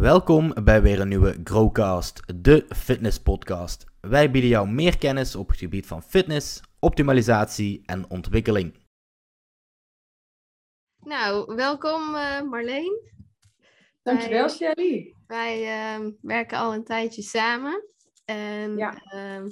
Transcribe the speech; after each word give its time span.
Welkom 0.00 0.54
bij 0.64 0.82
weer 0.82 1.00
een 1.00 1.08
nieuwe 1.08 1.40
Growcast, 1.44 2.42
de 2.42 2.66
fitness 2.76 3.20
podcast. 3.20 3.84
Wij 4.00 4.30
bieden 4.30 4.50
jou 4.50 4.68
meer 4.68 4.98
kennis 4.98 5.36
op 5.36 5.48
het 5.48 5.58
gebied 5.58 5.86
van 5.86 6.02
fitness, 6.02 6.60
optimalisatie 6.78 7.82
en 7.86 8.10
ontwikkeling. 8.10 8.86
Nou, 10.98 11.54
welkom 11.54 12.14
uh, 12.14 12.42
Marleen. 12.42 13.00
Dankjewel 14.02 14.48
Shelly. 14.48 15.14
Wij 15.26 15.60
uh, 16.00 16.08
werken 16.20 16.58
al 16.58 16.74
een 16.74 16.84
tijdje 16.84 17.22
samen. 17.22 17.84
En 18.24 18.76
ja. 18.76 19.02
uh, 19.14 19.46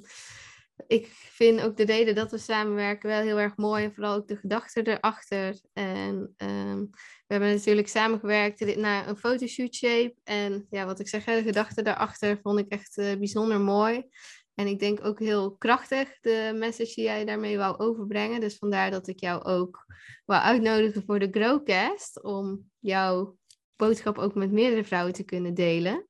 ik 0.87 1.07
vind 1.13 1.61
ook 1.61 1.77
de 1.77 1.85
reden 1.85 2.15
dat 2.15 2.31
we 2.31 2.39
samenwerken 2.39 3.09
wel 3.09 3.21
heel 3.21 3.41
erg 3.41 3.57
mooi. 3.57 3.85
En 3.85 3.95
vooral 3.95 4.15
ook 4.15 4.29
de 4.29 4.37
gedachten 4.37 4.87
erachter. 4.87 5.61
En 5.73 6.35
um, 6.37 6.91
we 7.31 7.37
hebben 7.37 7.55
natuurlijk 7.55 7.89
samengewerkt 7.89 8.77
naar 8.77 9.09
een 9.09 9.17
fotoshoot 9.17 9.75
shape. 9.75 10.15
En 10.25 10.67
ja, 10.71 10.87
wat 10.87 11.01
ik 11.01 11.09
zeg, 11.09 11.25
de 11.25 11.43
gedachten 11.43 11.85
daarachter 11.85 12.39
vond 12.43 12.59
ik 12.59 12.69
echt 12.69 12.99
uh, 12.99 13.15
bijzonder 13.15 13.61
mooi. 13.61 14.09
En 14.55 14.67
ik 14.67 14.79
denk 14.79 15.05
ook 15.05 15.19
heel 15.19 15.57
krachtig, 15.57 16.21
de 16.21 16.53
message 16.55 16.95
die 16.95 17.05
jij 17.05 17.25
daarmee 17.25 17.57
wou 17.57 17.79
overbrengen. 17.79 18.41
Dus 18.41 18.57
vandaar 18.57 18.91
dat 18.91 19.09
ik 19.09 19.21
jou 19.21 19.43
ook 19.45 19.87
wou 20.25 20.43
uitnodigen 20.43 21.03
voor 21.07 21.19
de 21.19 21.29
Growcast. 21.31 22.23
Om 22.23 22.71
jouw 22.79 23.37
boodschap 23.77 24.19
ook 24.19 24.35
met 24.35 24.53
meerdere 24.53 24.85
vrouwen 24.85 25.13
te 25.13 25.25
kunnen 25.25 25.55
delen. 25.55 26.07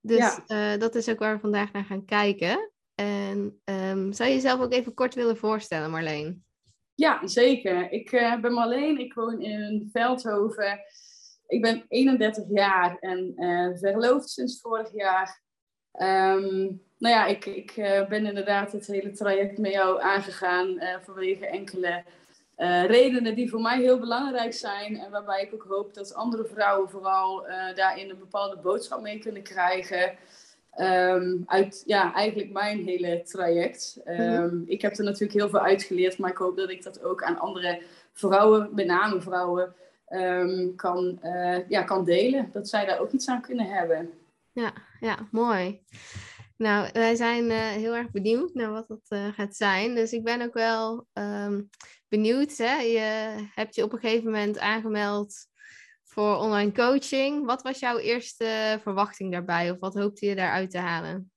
Dus 0.00 0.40
ja. 0.46 0.72
uh, 0.74 0.80
dat 0.80 0.94
is 0.94 1.08
ook 1.08 1.18
waar 1.18 1.34
we 1.34 1.40
vandaag 1.40 1.72
naar 1.72 1.84
gaan 1.84 2.04
kijken. 2.04 2.72
En 2.94 3.60
um, 3.64 4.12
zou 4.12 4.28
je 4.28 4.34
jezelf 4.34 4.60
ook 4.60 4.72
even 4.72 4.94
kort 4.94 5.14
willen 5.14 5.36
voorstellen, 5.36 5.90
Marleen? 5.90 6.44
Ja, 6.94 7.26
zeker. 7.26 7.92
Ik 7.92 8.12
uh, 8.12 8.40
ben 8.40 8.52
Marleen, 8.52 8.98
ik 8.98 9.14
woon 9.14 9.40
in 9.40 9.88
Veldhoven. 9.92 10.80
Ik 11.46 11.62
ben 11.62 11.84
31 11.88 12.44
jaar 12.48 12.96
en 13.00 13.32
uh, 13.36 13.78
verloofd 13.78 14.30
sinds 14.30 14.60
vorig 14.60 14.92
jaar. 14.92 15.40
Um, 15.92 16.82
nou 16.98 17.14
ja, 17.14 17.26
ik, 17.26 17.46
ik 17.46 17.76
uh, 17.76 18.08
ben 18.08 18.26
inderdaad 18.26 18.72
het 18.72 18.86
hele 18.86 19.10
traject 19.10 19.58
met 19.58 19.72
jou 19.72 20.02
aangegaan 20.02 20.78
vanwege 21.04 21.46
enkele 21.46 22.04
redenen 22.86 23.34
die 23.34 23.50
voor 23.50 23.60
mij 23.60 23.80
heel 23.80 23.98
belangrijk 23.98 24.52
zijn. 24.52 24.98
En 24.98 25.10
waarbij 25.10 25.42
ik 25.42 25.54
ook 25.54 25.66
hoop 25.68 25.94
dat 25.94 26.14
andere 26.14 26.44
vrouwen 26.44 26.90
vooral 26.90 27.46
daarin 27.74 28.10
een 28.10 28.18
bepaalde 28.18 28.58
boodschap 28.58 29.00
mee 29.00 29.18
kunnen 29.18 29.42
krijgen. 29.42 30.18
Um, 30.80 31.42
uit 31.46 31.82
ja, 31.86 32.14
eigenlijk 32.14 32.52
mijn 32.52 32.84
hele 32.84 33.22
traject. 33.22 34.00
Um, 34.06 34.64
Ik 34.66 34.82
heb 34.82 34.96
er 34.96 35.04
natuurlijk 35.04 35.32
heel 35.32 35.48
veel 35.48 35.60
uitgeleerd, 35.60 36.18
maar 36.18 36.30
ik 36.30 36.36
hoop 36.36 36.56
dat 36.56 36.70
ik 36.70 36.82
dat 36.82 37.02
ook 37.02 37.22
aan 37.22 37.38
andere 37.38 37.82
vrouwen, 38.12 38.70
met 38.74 38.86
name 38.86 39.20
vrouwen, 39.20 39.74
um, 40.08 40.74
kan, 40.76 41.18
uh, 41.22 41.68
ja, 41.68 41.82
kan 41.82 42.04
delen. 42.04 42.50
Dat 42.52 42.68
zij 42.68 42.86
daar 42.86 42.98
ook 42.98 43.12
iets 43.12 43.28
aan 43.28 43.40
kunnen 43.40 43.66
hebben. 43.66 44.10
Ja, 44.52 44.72
ja 45.00 45.28
mooi. 45.30 45.80
Nou, 46.56 46.88
wij 46.92 47.14
zijn 47.14 47.44
uh, 47.44 47.58
heel 47.58 47.94
erg 47.94 48.10
benieuwd 48.10 48.54
naar 48.54 48.70
wat 48.70 48.88
dat 48.88 49.06
uh, 49.08 49.28
gaat 49.32 49.56
zijn. 49.56 49.94
Dus 49.94 50.12
ik 50.12 50.24
ben 50.24 50.42
ook 50.42 50.54
wel 50.54 51.06
benieuwd. 52.08 52.56
Hè? 52.56 52.74
Je 52.74 53.34
hebt 53.54 53.74
je 53.74 53.84
op 53.84 53.92
een 53.92 53.98
gegeven 53.98 54.24
moment 54.24 54.58
aangemeld 54.58 55.34
voor 56.12 56.36
online 56.36 56.72
coaching. 56.72 57.46
Wat 57.46 57.62
was 57.62 57.78
jouw 57.78 57.98
eerste 57.98 58.78
verwachting 58.82 59.32
daarbij 59.32 59.70
of 59.70 59.78
wat 59.78 59.94
hoopte 59.94 60.26
je 60.26 60.34
daaruit 60.34 60.70
te 60.70 60.78
halen? 60.78 61.32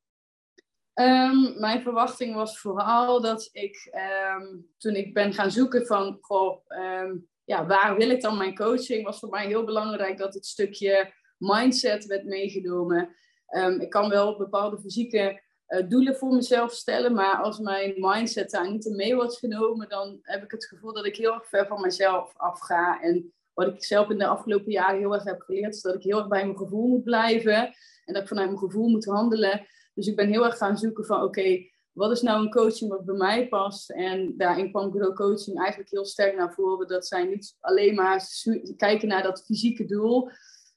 Um, 0.93 1.59
mijn 1.59 1.81
verwachting 1.81 2.35
was 2.35 2.59
vooral 2.59 3.21
dat 3.21 3.49
ik 3.51 3.97
um, 4.37 4.67
toen 4.77 4.95
ik 4.95 5.13
ben 5.13 5.33
gaan 5.33 5.51
zoeken 5.51 5.85
van 5.85 6.17
goh, 6.21 6.59
um, 6.67 7.27
ja, 7.43 7.65
waar 7.65 7.95
wil 7.97 8.09
ik 8.09 8.21
dan 8.21 8.37
mijn 8.37 8.55
coaching, 8.55 9.05
was 9.05 9.19
voor 9.19 9.29
mij 9.29 9.45
heel 9.45 9.65
belangrijk 9.65 10.17
dat 10.17 10.33
het 10.33 10.45
stukje 10.45 11.13
mindset 11.37 12.05
werd 12.05 12.25
meegenomen. 12.25 13.15
ik 13.79 13.89
kan 13.89 14.09
wel 14.09 14.37
bepaalde 14.37 14.79
fysieke 14.79 15.41
uh, 15.67 15.89
doelen 15.89 16.15
voor 16.15 16.33
mezelf 16.33 16.71
stellen, 16.71 17.13
maar 17.13 17.35
als 17.35 17.59
mijn 17.59 17.93
mindset 17.97 18.49
daar 18.49 18.71
niet 18.71 18.85
mee 18.89 19.15
wordt 19.15 19.37
genomen, 19.37 19.89
dan 19.89 20.19
heb 20.21 20.43
ik 20.43 20.51
het 20.51 20.65
gevoel 20.65 20.93
dat 20.93 21.05
ik 21.05 21.15
heel 21.15 21.33
erg 21.33 21.47
ver 21.47 21.67
van 21.67 21.81
mezelf 21.81 22.33
afga 22.37 23.01
en 23.01 23.33
wat 23.55 23.67
ik 23.67 23.83
zelf 23.83 24.09
in 24.09 24.17
de 24.17 24.27
afgelopen 24.27 24.71
jaren 24.71 24.99
heel 24.99 25.13
erg 25.13 25.23
heb 25.23 25.41
geleerd, 25.41 25.75
is 25.75 25.81
dat 25.81 25.95
ik 25.95 26.03
heel 26.03 26.17
erg 26.17 26.27
bij 26.27 26.45
mijn 26.45 26.57
gevoel 26.57 26.87
moet 26.87 27.03
blijven. 27.03 27.55
En 28.05 28.13
dat 28.13 28.21
ik 28.21 28.27
vanuit 28.27 28.47
mijn 28.47 28.59
gevoel 28.59 28.87
moet 28.87 29.05
handelen. 29.05 29.67
Dus 29.93 30.07
ik 30.07 30.15
ben 30.15 30.29
heel 30.29 30.45
erg 30.45 30.57
gaan 30.57 30.77
zoeken 30.77 31.05
van 31.05 31.23
oké, 31.23 31.69
wat 31.91 32.11
is 32.11 32.21
nou 32.21 32.41
een 32.41 32.51
coaching 32.51 32.89
wat 32.89 33.05
bij 33.05 33.15
mij 33.15 33.47
past? 33.47 33.89
En 33.89 34.37
daarin 34.37 34.71
kwam 34.71 34.91
Grow 34.91 35.15
Coaching 35.15 35.57
eigenlijk 35.57 35.89
heel 35.89 36.05
sterk 36.05 36.35
naar 36.35 36.53
voren. 36.53 36.87
Dat 36.87 37.07
zij 37.07 37.23
niet 37.23 37.57
alleen 37.59 37.95
maar 37.95 38.23
kijken 38.77 39.07
naar 39.07 39.23
dat 39.23 39.45
fysieke 39.45 39.85
doel. 39.85 40.29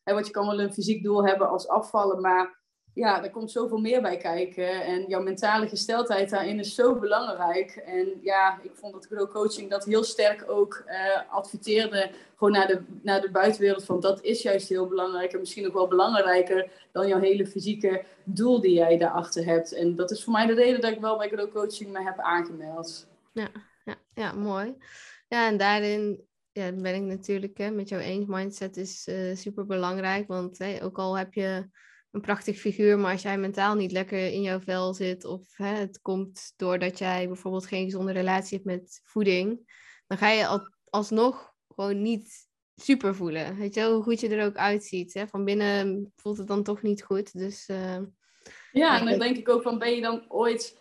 Want 0.04 0.26
je 0.26 0.32
kan 0.32 0.46
wel 0.46 0.60
een 0.60 0.72
fysiek 0.72 1.02
doel 1.02 1.26
hebben 1.26 1.48
als 1.48 1.68
afvallen, 1.68 2.20
maar 2.20 2.62
ja, 2.98 3.24
er 3.24 3.30
komt 3.30 3.50
zoveel 3.50 3.78
meer 3.78 4.02
bij 4.02 4.16
kijken. 4.16 4.84
En 4.84 5.04
jouw 5.08 5.22
mentale 5.22 5.68
gesteldheid 5.68 6.30
daarin 6.30 6.58
is 6.58 6.74
zo 6.74 6.98
belangrijk. 6.98 7.76
En 7.76 8.20
ja, 8.22 8.60
ik 8.62 8.70
vond 8.74 8.92
dat 8.92 9.06
Grow 9.06 9.30
Coaching 9.30 9.70
dat 9.70 9.84
heel 9.84 10.04
sterk 10.04 10.44
ook 10.50 10.84
uh, 10.86 11.32
adverteerde. 11.32 12.10
Gewoon 12.36 12.52
naar 12.52 12.66
de, 12.66 12.82
naar 13.02 13.20
de 13.20 13.30
buitenwereld 13.30 13.84
van 13.84 14.00
dat 14.00 14.22
is 14.22 14.42
juist 14.42 14.68
heel 14.68 14.86
belangrijk. 14.86 15.32
En 15.32 15.38
misschien 15.38 15.62
nog 15.62 15.72
wel 15.72 15.88
belangrijker 15.88 16.70
dan 16.92 17.08
jouw 17.08 17.20
hele 17.20 17.46
fysieke 17.46 18.04
doel 18.24 18.60
die 18.60 18.74
jij 18.74 18.98
daarachter 18.98 19.44
hebt. 19.44 19.72
En 19.72 19.96
dat 19.96 20.10
is 20.10 20.24
voor 20.24 20.32
mij 20.32 20.46
de 20.46 20.54
reden 20.54 20.80
dat 20.80 20.92
ik 20.92 21.00
wel 21.00 21.18
bij 21.18 21.28
Grow 21.28 21.52
Coaching 21.52 21.92
me 21.92 22.02
heb 22.02 22.18
aangemeld. 22.18 23.06
Ja, 23.32 23.48
ja, 23.84 23.94
ja 24.14 24.32
mooi. 24.32 24.76
Ja, 25.28 25.48
en 25.48 25.56
daarin 25.56 26.26
ja, 26.52 26.72
ben 26.72 26.94
ik 26.94 27.02
natuurlijk 27.02 27.58
hè, 27.58 27.70
met 27.70 27.88
jou 27.88 28.02
eens. 28.02 28.26
Mindset 28.26 28.76
is 28.76 29.08
uh, 29.08 29.36
super 29.36 29.66
belangrijk. 29.66 30.28
Want 30.28 30.82
ook 30.82 30.98
al 30.98 31.18
heb 31.18 31.34
je 31.34 31.68
een 32.10 32.20
prachtig 32.20 32.58
figuur, 32.58 32.98
maar 32.98 33.12
als 33.12 33.22
jij 33.22 33.38
mentaal 33.38 33.74
niet 33.74 33.92
lekker 33.92 34.32
in 34.32 34.42
jouw 34.42 34.60
vel 34.60 34.94
zit, 34.94 35.24
of 35.24 35.56
hè, 35.56 35.74
het 35.74 36.00
komt 36.00 36.52
doordat 36.56 36.98
jij 36.98 37.26
bijvoorbeeld 37.26 37.66
geen 37.66 37.84
gezonde 37.84 38.12
relatie 38.12 38.56
hebt 38.56 38.70
met 38.70 39.00
voeding, 39.04 39.72
dan 40.06 40.18
ga 40.18 40.30
je 40.30 40.46
al, 40.46 40.68
alsnog 40.90 41.54
gewoon 41.74 42.02
niet 42.02 42.48
super 42.76 43.14
voelen. 43.14 43.56
Weet 43.56 43.74
je 43.74 43.84
hoe 43.84 44.02
goed 44.02 44.20
je 44.20 44.28
er 44.28 44.46
ook 44.46 44.56
uitziet. 44.56 45.14
Hè? 45.14 45.26
Van 45.26 45.44
binnen 45.44 46.12
voelt 46.16 46.38
het 46.38 46.46
dan 46.46 46.62
toch 46.62 46.82
niet 46.82 47.02
goed. 47.02 47.38
Dus, 47.38 47.68
uh, 47.68 47.98
ja, 48.72 49.00
en 49.00 49.06
dan 49.06 49.18
denk 49.18 49.36
ik 49.36 49.48
ook 49.48 49.62
van, 49.62 49.78
ben 49.78 49.94
je 49.94 50.00
dan 50.00 50.24
ooit 50.28 50.76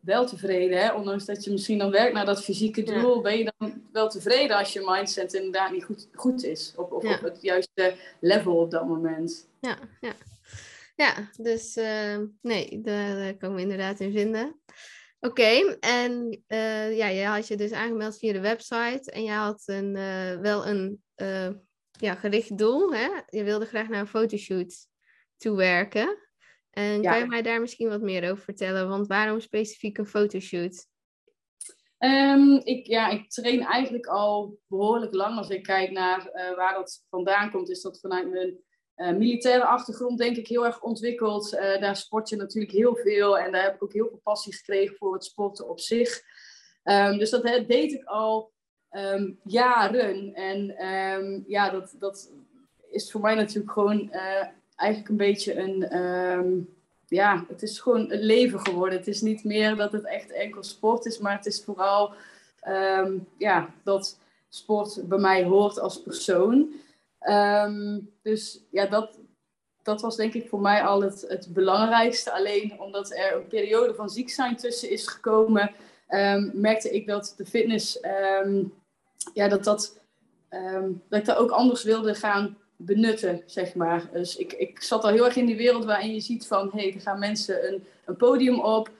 wel 0.00 0.26
tevreden? 0.26 0.78
Hè? 0.78 0.92
Ondanks 0.92 1.24
dat 1.24 1.44
je 1.44 1.50
misschien 1.50 1.78
dan 1.78 1.90
werkt 1.90 2.14
naar 2.14 2.24
dat 2.24 2.44
fysieke 2.44 2.82
doel, 2.82 3.14
ja. 3.14 3.20
ben 3.20 3.38
je 3.38 3.52
dan 3.58 3.82
wel 3.92 4.08
tevreden 4.08 4.56
als 4.56 4.72
je 4.72 4.82
mindset 4.84 5.34
inderdaad 5.34 5.72
niet 5.72 5.84
goed, 5.84 6.08
goed 6.12 6.44
is? 6.44 6.72
Of, 6.76 6.90
of 6.90 7.02
ja. 7.02 7.14
op 7.14 7.20
het 7.20 7.42
juiste 7.42 7.94
level 8.20 8.56
op 8.56 8.70
dat 8.70 8.86
moment? 8.86 9.48
Ja, 9.60 9.78
ja. 10.00 10.12
Ja, 10.98 11.30
dus 11.36 11.76
uh, 11.76 12.18
nee, 12.40 12.80
daar 12.80 13.36
kan 13.36 13.50
ik 13.50 13.56
me 13.56 13.60
inderdaad 13.60 14.00
in 14.00 14.12
vinden. 14.12 14.60
Oké, 15.20 15.76
en 15.80 16.42
uh, 16.48 16.96
ja, 16.96 17.06
je 17.06 17.24
had 17.24 17.48
je 17.48 17.56
dus 17.56 17.72
aangemeld 17.72 18.18
via 18.18 18.32
de 18.32 18.40
website 18.40 19.10
en 19.10 19.22
je 19.22 19.30
had 19.30 19.62
een, 19.66 19.96
uh, 19.96 20.40
wel 20.40 20.66
een 20.66 21.02
ja, 21.90 22.14
gericht 22.14 22.58
doel. 22.58 22.94
Hè? 22.94 23.08
Je 23.26 23.44
wilde 23.44 23.66
graag 23.66 23.88
naar 23.88 24.00
een 24.00 24.06
fotoshoot 24.06 24.74
toe 25.36 25.56
werken. 25.56 26.18
En 26.70 27.02
ja. 27.02 27.10
kan 27.10 27.18
je 27.18 27.26
mij 27.26 27.42
daar 27.42 27.60
misschien 27.60 27.88
wat 27.88 28.02
meer 28.02 28.30
over 28.30 28.44
vertellen? 28.44 28.88
Want 28.88 29.06
waarom 29.06 29.40
specifiek 29.40 29.98
een 29.98 30.06
fotoshoot? 30.06 30.86
Um, 31.98 32.60
ik, 32.64 32.86
ja, 32.86 33.08
ik 33.08 33.30
train 33.30 33.60
eigenlijk 33.60 34.06
al 34.06 34.58
behoorlijk 34.66 35.14
lang. 35.14 35.36
Als 35.36 35.48
ik 35.48 35.62
kijk 35.62 35.90
naar 35.90 36.30
waar 36.56 36.74
dat 36.74 37.04
vandaan 37.10 37.50
komt, 37.50 37.70
is 37.70 37.82
dat 37.82 38.00
vanuit 38.00 38.30
mijn 38.30 38.66
uh, 38.98 39.10
militaire 39.10 39.64
achtergrond 39.64 40.18
denk 40.18 40.36
ik 40.36 40.48
heel 40.48 40.64
erg 40.64 40.80
ontwikkeld. 40.80 41.54
Uh, 41.54 41.80
daar 41.80 41.96
sport 41.96 42.28
je 42.28 42.36
natuurlijk 42.36 42.72
heel 42.72 42.96
veel 42.96 43.38
en 43.38 43.52
daar 43.52 43.62
heb 43.62 43.74
ik 43.74 43.82
ook 43.82 43.92
heel 43.92 44.08
veel 44.08 44.20
passie 44.22 44.54
gekregen 44.54 44.96
voor 44.96 45.12
het 45.12 45.24
sporten 45.24 45.68
op 45.68 45.80
zich. 45.80 46.22
Um, 46.84 47.18
dus 47.18 47.30
dat 47.30 47.42
deed 47.42 47.92
ik 47.92 48.04
al 48.04 48.52
um, 48.90 49.38
jaren. 49.44 50.34
En 50.34 50.86
um, 50.86 51.44
ja, 51.46 51.70
dat, 51.70 51.94
dat 51.98 52.30
is 52.90 53.10
voor 53.10 53.20
mij 53.20 53.34
natuurlijk 53.34 53.72
gewoon 53.72 54.08
uh, 54.12 54.44
eigenlijk 54.76 55.10
een 55.10 55.16
beetje 55.16 55.54
een. 55.58 56.68
ja, 57.06 57.44
het 57.48 57.62
is 57.62 57.80
gewoon 57.80 58.12
een 58.12 58.22
leven 58.22 58.60
geworden. 58.60 58.98
Het 58.98 59.08
is 59.08 59.20
niet 59.20 59.44
meer 59.44 59.76
dat 59.76 59.92
het 59.92 60.04
echt 60.04 60.32
enkel 60.32 60.62
sport 60.62 61.06
is, 61.06 61.18
maar 61.18 61.36
het 61.36 61.46
is 61.46 61.64
vooral 61.64 62.14
ja, 63.38 63.74
dat 63.82 64.18
sport 64.48 65.08
bij 65.08 65.18
mij 65.18 65.44
hoort 65.44 65.80
als 65.80 66.02
persoon. 66.02 66.72
Um, 67.20 68.10
dus 68.22 68.64
ja, 68.70 68.86
dat, 68.86 69.18
dat 69.82 70.00
was 70.00 70.16
denk 70.16 70.34
ik 70.34 70.48
voor 70.48 70.60
mij 70.60 70.82
al 70.82 71.02
het, 71.02 71.24
het 71.28 71.52
belangrijkste. 71.52 72.32
Alleen 72.32 72.80
omdat 72.80 73.10
er 73.10 73.34
een 73.34 73.46
periode 73.46 73.94
van 73.94 74.10
ziek 74.10 74.30
zijn 74.30 74.56
tussen 74.56 74.90
is 74.90 75.06
gekomen, 75.06 75.74
um, 76.08 76.50
merkte 76.54 76.90
ik 76.90 77.06
dat 77.06 77.34
de 77.36 77.46
fitness, 77.46 77.98
um, 78.42 78.74
ja, 79.34 79.48
dat, 79.48 79.64
dat, 79.64 80.00
dat 81.08 81.18
ik 81.20 81.24
dat 81.24 81.36
ook 81.36 81.50
anders 81.50 81.82
wilde 81.82 82.14
gaan 82.14 82.58
benutten, 82.76 83.42
zeg 83.46 83.74
maar. 83.74 84.08
Dus 84.12 84.36
ik, 84.36 84.52
ik 84.52 84.82
zat 84.82 85.04
al 85.04 85.10
heel 85.10 85.24
erg 85.24 85.36
in 85.36 85.46
die 85.46 85.56
wereld 85.56 85.84
waarin 85.84 86.14
je 86.14 86.20
ziet 86.20 86.46
van, 86.46 86.70
hé, 86.72 86.80
hey, 86.80 86.94
er 86.94 87.00
gaan 87.00 87.18
mensen 87.18 87.68
een, 87.72 87.86
een 88.04 88.16
podium 88.16 88.60
op. 88.60 88.90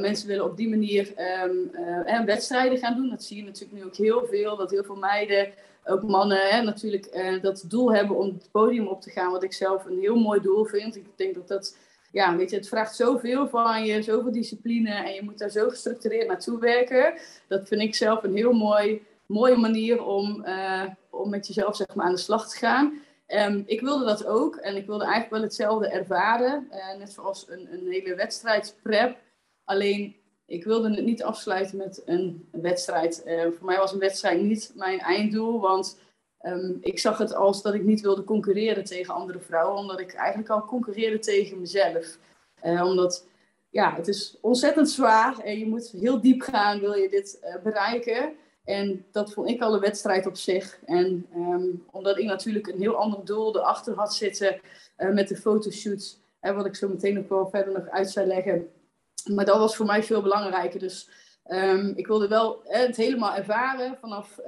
mensen 0.00 0.28
willen 0.28 0.44
op 0.44 0.56
die 0.56 0.68
manier 0.68 1.12
um, 1.44 2.26
wedstrijden 2.26 2.78
gaan 2.78 2.96
doen. 2.96 3.10
Dat 3.10 3.22
zie 3.22 3.36
je 3.36 3.44
natuurlijk 3.44 3.72
nu 3.72 3.84
ook 3.84 3.96
heel 3.96 4.26
veel. 4.26 4.56
Dat 4.56 4.70
heel 4.70 4.84
veel 4.84 4.96
meiden, 4.96 5.52
ook 5.84 6.02
mannen, 6.02 6.48
hè, 6.48 6.62
natuurlijk 6.62 7.38
dat 7.42 7.64
doel 7.68 7.94
hebben 7.94 8.16
om 8.16 8.26
het 8.26 8.48
podium 8.50 8.86
op 8.86 9.00
te 9.00 9.10
gaan. 9.10 9.32
Wat 9.32 9.42
ik 9.42 9.52
zelf 9.52 9.84
een 9.84 9.98
heel 9.98 10.16
mooi 10.16 10.40
doel 10.40 10.64
vind. 10.64 10.96
Ik 10.96 11.06
denk 11.16 11.34
dat 11.34 11.48
dat 11.48 11.76
ja, 12.12 12.36
weet 12.36 12.50
je, 12.50 12.56
het 12.56 12.68
vraagt 12.68 12.96
zoveel 12.96 13.48
van 13.48 13.84
je, 13.84 14.02
zoveel 14.02 14.32
discipline 14.32 14.90
en 14.90 15.12
je 15.12 15.22
moet 15.22 15.38
daar 15.38 15.50
zo 15.50 15.68
gestructureerd 15.68 16.28
naartoe 16.28 16.58
werken. 16.58 17.14
Dat 17.48 17.68
vind 17.68 17.80
ik 17.80 17.94
zelf 17.94 18.22
een 18.22 18.36
heel 18.36 18.52
mooi, 18.52 19.02
mooie 19.26 19.56
manier 19.56 20.04
om, 20.04 20.44
om 21.10 21.30
met 21.30 21.46
jezelf 21.46 21.76
zeg 21.76 21.94
maar, 21.94 22.06
aan 22.06 22.14
de 22.14 22.18
slag 22.18 22.48
te 22.48 22.56
gaan. 22.56 23.00
Um, 23.28 23.62
ik 23.66 23.80
wilde 23.80 24.04
dat 24.04 24.26
ook 24.26 24.56
en 24.56 24.76
ik 24.76 24.86
wilde 24.86 25.04
eigenlijk 25.04 25.32
wel 25.32 25.42
hetzelfde 25.42 25.88
ervaren, 25.88 26.68
net 26.98 27.12
zoals 27.12 27.46
een, 27.48 27.68
een 27.72 27.86
hele 27.90 28.14
wedstrijdprep. 28.14 29.16
Alleen 29.64 30.16
ik 30.46 30.64
wilde 30.64 30.94
het 30.94 31.04
niet 31.04 31.22
afsluiten 31.22 31.76
met 31.76 32.02
een 32.04 32.48
wedstrijd. 32.52 33.22
Uh, 33.26 33.42
voor 33.42 33.66
mij 33.66 33.76
was 33.76 33.92
een 33.92 33.98
wedstrijd 33.98 34.42
niet 34.42 34.72
mijn 34.74 34.98
einddoel, 34.98 35.60
want 35.60 36.00
Um, 36.44 36.78
ik 36.80 36.98
zag 36.98 37.18
het 37.18 37.34
als 37.34 37.62
dat 37.62 37.74
ik 37.74 37.82
niet 37.82 38.00
wilde 38.00 38.24
concurreren 38.24 38.84
tegen 38.84 39.14
andere 39.14 39.40
vrouwen, 39.40 39.78
omdat 39.78 40.00
ik 40.00 40.14
eigenlijk 40.14 40.48
al 40.48 40.64
concurreerde 40.64 41.18
tegen 41.18 41.60
mezelf. 41.60 42.18
Uh, 42.64 42.84
omdat 42.84 43.26
ja, 43.70 43.94
het 43.94 44.08
is 44.08 44.36
ontzettend 44.40 44.90
zwaar 44.90 45.38
en 45.38 45.58
je 45.58 45.66
moet 45.66 45.90
heel 45.90 46.20
diep 46.20 46.40
gaan, 46.40 46.80
wil 46.80 46.94
je 46.94 47.08
dit 47.08 47.40
uh, 47.44 47.62
bereiken. 47.62 48.32
En 48.64 49.04
dat 49.12 49.32
vond 49.32 49.48
ik 49.48 49.62
al 49.62 49.74
een 49.74 49.80
wedstrijd 49.80 50.26
op 50.26 50.36
zich. 50.36 50.78
En 50.84 51.26
um, 51.36 51.84
omdat 51.90 52.18
ik 52.18 52.24
natuurlijk 52.24 52.66
een 52.66 52.80
heel 52.80 52.96
ander 52.96 53.24
doel 53.24 53.56
erachter 53.56 53.94
had 53.94 54.14
zitten 54.14 54.60
met 54.96 55.28
de 55.28 55.36
fotoshoots, 55.36 56.20
en 56.40 56.54
wat 56.54 56.66
ik 56.66 56.74
zo 56.74 56.88
meteen 56.88 57.14
nog 57.14 57.28
wel 57.28 57.48
verder 57.48 57.72
nog 57.72 57.88
uit 57.88 58.10
zou 58.10 58.26
leggen. 58.26 58.70
Maar 59.24 59.44
dat 59.44 59.58
was 59.58 59.76
voor 59.76 59.86
mij 59.86 60.02
veel 60.02 60.22
belangrijker. 60.22 60.80
Dus 60.80 61.20
Um, 61.46 61.92
ik 61.96 62.06
wilde 62.06 62.28
wel 62.28 62.60
het 62.64 62.96
helemaal 62.96 63.34
ervaren, 63.34 63.98
vanaf 64.00 64.38
uh, 64.38 64.44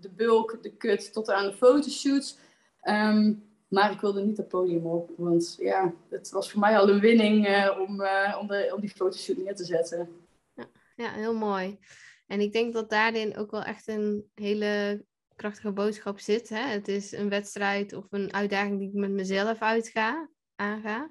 de 0.00 0.10
bulk, 0.16 0.62
de 0.62 0.76
cut 0.76 1.12
tot 1.12 1.30
aan 1.30 1.46
de 1.46 1.52
fotoshoots. 1.52 2.38
Um, 2.82 3.44
maar 3.68 3.92
ik 3.92 4.00
wilde 4.00 4.22
niet 4.22 4.36
het 4.36 4.48
podium 4.48 4.86
op, 4.86 5.10
want 5.16 5.56
ja, 5.58 5.94
het 6.10 6.30
was 6.30 6.50
voor 6.50 6.60
mij 6.60 6.78
al 6.78 6.88
een 6.88 7.00
winning 7.00 7.48
uh, 7.48 7.78
om, 7.80 8.00
uh, 8.00 8.36
om, 8.40 8.46
de, 8.46 8.72
om 8.74 8.80
die 8.80 8.90
fotoshoot 8.90 9.36
neer 9.36 9.54
te 9.54 9.64
zetten. 9.64 10.08
Ja, 10.54 10.66
ja, 10.96 11.10
heel 11.10 11.34
mooi. 11.34 11.78
En 12.26 12.40
ik 12.40 12.52
denk 12.52 12.72
dat 12.72 12.90
daarin 12.90 13.36
ook 13.36 13.50
wel 13.50 13.62
echt 13.62 13.88
een 13.88 14.30
hele 14.34 15.04
krachtige 15.36 15.72
boodschap 15.72 16.20
zit. 16.20 16.48
Hè? 16.48 16.62
Het 16.62 16.88
is 16.88 17.12
een 17.12 17.28
wedstrijd 17.28 17.92
of 17.92 18.06
een 18.10 18.34
uitdaging 18.34 18.78
die 18.78 18.88
ik 18.88 18.94
met 18.94 19.10
mezelf 19.10 19.60
uitga, 19.60 20.28
aanga. 20.56 21.10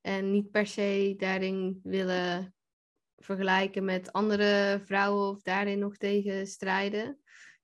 En 0.00 0.30
niet 0.30 0.50
per 0.50 0.66
se 0.66 1.14
daarin 1.16 1.80
willen 1.82 2.54
vergelijken 3.16 3.84
met 3.84 4.12
andere 4.12 4.82
vrouwen 4.84 5.28
of 5.28 5.42
daarin 5.42 5.78
nog 5.78 5.96
tegen 5.96 6.46
strijden. 6.46 7.18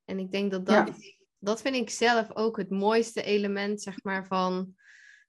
En 0.04 0.18
ik 0.18 0.30
denk 0.30 0.50
dat 0.50 0.66
dat, 0.66 0.92
dat 1.38 1.60
vind 1.60 1.76
ik 1.76 1.90
zelf 1.90 2.34
ook 2.34 2.56
het 2.56 2.70
mooiste 2.70 3.22
element, 3.22 3.82
zeg 3.82 4.02
maar, 4.02 4.26
van 4.26 4.74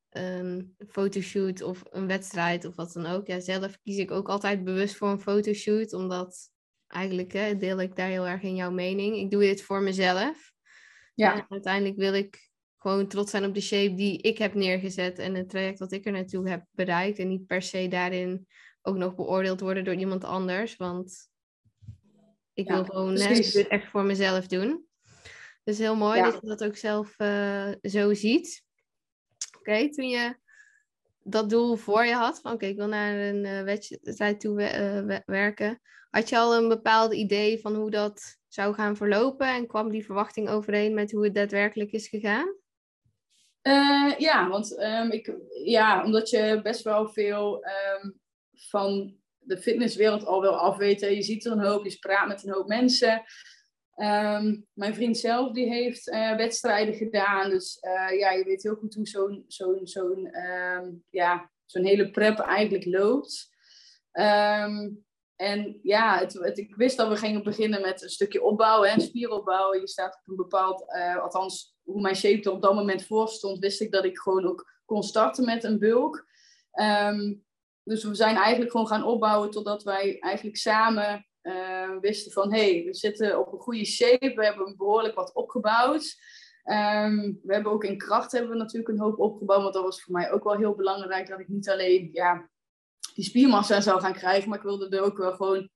een 0.10 0.76
fotoshoot 0.88 1.62
of 1.62 1.84
een 1.90 2.08
wedstrijd 2.08 2.66
of 2.66 2.76
wat 2.76 2.94
dan 2.94 3.06
ook. 3.06 3.28
Ja, 3.28 3.40
zelf 3.40 3.80
kies 3.84 3.98
ik 3.98 4.12
ook 4.12 4.30
altijd 4.30 4.64
bewust 4.64 4.96
voor 4.96 5.10
een 5.10 5.22
fotoshoot, 5.22 5.94
omdat 5.94 6.50
eigenlijk 6.88 7.34
hè, 7.34 7.58
deel 7.58 7.82
ik 7.82 7.96
daar 7.96 8.08
heel 8.08 8.28
erg 8.28 8.42
in 8.42 8.56
jouw 8.56 8.72
mening. 8.72 9.16
Ik 9.16 9.32
doe 9.32 9.42
dit 9.42 9.62
voor 9.62 9.82
mezelf. 9.82 10.54
Ja. 11.14 11.36
En 11.36 11.46
uiteindelijk 11.50 11.98
wil 11.98 12.14
ik 12.14 12.50
gewoon 12.86 13.08
trots 13.08 13.32
zijn 13.32 13.46
op 13.46 13.54
de 13.54 13.62
shape 13.62 13.94
die 13.94 14.22
ik 14.22 14.38
heb 14.38 14.54
neergezet 14.54 15.20
en 15.20 15.36
het 15.36 15.50
traject 15.50 15.80
wat 15.80 15.92
ik 15.92 16.06
er 16.06 16.12
naartoe 16.12 16.50
heb 16.50 16.66
bereikt. 16.72 17.20
En 17.20 17.28
niet 17.28 17.46
per 17.46 17.62
se 17.62 17.88
daarin 17.88 18.48
ook 18.82 18.96
nog 18.96 19.16
beoordeeld 19.16 19.60
worden 19.60 19.84
door 19.84 19.96
iemand 19.96 20.24
anders. 20.24 20.76
Want 20.76 21.30
ik 22.54 22.68
wil 22.68 22.84
gewoon 22.84 23.14
het 23.14 23.68
echt 23.68 23.90
voor 23.90 24.04
mezelf 24.04 24.48
doen. 24.48 24.86
Dus 25.64 25.78
heel 25.78 25.96
mooi 25.96 26.22
dat 26.22 26.38
je 26.42 26.48
dat 26.48 26.64
ook 26.64 26.76
zelf 26.76 27.20
uh, 27.20 27.72
zo 27.82 28.14
ziet. 28.14 28.64
Oké, 29.58 29.90
toen 29.90 30.10
je 30.10 30.38
dat 31.24 31.50
doel 31.50 31.76
voor 31.76 32.06
je 32.06 32.14
had, 32.14 32.40
van 32.42 32.52
oké, 32.52 32.66
ik 32.66 32.78
wil 32.78 32.88
naar 32.88 33.20
een 33.20 33.46
uh, 33.46 33.62
wedstrijd 33.62 34.40
toe 34.40 34.62
uh, 34.62 35.20
werken. 35.26 35.82
Had 36.10 36.30
je 36.30 36.38
al 36.38 36.56
een 36.56 36.68
bepaald 36.68 37.14
idee 37.14 37.60
van 37.60 37.76
hoe 37.76 37.92
dat 37.92 38.38
zou 38.48 38.74
gaan 38.74 38.96
verlopen? 38.96 39.48
En 39.48 39.68
kwam 39.68 39.92
die 39.92 40.06
verwachting 40.06 40.50
overeen 40.50 40.94
met 40.94 41.12
hoe 41.12 41.24
het 41.24 41.36
daadwerkelijk 41.36 41.92
is 41.92 42.08
gegaan? 42.08 42.64
Ja, 44.18 44.48
want 44.50 44.80
um, 44.80 45.12
ik, 45.12 45.34
ja, 45.64 46.04
omdat 46.04 46.30
je 46.30 46.60
best 46.64 46.84
wel 46.84 47.08
veel 47.10 47.66
um, 47.66 48.20
van 48.52 49.16
de 49.40 49.58
fitnesswereld 49.58 50.26
al 50.26 50.42
wel 50.42 50.58
afweten. 50.58 51.16
Je 51.16 51.22
ziet 51.22 51.46
er 51.46 51.52
een 51.52 51.66
hoop, 51.66 51.86
je 51.86 51.98
praat 52.00 52.28
met 52.28 52.44
een 52.44 52.54
hoop 52.54 52.68
mensen. 52.68 53.24
Ehm, 53.96 54.56
mijn 54.74 54.96
vriend 54.96 55.18
zelf 55.18 55.52
die 55.52 55.68
heeft 55.68 56.08
uh, 56.08 56.36
wedstrijden 56.36 56.94
gedaan. 56.94 57.50
Dus 57.50 57.78
uh, 57.82 58.20
ja, 58.20 58.32
je 58.32 58.44
weet 58.44 58.64
heel 58.64 58.76
goed 58.76 58.96
hoe 58.96 59.08
zo'n 59.08 59.44
zo'n 59.48 59.80
zo'n 59.84 60.28
ehm, 60.28 60.92
ja, 61.10 61.52
zo'n 61.66 61.86
hele 61.86 62.12
prep 62.12 62.40
eigenlijk 62.40 62.86
loopt. 62.86 63.54
En 65.36 65.80
ja, 65.82 66.20
het, 66.20 66.58
ik 66.58 66.76
wist 66.76 66.98
dat 66.98 67.08
we 67.08 67.16
gingen 67.16 67.44
beginnen 67.44 67.82
met 67.82 68.02
een 68.02 68.10
stukje 68.10 68.44
opbouwen, 68.44 68.90
hè, 68.90 69.00
spieropbouw. 69.00 69.74
Je 69.74 69.88
staat 69.88 70.16
op 70.16 70.30
een 70.30 70.36
bepaald, 70.36 70.86
althans 71.22 71.75
hoe 71.86 72.02
mijn 72.02 72.16
shape 72.16 72.42
er 72.42 72.52
op 72.52 72.62
dat 72.62 72.76
moment 72.76 73.06
voor 73.06 73.28
stond, 73.28 73.60
wist 73.60 73.82
ik 73.82 73.92
dat 73.92 74.06
ik 74.06 74.18
gewoon 74.18 74.46
ook 74.46 74.74
kon 74.86 75.04
starten 75.04 75.46
met 75.46 75.64
een 75.64 75.80
bulk. 75.80 76.28
Um, 76.72 77.44
dus 77.84 78.04
we 78.04 78.16
zijn 78.16 78.36
eigenlijk 78.36 78.72
gewoon 78.72 78.88
gaan 78.88 79.04
opbouwen 79.04 79.52
totdat 79.52 79.84
wij 79.84 80.20
eigenlijk 80.20 80.58
samen 80.58 81.28
uh, 81.42 81.98
wisten 82.00 82.32
van 82.32 82.54
hé, 82.54 82.74
hey, 82.74 82.84
we 82.86 82.94
zitten 82.94 83.40
op 83.40 83.54
een 83.54 83.60
goede 83.60 83.86
shape, 83.86 84.34
we 84.36 84.46
hebben 84.46 84.78
behoorlijk 84.78 85.16
wat 85.16 85.34
opgebouwd. 85.34 86.16
Um, 86.64 87.40
we 87.44 87.54
hebben 87.54 87.72
ook 87.72 87.84
in 87.84 87.98
kracht 87.98 88.32
hebben 88.32 88.52
we 88.52 88.58
natuurlijk 88.58 88.90
een 88.90 89.00
hoop 89.00 89.20
opgebouwd, 89.20 89.62
want 89.62 89.74
dat 89.74 89.84
was 89.84 90.04
voor 90.04 90.14
mij 90.14 90.32
ook 90.32 90.44
wel 90.44 90.58
heel 90.58 90.76
belangrijk 90.76 91.28
dat 91.28 91.40
ik 91.40 91.48
niet 91.48 91.70
alleen 91.70 92.10
ja, 92.12 92.50
die 93.14 93.24
spiermassa 93.24 93.82
zou 93.82 94.02
gaan 94.02 94.14
krijgen, 94.14 94.50
maar 94.50 94.58
ik 94.58 94.64
wilde 94.64 94.98
er 94.98 95.04
ook 95.04 95.18
wel 95.18 95.32
gewoon 95.32 95.70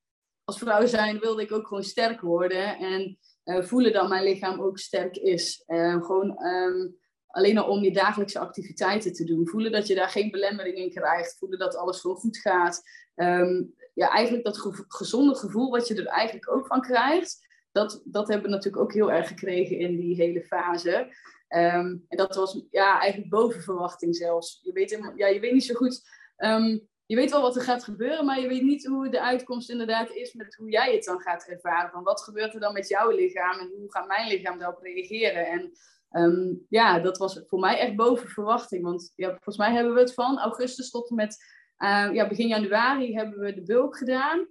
als 0.44 0.58
vrouw 0.58 0.86
zijn, 0.86 1.20
wilde 1.20 1.42
ik 1.42 1.52
ook 1.52 1.68
gewoon 1.68 1.84
sterk 1.84 2.22
worden 2.22 2.78
en 2.78 3.18
uh, 3.46 3.64
voelen 3.64 3.94
dat 3.94 4.10
mijn 4.10 4.24
lichaam 4.24 4.62
ook 4.62 4.78
sterk 4.78 5.16
is. 5.16 5.64
Uh, 5.68 6.04
gewoon 6.06 6.46
um, 6.46 6.98
alleen 7.28 7.58
al 7.58 7.70
om 7.70 7.84
je 7.84 7.92
dagelijkse 7.92 8.40
activiteiten 8.40 9.14
te 9.14 9.24
doen. 9.24 9.48
Voelen 9.48 9.72
dat 9.72 9.88
je 9.88 9.96
daar 9.96 10.10
geen 10.10 10.32
belemmering 10.32 10.78
in 10.78 10.90
krijgt. 10.90 11.38
Voelen 11.38 11.60
dat 11.60 11.76
alles 11.76 12.00
gewoon 12.00 12.18
goed 12.18 12.38
gaat. 12.38 12.82
Ehm, 13.16 13.64
ja, 13.94 14.10
eigenlijk 14.10 14.46
dat 14.46 14.86
gezonde 14.88 15.36
gevoel 15.36 15.70
wat 15.70 15.88
je 15.88 15.96
er 15.96 16.06
eigenlijk 16.06 16.52
ook 16.52 16.68
van 16.68 16.82
krijgt. 16.82 17.48
Dat, 17.72 18.02
dat 18.06 18.28
hebben 18.28 18.50
we 18.50 18.56
natuurlijk 18.56 18.84
ook 18.84 18.94
heel 18.94 19.12
erg 19.12 19.28
gekregen 19.28 19.78
in 19.78 19.98
die 19.98 20.16
hele 20.16 20.44
fase. 20.44 21.16
Ehm, 21.48 21.98
en 22.08 22.18
dat 22.18 22.36
was 22.36 22.66
ja, 22.72 23.00
eigenlijk 23.00 23.32
boven 23.32 23.62
verwachting 23.62 24.16
zelfs. 24.16 24.60
Je 24.64 24.72
weet, 24.72 25.00
ja, 25.16 25.28
je 25.28 25.40
weet 25.40 25.54
niet 25.54 25.66
zo 25.66 25.74
goed. 25.74 26.02
Ehm, 26.36 26.78
je 27.10 27.16
weet 27.16 27.32
wel 27.32 27.42
wat 27.42 27.56
er 27.56 27.62
gaat 27.62 27.84
gebeuren, 27.84 28.26
maar 28.26 28.40
je 28.40 28.48
weet 28.48 28.62
niet 28.62 28.86
hoe 28.86 29.10
de 29.10 29.22
uitkomst 29.22 29.70
inderdaad 29.70 30.10
is 30.10 30.34
met 30.34 30.56
hoe 30.56 30.70
jij 30.70 30.94
het 30.94 31.04
dan 31.04 31.20
gaat 31.20 31.48
ervaren. 31.48 31.92
Van 31.92 32.04
wat 32.04 32.22
gebeurt 32.22 32.54
er 32.54 32.60
dan 32.60 32.74
met 32.74 32.88
jouw 32.88 33.10
lichaam 33.10 33.60
en 33.60 33.72
hoe 33.78 33.92
gaat 33.92 34.08
mijn 34.08 34.28
lichaam 34.28 34.58
daarop 34.58 34.82
reageren? 34.82 35.48
En 35.48 35.72
Ehm, 36.10 36.54
ja, 36.70 37.00
dat 37.00 37.18
was 37.18 37.42
voor 37.48 37.60
mij 37.60 37.80
echt 37.80 37.96
boven 37.96 38.30
verwachting. 38.30 38.84
Want 38.84 39.14
ja, 39.16 39.30
volgens 39.30 39.58
mij 39.58 39.74
hebben 39.74 39.94
we 39.94 40.00
het 40.00 40.14
van 40.14 40.40
augustus 40.40 40.90
tot 40.90 41.10
en 41.10 41.16
met 41.16 41.38
uh, 41.78 42.10
ja, 42.14 42.28
begin 42.28 42.48
januari 42.48 43.16
hebben 43.16 43.40
we 43.40 43.54
de 43.54 43.64
bulk 43.64 43.98
gedaan. 43.98 44.48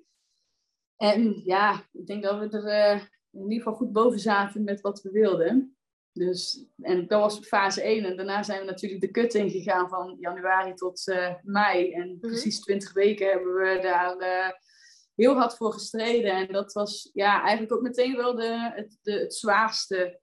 En 0.97 1.41
ja, 1.45 1.83
ik 1.93 2.07
denk 2.07 2.23
dat 2.23 2.39
we 2.39 2.59
er 2.59 2.95
uh, 2.95 3.03
in 3.31 3.43
ieder 3.43 3.59
geval 3.59 3.75
goed 3.75 3.93
boven 3.93 4.21
zaten 4.21 4.65
met 4.65 4.81
wat 4.81 5.03
we 5.03 5.11
wilden. 5.11 5.78
Dus, 6.13 6.67
en 6.81 7.07
dat 7.07 7.21
was 7.21 7.39
fase 7.39 7.83
1. 7.83 8.05
En 8.05 8.17
daarna 8.17 8.43
zijn 8.43 8.61
we 8.61 8.67
natuurlijk 8.67 9.01
de 9.01 9.11
kut 9.11 9.35
ingegaan 9.35 9.89
van 9.89 10.17
januari 10.21 10.75
tot 10.75 11.07
uh, 11.07 11.35
mei. 11.43 11.93
En 11.93 12.09
mhm. 12.09 12.19
precies 12.19 12.61
20 12.61 12.93
weken 12.93 13.31
hebben 13.31 13.55
we 13.55 13.79
daar 13.83 14.61
heel 15.15 15.35
hard 15.35 15.57
voor 15.57 15.73
gestreden. 15.73 16.33
En 16.33 16.53
dat 16.53 16.73
was 16.73 17.11
ja, 17.13 17.43
eigenlijk 17.43 17.73
ook 17.73 17.83
meteen 17.83 18.17
wel 18.17 18.35
de, 18.35 18.73
het, 18.75 18.99
de, 19.03 19.13
het 19.13 19.35
zwaarste 19.35 20.21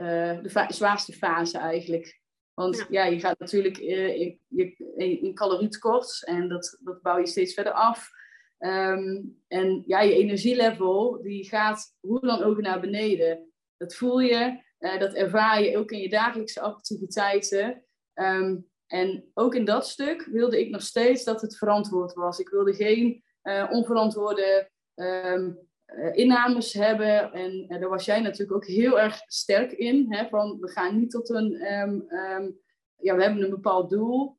uh, 0.00 0.42
de 0.42 0.66
zwaarste 0.68 1.12
fase 1.12 1.58
eigenlijk. 1.58 2.20
Want 2.54 2.86
ja, 2.88 3.04
je 3.04 3.20
gaat 3.20 3.38
natuurlijk 3.38 3.78
in, 3.78 4.38
in, 4.48 5.22
in 5.22 5.34
calorietekort 5.34 6.24
en 6.24 6.48
dat, 6.48 6.78
dat 6.80 7.02
bouw 7.02 7.18
je 7.18 7.26
steeds 7.26 7.54
verder 7.54 7.72
af. 7.72 8.10
Um, 8.58 9.38
en 9.48 9.82
ja, 9.86 10.00
je 10.00 10.14
energielevel 10.14 11.22
die 11.22 11.48
gaat 11.48 11.96
hoe 12.00 12.20
dan 12.20 12.42
ook 12.42 12.60
naar 12.60 12.80
beneden. 12.80 13.52
Dat 13.76 13.94
voel 13.94 14.20
je, 14.20 14.62
uh, 14.78 14.98
dat 14.98 15.14
ervaar 15.14 15.62
je 15.62 15.76
ook 15.76 15.90
in 15.90 16.00
je 16.00 16.08
dagelijkse 16.08 16.60
activiteiten. 16.60 17.84
Um, 18.14 18.66
en 18.86 19.30
ook 19.34 19.54
in 19.54 19.64
dat 19.64 19.86
stuk 19.86 20.22
wilde 20.22 20.60
ik 20.60 20.70
nog 20.70 20.82
steeds 20.82 21.24
dat 21.24 21.40
het 21.40 21.56
verantwoord 21.56 22.12
was. 22.12 22.38
Ik 22.38 22.48
wilde 22.48 22.74
geen 22.74 23.22
onverantwoorde 23.70 24.70
um, 24.94 25.58
uh, 25.86 26.16
innames 26.16 26.72
hebben. 26.72 27.32
En 27.32 27.66
daar 27.68 27.88
was 27.88 28.04
jij 28.04 28.20
natuurlijk 28.20 28.52
ook 28.52 28.66
heel 28.66 29.00
erg 29.00 29.22
sterk 29.26 29.72
in. 29.72 30.06
Hè, 30.08 30.28
van 30.28 30.58
we 30.60 30.68
gaan 30.68 30.98
niet 30.98 31.10
tot 31.10 31.30
een. 31.30 31.72
Um, 31.72 32.06
ja, 32.96 33.16
we 33.16 33.22
hebben 33.22 33.42
een 33.42 33.50
bepaald 33.50 33.90
doel. 33.90 34.38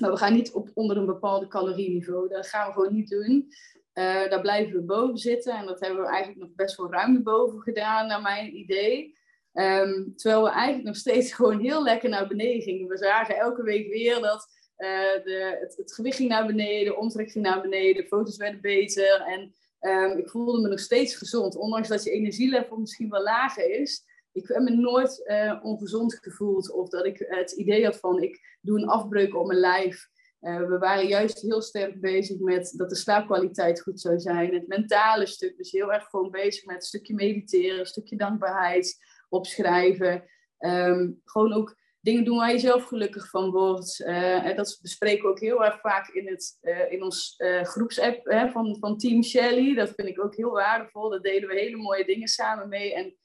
Maar 0.00 0.10
we 0.10 0.16
gaan 0.16 0.32
niet 0.32 0.52
op 0.52 0.70
onder 0.74 0.96
een 0.96 1.06
bepaalde 1.06 1.46
calorieniveau. 1.46 2.28
Dat 2.28 2.48
gaan 2.48 2.66
we 2.66 2.72
gewoon 2.72 2.92
niet 2.92 3.08
doen. 3.08 3.48
Daar 3.92 4.40
blijven 4.40 4.74
we 4.74 4.82
boven 4.82 5.18
zitten. 5.18 5.56
En 5.56 5.66
dat 5.66 5.80
hebben 5.80 6.00
we 6.00 6.08
eigenlijk 6.08 6.40
nog 6.40 6.54
best 6.54 6.76
wel 6.76 6.92
ruim 6.92 7.22
boven 7.22 7.60
gedaan, 7.60 8.06
naar 8.06 8.22
mijn 8.22 8.56
idee. 8.56 9.16
Um, 9.58 10.12
terwijl 10.16 10.42
we 10.42 10.50
eigenlijk 10.50 10.86
nog 10.86 10.96
steeds 10.96 11.32
gewoon 11.38 11.60
heel 11.60 11.82
lekker 11.82 12.08
naar 12.08 12.28
beneden 12.28 12.62
gingen. 12.62 12.88
We 12.88 12.96
zagen 12.96 13.36
elke 13.36 13.62
week 13.62 13.88
weer 13.88 14.20
dat 14.20 14.48
uh, 14.78 15.24
de, 15.24 15.68
het, 15.76 15.94
gewicht 15.94 16.16
ging 16.16 16.28
naar 16.28 16.46
beneden, 16.46 16.92
de 16.92 16.98
omtrek 16.98 17.30
ging 17.30 17.44
naar 17.44 17.60
beneden, 17.60 18.02
de 18.02 18.08
foto's 18.08 18.36
werden 18.36 18.60
beter. 18.60 19.20
En 19.20 19.54
um, 19.90 20.18
ik 20.18 20.30
voelde 20.30 20.60
me 20.60 20.68
nog 20.68 20.80
steeds 20.80 21.14
gezond. 21.14 21.56
Ondanks 21.56 21.88
dat 21.88 22.04
je 22.04 22.10
energielevel 22.10 22.76
misschien 22.76 23.10
wel 23.10 23.22
lager 23.22 23.80
is. 23.80 24.04
Ik 24.32 24.48
heb 24.48 24.62
me 24.62 24.70
nooit 24.70 25.22
uh, 25.26 25.60
ongezond 25.62 26.14
gevoeld. 26.14 26.70
Of 26.70 26.88
dat 26.88 27.06
ik 27.06 27.26
het 27.28 27.50
idee 27.50 27.84
had 27.84 27.96
van 27.96 28.22
ik 28.22 28.58
doe 28.60 28.78
een 28.78 28.88
afbreuk 28.88 29.36
op 29.36 29.46
mijn 29.46 29.58
lijf. 29.58 30.08
Uh, 30.40 30.68
we 30.68 30.78
waren 30.78 31.06
juist 31.06 31.40
heel 31.40 31.62
sterk 31.62 32.00
bezig 32.00 32.38
met 32.38 32.72
dat 32.76 32.88
de 32.88 32.96
slaapkwaliteit 32.96 33.80
goed 33.80 34.00
zou 34.00 34.18
zijn. 34.18 34.54
Het 34.54 34.68
mentale 34.68 35.26
stuk. 35.26 35.56
Dus 35.56 35.70
heel 35.70 35.92
erg 35.92 36.04
gewoon 36.04 36.30
bezig 36.30 36.64
met 36.64 36.76
een 36.76 36.82
stukje 36.82 37.14
mediteren, 37.14 37.78
een 37.78 37.86
stukje 37.86 38.16
dankbaarheid 38.16 38.98
opschrijven. 39.28 40.24
Um, 40.58 41.20
gewoon 41.24 41.52
ook 41.52 41.76
dingen 42.00 42.24
doen 42.24 42.36
waar 42.36 42.52
je 42.52 42.58
zelf 42.58 42.84
gelukkig 42.84 43.30
van 43.30 43.50
wordt. 43.50 44.00
Uh, 44.00 44.56
dat 44.56 44.78
bespreken 44.82 45.22
we 45.22 45.28
ook 45.28 45.40
heel 45.40 45.64
erg 45.64 45.80
vaak 45.80 46.08
in, 46.08 46.28
het, 46.28 46.58
uh, 46.62 46.92
in 46.92 47.02
ons 47.02 47.34
uh, 47.38 47.62
groepsapp 47.62 48.24
hè, 48.24 48.50
van, 48.50 48.76
van 48.80 48.98
Team 48.98 49.22
Shelly. 49.22 49.74
Dat 49.74 49.92
vind 49.94 50.08
ik 50.08 50.24
ook 50.24 50.36
heel 50.36 50.50
waardevol. 50.50 51.10
Daar 51.10 51.20
deden 51.20 51.48
we 51.48 51.54
hele 51.54 51.76
mooie 51.76 52.04
dingen 52.04 52.28
samen 52.28 52.68
mee. 52.68 52.94
En 52.94 53.16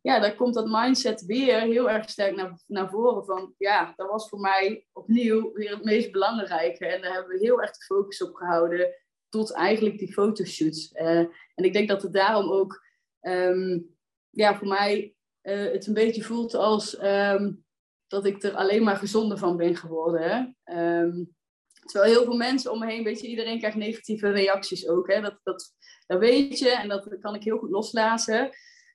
ja, 0.00 0.20
daar 0.20 0.34
komt 0.34 0.54
dat 0.54 0.68
mindset 0.68 1.24
weer 1.24 1.60
heel 1.60 1.90
erg 1.90 2.10
sterk 2.10 2.36
naar, 2.36 2.62
naar 2.66 2.90
voren. 2.90 3.24
Van 3.24 3.54
ja, 3.58 3.92
dat 3.96 4.10
was 4.10 4.28
voor 4.28 4.40
mij 4.40 4.86
opnieuw 4.92 5.52
weer 5.52 5.70
het 5.70 5.84
meest 5.84 6.12
belangrijke. 6.12 6.86
En 6.86 7.02
daar 7.02 7.12
hebben 7.12 7.38
we 7.38 7.44
heel 7.44 7.60
erg 7.60 7.70
de 7.70 7.84
focus 7.84 8.22
op 8.22 8.34
gehouden. 8.34 8.94
Tot 9.28 9.52
eigenlijk 9.52 9.98
die 9.98 10.12
fotoshoots. 10.12 10.92
en 10.92 11.30
ik 11.54 11.72
denk 11.72 11.88
dat 11.88 12.02
het 12.02 12.12
daarom 12.12 12.50
ook 12.50 12.84
um, 13.20 13.96
ja, 14.30 14.56
voor 14.56 14.68
mij 14.68 15.14
uh, 15.42 15.72
het 15.72 15.86
een 15.86 15.94
beetje 15.94 16.22
voelt 16.22 16.54
als 16.54 17.02
um, 17.02 17.64
dat 18.06 18.24
ik 18.24 18.42
er 18.42 18.54
alleen 18.54 18.82
maar 18.82 18.96
gezonder 18.96 19.38
van 19.38 19.56
ben 19.56 19.76
geworden. 19.76 20.56
Um, 20.64 21.34
terwijl 21.80 22.12
heel 22.12 22.24
veel 22.24 22.36
mensen 22.36 22.72
om 22.72 22.78
me 22.78 22.86
heen, 22.86 23.04
weet 23.04 23.20
je, 23.20 23.28
iedereen 23.28 23.58
krijgt 23.58 23.76
negatieve 23.76 24.30
reacties 24.30 24.88
ook. 24.88 25.12
Hè? 25.12 25.20
Dat, 25.20 25.38
dat, 25.42 25.74
dat 26.06 26.18
weet 26.18 26.58
je 26.58 26.70
en 26.70 26.88
dat 26.88 27.18
kan 27.20 27.34
ik 27.34 27.42
heel 27.44 27.58
goed 27.58 27.70
loslaten. 27.70 28.40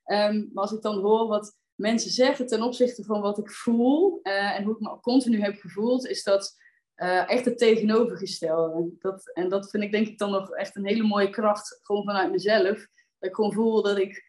Um, 0.05 0.49
maar 0.53 0.63
als 0.63 0.71
ik 0.71 0.81
dan 0.81 0.99
hoor 0.99 1.27
wat 1.27 1.57
mensen 1.75 2.11
zeggen 2.11 2.47
ten 2.47 2.61
opzichte 2.61 3.03
van 3.03 3.21
wat 3.21 3.37
ik 3.37 3.51
voel 3.51 4.19
uh, 4.23 4.57
en 4.57 4.63
hoe 4.63 4.73
ik 4.73 4.79
me 4.79 4.99
continu 4.99 5.41
heb 5.41 5.59
gevoeld, 5.59 6.07
is 6.07 6.23
dat 6.23 6.55
uh, 6.95 7.29
echt 7.29 7.45
het 7.45 7.57
tegenovergestelde. 7.57 8.89
Dat, 8.99 9.31
en 9.33 9.49
dat 9.49 9.69
vind 9.69 9.83
ik 9.83 9.91
denk 9.91 10.07
ik 10.07 10.17
dan 10.17 10.31
nog 10.31 10.51
echt 10.51 10.75
een 10.75 10.85
hele 10.85 11.03
mooie 11.03 11.29
kracht, 11.29 11.79
gewoon 11.81 12.03
vanuit 12.03 12.31
mezelf. 12.31 12.77
Dat 13.19 13.29
ik 13.29 13.35
gewoon 13.35 13.53
voel 13.53 13.81
dat 13.81 13.97
ik 13.97 14.23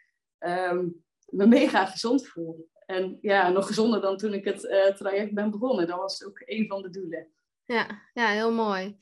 me 1.36 1.46
mega 1.46 1.86
gezond 1.86 2.28
voel. 2.28 2.68
En 2.86 3.18
ja, 3.20 3.48
nog 3.48 3.66
gezonder 3.66 4.00
dan 4.00 4.16
toen 4.16 4.34
ik 4.34 4.44
het 4.44 4.64
uh, 4.64 4.86
traject 4.86 5.34
ben 5.34 5.50
begonnen. 5.50 5.86
Dat 5.86 5.98
was 5.98 6.24
ook 6.24 6.42
een 6.44 6.66
van 6.66 6.82
de 6.82 6.90
doelen. 6.90 7.28
Ja, 7.64 8.02
ja 8.14 8.28
heel 8.28 8.52
mooi. 8.52 8.96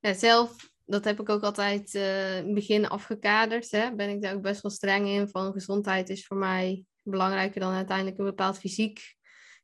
Ja, 0.00 0.12
zelf, 0.12 0.70
dat 0.84 1.04
heb 1.04 1.20
ik 1.20 1.28
ook 1.28 1.42
altijd 1.42 1.94
uh, 1.94 2.36
in 2.36 2.44
het 2.44 2.54
begin 2.54 2.88
afgekaderd. 2.88 3.70
Hè. 3.70 3.94
Ben 3.94 4.08
ik 4.08 4.22
daar 4.22 4.34
ook 4.34 4.42
best 4.42 4.62
wel 4.62 4.70
streng 4.70 5.08
in. 5.08 5.28
Van 5.28 5.52
gezondheid 5.52 6.08
is 6.08 6.26
voor 6.26 6.36
mij 6.36 6.84
belangrijker 7.02 7.60
dan 7.60 7.72
uiteindelijk 7.72 8.18
een 8.18 8.24
bepaald 8.24 8.58
fysiek 8.58 9.16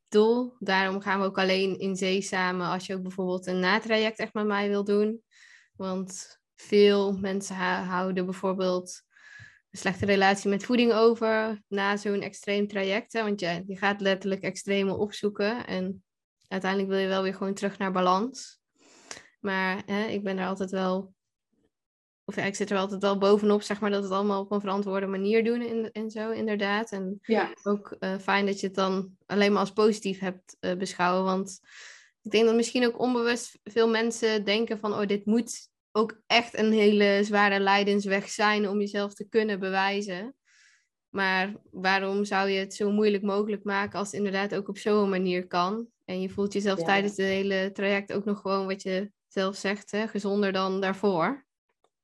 doel. 0.09 0.57
Daarom 0.59 1.01
gaan 1.01 1.21
we 1.21 1.27
ook 1.27 1.39
alleen 1.39 1.79
in 1.79 1.97
zee 1.97 2.23
samen 2.23 2.67
als 2.67 2.87
je 2.87 2.95
ook 2.95 3.03
bijvoorbeeld 3.03 3.47
een 3.47 3.61
natraject 3.61 4.19
echt 4.19 4.35
met 4.35 4.47
mij 4.47 4.69
wil 4.69 4.85
doen. 4.85 5.23
Want 5.77 6.41
veel 6.55 7.13
mensen 7.13 7.57
houden 7.57 8.25
bijvoorbeeld 8.25 9.03
een 9.71 9.79
slechte 9.79 10.07
relatie 10.07 10.51
met 10.51 10.65
voeding 10.65 10.93
over 10.93 11.63
na 11.69 11.97
zo'n 11.97 12.21
extreem 12.21 12.69
traject. 12.69 13.13
Hè? 13.13 13.23
Want 13.23 13.41
je, 13.41 13.63
je 13.67 13.77
gaat 13.77 14.01
letterlijk 14.01 14.43
extreme 14.43 14.97
opzoeken 14.97 15.67
en 15.67 16.05
uiteindelijk 16.49 16.91
wil 16.91 17.01
je 17.01 17.09
wel 17.09 17.23
weer 17.23 17.35
gewoon 17.35 17.55
terug 17.55 17.79
naar 17.79 17.93
balans. 17.93 18.61
Maar 19.41 19.83
hè, 19.87 20.07
ik 20.07 20.25
ben 20.25 20.39
er 20.39 20.47
altijd 20.47 20.71
wel, 20.71 21.15
of 22.25 22.37
ja, 22.37 22.43
ik 22.43 22.55
zit 22.55 22.71
er 22.71 22.79
altijd 22.79 23.03
wel 23.03 23.19
bovenop, 23.19 23.63
zeg 23.63 23.81
maar, 23.81 23.91
dat 23.91 24.03
het 24.03 24.13
allemaal 24.13 24.41
op 24.41 24.51
een 24.51 24.61
verantwoorde 24.61 25.07
manier 25.07 25.45
doen 25.45 25.61
en, 25.61 25.93
en 25.93 26.11
zo, 26.11 26.31
inderdaad. 26.31 26.91
En 26.91 27.19
ja. 27.23 27.51
ook 27.63 27.97
uh, 28.01 28.19
fijn 28.19 28.47
dat 28.47 28.61
je 28.61 28.67
het 28.67 28.77
dan 28.77 29.17
alleen 29.27 29.53
maar 29.53 29.61
als 29.61 29.73
positief 29.73 30.19
hebt 30.19 30.57
uh, 30.61 30.75
beschouwen, 30.75 31.25
want 31.25 31.61
ik 32.23 32.31
denk 32.31 32.47
dat 32.47 32.55
misschien 32.55 32.87
ook 32.87 33.01
onbewust 33.01 33.59
veel 33.65 33.89
mensen 33.89 34.45
denken 34.45 34.79
van, 34.79 34.93
oh, 34.93 35.07
dit 35.07 35.27
moet 35.27 35.70
ook 35.93 36.21
echt 36.27 36.59
een 36.59 36.73
hele 36.73 37.21
zware 37.25 37.61
lijdensweg 37.61 38.29
zijn 38.29 38.69
om 38.69 38.79
jezelf 38.79 39.15
te 39.15 39.29
kunnen 39.29 39.61
bewijzen. 39.61 40.35
Maar 41.09 41.55
waarom 41.71 42.25
zou 42.25 42.49
je 42.49 42.59
het 42.59 42.75
zo 42.75 42.91
moeilijk 42.91 43.23
mogelijk 43.23 43.65
maken 43.65 43.99
als 43.99 44.09
het 44.09 44.17
inderdaad 44.17 44.55
ook 44.55 44.69
op 44.69 44.79
zo'n 44.79 45.09
manier 45.09 45.47
kan? 45.47 45.89
En 46.05 46.21
je 46.21 46.29
voelt 46.29 46.53
jezelf 46.53 46.83
tijdens 46.83 47.17
het 47.17 47.27
hele 47.27 47.71
traject 47.73 48.13
ook 48.13 48.25
nog 48.25 48.41
gewoon 48.41 48.67
wat 48.67 48.83
je 48.83 49.11
zelf 49.29 49.57
zegt, 49.57 49.91
hè, 49.91 50.09
gezonder 50.09 50.53
dan 50.53 50.81
daarvoor. 50.81 51.47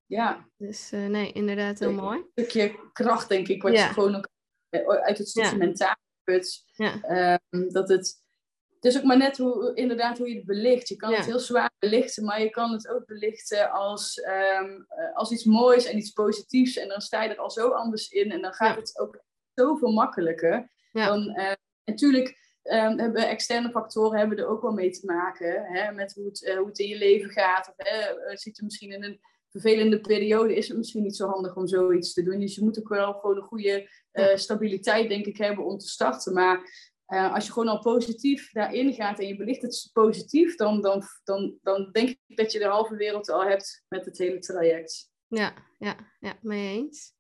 Ja. 0.07 0.49
Dus 0.57 0.93
uh, 0.93 1.07
nee, 1.07 1.33
inderdaad 1.33 1.79
heel 1.79 1.93
mooi. 1.93 2.19
Een 2.19 2.45
stukje 2.45 2.91
kracht, 2.93 3.29
denk 3.29 3.49
ik, 3.49 3.63
wat 3.63 3.73
je 3.73 3.79
gewoon 3.79 4.15
ook 4.15 4.29
eh, 4.69 4.87
uit 4.87 5.19
het 5.19 5.29
stukje 5.29 5.51
ja. 5.51 5.57
mentaal 5.57 5.97
put. 6.25 6.65
Um, 6.77 7.73
dat 7.73 7.89
het 7.89 7.89
het 7.89 8.25
is 8.87 8.99
ook 8.99 9.05
maar 9.05 9.17
net 9.17 9.37
hoe, 9.37 9.75
inderdaad 9.75 10.19
hoe 10.19 10.29
je 10.29 10.37
het 10.37 10.47
belicht. 10.47 10.89
Je 10.89 10.97
kan 10.97 11.15
het 11.15 11.25
heel 11.25 11.39
zwaar 11.39 11.71
belichten, 11.79 12.25
maar 12.25 12.43
je 12.43 12.51
kan 12.51 12.73
het 12.73 12.89
ook 12.89 13.07
belichten 13.07 13.71
als, 13.71 14.23
um, 14.61 14.87
als 15.15 15.31
iets 15.31 15.45
moois 15.45 15.85
en 15.85 15.97
iets 15.97 16.11
positiefs. 16.11 16.77
En 16.77 16.89
dan 16.89 17.01
sta 17.01 17.23
je 17.23 17.29
er 17.29 17.39
al 17.39 17.51
zo 17.51 17.69
anders 17.69 18.09
in 18.09 18.31
en 18.31 18.41
dan 18.41 18.53
gaat 18.53 18.77
het 18.77 18.99
ook 18.99 19.25
zoveel 19.55 19.93
makkelijker. 19.93 20.71
Dan, 20.93 21.39
uh, 21.39 21.53
natuurlijk 21.85 22.29
um, 22.63 22.99
hebben 22.99 23.29
externe 23.29 23.71
factoren 23.71 24.19
hebben 24.19 24.39
er 24.39 24.47
ook 24.47 24.63
wel 24.63 24.73
mee 24.73 24.91
te 24.91 25.07
maken. 25.07 25.65
Hè, 25.65 25.93
met 25.93 26.15
hoe 26.15 26.25
het, 26.25 26.43
uh, 26.43 26.57
hoe 26.57 26.67
het 26.67 26.79
in 26.79 26.89
je 26.89 26.99
leven 26.99 27.31
gaat. 27.31 27.69
Of 27.69 27.75
hè, 27.77 28.37
zit 28.37 28.57
je 28.57 28.65
misschien 28.65 28.93
in 28.93 29.05
een 29.05 29.21
vervelende 29.49 30.01
periode, 30.01 30.57
is 30.57 30.69
het 30.69 30.77
misschien 30.77 31.03
niet 31.03 31.17
zo 31.17 31.29
handig 31.29 31.57
om 31.57 31.67
zoiets 31.67 32.13
te 32.13 32.23
doen. 32.23 32.41
Dus 32.41 32.55
je 32.55 32.65
moet 32.65 32.79
ook 32.79 32.89
wel 32.89 33.13
gewoon 33.13 33.37
een 33.37 33.43
goede 33.43 33.91
uh, 34.13 34.35
stabiliteit, 34.35 35.09
denk 35.09 35.27
ik, 35.27 35.37
hebben 35.37 35.65
om 35.65 35.79
te 35.79 35.89
starten. 35.89 36.33
Maar 36.33 36.61
uh, 37.09 37.35
als 37.35 37.47
je 37.47 37.53
gewoon 37.53 37.69
al 37.69 37.79
positief 37.79 38.53
daarin 38.53 38.93
gaat 38.95 39.19
en 39.19 39.27
je 39.27 39.37
belicht 39.37 39.63
het 39.63 39.91
positief, 39.93 40.57
dan, 40.57 40.81
dan, 40.81 41.03
dan, 41.25 41.59
dan 41.63 41.89
denk 41.93 42.09
ik 42.09 42.37
dat 42.37 42.53
je 42.53 42.59
de 42.59 42.67
halve 42.67 42.97
wereld 42.97 43.31
al 43.31 43.45
hebt 43.45 43.85
met 43.89 44.05
het 44.05 44.19
hele 44.19 44.39
traject. 44.39 45.11
Ja, 45.27 45.55
ja, 45.79 45.97
ja, 46.21 46.39
mee 46.41 46.77
eens. 46.77 47.15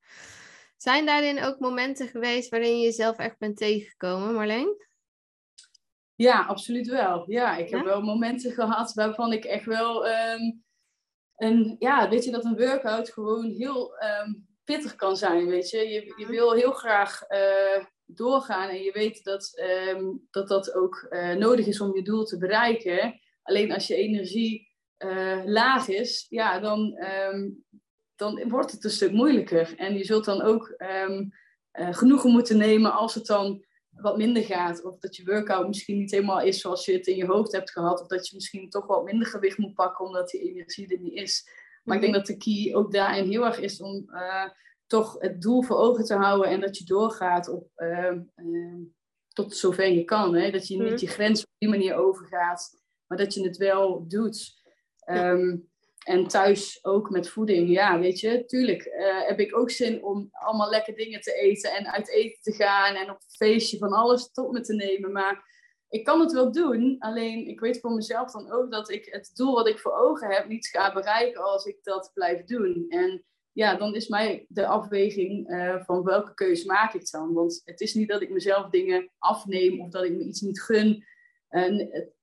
Zijn 0.76 1.06
daarin 1.06 1.42
ook 1.42 1.58
momenten 1.58 2.08
geweest 2.08 2.50
waarin 2.50 2.78
je 2.78 2.84
jezelf 2.84 3.16
echt 3.16 3.38
bent 3.38 3.56
tegengekomen, 3.56 4.34
Marleen? 4.34 4.84
Ja, 6.14 6.44
absoluut 6.44 6.88
wel. 6.88 7.30
Ja, 7.30 7.56
ik 7.56 7.70
heb 7.70 7.84
wel 7.84 8.02
momenten 8.02 8.52
gehad 8.52 8.94
waarvan 8.94 9.32
ik 9.32 9.44
echt 9.44 9.64
wel. 9.64 10.08
Um, 10.08 10.64
een, 11.36 11.76
ja, 11.78 12.08
weet 12.08 12.24
je, 12.24 12.30
dat 12.30 12.44
een 12.44 12.56
workout 12.56 13.10
gewoon 13.10 13.50
heel 13.50 13.96
um, 14.02 14.46
pittig 14.64 14.94
kan 14.94 15.16
zijn. 15.16 15.46
Weet 15.46 15.70
je, 15.70 15.78
je, 15.78 16.14
je 16.16 16.26
wil 16.26 16.52
heel 16.52 16.72
graag. 16.72 17.22
Uh, 17.30 17.84
doorgaan 18.06 18.68
en 18.68 18.82
je 18.82 18.92
weet 18.92 19.24
dat 19.24 19.52
ehm, 19.54 20.04
dat, 20.30 20.48
dat 20.48 20.74
ook 20.74 21.06
uh, 21.10 21.34
nodig 21.34 21.66
is 21.66 21.80
om 21.80 21.94
je 21.94 22.02
doel 22.02 22.24
te 22.24 22.38
bereiken. 22.38 23.20
Alleen 23.42 23.72
als 23.72 23.86
je 23.86 23.94
energie 23.94 24.68
uh, 24.98 25.42
laag 25.44 25.88
is, 25.88 26.26
ja, 26.28 26.60
dan, 26.60 27.04
um, 27.32 27.64
dan 28.16 28.48
wordt 28.48 28.72
het 28.72 28.84
een 28.84 28.90
stuk 28.90 29.12
moeilijker. 29.12 29.74
En 29.76 29.96
je 29.96 30.04
zult 30.04 30.24
dan 30.24 30.42
ook 30.42 30.74
um, 31.08 31.32
uh, 31.72 31.94
genoegen 31.94 32.30
moeten 32.30 32.56
nemen 32.56 32.92
als 32.92 33.14
het 33.14 33.26
dan 33.26 33.64
wat 33.90 34.16
minder 34.16 34.42
gaat. 34.42 34.84
Of 34.84 34.98
dat 34.98 35.16
je 35.16 35.24
workout 35.24 35.66
misschien 35.66 35.98
niet 35.98 36.10
helemaal 36.10 36.40
is 36.40 36.60
zoals 36.60 36.84
je 36.84 36.92
het 36.92 37.06
in 37.06 37.16
je 37.16 37.26
hoofd 37.26 37.52
hebt 37.52 37.70
gehad. 37.70 38.00
Of 38.00 38.06
dat 38.06 38.28
je 38.28 38.34
misschien 38.34 38.70
toch 38.70 38.86
wat 38.86 39.04
minder 39.04 39.26
gewicht 39.26 39.58
moet 39.58 39.74
pakken 39.74 40.04
omdat 40.04 40.30
die 40.30 40.40
energie 40.40 40.88
er 40.88 41.00
niet 41.00 41.14
is. 41.14 41.48
Maar 41.84 41.96
ik 41.96 42.02
denk 42.02 42.14
dat 42.14 42.26
de 42.26 42.36
key 42.36 42.74
ook 42.74 42.92
daarin 42.92 43.28
heel 43.28 43.44
erg 43.44 43.60
is 43.60 43.80
om 43.80 44.10
toch 44.86 45.16
het 45.18 45.42
doel 45.42 45.62
voor 45.62 45.76
ogen 45.76 46.04
te 46.04 46.14
houden 46.14 46.50
en 46.50 46.60
dat 46.60 46.78
je 46.78 46.84
doorgaat 46.84 47.48
op, 47.48 47.68
uh, 47.76 48.12
uh, 48.36 48.74
tot 49.28 49.56
zover 49.56 49.88
je 49.88 50.04
kan. 50.04 50.34
Hè? 50.34 50.50
Dat 50.50 50.68
je 50.68 50.76
niet 50.76 50.92
mhm. 50.92 51.00
je 51.00 51.06
grens 51.06 51.40
op 51.40 51.50
die 51.58 51.68
manier 51.68 51.94
overgaat, 51.94 52.80
maar 53.06 53.18
dat 53.18 53.34
je 53.34 53.42
het 53.42 53.56
wel 53.56 54.08
doet. 54.08 54.64
Um, 55.10 55.68
en 56.06 56.26
thuis 56.26 56.78
ook 56.84 57.10
met 57.10 57.28
voeding. 57.28 57.70
Ja, 57.70 57.98
weet 57.98 58.20
je, 58.20 58.44
tuurlijk 58.44 58.84
uh, 58.84 59.26
heb 59.26 59.40
ik 59.40 59.56
ook 59.56 59.70
zin 59.70 60.04
om 60.04 60.28
allemaal 60.30 60.70
lekker 60.70 60.94
dingen 60.94 61.20
te 61.20 61.32
eten 61.32 61.72
en 61.72 61.92
uit 61.92 62.10
eten 62.10 62.42
te 62.42 62.52
gaan 62.52 62.94
en 62.94 63.10
op 63.10 63.20
het 63.20 63.36
feestje 63.36 63.78
van 63.78 63.92
alles 63.92 64.32
tot 64.32 64.52
me 64.52 64.60
te 64.60 64.74
nemen. 64.74 65.12
Maar 65.12 65.44
ik 65.88 66.04
kan 66.04 66.20
het 66.20 66.32
wel 66.32 66.52
doen, 66.52 66.96
alleen 66.98 67.46
ik 67.46 67.60
weet 67.60 67.80
voor 67.80 67.92
mezelf 67.92 68.30
dan 68.30 68.52
ook 68.52 68.70
dat 68.70 68.90
ik 68.90 69.04
het 69.04 69.30
doel 69.34 69.54
wat 69.54 69.68
ik 69.68 69.78
voor 69.78 69.92
ogen 69.92 70.30
heb 70.30 70.48
niet 70.48 70.66
ga 70.66 70.92
bereiken 70.92 71.42
als 71.42 71.64
ik 71.64 71.78
dat 71.82 72.10
blijf 72.14 72.44
doen. 72.44 72.84
En 72.88 73.24
ja, 73.56 73.74
dan 73.74 73.94
is 73.94 74.08
mij 74.08 74.46
de 74.48 74.66
afweging 74.66 75.50
uh, 75.50 75.84
van 75.84 76.02
welke 76.02 76.34
keuze 76.34 76.66
maak 76.66 76.94
ik 76.94 77.10
dan. 77.10 77.32
Want 77.32 77.62
het 77.64 77.80
is 77.80 77.94
niet 77.94 78.08
dat 78.08 78.22
ik 78.22 78.30
mezelf 78.30 78.70
dingen 78.70 79.10
afneem 79.18 79.80
of 79.80 79.90
dat 79.90 80.04
ik 80.04 80.12
me 80.12 80.24
iets 80.24 80.40
niet 80.40 80.62
gun. 80.62 81.04
En 81.48 81.78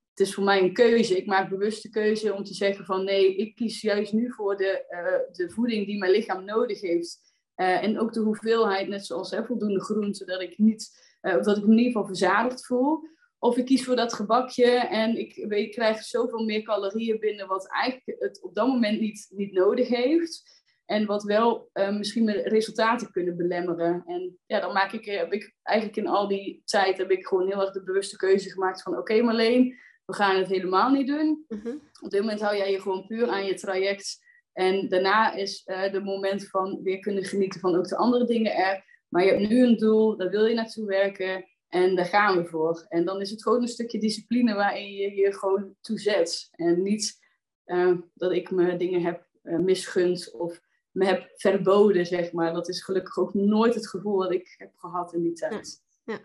het 0.09 0.19
is 0.19 0.33
voor 0.33 0.43
mij 0.43 0.61
een 0.61 0.73
keuze. 0.73 1.17
Ik 1.17 1.25
maak 1.25 1.49
bewust 1.49 1.83
de 1.83 1.89
keuze 1.89 2.33
om 2.33 2.43
te 2.43 2.53
zeggen 2.53 2.85
van 2.85 3.03
nee, 3.03 3.35
ik 3.35 3.55
kies 3.55 3.81
juist 3.81 4.13
nu 4.13 4.31
voor 4.31 4.57
de, 4.57 4.85
uh, 4.89 5.35
de 5.35 5.53
voeding 5.53 5.85
die 5.85 5.97
mijn 5.97 6.11
lichaam 6.11 6.45
nodig 6.45 6.81
heeft. 6.81 7.19
Uh, 7.55 7.83
en 7.83 7.99
ook 7.99 8.13
de 8.13 8.19
hoeveelheid, 8.19 8.87
net 8.87 9.05
zoals 9.05 9.35
voldoende 9.45 9.81
groente, 9.81 10.25
dat 10.25 10.41
ik, 10.41 10.57
niet, 10.57 10.91
dat 11.21 11.57
ik 11.57 11.63
me 11.63 11.71
in 11.71 11.77
ieder 11.77 11.91
geval 11.91 12.05
verzadigd 12.05 12.65
voel. 12.65 12.99
Of 13.39 13.57
ik 13.57 13.65
kies 13.65 13.83
voor 13.83 13.95
dat 13.95 14.13
gebakje 14.13 14.71
en 14.71 15.17
ik, 15.17 15.35
ik 15.35 15.71
krijg 15.71 16.03
zoveel 16.03 16.43
meer 16.43 16.61
calorieën 16.61 17.19
binnen, 17.19 17.47
wat 17.47 17.67
eigenlijk 17.67 18.21
het 18.21 18.41
op 18.41 18.55
dat 18.55 18.67
moment 18.67 18.99
niet, 18.99 19.27
niet 19.29 19.51
nodig 19.51 19.87
heeft. 19.87 20.61
En 20.85 21.05
wat 21.05 21.23
wel 21.23 21.69
misschien 21.73 22.23
mijn 22.23 22.41
resultaten 22.41 23.11
kunnen 23.11 23.37
belemmeren. 23.37 24.03
En 24.05 24.37
ja, 24.45 24.59
dan 24.59 24.73
maak 24.73 24.91
ik, 24.91 25.05
heb 25.05 25.33
ik 25.33 25.55
eigenlijk 25.63 25.97
in 25.97 26.07
al 26.07 26.27
die 26.27 26.61
tijd 26.65 26.97
heb 26.97 27.11
ik 27.11 27.27
gewoon 27.27 27.47
heel 27.47 27.61
erg 27.61 27.71
de 27.71 27.83
bewuste 27.83 28.17
keuze 28.17 28.49
gemaakt 28.49 28.81
van 28.81 28.91
oké 28.91 29.01
okay, 29.01 29.21
Marleen, 29.21 29.75
we 30.05 30.13
gaan 30.13 30.37
het 30.37 30.47
helemaal 30.47 30.91
niet 30.91 31.07
doen. 31.07 31.45
Mhm. 31.47 31.75
Op 32.01 32.09
dit 32.09 32.21
moment 32.21 32.41
hou 32.41 32.57
jij 32.57 32.71
je 32.71 32.81
gewoon 32.81 33.07
puur 33.07 33.27
aan 33.27 33.45
je 33.45 33.53
traject. 33.53 34.21
En 34.53 34.89
daarna 34.89 35.33
is 35.33 35.63
uh, 35.65 35.91
de 35.91 36.01
moment 36.01 36.47
van 36.47 36.79
weer 36.83 36.99
kunnen 36.99 37.23
genieten 37.23 37.59
van 37.59 37.75
ook 37.75 37.87
de 37.87 37.95
andere 37.95 38.25
dingen 38.25 38.55
er. 38.55 38.83
Maar 39.09 39.23
je 39.23 39.31
hebt 39.31 39.49
nu 39.49 39.63
een 39.63 39.77
doel, 39.77 40.17
daar 40.17 40.29
wil 40.29 40.45
je 40.45 40.55
naartoe 40.55 40.85
werken. 40.85 41.45
En 41.67 41.95
daar 41.95 42.05
gaan 42.05 42.37
we 42.37 42.45
voor. 42.45 42.85
En 42.89 43.05
dan 43.05 43.21
is 43.21 43.29
het 43.29 43.43
gewoon 43.43 43.61
een 43.61 43.67
stukje 43.67 43.99
discipline 43.99 44.53
waarin 44.53 44.91
je 44.91 45.15
je 45.15 45.33
gewoon 45.33 45.75
toe 45.81 45.99
zet. 45.99 46.47
En 46.51 46.81
niet 46.81 47.21
uh, 47.65 47.97
dat 48.13 48.31
ik 48.31 48.51
me 48.51 48.77
dingen 48.77 49.01
heb 49.01 49.27
uh, 49.43 49.59
misgund 49.59 50.31
of 50.31 50.61
me 50.93 51.05
heb 51.05 51.31
verboden, 51.35 52.05
zeg 52.05 52.31
maar. 52.31 52.53
Dat 52.53 52.69
is 52.69 52.83
gelukkig 52.83 53.17
ook 53.17 53.33
nooit 53.33 53.75
het 53.75 53.89
gevoel 53.89 54.19
dat 54.19 54.31
ik 54.31 54.55
heb 54.57 54.71
gehad 54.75 55.13
in 55.13 55.23
die 55.23 55.33
tijd. 55.33 55.81
Ja, 56.03 56.13
ja. 56.13 56.19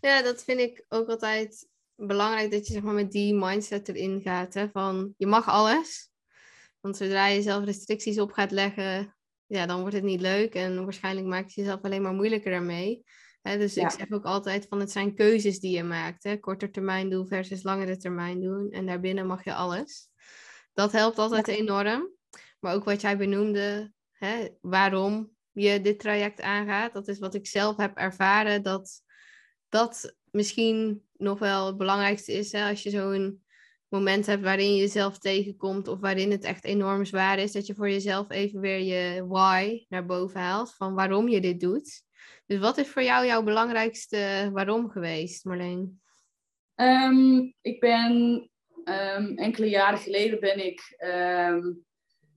ja 0.00 0.22
dat 0.22 0.44
vind 0.44 0.60
ik 0.60 0.84
ook 0.88 1.08
altijd 1.08 1.68
belangrijk 1.94 2.50
dat 2.50 2.66
je 2.66 2.72
zeg 2.72 2.82
maar, 2.82 2.94
met 2.94 3.12
die 3.12 3.34
mindset 3.34 3.88
erin 3.88 4.20
gaat. 4.20 4.54
Hè, 4.54 4.68
van 4.72 5.14
je 5.16 5.26
mag 5.26 5.48
alles. 5.48 6.10
Want 6.80 6.96
zodra 6.96 7.26
je 7.26 7.42
zelf 7.42 7.64
restricties 7.64 8.20
op 8.20 8.32
gaat 8.32 8.50
leggen, 8.50 9.16
ja, 9.46 9.66
dan 9.66 9.80
wordt 9.80 9.94
het 9.94 10.04
niet 10.04 10.20
leuk. 10.20 10.54
En 10.54 10.84
waarschijnlijk 10.84 11.26
maak 11.26 11.48
je 11.48 11.60
jezelf 11.60 11.82
alleen 11.82 12.02
maar 12.02 12.14
moeilijker 12.14 12.50
daarmee. 12.50 13.04
Hè, 13.42 13.58
dus 13.58 13.76
ik 13.76 13.90
zeg 13.90 14.10
ook 14.10 14.24
altijd 14.24 14.66
van 14.68 14.80
het 14.80 14.90
zijn 14.90 15.14
keuzes 15.14 15.60
die 15.60 15.76
je 15.76 15.82
maakt. 15.82 16.24
Hè? 16.24 16.36
Korter 16.36 16.70
termijn 16.70 17.10
doen 17.10 17.26
versus 17.26 17.62
langere 17.62 17.96
termijn 17.96 18.40
doen. 18.40 18.70
En 18.70 18.86
daarbinnen 18.86 19.26
mag 19.26 19.44
je 19.44 19.54
alles. 19.54 20.08
Dat 20.72 20.92
helpt 20.92 21.18
altijd 21.18 21.48
enorm. 21.48 22.10
Maar 22.60 22.74
ook 22.74 22.84
wat 22.84 23.00
jij 23.00 23.16
benoemde, 23.16 23.92
hè, 24.18 24.48
waarom 24.60 25.30
je 25.52 25.80
dit 25.80 25.98
traject 25.98 26.40
aangaat. 26.40 26.92
Dat 26.92 27.08
is 27.08 27.18
wat 27.18 27.34
ik 27.34 27.46
zelf 27.46 27.76
heb 27.76 27.96
ervaren. 27.96 28.62
Dat 28.62 29.02
dat 29.68 30.16
misschien 30.30 31.02
nog 31.12 31.38
wel 31.38 31.66
het 31.66 31.76
belangrijkste 31.76 32.32
is. 32.32 32.52
Hè, 32.52 32.68
als 32.68 32.82
je 32.82 32.90
zo'n 32.90 33.44
moment 33.88 34.26
hebt 34.26 34.42
waarin 34.42 34.74
je 34.74 34.80
jezelf 34.80 35.18
tegenkomt 35.18 35.88
of 35.88 36.00
waarin 36.00 36.30
het 36.30 36.44
echt 36.44 36.64
enorm 36.64 37.04
zwaar 37.04 37.38
is, 37.38 37.52
dat 37.52 37.66
je 37.66 37.74
voor 37.74 37.90
jezelf 37.90 38.30
even 38.30 38.60
weer 38.60 38.80
je 38.80 39.26
why 39.26 39.84
naar 39.88 40.06
boven 40.06 40.40
haalt 40.40 40.74
van 40.74 40.94
waarom 40.94 41.28
je 41.28 41.40
dit 41.40 41.60
doet. 41.60 42.04
Dus 42.46 42.58
wat 42.58 42.78
is 42.78 42.88
voor 42.88 43.02
jou 43.02 43.26
jouw 43.26 43.42
belangrijkste 43.42 44.50
waarom 44.52 44.90
geweest, 44.90 45.44
Marleen? 45.44 46.00
Um, 46.74 47.54
ik 47.60 47.80
ben 47.80 48.12
um, 48.84 49.36
enkele 49.36 49.68
jaren 49.68 49.98
geleden 49.98 50.40
ben 50.40 50.66
ik 50.66 50.96
um, 50.98 51.85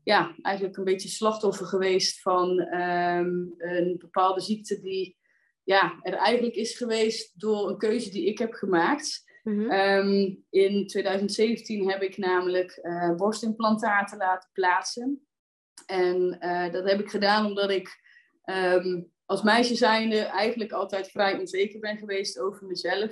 ja, 0.09 0.35
eigenlijk 0.41 0.77
een 0.77 0.83
beetje 0.83 1.09
slachtoffer 1.09 1.65
geweest 1.65 2.21
van 2.21 2.59
een 2.59 3.95
bepaalde 3.97 4.41
ziekte 4.41 4.79
die 4.79 5.17
ja, 5.63 5.99
er 6.01 6.13
eigenlijk 6.13 6.55
is 6.55 6.77
geweest 6.77 7.39
door 7.39 7.69
een 7.69 7.77
keuze 7.77 8.09
die 8.09 8.25
ik 8.25 8.37
heb 8.37 8.53
gemaakt. 8.53 9.23
Mhm. 9.43 9.69
Ehm, 9.69 10.35
in 10.49 10.87
2017 10.87 11.89
heb 11.89 12.01
ik 12.01 12.17
namelijk 12.17 12.79
uh, 12.81 13.15
borstimplantaten 13.15 14.17
laten 14.17 14.49
plaatsen. 14.53 15.27
En 15.85 16.37
uh, 16.39 16.71
dat 16.71 16.89
heb 16.89 16.99
ik 16.99 17.09
gedaan 17.09 17.45
omdat 17.45 17.69
ik 17.69 17.99
um, 18.45 19.11
als 19.25 19.41
meisje 19.41 19.75
zijnde 19.75 20.19
eigenlijk 20.19 20.71
altijd 20.71 21.11
vrij 21.11 21.39
onzeker 21.39 21.79
ben 21.79 21.97
geweest 21.97 22.39
over 22.39 22.67
mezelf. 22.67 23.11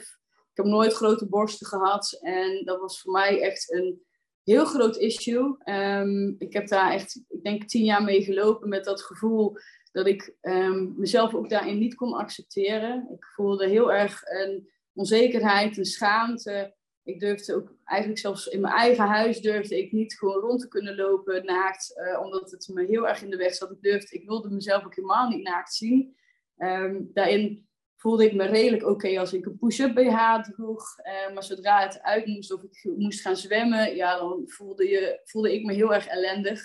Ik 0.51 0.63
heb 0.63 0.65
nooit 0.65 0.93
grote 0.93 1.29
borsten 1.29 1.67
gehad 1.67 2.17
en 2.21 2.65
dat 2.65 2.79
was 2.79 3.01
voor 3.01 3.11
mij 3.11 3.41
echt 3.41 3.73
een 3.73 4.05
heel 4.53 4.65
groot 4.65 4.97
issue. 4.97 5.57
Um, 5.65 6.35
ik 6.37 6.53
heb 6.53 6.67
daar 6.67 6.91
echt, 6.91 7.23
ik 7.27 7.43
denk, 7.43 7.63
tien 7.63 7.83
jaar 7.83 8.03
mee 8.03 8.23
gelopen 8.23 8.69
met 8.69 8.83
dat 8.83 9.01
gevoel 9.01 9.57
dat 9.91 10.07
ik 10.07 10.35
um, 10.41 10.93
mezelf 10.97 11.33
ook 11.35 11.49
daarin 11.49 11.77
niet 11.77 11.95
kon 11.95 12.13
accepteren. 12.13 13.07
Ik 13.13 13.25
voelde 13.25 13.67
heel 13.67 13.93
erg 13.93 14.21
een 14.25 14.69
onzekerheid, 14.93 15.77
een 15.77 15.85
schaamte. 15.85 16.75
Ik 17.03 17.19
durfde 17.19 17.55
ook 17.55 17.75
eigenlijk 17.83 18.19
zelfs 18.19 18.47
in 18.47 18.61
mijn 18.61 18.73
eigen 18.73 19.05
huis 19.05 19.41
durfde 19.41 19.77
ik 19.77 19.91
niet 19.91 20.17
gewoon 20.17 20.39
rond 20.39 20.61
te 20.61 20.67
kunnen 20.67 20.95
lopen 20.95 21.45
naakt, 21.45 21.93
uh, 21.97 22.21
omdat 22.21 22.51
het 22.51 22.69
me 22.73 22.85
heel 22.85 23.07
erg 23.07 23.21
in 23.21 23.29
de 23.29 23.37
weg 23.37 23.53
zat. 23.53 23.71
Ik 23.71 23.81
durfde, 23.81 24.17
ik 24.17 24.27
wilde 24.27 24.49
mezelf 24.49 24.85
ook 24.85 24.95
helemaal 24.95 25.29
niet 25.29 25.43
naakt 25.43 25.73
zien. 25.73 26.15
Um, 26.57 27.09
daarin 27.13 27.66
voelde 27.97 28.25
ik 28.25 28.33
me 28.33 28.45
redelijk 28.45 28.85
oké 28.85 29.19
als 29.19 29.33
ik 29.33 29.45
een 29.45 29.57
push-up 29.57 29.95
BH 29.95 30.41
droeg. 30.41 30.83
Uh, 30.97 31.33
maar 31.33 31.43
zodra 31.43 31.81
het 31.81 32.01
uit 32.01 32.25
moest 32.25 32.53
of 32.53 32.63
ik 32.63 32.91
moest 32.97 33.21
gaan 33.21 33.37
zwemmen, 33.37 33.95
ja, 33.95 34.17
dan 34.17 34.43
voelde, 34.45 34.87
je, 34.89 35.21
voelde 35.23 35.53
ik 35.53 35.65
me 35.65 35.73
heel 35.73 35.93
erg 35.93 36.07
ellendig. 36.07 36.61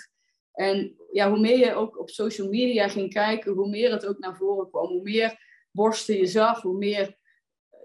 En 0.53 0.95
ja, 1.11 1.29
hoe 1.29 1.39
meer 1.39 1.57
je 1.57 1.73
ook 1.73 1.99
op 1.99 2.09
social 2.09 2.49
media 2.49 2.87
ging 2.87 3.13
kijken, 3.13 3.53
hoe 3.53 3.69
meer 3.69 3.91
het 3.91 4.05
ook 4.05 4.19
naar 4.19 4.35
voren 4.35 4.69
kwam. 4.69 4.87
Hoe 4.87 5.01
meer 5.01 5.39
borsten 5.71 6.17
je 6.17 6.25
zag, 6.25 6.61
hoe 6.61 6.77
meer 6.77 7.17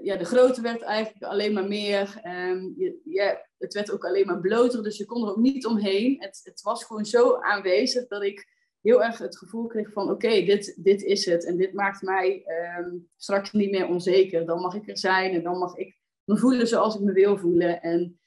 ja, 0.03 0.17
de 0.17 0.25
grootte 0.25 0.61
werd 0.61 0.83
eigenlijk 0.83 1.25
alleen 1.25 1.53
maar 1.53 1.69
meer. 1.69 2.21
Um, 2.25 2.75
je, 2.77 3.01
ja, 3.05 3.47
het 3.59 3.75
werd 3.75 3.91
ook 3.91 4.05
alleen 4.05 4.27
maar 4.27 4.41
bloter, 4.41 4.83
dus 4.83 4.97
je 4.97 5.05
kon 5.05 5.23
er 5.23 5.31
ook 5.31 5.37
niet 5.37 5.67
omheen. 5.67 6.17
Het, 6.19 6.41
het 6.43 6.63
was 6.63 6.85
gewoon 6.85 7.05
zo 7.05 7.37
aanwezig 7.37 8.07
dat 8.07 8.23
ik 8.23 8.58
heel 8.83 9.05
erg 9.05 9.19
het 9.19 9.39
gevoel 9.39 9.67
kreeg 9.67 9.93
van 9.93 10.11
oké, 10.11 10.29
dit, 10.29 10.85
dit 10.85 11.03
is 11.03 11.25
het. 11.25 11.45
En 11.45 11.57
dit 11.57 11.73
maakt 11.73 12.03
mij 12.03 12.45
um, 12.79 13.09
straks 13.17 13.53
niet 13.53 13.71
meer 13.71 13.89
onzeker. 13.89 14.47
Dan 14.47 14.61
mag 14.61 14.75
ik 14.75 14.89
er 14.89 14.99
zijn 14.99 15.33
en 15.35 15.43
dan 15.43 15.59
mag 15.59 15.77
ik 15.77 15.97
me 16.25 16.37
voelen 16.37 16.69
zoals 16.69 16.95
ik 16.95 17.01
me 17.01 17.13
wil 17.13 17.39
voelen. 17.39 17.83
En 17.83 18.19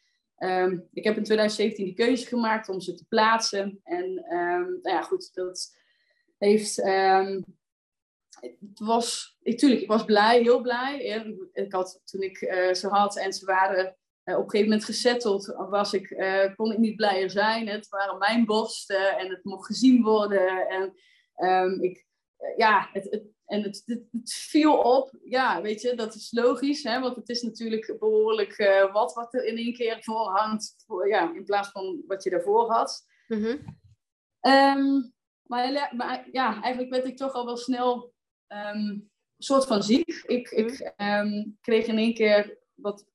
Ehm, 0.42 0.80
ik 0.94 1.04
heb 1.04 1.18
in 1.18 1.24
2017 1.24 1.86
die 1.86 1.94
keuze 1.94 2.26
gemaakt 2.26 2.70
om 2.70 2.82
ze 2.82 2.94
te 2.94 3.06
plaatsen. 3.08 3.80
En 3.84 4.06
um, 4.36 4.80
nou 4.82 4.96
ja, 4.96 5.02
goed, 5.02 5.34
dat 5.34 5.78
heeft. 6.38 6.76
Het 8.40 8.80
was, 8.80 9.38
natuurlijk, 9.42 9.82
ik 9.82 9.88
was 9.88 10.06
blij, 10.06 10.42
heel 10.42 10.62
blij. 10.62 11.00
Ik 11.54 11.74
had, 11.74 12.02
toen 12.04 12.22
ik 12.22 12.42
uh, 12.42 12.74
ze 12.74 12.88
had 12.88 13.18
en 13.18 13.34
ze 13.34 13.46
waren 13.46 13.98
op 14.38 14.44
een 14.44 14.50
gegeven 14.50 14.70
moment 14.70 14.86
gesetteld, 14.86 15.46
was 15.70 15.94
ik, 15.94 16.10
uh, 16.10 16.56
kon 16.56 16.72
ik 16.72 16.78
niet 16.78 16.96
blijer 16.96 17.30
zijn. 17.30 17.67
Het 17.67 17.89
waren 17.89 18.17
mijn 18.17 18.46
borsten 18.46 19.17
en 19.17 19.30
het 19.30 19.44
mocht 19.44 19.65
gezien 19.65 20.04
worden. 20.04 20.67
En 20.67 20.94
ik, 21.82 22.06
ja, 22.58 22.89
het, 22.94 23.08
het, 23.10 23.24
en 23.46 23.63
het, 23.63 23.82
het, 23.86 24.04
het, 24.12 24.34
viel 24.34 24.78
op, 24.78 25.12
ja, 25.24 25.62
weet 25.62 25.82
je, 25.82 25.96
dat 25.96 26.15
is 26.15 26.32
logisch, 26.32 26.84
hè, 26.84 27.00
want 27.00 27.15
het 27.15 27.30
is 27.30 27.41
natuurlijk 27.41 27.96
behoorlijk 28.00 28.60
uh, 28.60 28.94
wat 28.94 29.13
wat 29.13 29.34
er 29.34 29.46
in 29.46 29.58
één 29.58 29.74
keer 29.74 30.04
voor 30.04 30.30
hangt, 30.30 30.84
voor, 30.88 31.08
ja, 31.08 31.34
in 31.34 31.44
plaats 31.44 31.70
van 31.70 32.04
wat 32.08 32.24
je 32.24 32.30
daarvoor 32.30 32.72
had. 32.72 33.06
Mm 33.28 33.80
um, 34.41 35.13
maar, 35.41 35.94
maar, 35.96 36.28
ja, 36.32 36.62
eigenlijk 36.62 36.94
werd 36.94 37.06
ik 37.06 37.17
toch 37.17 37.34
al 37.34 37.46
wel 37.46 37.58
snel 37.58 38.13
um, 38.48 39.12
soort 39.38 39.65
van 39.65 39.84
ziek. 39.84 40.24
Ik, 40.26 40.52
mm 40.52 40.67
ik 40.67 40.94
um, 40.98 41.58
kreeg 41.62 41.86
in 41.86 41.98
één 41.98 42.13
keer 42.13 42.58
wat, 42.74 43.06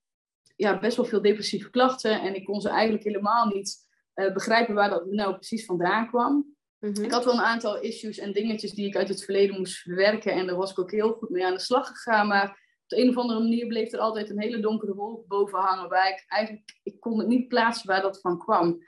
ja, 0.57 0.79
best 0.79 0.97
wel 0.97 1.07
veel 1.07 1.23
depressieve 1.23 1.71
klachten 1.71 2.21
en 2.21 2.35
ik 2.35 2.45
kon 2.45 2.61
ze 2.61 2.69
eigenlijk 2.69 3.05
helemaal 3.05 3.47
niet 3.47 3.77
uh, 4.15 4.33
begrijpen 4.33 4.75
waar 4.75 4.91
dat 4.91 5.07
nou 5.07 5.35
precies 5.35 5.65
vandaan 5.65 6.09
kwam. 6.09 6.57
Mhm. 6.79 7.03
Ik 7.03 7.11
had 7.11 7.25
wel 7.25 7.35
een 7.35 7.41
aantal 7.41 7.81
issues 7.81 8.19
en 8.19 8.33
dingetjes 8.33 8.73
die 8.73 8.87
ik 8.87 8.97
uit 8.97 9.09
het 9.09 9.25
verleden 9.25 9.57
moest 9.57 9.79
verwerken. 9.79 10.33
En 10.33 10.47
daar 10.47 10.57
was 10.57 10.71
ik 10.71 10.79
ook 10.79 10.91
heel 10.91 11.13
goed 11.13 11.31
mee 11.31 11.47
aan 11.47 11.55
de 11.55 11.61
slag 11.61 11.89
gegaan. 11.89 12.27
Maar 12.27 12.49
op 12.83 12.89
de 12.89 13.01
een 13.01 13.09
of 13.09 13.17
andere 13.17 13.41
manier 13.41 13.67
bleef 13.67 13.93
er 13.93 13.99
altijd 13.99 14.31
een 14.31 14.41
hele 14.41 14.61
donkere 14.61 14.95
wolk 14.95 15.27
boven 15.27 15.59
hangen. 15.59 15.89
Waar 15.89 16.09
ik 16.09 16.25
eigenlijk, 16.29 16.79
ik 16.83 17.01
kon 17.01 17.19
het 17.19 17.29
niet 17.29 17.49
plaatsen 17.49 17.87
waar 17.87 18.03
dat 18.03 18.21
van 18.21 18.39
kwam. 18.39 18.85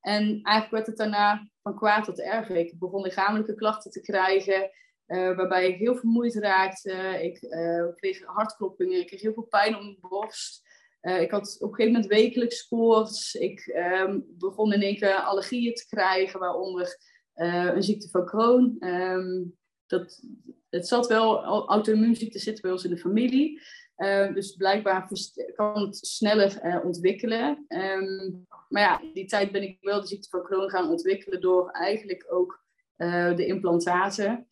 En 0.00 0.22
eigenlijk 0.22 0.70
werd 0.70 0.86
het 0.86 0.96
daarna 0.96 1.50
van 1.62 1.76
kwaad 1.76 2.04
tot 2.04 2.20
erger. 2.20 2.56
Ik 2.56 2.78
begon 2.78 3.02
lichamelijke 3.02 3.54
klachten 3.54 3.90
te 3.90 4.00
krijgen. 4.00 4.70
Uh, 5.06 5.36
waarbij 5.36 5.68
ik 5.68 5.78
heel 5.78 5.96
vermoeid 5.96 6.34
raakte. 6.34 6.92
Ik 7.22 7.42
uh, 7.42 7.94
kreeg 7.94 8.24
hartkloppingen. 8.24 9.00
Ik 9.00 9.06
kreeg 9.06 9.20
heel 9.20 9.32
veel 9.32 9.46
pijn 9.48 9.76
om 9.76 9.82
mijn 9.82 9.98
borst. 10.00 10.67
Uh, 11.02 11.20
ik 11.20 11.30
had 11.30 11.56
op 11.60 11.68
een 11.68 11.74
gegeven 11.74 11.92
moment 11.92 12.12
wekelijks 12.12 12.68
koorts. 12.68 13.34
Ik 13.34 13.66
um, 13.66 14.24
begon 14.28 14.72
in 14.72 14.82
één 14.82 14.96
keer 14.96 15.14
allergieën 15.14 15.74
te 15.74 15.86
krijgen, 15.86 16.40
waaronder 16.40 16.98
uh, 17.34 17.64
een 17.74 17.82
ziekte 17.82 18.08
van 18.08 18.26
Crohn. 18.26 18.76
Um, 18.80 19.56
dat, 19.86 20.22
het 20.70 20.88
zat 20.88 21.06
wel, 21.06 21.44
auto-immuunziekte 21.66 22.38
zitten 22.38 22.62
bij 22.62 22.72
ons 22.72 22.84
in 22.84 22.90
de 22.90 22.98
familie. 22.98 23.60
Uh, 23.96 24.34
dus 24.34 24.56
blijkbaar 24.56 25.08
kan 25.54 25.80
het 25.80 25.96
sneller 25.96 26.64
uh, 26.64 26.84
ontwikkelen. 26.84 27.66
Maar 28.68 28.82
ja, 28.82 29.02
die 29.14 29.26
tijd 29.26 29.52
ben 29.52 29.62
ik 29.62 29.78
wel 29.80 30.00
de 30.00 30.06
ziekte 30.06 30.28
van 30.28 30.42
Crohn 30.42 30.70
gaan 30.70 30.90
ontwikkelen 30.90 31.40
door 31.40 31.70
eigenlijk 31.70 32.26
ook 32.28 32.64
de 33.36 33.46
implantaten. 33.46 34.48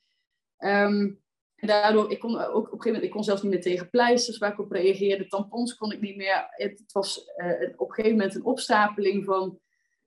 Um, 0.59 1.21
En 1.57 1.66
daardoor, 1.69 2.11
ik 2.11 2.19
kon 2.19 2.38
ook 2.38 2.49
op 2.49 2.57
een 2.57 2.62
gegeven 2.62 2.87
moment, 2.87 3.05
ik 3.05 3.11
kon 3.11 3.25
zelfs 3.25 3.42
niet 3.42 3.53
meer 3.53 3.61
tegen 3.61 3.90
pleisters 3.90 4.38
waar 4.38 4.53
ik 4.53 4.59
op 4.59 4.71
reageerde. 4.71 5.27
Tampons 5.27 5.75
kon 5.75 5.92
ik 5.92 6.01
niet 6.01 6.16
meer. 6.16 6.47
Het, 6.51 6.85
was 6.92 7.33
uh, 7.37 7.73
op 7.77 7.88
een 7.88 7.95
gegeven 7.95 8.16
moment 8.19 8.35
een 8.35 8.45
opstapeling 8.45 9.25
van 9.25 9.61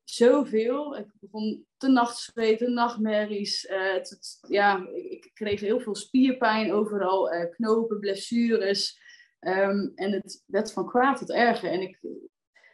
zoveel. 0.03 0.97
Ik 0.97 1.05
begon 1.19 1.65
te 1.77 1.88
nachtzweten, 1.88 2.73
nachtmerries. 2.73 3.65
Uh, 3.65 3.93
het, 3.93 4.39
ja, 4.47 4.88
ik, 4.93 5.31
kreeg 5.33 5.59
heel 5.59 5.79
veel 5.79 5.95
spierpijn 5.95 6.73
overal, 6.73 7.33
uh, 7.33 7.49
knopen, 7.49 7.99
blessures. 7.99 8.99
Um, 9.39 9.91
en 9.95 10.12
het 10.12 10.43
werd 10.45 10.73
van 10.73 10.88
kwaad 10.88 11.17
tot 11.17 11.31
erger. 11.31 11.71
En 11.71 11.81
ik, 11.81 11.99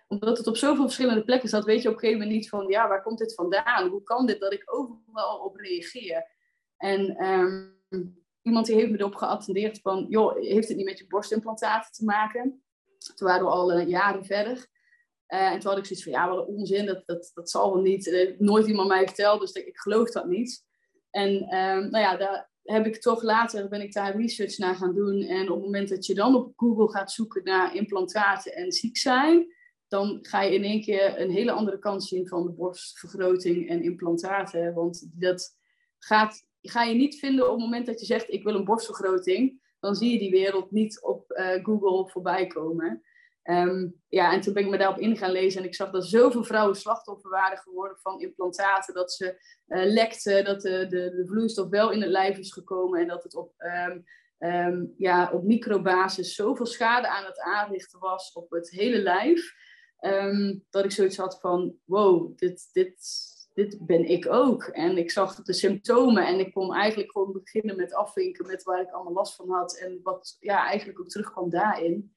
omdat 0.07 0.37
het 0.37 0.47
op 0.47 0.57
zoveel 0.57 0.83
verschillende 0.83 1.23
plekken 1.23 1.49
zat, 1.49 1.65
weet 1.65 1.81
je 1.81 1.87
op 1.87 1.93
een 1.93 1.99
gegeven 1.99 2.21
moment 2.21 2.37
niet 2.37 2.49
van, 2.49 2.67
ja, 2.67 2.87
waar 2.87 3.03
komt 3.03 3.17
dit 3.17 3.33
vandaan? 3.33 3.89
Hoe 3.89 4.03
kan 4.03 4.25
dit 4.25 4.39
dat 4.39 4.53
ik 4.53 4.63
overal 4.65 5.39
op 5.39 5.55
reageer? 5.55 6.27
En 6.77 7.25
um, 7.25 8.24
iemand 8.45 8.65
die 8.65 8.75
heeft 8.75 8.91
me 8.91 8.97
erop 8.97 9.15
geattendeerd 9.15 9.79
van, 9.81 10.05
joh, 10.09 10.35
heeft 10.35 10.67
het 10.67 10.77
niet 10.77 10.85
met 10.85 10.97
je 10.97 11.07
borstimplantaten 11.07 11.91
te 11.91 12.03
maken? 12.03 12.63
Toen 13.15 13.27
waren 13.27 13.45
we 13.45 13.51
al 13.51 13.79
uh, 13.79 13.87
jaren 13.87 14.25
verder. 14.25 14.67
Uh, 15.27 15.51
en 15.51 15.59
toen 15.59 15.69
had 15.69 15.77
ik 15.77 15.85
zoiets 15.85 16.03
van, 16.03 16.11
ja, 16.11 16.29
wat 16.29 16.47
een 16.47 16.53
onzin, 16.53 16.85
dat, 16.85 17.03
dat, 17.05 17.31
dat 17.33 17.49
zal 17.49 17.73
wel 17.73 17.81
niet. 17.81 18.07
Uh, 18.07 18.39
nooit 18.39 18.67
iemand 18.67 18.87
mij 18.87 19.05
verteld, 19.05 19.39
dus 19.39 19.51
ik, 19.51 19.65
ik 19.65 19.77
geloof 19.77 20.11
dat 20.11 20.27
niet. 20.27 20.63
En 21.09 21.31
um, 21.33 21.89
nou 21.89 21.97
ja, 21.97 22.17
daar 22.17 22.49
heb 22.63 22.85
ik 22.85 23.01
toch 23.01 23.21
later, 23.23 23.67
ben 23.67 23.81
ik 23.81 23.93
daar 23.93 24.17
research 24.17 24.57
naar 24.57 24.75
gaan 24.75 24.95
doen. 24.95 25.21
En 25.21 25.49
op 25.49 25.55
het 25.55 25.65
moment 25.65 25.89
dat 25.89 26.05
je 26.05 26.13
dan 26.13 26.35
op 26.35 26.53
Google 26.55 26.89
gaat 26.89 27.11
zoeken 27.11 27.43
naar 27.43 27.75
implantaten 27.75 28.53
en 28.53 28.71
ziek 28.71 28.97
zijn, 28.97 29.53
dan 29.87 30.17
ga 30.21 30.41
je 30.41 30.55
in 30.55 30.63
één 30.63 30.81
keer 30.81 31.21
een 31.21 31.31
hele 31.31 31.51
andere 31.51 31.79
kant 31.79 32.03
zien 32.03 32.27
van 32.27 32.43
de 32.43 32.51
borstvergroting 32.51 33.69
en 33.69 33.83
implantaten. 33.83 34.73
Want 34.73 35.09
dat 35.13 35.57
gaat, 35.99 36.45
ga 36.69 36.83
je 36.83 36.95
niet 36.95 37.19
vinden 37.19 37.45
op 37.45 37.51
het 37.51 37.59
moment 37.59 37.85
dat 37.85 37.99
je 37.99 38.05
zegt, 38.05 38.31
ik 38.31 38.43
wil 38.43 38.55
een 38.55 38.65
borstvergroting. 38.65 39.63
Dan 39.79 39.95
zie 39.95 40.11
je 40.11 40.19
die 40.19 40.31
wereld 40.31 40.71
niet 40.71 41.01
op 41.01 41.31
uh, 41.31 41.63
Google 41.63 42.09
voorbij 42.09 42.47
komen. 42.47 43.03
Um, 43.43 44.01
ja, 44.07 44.33
en 44.33 44.41
toen 44.41 44.53
ben 44.53 44.63
ik 44.63 44.69
me 44.69 44.77
daarop 44.77 44.99
in 44.99 45.17
gaan 45.17 45.31
lezen 45.31 45.61
en 45.61 45.67
ik 45.67 45.75
zag 45.75 45.91
dat 45.91 46.05
zoveel 46.05 46.43
vrouwen 46.43 46.75
slachtoffer 46.75 47.29
waren 47.29 47.57
geworden 47.57 47.97
van 47.97 48.21
implantaten, 48.21 48.93
dat 48.93 49.11
ze 49.11 49.25
uh, 49.67 49.85
lekten, 49.85 50.45
dat 50.45 50.61
de, 50.61 50.87
de, 50.87 51.15
de, 51.15 51.23
vloeistof 51.25 51.69
wel 51.69 51.91
in 51.91 52.01
het 52.01 52.09
lijf 52.09 52.37
is 52.37 52.53
gekomen 52.53 52.99
en 52.99 53.07
dat 53.07 53.23
het 53.23 53.35
op, 53.35 53.53
um, 53.57 54.03
um, 54.49 54.93
ja, 54.97 55.31
op 55.31 55.43
microbasis 55.43 56.35
zoveel 56.35 56.65
schade 56.65 57.07
aan 57.07 57.25
het 57.25 57.39
aanrichten 57.39 57.99
was 57.99 58.31
op 58.33 58.51
het 58.51 58.69
hele 58.69 59.01
lijf, 59.01 59.53
dat 60.69 60.83
ik 60.83 60.91
zoiets 60.91 61.17
had 61.17 61.39
van, 61.39 61.75
wow, 61.83 62.37
dit, 62.37 62.69
dit, 62.71 62.97
dit 63.55 63.85
ben 63.85 64.09
ik 64.09 64.27
ook. 64.27 64.63
En 64.63 64.97
ik 64.97 65.11
zag 65.11 65.35
de 65.35 65.53
symptomen 65.53 66.27
en 66.27 66.39
ik 66.39 66.53
kon 66.53 66.73
eigenlijk 66.73 67.11
gewoon 67.11 67.31
beginnen 67.31 67.75
met 67.75 67.93
afvinken 67.93 68.47
met 68.47 68.63
waar 68.63 68.81
ik 68.81 68.91
allemaal 68.91 69.13
last 69.13 69.35
van 69.35 69.49
had 69.49 69.77
en 69.77 69.99
wat 70.03 70.37
ja, 70.39 70.67
eigenlijk 70.67 70.99
ook 70.99 71.09
terugkwam 71.09 71.49
daarin 71.49 72.13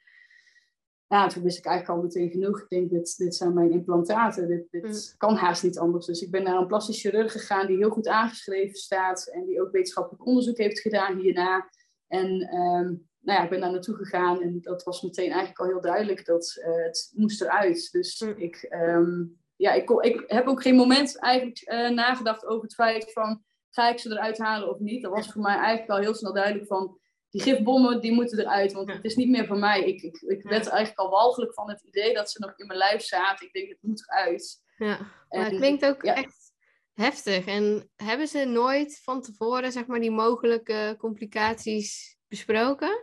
ja, 1.09 1.27
toen 1.27 1.43
wist 1.43 1.59
ik 1.59 1.65
eigenlijk 1.65 1.99
al 1.99 2.05
meteen 2.05 2.31
genoeg. 2.31 2.61
Ik 2.61 2.69
denk, 2.69 2.91
dit, 2.91 3.17
dit 3.17 3.35
zijn 3.35 3.55
mijn 3.55 3.71
implantaten. 3.71 4.49
Dit, 4.49 4.71
dit 4.71 4.83
mm. 4.83 5.17
kan 5.17 5.35
haast 5.35 5.63
niet 5.63 5.79
anders. 5.79 6.07
Dus 6.07 6.23
ik 6.23 6.31
ben 6.31 6.43
naar 6.43 6.57
een 6.57 6.67
plastisch 6.67 7.01
chirurg 7.01 7.33
gegaan 7.33 7.67
die 7.67 7.77
heel 7.77 7.91
goed 7.91 8.09
aangeschreven 8.09 8.77
staat. 8.77 9.27
En 9.27 9.45
die 9.45 9.63
ook 9.63 9.73
wetenschappelijk 9.73 10.27
onderzoek 10.27 10.57
heeft 10.57 10.81
gedaan 10.81 11.19
hierna. 11.19 11.71
En 12.07 12.55
um, 12.55 13.09
nou 13.19 13.39
ja, 13.39 13.43
ik 13.43 13.51
ben 13.51 13.61
daar 13.61 13.71
naartoe 13.71 13.95
gegaan. 13.95 14.43
En 14.43 14.61
dat 14.61 14.85
was 14.85 15.03
meteen 15.03 15.31
eigenlijk 15.31 15.59
al 15.59 15.67
heel 15.67 15.81
duidelijk 15.81 16.25
dat 16.25 16.57
uh, 16.59 16.85
het 16.85 17.13
moest 17.15 17.41
eruit. 17.41 17.89
Dus 17.93 18.21
mm. 18.21 18.35
ik, 18.37 18.67
um, 18.71 19.39
ja, 19.59 19.73
ik, 19.73 19.91
ik 19.91 20.25
heb 20.27 20.47
ook 20.47 20.63
geen 20.63 20.77
moment 20.77 21.19
eigenlijk 21.19 21.63
uh, 21.65 21.89
nagedacht 21.89 22.47
over 22.47 22.63
het 22.63 22.75
feit 22.75 23.13
van... 23.13 23.43
Ga 23.71 23.89
ik 23.89 23.99
ze 23.99 24.11
eruit 24.11 24.39
halen 24.39 24.71
of 24.71 24.79
niet? 24.79 25.03
Dat 25.03 25.13
was 25.13 25.33
voor 25.33 25.43
mij 25.43 25.57
eigenlijk 25.57 25.91
al 25.91 25.99
heel 25.99 26.15
snel 26.15 26.33
duidelijk 26.33 26.67
van 26.67 26.99
die 27.31 27.43
gifbommen 27.43 28.01
die 28.01 28.13
moeten 28.13 28.39
eruit, 28.39 28.73
want 28.73 28.93
het 28.93 29.05
is 29.05 29.17
niet 29.17 29.29
meer 29.29 29.47
van 29.47 29.59
mij. 29.59 29.85
Ik, 29.85 30.03
ik, 30.03 30.21
ik 30.21 30.43
werd 30.43 30.67
eigenlijk 30.67 30.99
al 30.99 31.11
walgelijk 31.11 31.55
van 31.55 31.69
het 31.69 31.83
idee 31.83 32.15
dat 32.15 32.31
ze 32.31 32.41
nog 32.41 32.53
in 32.57 32.67
mijn 32.67 32.79
lijf 32.79 33.03
zaten. 33.03 33.47
Ik 33.47 33.53
denk, 33.53 33.69
het 33.69 33.79
moet 33.81 34.11
eruit. 34.11 34.63
Ja, 34.77 34.99
maar 35.29 35.45
het 35.45 35.57
klinkt 35.57 35.85
ook 35.85 36.03
echt 36.03 36.53
heftig. 36.95 37.47
En 37.47 37.91
hebben 37.97 38.29
ze 38.29 38.45
nooit 38.45 39.01
van 39.03 39.23
tevoren, 39.23 39.73
zeg 39.73 39.87
maar, 39.87 40.01
die 40.01 40.11
mogelijke 40.11 40.95
complicaties 40.99 42.19
besproken? 42.29 43.01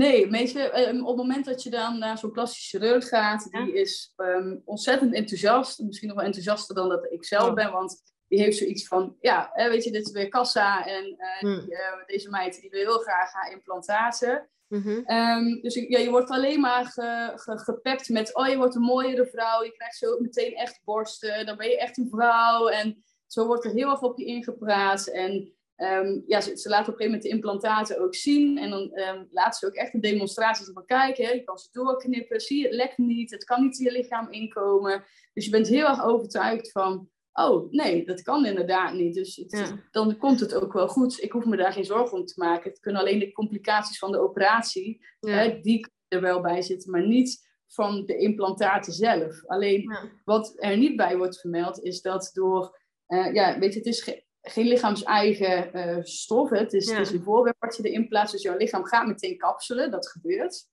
Nee, 0.00 0.26
meestal, 0.26 0.62
ehm, 0.62 1.00
op 1.00 1.06
het 1.06 1.16
moment 1.16 1.44
dat 1.44 1.62
je 1.62 1.70
dan 1.70 1.98
naar 1.98 2.18
zo'n 2.18 2.30
plastische 2.30 2.78
chirurg 2.78 3.08
gaat, 3.08 3.50
die 3.50 3.72
is 3.72 4.12
um, 4.16 4.62
ontzettend 4.64 5.14
enthousiast. 5.14 5.78
Misschien 5.78 6.08
nog 6.08 6.16
wel 6.16 6.26
enthousiaster 6.26 6.74
dan 6.74 6.88
dat 6.88 7.12
ik 7.12 7.24
zelf 7.24 7.48
oh. 7.48 7.54
ben, 7.54 7.72
want 7.72 8.02
die 8.28 8.40
heeft 8.40 8.56
zoiets 8.56 8.86
van, 8.86 9.16
ja, 9.20 9.50
weet 9.54 9.84
je, 9.84 9.90
dit 9.90 10.06
is 10.06 10.12
weer 10.12 10.28
kassa 10.28 10.86
en 10.86 11.04
uh, 11.04 11.58
die, 11.58 11.70
uh, 11.70 12.06
deze 12.06 12.30
meid 12.30 12.60
die 12.60 12.70
wil 12.70 12.80
heel 12.80 12.98
graag 12.98 13.32
haar 13.32 13.52
implantaten. 13.52 14.48
Mm 14.66 14.82
-hmm. 14.82 15.60
dus 15.62 15.74
ja, 15.74 15.98
je 15.98 16.10
wordt 16.10 16.30
alleen 16.30 16.60
maar 16.60 16.84
ge, 16.84 18.12
met, 18.12 18.34
oh 18.34 18.48
je 18.48 18.56
wordt 18.56 18.74
een 18.74 18.82
mooiere 18.82 19.26
vrouw, 19.26 19.64
je 19.64 19.72
krijgt 19.72 19.96
zo 19.96 20.18
meteen 20.20 20.54
echt 20.54 20.80
borsten, 20.84 21.46
dan 21.46 21.56
ben 21.56 21.68
je 21.68 21.78
echt 21.78 21.98
een 21.98 22.08
vrouw. 22.10 22.68
En 22.68 23.04
zo 23.26 23.46
wordt 23.46 23.64
er 23.64 23.72
heel 23.72 23.90
erg 23.90 24.02
op 24.02 24.18
je 24.18 24.24
ingepraat. 24.24 25.06
En 25.06 25.54
um, 25.82 26.22
ja, 26.26 26.40
ze, 26.40 26.56
ze, 26.56 26.68
laten 26.68 26.92
op 26.92 27.00
een 27.00 27.04
gegeven 27.04 27.04
moment 27.04 27.22
de 27.22 27.28
implantaten 27.28 28.00
ook 28.00 28.14
zien. 28.14 28.58
En 28.58 28.70
dan 28.70 28.80
um, 28.80 29.28
laten 29.30 29.58
ze 29.58 29.66
ook 29.66 29.74
echt 29.74 29.94
een 29.94 30.00
demonstratie 30.00 30.72
van, 30.72 30.84
kijk, 30.84 31.16
hè, 31.16 31.30
je 31.30 31.44
kan 31.44 31.58
ze 31.58 31.68
doorknippen, 31.72 32.40
zie 32.40 32.58
je, 32.58 32.66
het 32.66 32.74
lekt 32.74 32.98
niet, 32.98 33.30
het 33.30 33.44
kan 33.44 33.62
niet 33.62 33.78
in 33.78 33.84
je 33.84 33.92
lichaam 33.92 34.30
inkomen. 34.30 35.04
Dus 35.32 35.44
je 35.44 35.50
bent 35.50 35.68
heel 35.68 35.86
erg 35.86 36.04
overtuigd 36.04 36.72
van, 36.72 37.08
oh 37.32 37.70
nee, 37.70 38.06
dat 38.06 38.22
kan 38.22 38.46
inderdaad 38.46 38.94
niet. 38.94 39.14
Dus 39.14 39.44
dan 39.90 40.18
komt 40.18 40.40
het 40.40 40.54
ook 40.54 40.72
wel 40.72 40.88
goed. 40.88 41.22
Ik 41.22 41.32
hoef 41.32 41.44
me 41.44 41.56
daar 41.56 41.72
geen 41.72 41.84
zorgen 41.84 42.18
om 42.18 42.24
te 42.24 42.34
maken. 42.36 42.70
Het 42.70 42.80
kunnen 42.80 43.00
alleen 43.00 43.18
de 43.18 43.32
complicaties 43.32 43.98
van 43.98 44.12
de 44.12 44.18
operatie, 44.18 45.06
hè, 45.20 45.60
die 45.60 45.92
er 46.08 46.20
wel 46.20 46.40
bij 46.40 46.62
zitten, 46.62 46.90
maar 46.90 47.06
niet 47.06 47.48
van 47.66 48.06
de 48.06 48.16
implantaten 48.16 48.92
zelf. 48.92 49.46
Alleen 49.46 49.96
wat 50.24 50.52
er 50.56 50.76
niet 50.76 50.96
bij 50.96 51.16
wordt 51.16 51.40
vermeld, 51.40 51.82
is 51.82 52.00
dat 52.00 52.30
door, 52.32 52.78
uh, 53.08 53.34
ja, 53.34 53.58
weet 53.58 53.72
je, 53.72 53.78
het 53.78 53.88
is 53.88 54.20
geen 54.42 54.66
lichaams-eigen 54.66 55.70
uh, 55.76 55.96
stof. 56.02 56.50
Het 56.50 56.72
is, 56.72 56.90
het 56.90 57.06
is, 57.06 57.12
een 57.12 57.22
voorwerp 57.22 57.56
wat 57.58 57.76
je 57.76 57.82
erin 57.82 58.08
plaatst. 58.08 58.32
Dus 58.32 58.42
jouw 58.42 58.56
lichaam 58.56 58.84
gaat 58.84 59.06
meteen 59.06 59.38
kapselen, 59.38 59.90
dat 59.90 60.08
gebeurt. 60.08 60.66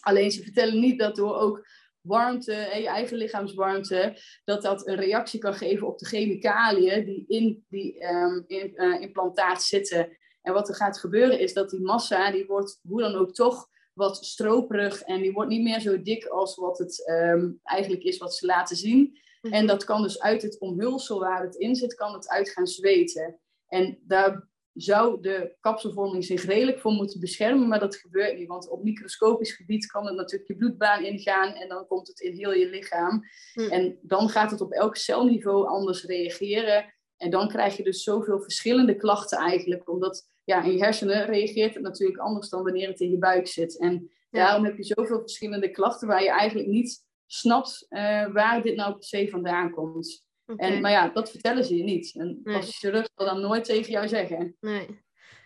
Alleen 0.00 0.30
ze 0.30 0.42
vertellen 0.42 0.80
niet 0.80 0.98
dat 0.98 1.16
door 1.16 1.36
ook 1.36 1.66
warmte 2.00 2.54
en 2.54 2.80
je 2.80 2.88
eigen 2.88 3.16
lichaamswarmte, 3.16 4.16
dat 4.44 4.62
dat 4.62 4.86
een 4.86 4.96
reactie 4.96 5.40
kan 5.40 5.54
geven 5.54 5.86
op 5.86 5.98
de 5.98 6.06
chemicaliën 6.06 7.04
die 7.04 7.24
in 7.26 7.64
die 7.68 8.04
um, 8.04 8.44
in, 8.46 8.72
uh, 8.74 9.00
implantaat 9.00 9.62
zitten. 9.62 10.16
En 10.42 10.52
wat 10.52 10.68
er 10.68 10.74
gaat 10.74 10.98
gebeuren 10.98 11.38
is 11.38 11.52
dat 11.52 11.70
die 11.70 11.80
massa, 11.80 12.30
die 12.30 12.46
wordt 12.46 12.78
hoe 12.88 13.00
dan 13.00 13.14
ook 13.14 13.34
toch 13.34 13.68
wat 13.92 14.24
stroperig 14.24 15.02
en 15.02 15.22
die 15.22 15.32
wordt 15.32 15.50
niet 15.50 15.62
meer 15.62 15.80
zo 15.80 16.02
dik 16.02 16.24
als 16.24 16.56
wat 16.56 16.78
het 16.78 17.08
um, 17.10 17.60
eigenlijk 17.62 18.02
is 18.02 18.18
wat 18.18 18.34
ze 18.34 18.46
laten 18.46 18.76
zien. 18.76 19.18
Mhm. 19.42 19.54
En 19.54 19.66
dat 19.66 19.84
kan 19.84 20.02
dus 20.02 20.20
uit 20.20 20.42
het 20.42 20.58
omhulsel 20.58 21.18
waar 21.18 21.42
het 21.42 21.54
in 21.54 21.74
zit, 21.74 21.94
kan 21.94 22.12
het 22.12 22.28
uit 22.28 22.50
gaan 22.50 22.66
zweten. 22.66 23.40
En 23.66 23.98
daar 24.02 24.50
zou 24.72 25.20
de 25.20 25.56
kapselvorming 25.60 26.24
zich 26.24 26.44
redelijk 26.44 26.80
voor 26.80 26.92
moeten 26.92 27.20
beschermen, 27.20 27.68
maar 27.68 27.80
dat 27.80 27.96
gebeurt 27.96 28.38
niet. 28.38 28.48
Want 28.48 28.68
op 28.68 28.82
microscopisch 28.82 29.52
gebied 29.52 29.86
kan 29.86 30.06
het 30.06 30.16
natuurlijk 30.16 30.48
je 30.48 30.56
bloedbaan 30.56 31.04
ingaan 31.04 31.52
en 31.52 31.68
dan 31.68 31.86
komt 31.86 32.08
het 32.08 32.20
in 32.20 32.36
heel 32.36 32.52
je 32.52 32.68
lichaam. 32.68 33.24
Hm. 33.52 33.60
En 33.60 33.98
dan 34.02 34.28
gaat 34.28 34.50
het 34.50 34.60
op 34.60 34.72
elk 34.72 34.96
celniveau 34.96 35.66
anders 35.66 36.04
reageren. 36.04 36.94
En 37.16 37.30
dan 37.30 37.48
krijg 37.48 37.76
je 37.76 37.82
dus 37.82 38.02
zoveel 38.02 38.40
verschillende 38.40 38.96
klachten 38.96 39.38
eigenlijk, 39.38 39.90
omdat 39.90 40.28
ja, 40.44 40.64
in 40.64 40.72
je 40.72 40.84
hersenen 40.84 41.26
reageert 41.26 41.74
het 41.74 41.82
natuurlijk 41.82 42.18
anders 42.18 42.48
dan 42.48 42.62
wanneer 42.62 42.88
het 42.88 43.00
in 43.00 43.10
je 43.10 43.18
buik 43.18 43.46
zit. 43.46 43.78
En 43.78 44.10
daarom 44.30 44.64
heb 44.64 44.76
je 44.76 44.84
zoveel 44.84 45.20
verschillende 45.20 45.70
klachten 45.70 46.08
waar 46.08 46.22
je 46.22 46.30
eigenlijk 46.30 46.68
niet 46.68 47.04
snapt 47.32 47.86
uh, 47.88 48.32
waar 48.32 48.62
dit 48.62 48.76
nou 48.76 48.92
per 48.92 49.04
se 49.04 49.28
vandaan 49.30 49.70
komt. 49.70 50.24
En, 50.56 50.80
maar 50.80 50.90
ja, 50.90 51.08
dat 51.08 51.30
vertellen 51.30 51.64
ze 51.64 51.76
je 51.76 51.82
niet. 51.82 52.14
En 52.14 52.40
nee. 52.44 52.56
als 52.56 52.78
zal 52.78 53.04
dan 53.14 53.40
nooit 53.40 53.64
tegen 53.64 53.92
jou 53.92 54.08
zeggen. 54.08 54.56
Nee. 54.60 55.00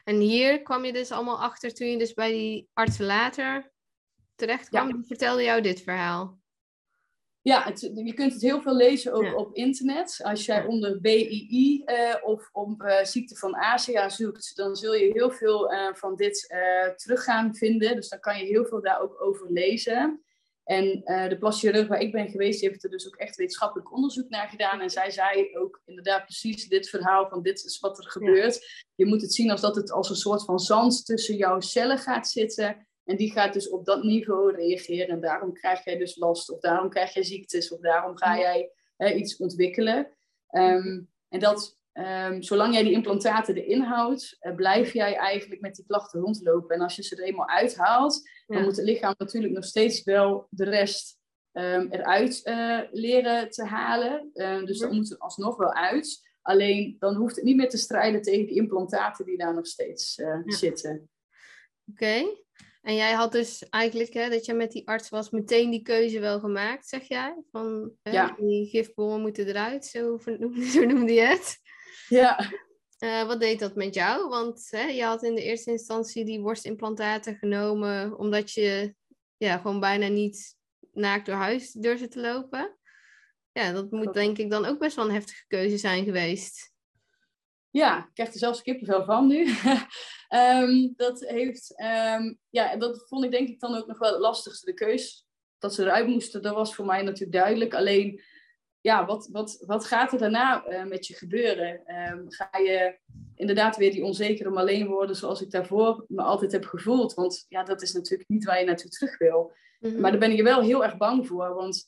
En 0.05 0.17
hier 0.17 0.63
kwam 0.63 0.85
je 0.85 0.93
dus 0.93 1.11
allemaal 1.11 1.41
achter 1.41 1.75
toen 1.75 1.87
je 1.87 1.99
dus 1.99 2.15
bij 2.15 2.33
die 2.33 2.69
arts 2.73 2.99
later 2.99 3.73
terecht 4.35 4.69
kwam. 4.69 4.93
Die 4.93 5.07
vertelde 5.07 5.43
jou 5.43 5.61
dit 5.61 5.83
verhaal. 5.83 6.39
Ja, 7.41 7.65
het, 7.65 7.81
je 7.95 8.15
kunt 8.15 8.33
het 8.33 8.43
heel 8.43 8.63
veel 8.63 8.77
lezen 8.77 9.13
ook 9.13 9.37
op 9.37 9.55
internet. 9.55 10.21
Als 10.23 10.47
jij 10.47 10.65
onder 10.65 11.01
BII 11.01 11.83
uh, 11.87 12.13
eh, 12.13 12.25
of 12.25 12.49
op 12.53 12.83
uh, 12.83 13.05
ziekte 13.05 13.37
van 13.37 13.57
Azië 13.57 14.05
zoekt, 14.07 14.57
dan 14.57 14.77
zul 14.77 14.95
je 14.95 15.13
heel 15.13 15.31
veel 15.31 15.73
uh, 15.73 15.95
van 15.95 16.17
dit 16.17 16.55
terug 16.97 17.25
gaan 17.25 17.55
vinden. 17.55 17.95
Dus 17.97 18.09
dan 18.09 18.21
kan 18.21 18.39
je 18.39 18.45
heel 18.45 18.65
veel 18.65 18.83
daar 18.83 19.01
ook 19.01 19.23
over 19.23 19.53
lezen. 19.53 20.26
En 20.67 21.03
uh, 21.05 21.29
de 21.29 21.39
plastic 21.39 21.89
waar 21.89 22.01
ik 22.01 22.13
ben 22.13 22.29
geweest, 22.29 22.61
die 22.61 22.69
heeft 22.69 22.85
er 22.85 22.91
dus 22.91 23.07
ook 23.07 23.17
echt 23.17 23.37
wetenschappelijk 23.37 23.93
onderzoek 23.93 24.29
naar 24.29 24.49
gedaan. 24.49 24.81
En 24.81 24.91
zij 24.91 25.11
zei 25.11 25.57
ook 25.57 25.83
inderdaad 25.85 26.25
precies 26.25 26.69
dit 26.69 26.89
verhaal 26.89 27.29
van 27.29 27.43
dit 27.43 27.65
is 27.65 27.81
wat 27.81 27.99
er 27.99 28.11
gebeurt. 28.11 28.85
Je 28.95 29.07
moet 29.07 29.23
het 29.23 29.35
zien 29.35 29.51
als 29.51 29.61
dat 29.61 29.77
het 29.77 29.91
als 29.91 30.11
een 30.11 30.17
soort 30.17 30.45
van 30.45 30.59
zand 30.59 31.05
tussen 31.05 31.37
jouw 31.37 31.61
cellen 31.61 31.99
gaat 31.99 32.29
zitten. 32.29 32.87
En 33.05 33.17
die 33.17 33.33
gaat 33.33 33.53
dus 33.53 33.69
op 33.69 33.85
dat 33.85 34.03
niveau 34.03 34.57
reageren. 34.57 35.09
En 35.09 35.21
daarom 35.21 35.53
krijg 35.53 35.85
jij 35.85 35.99
dus 35.99 36.17
last. 36.17 36.51
Of 36.51 36.61
daarom 36.61 36.91
krijg 36.91 37.15
jij 37.15 37.25
ziektes. 37.25 37.73
Of 37.73 37.81
daarom 37.81 38.17
ga 38.17 38.39
jij 38.39 38.73
iets 39.15 39.37
ontwikkelen. 39.37 40.17
Um, 40.51 41.11
en 41.29 41.41
dat 41.41 41.79
ehm, 41.97 42.43
zolang 42.43 42.75
jij 42.75 42.83
die 42.83 42.93
implantaten 42.93 43.55
erin 43.55 43.81
houdt, 43.81 44.37
uh, 44.41 44.55
blijf 44.55 44.93
jij 44.93 45.17
eigenlijk 45.17 45.61
met 45.61 45.75
die 45.75 45.85
klachten 45.87 46.21
rondlopen. 46.21 46.75
En 46.77 46.83
als 46.83 46.97
je 46.97 47.03
ze 47.03 47.17
er 47.17 47.23
eenmaal 47.23 47.49
uithaalt, 47.49 48.29
dan 48.47 48.63
moet 48.63 48.77
het 48.77 48.87
lichaam 48.87 49.15
natuurlijk 49.19 49.53
nog 49.53 49.65
steeds 49.65 50.03
wel 50.03 50.47
de 50.51 50.65
rest 50.65 51.19
um, 51.53 51.91
eruit 51.91 52.41
uh, 52.45 52.81
leren 52.91 53.51
te 53.51 53.65
halen. 53.65 54.31
Uh, 54.35 54.65
dus 54.65 54.79
dat 54.79 54.93
moet 54.93 55.11
er 55.11 55.19
alsnog 55.19 55.57
wel 55.57 55.73
uit. 55.73 56.35
Alleen 56.43 56.97
dan 56.99 57.15
hoeft 57.15 57.37
het 57.37 57.45
niet 57.45 57.57
meer 57.57 57.69
te 57.69 57.77
strijden 57.77 58.23
tegen 58.23 58.47
die 58.47 58.57
implantaten 58.57 59.25
die 59.25 59.37
daar 59.37 59.55
nog 59.55 59.67
steeds 59.67 60.15
ja. 60.15 60.43
zitten. 60.47 61.11
Oké. 61.91 62.25
En 62.87 62.95
jij 62.95 63.13
had 63.13 63.33
dus 63.33 63.69
eigenlijk, 63.69 64.13
hè, 64.13 64.29
dat 64.29 64.45
je 64.45 64.55
met 64.55 64.73
die 64.73 64.89
arts 64.89 65.09
was, 65.09 65.31
meteen 65.31 65.71
die 65.71 65.83
keuze 65.83 66.21
wel 66.21 66.41
gemaakt, 66.41 66.89
zeg 66.89 67.09
jij? 67.09 67.43
Van 67.51 67.93
hè, 68.03 68.11
ja. 68.11 68.37
die 68.39 68.67
gifboren 68.67 69.21
moeten 69.21 69.47
eruit, 69.47 69.85
zo, 69.85 70.19
zo 70.75 70.85
noemde 70.85 71.13
je 71.13 71.21
het. 71.21 71.59
Ja. 72.09 72.51
Uh, 72.99 73.27
wat 73.27 73.41
deed 73.41 73.59
dat 73.59 73.75
met 73.75 73.95
jou? 73.95 74.29
Want 74.29 74.67
hè, 74.71 74.83
je 74.83 75.03
had 75.05 75.23
in 75.23 75.35
de 75.35 75.43
eerste 75.43 75.71
instantie 75.71 76.25
die 76.25 76.41
borstimplantaten 76.41 77.37
genomen 77.37 78.19
omdat 78.19 78.53
je 78.53 78.95
ja, 79.37 79.57
gewoon 79.57 79.81
bijna 79.81 80.09
niet 80.09 80.57
naakt 80.93 81.27
door 81.27 81.35
huis 81.35 81.73
durfde 81.73 82.09
te 82.09 82.21
lopen. 82.21 82.77
Ja, 83.53 83.73
dat 83.73 83.91
moet 83.91 84.15
denk 84.15 84.39
ik 84.39 84.51
dan 84.51 84.65
ook 84.65 84.79
best 84.79 84.97
wel 84.97 85.05
een 85.05 85.15
heftige 85.15 85.45
keuze 85.47 85.77
zijn 85.77 86.05
geweest. 86.05 86.75
Ja, 87.71 87.99
ik 87.99 88.15
krijg 88.15 88.33
er 88.33 88.39
zelfs 88.39 88.63
kippenvel 88.63 89.05
van 89.05 89.27
nu. 89.27 89.55
um, 90.35 90.93
dat 90.97 91.21
heeft, 91.21 91.81
um, 91.81 92.39
ja, 92.51 92.77
dat 92.77 93.09
vond 93.09 93.25
ik 93.25 93.31
denk 93.31 93.49
ik 93.49 93.61
dan 93.61 93.77
ook 93.77 93.87
nog 93.87 93.99
wel 93.99 94.13
het 94.13 94.21
lastigste. 94.21 94.67
De 94.67 94.75
keus 94.75 95.27
dat 95.59 95.75
ze 95.75 95.83
eruit 95.83 96.07
moesten, 96.07 96.43
dat 96.43 96.55
was 96.55 96.75
voor 96.75 96.85
mij 96.85 97.03
natuurlijk 97.03 97.33
duidelijk. 97.33 97.75
Alleen, 97.75 98.23
ja, 98.87 99.07
wat, 99.07 99.29
wat, 99.33 99.63
wat 99.67 99.85
gaat 99.85 100.13
er 100.13 100.19
daarna 100.19 100.69
uh, 100.69 100.85
met 100.85 101.07
je 101.07 101.15
gebeuren? 101.15 101.81
Um, 102.13 102.25
ga 102.29 102.59
je 102.59 102.99
inderdaad 103.35 103.77
weer 103.77 103.91
die 103.91 104.05
onzeker 104.05 104.47
om 104.47 104.57
alleen 104.57 104.87
worden 104.87 105.17
zoals 105.17 105.43
ik 105.43 105.51
daarvoor 105.51 106.05
me 106.09 106.23
altijd 106.23 106.53
heb 106.53 106.65
gevoeld? 106.65 107.15
Want 107.15 107.47
ja, 107.49 107.63
dat 107.63 107.83
is 107.83 107.93
natuurlijk 107.93 108.29
niet 108.29 108.45
waar 108.45 108.59
je 108.59 108.65
naartoe 108.65 108.91
terug 108.91 109.19
wil. 109.19 109.53
Mm-hmm. 109.81 110.01
Maar 110.01 110.11
daar 110.11 110.21
ben 110.21 110.31
ik 110.31 110.43
wel 110.43 110.63
heel 110.63 110.85
erg 110.85 110.97
bang 110.97 111.27
voor. 111.27 111.55
Want 111.55 111.85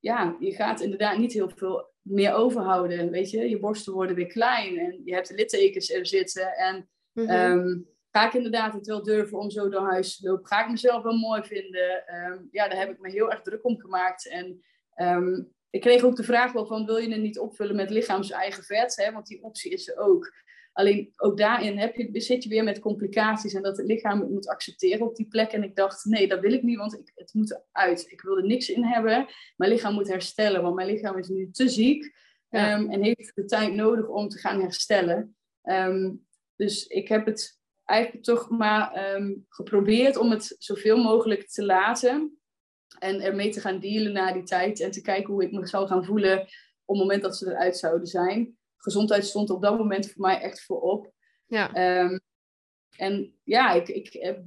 ja, 0.00 0.36
je 0.38 0.52
gaat 0.52 0.80
inderdaad 0.80 1.18
niet 1.18 1.32
heel 1.32 1.50
veel 1.56 1.92
meer 2.02 2.32
overhouden. 2.32 3.10
Weet 3.10 3.30
je, 3.30 3.48
je 3.48 3.58
borsten 3.58 3.92
worden 3.92 4.16
weer 4.16 4.26
klein 4.26 4.78
en 4.78 5.00
je 5.04 5.14
hebt 5.14 5.28
de 5.28 5.34
littekens 5.34 5.90
er 5.90 6.06
zitten. 6.06 6.56
En 6.56 6.88
mm 7.12 7.88
ga 8.12 8.26
ik 8.26 8.34
inderdaad 8.34 8.72
het 8.72 8.86
wel 8.86 9.02
durven 9.02 9.38
om 9.38 9.50
zo 9.50 9.68
door 9.68 9.90
huis 9.90 10.16
te 10.16 10.28
lopen? 10.28 10.46
Ga 10.46 10.64
ik 10.64 10.70
mezelf 10.70 11.02
wel 11.02 11.16
mooi 11.16 11.42
vinden? 11.42 12.04
Ja, 12.50 12.68
daar 12.68 12.78
heb 12.78 12.90
ik 12.90 13.00
me 13.00 13.10
heel 13.10 13.30
erg 13.30 13.42
druk 13.42 13.64
om 13.64 13.80
gemaakt. 13.80 14.28
En 14.28 14.62
um, 14.96 15.52
ik 15.70 15.80
kreeg 15.80 16.02
ook 16.02 16.16
de 16.16 16.24
vraag 16.24 16.52
wel 16.52 16.66
van, 16.66 16.86
wil 16.86 16.96
je 16.96 17.10
het 17.10 17.20
niet 17.20 17.38
opvullen 17.38 17.76
met 17.76 17.90
lichaams 17.90 18.30
eigen 18.30 18.64
vet? 18.64 18.96
Hè? 18.96 19.12
Want 19.12 19.26
die 19.26 19.42
optie 19.42 19.72
is 19.72 19.88
er 19.88 19.96
ook. 19.96 20.32
Alleen 20.72 21.12
ook 21.16 21.38
daarin 21.38 21.78
heb 21.78 21.96
je, 21.96 22.20
zit 22.20 22.42
je 22.42 22.48
weer 22.48 22.64
met 22.64 22.78
complicaties 22.78 23.54
en 23.54 23.62
dat 23.62 23.76
het 23.76 23.86
lichaam 23.86 24.20
het 24.20 24.30
moet 24.30 24.48
accepteren 24.48 25.06
op 25.06 25.16
die 25.16 25.28
plek. 25.28 25.52
En 25.52 25.62
ik 25.62 25.76
dacht, 25.76 26.04
nee, 26.04 26.28
dat 26.28 26.40
wil 26.40 26.52
ik 26.52 26.62
niet, 26.62 26.76
want 26.76 26.94
ik, 26.94 27.12
het 27.14 27.34
moet 27.34 27.62
uit. 27.72 28.10
Ik 28.10 28.20
wil 28.20 28.36
er 28.36 28.46
niks 28.46 28.68
in 28.68 28.84
hebben. 28.84 29.26
Mijn 29.56 29.70
lichaam 29.70 29.94
moet 29.94 30.08
herstellen, 30.08 30.62
want 30.62 30.74
mijn 30.74 30.88
lichaam 30.88 31.18
is 31.18 31.28
nu 31.28 31.50
te 31.50 31.68
ziek 31.68 32.14
ehm, 32.48 32.90
en 32.90 33.02
heeft 33.02 33.34
de 33.34 33.44
tijd 33.44 33.74
nodig 33.74 34.08
om 34.08 34.28
te 34.28 34.38
gaan 34.38 34.60
herstellen. 34.60 35.36
Ehm, 35.62 36.10
dus 36.56 36.86
ik 36.86 37.08
heb 37.08 37.26
het 37.26 37.58
eigenlijk 37.84 38.24
toch 38.24 38.50
maar 38.50 39.14
um, 39.14 39.46
geprobeerd 39.48 40.16
om 40.16 40.30
het 40.30 40.56
zoveel 40.58 40.96
mogelijk 40.96 41.48
te 41.48 41.64
laten. 41.64 42.39
En 42.98 43.20
ermee 43.20 43.50
te 43.50 43.60
gaan 43.60 43.78
dealen 43.78 44.12
na 44.12 44.32
die 44.32 44.42
tijd 44.42 44.80
en 44.80 44.90
te 44.90 45.00
kijken 45.00 45.32
hoe 45.32 45.42
ik 45.42 45.52
me 45.52 45.66
zou 45.66 45.86
gaan 45.86 46.04
voelen 46.04 46.40
op 46.84 46.96
het 46.96 46.98
moment 46.98 47.22
dat 47.22 47.36
ze 47.36 47.50
eruit 47.50 47.76
zouden 47.76 48.06
zijn 48.06 48.58
gezondheid 48.82 49.24
stond 49.24 49.50
op 49.50 49.62
dat 49.62 49.78
moment 49.78 50.10
voor 50.10 50.20
mij 50.20 50.40
echt 50.40 50.64
voorop. 50.64 51.12
Ja. 51.46 52.00
Um, 52.02 52.20
en 52.96 53.38
ja, 53.44 53.72
ik, 53.72 53.88
ik, 53.88 54.12
heb, 54.12 54.42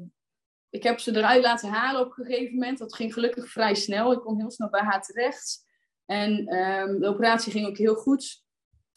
ik 0.69 0.83
heb 0.83 0.99
ze 0.99 1.15
eruit 1.15 1.43
laten 1.43 1.69
halen 1.69 2.01
op 2.01 2.17
een 2.17 2.25
gegeven 2.25 2.53
moment. 2.53 2.77
Dat 2.77 2.95
ging 2.95 3.13
gelukkig 3.13 3.49
vrij 3.49 3.75
snel. 3.75 4.11
Ik 4.11 4.19
kon 4.19 4.39
heel 4.39 4.51
snel 4.51 4.69
bij 4.69 4.81
haar 4.81 5.01
terecht. 5.01 5.65
En 6.05 6.55
um, 6.55 6.99
de 6.99 7.07
operatie 7.07 7.51
ging 7.51 7.67
ook 7.67 7.77
heel 7.77 7.95
goed. 7.95 8.43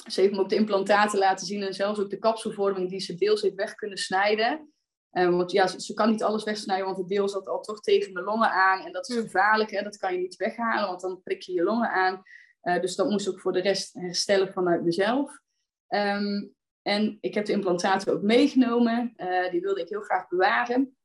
Ze 0.09 0.21
heeft 0.21 0.33
me 0.33 0.39
ook 0.39 0.49
de 0.49 0.55
implantaten 0.55 1.19
laten 1.19 1.47
zien 1.47 1.63
en 1.63 1.75
zelfs 1.75 2.01
ook 2.01 2.11
de 2.11 2.19
kapselvorming 2.19 2.91
die 2.91 3.01
ze 3.01 3.15
deels 3.15 3.43
heeft 3.43 3.55
weg 3.55 3.75
kunnen 3.75 3.99
snijden. 3.99 4.73
Um, 5.12 5.37
want 5.37 5.53
ja, 5.53 5.66
ze, 5.66 5.81
ze, 5.81 5.95
kan 5.95 6.11
niet 6.11 6.23
alles 6.23 6.45
wegsnijden, 6.45 6.87
want 6.87 6.99
het 6.99 7.09
deel 7.09 7.29
zat 7.29 7.49
al 7.49 7.61
toch 7.61 7.81
tegen 7.81 8.12
mijn 8.12 8.25
longen 8.25 8.51
aan. 8.51 8.85
En 8.85 8.92
dat 8.92 9.09
is 9.09 9.16
hm. 9.16 9.23
gevaarlijk, 9.23 9.71
hè? 9.71 9.83
dat 9.83 9.97
kan 9.97 10.12
je 10.12 10.19
niet 10.19 10.37
weghalen, 10.37 10.88
want 10.88 11.01
dan 11.01 11.23
prik 11.23 11.42
je 11.42 11.53
je 11.53 11.62
longen 11.62 11.90
aan. 11.90 12.23
Uh, 12.62 12.81
dus 12.81 12.97
dat 12.97 13.11
moest 13.11 13.29
ook 13.29 13.40
voor 13.40 13.53
de 13.53 13.61
rest 13.61 13.95
herstellen 13.95 14.53
vanuit 14.53 14.85
mezelf. 14.85 15.40
Um, 15.88 16.55
en 16.83 17.19
ik 17.21 17.35
heb 17.35 17.45
de 17.45 17.53
implantaten 17.53 18.12
ook 18.12 18.23
meegenomen. 18.23 19.12
Uh, 19.16 19.51
die 19.51 19.61
wilde 19.61 19.81
ik 19.81 19.88
heel 19.88 20.01
graag 20.01 20.29
bewaren. 20.29 20.97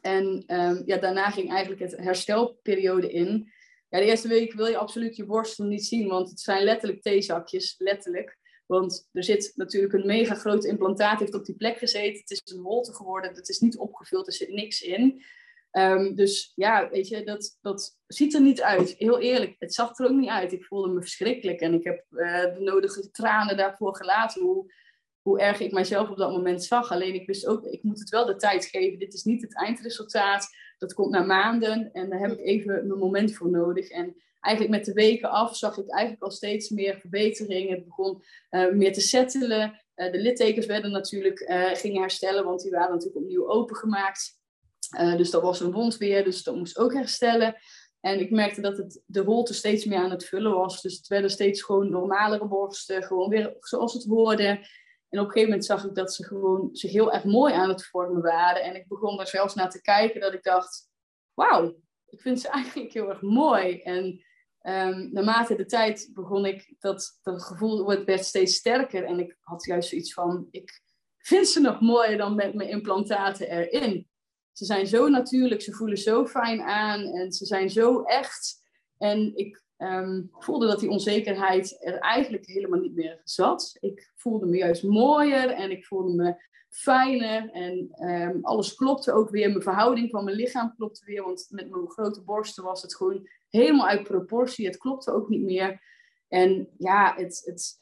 En 0.00 0.44
um, 0.46 0.82
ja, 0.84 0.96
daarna 0.96 1.30
ging 1.30 1.50
eigenlijk 1.50 1.80
het 1.80 1.96
herstelperiode 1.96 3.12
in. 3.12 3.52
Ja, 3.88 3.98
de 3.98 4.04
eerste 4.04 4.28
week 4.28 4.52
wil 4.52 4.66
je 4.66 4.76
absoluut 4.76 5.16
je 5.16 5.26
borstel 5.26 5.66
niet 5.66 5.84
zien, 5.84 6.08
want 6.08 6.30
het 6.30 6.40
zijn 6.40 6.64
letterlijk 6.64 7.02
theezakjes, 7.02 7.74
letterlijk. 7.78 8.38
Want 8.72 9.08
er 9.12 9.24
zit 9.24 9.52
natuurlijk 9.54 9.92
een 9.92 10.06
mega 10.06 10.34
groot 10.34 10.64
implantaat, 10.64 11.18
heeft 11.18 11.34
op 11.34 11.44
die 11.44 11.56
plek 11.56 11.78
gezeten. 11.78 12.20
Het 12.20 12.30
is 12.30 12.42
een 12.44 12.62
holte 12.62 12.94
geworden, 12.94 13.34
het 13.34 13.48
is 13.48 13.58
niet 13.58 13.78
opgevuld, 13.78 14.26
er 14.26 14.32
zit 14.32 14.52
niks 14.52 14.82
in. 14.82 15.24
Um, 15.72 16.14
dus 16.14 16.52
ja, 16.54 16.90
weet 16.90 17.08
je, 17.08 17.24
dat, 17.24 17.58
dat 17.60 17.98
ziet 18.06 18.34
er 18.34 18.40
niet 18.40 18.62
uit. 18.62 18.94
Heel 18.98 19.20
eerlijk, 19.20 19.56
het 19.58 19.74
zag 19.74 19.98
er 19.98 20.06
ook 20.06 20.16
niet 20.16 20.28
uit. 20.28 20.52
Ik 20.52 20.64
voelde 20.64 20.92
me 20.92 21.00
verschrikkelijk 21.00 21.60
en 21.60 21.74
ik 21.74 21.84
heb 21.84 22.04
uh, 22.10 22.42
de 22.42 22.60
nodige 22.60 23.10
tranen 23.10 23.56
daarvoor 23.56 23.96
gelaten. 23.96 24.42
Hoe, 24.42 24.72
hoe 25.22 25.40
erg 25.40 25.60
ik 25.60 25.72
mijzelf 25.72 26.10
op 26.10 26.16
dat 26.16 26.32
moment 26.32 26.64
zag. 26.64 26.90
Alleen 26.90 27.14
ik 27.14 27.26
wist 27.26 27.46
ook, 27.46 27.64
ik 27.64 27.82
moet 27.82 27.98
het 27.98 28.08
wel 28.08 28.26
de 28.26 28.36
tijd 28.36 28.64
geven. 28.64 28.98
Dit 28.98 29.14
is 29.14 29.24
niet 29.24 29.42
het 29.42 29.56
eindresultaat. 29.56 30.48
Dat 30.78 30.94
komt 30.94 31.10
na 31.10 31.22
maanden 31.22 31.92
en 31.92 32.10
daar 32.10 32.20
heb 32.20 32.32
ik 32.32 32.40
even 32.40 32.86
mijn 32.86 32.98
moment 32.98 33.34
voor 33.34 33.50
nodig. 33.50 33.88
En 33.88 34.16
eigenlijk 34.44 34.76
met 34.76 34.84
de 34.84 34.92
weken 34.92 35.30
af 35.30 35.56
zag 35.56 35.78
ik 35.78 35.90
eigenlijk 35.90 36.22
al 36.22 36.30
steeds 36.30 36.68
meer 36.70 36.98
verbetering. 36.98 37.70
Het 37.70 37.84
begon 37.84 38.22
uh, 38.50 38.72
meer 38.72 38.92
te 38.92 39.00
settelen. 39.00 39.80
Uh, 39.96 40.12
de 40.12 40.18
littekens 40.18 40.66
werden 40.66 40.90
natuurlijk, 40.90 41.52
gingen 41.74 42.00
herstellen, 42.00 42.44
want 42.44 42.62
die 42.62 42.70
waren 42.70 42.90
natuurlijk 42.90 43.24
opnieuw 43.24 43.48
opengemaakt. 43.48 44.40
Dus 45.16 45.30
dat 45.30 45.42
was 45.42 45.60
een 45.60 45.72
wond 45.72 45.96
weer, 45.96 46.24
dus 46.24 46.42
dat 46.42 46.56
moest 46.56 46.78
ook 46.78 46.92
herstellen. 46.92 47.56
En 48.02 48.20
ik 48.20 48.30
merkte 48.30 48.60
dat 48.60 48.76
het, 48.76 49.02
de 49.06 49.20
holte 49.20 49.54
steeds 49.54 49.84
meer 49.84 49.98
aan 49.98 50.10
het 50.10 50.24
vullen 50.24 50.52
was. 50.52 50.82
Dus 50.82 50.96
het 50.96 51.06
werden 51.06 51.30
steeds 51.30 51.62
gewoon 51.62 51.90
normalere 51.90 52.46
borsten, 52.46 53.02
gewoon 53.02 53.28
weer 53.28 53.56
zoals 53.60 53.92
het 53.92 54.04
hoorde. 54.04 54.44
En 55.08 55.18
op 55.18 55.26
een 55.26 55.32
gegeven 55.32 55.48
moment 55.48 55.64
zag 55.64 55.84
ik 55.84 55.94
dat 55.94 56.14
ze 56.14 56.24
gewoon 56.24 56.68
zich 56.72 56.92
heel 56.92 57.12
erg 57.12 57.24
mooi 57.24 57.54
aan 57.54 57.68
het 57.68 57.84
vormen 57.84 58.22
waren. 58.22 58.62
En 58.62 58.74
ik 58.74 58.88
begon 58.88 59.20
er 59.20 59.26
zelfs 59.26 59.54
naar 59.54 59.70
te 59.70 59.80
kijken 59.80 60.20
dat 60.20 60.32
ik 60.32 60.42
dacht, 60.42 60.88
wauw, 61.34 61.76
ik 62.06 62.20
vind 62.20 62.40
ze 62.40 62.48
eigenlijk 62.58 62.92
heel 62.92 63.08
erg 63.08 63.20
mooi. 63.20 63.80
En 63.80 64.24
um, 64.62 65.12
naarmate 65.12 65.56
de 65.56 65.66
tijd 65.66 66.10
begon 66.14 66.46
ik, 66.46 66.74
dat, 66.78 67.18
dat 67.22 67.42
gevoel 67.42 68.04
werd 68.04 68.24
steeds 68.24 68.54
sterker. 68.54 69.04
En 69.04 69.18
ik 69.18 69.36
had 69.40 69.64
juist 69.64 69.88
zoiets 69.88 70.12
van, 70.12 70.48
ik 70.50 70.80
vind 71.18 71.48
ze 71.48 71.60
nog 71.60 71.80
mooier 71.80 72.16
dan 72.16 72.34
met 72.34 72.54
mijn 72.54 72.68
implantaten 72.68 73.50
erin. 73.50 74.08
Ze 74.52 74.64
zijn 74.64 74.86
zo 74.86 75.08
natuurlijk, 75.08 75.62
ze 75.62 75.72
voelen 75.72 75.98
zo 75.98 76.26
fijn 76.26 76.60
aan 76.60 77.00
en 77.00 77.32
ze 77.32 77.46
zijn 77.46 77.70
zo 77.70 78.02
echt. 78.02 78.62
En 78.98 79.36
ik 79.36 79.62
um, 79.78 80.28
voelde 80.32 80.66
dat 80.66 80.80
die 80.80 80.90
onzekerheid 80.90 81.76
er 81.80 81.98
eigenlijk 81.98 82.46
helemaal 82.46 82.80
niet 82.80 82.94
meer 82.94 83.20
zat. 83.24 83.76
Ik 83.80 84.10
voelde 84.14 84.46
me 84.46 84.56
juist 84.56 84.82
mooier 84.82 85.50
en 85.50 85.70
ik 85.70 85.86
voelde 85.86 86.14
me 86.14 86.34
fijner. 86.68 87.50
En 87.50 87.90
um, 88.10 88.38
alles 88.44 88.74
klopte 88.74 89.12
ook 89.12 89.30
weer. 89.30 89.48
Mijn 89.48 89.62
verhouding 89.62 90.10
van 90.10 90.24
mijn 90.24 90.36
lichaam 90.36 90.74
klopte 90.76 91.04
weer. 91.04 91.22
Want 91.22 91.46
met 91.50 91.70
mijn 91.70 91.90
grote 91.90 92.22
borsten 92.22 92.64
was 92.64 92.82
het 92.82 92.96
gewoon 92.96 93.28
helemaal 93.52 93.88
uit 93.88 94.02
proportie. 94.02 94.66
Het 94.66 94.76
klopte 94.76 95.12
ook 95.12 95.28
niet 95.28 95.42
meer. 95.42 95.82
En 96.28 96.68
ja, 96.78 97.14
het, 97.16 97.42
het, 97.44 97.80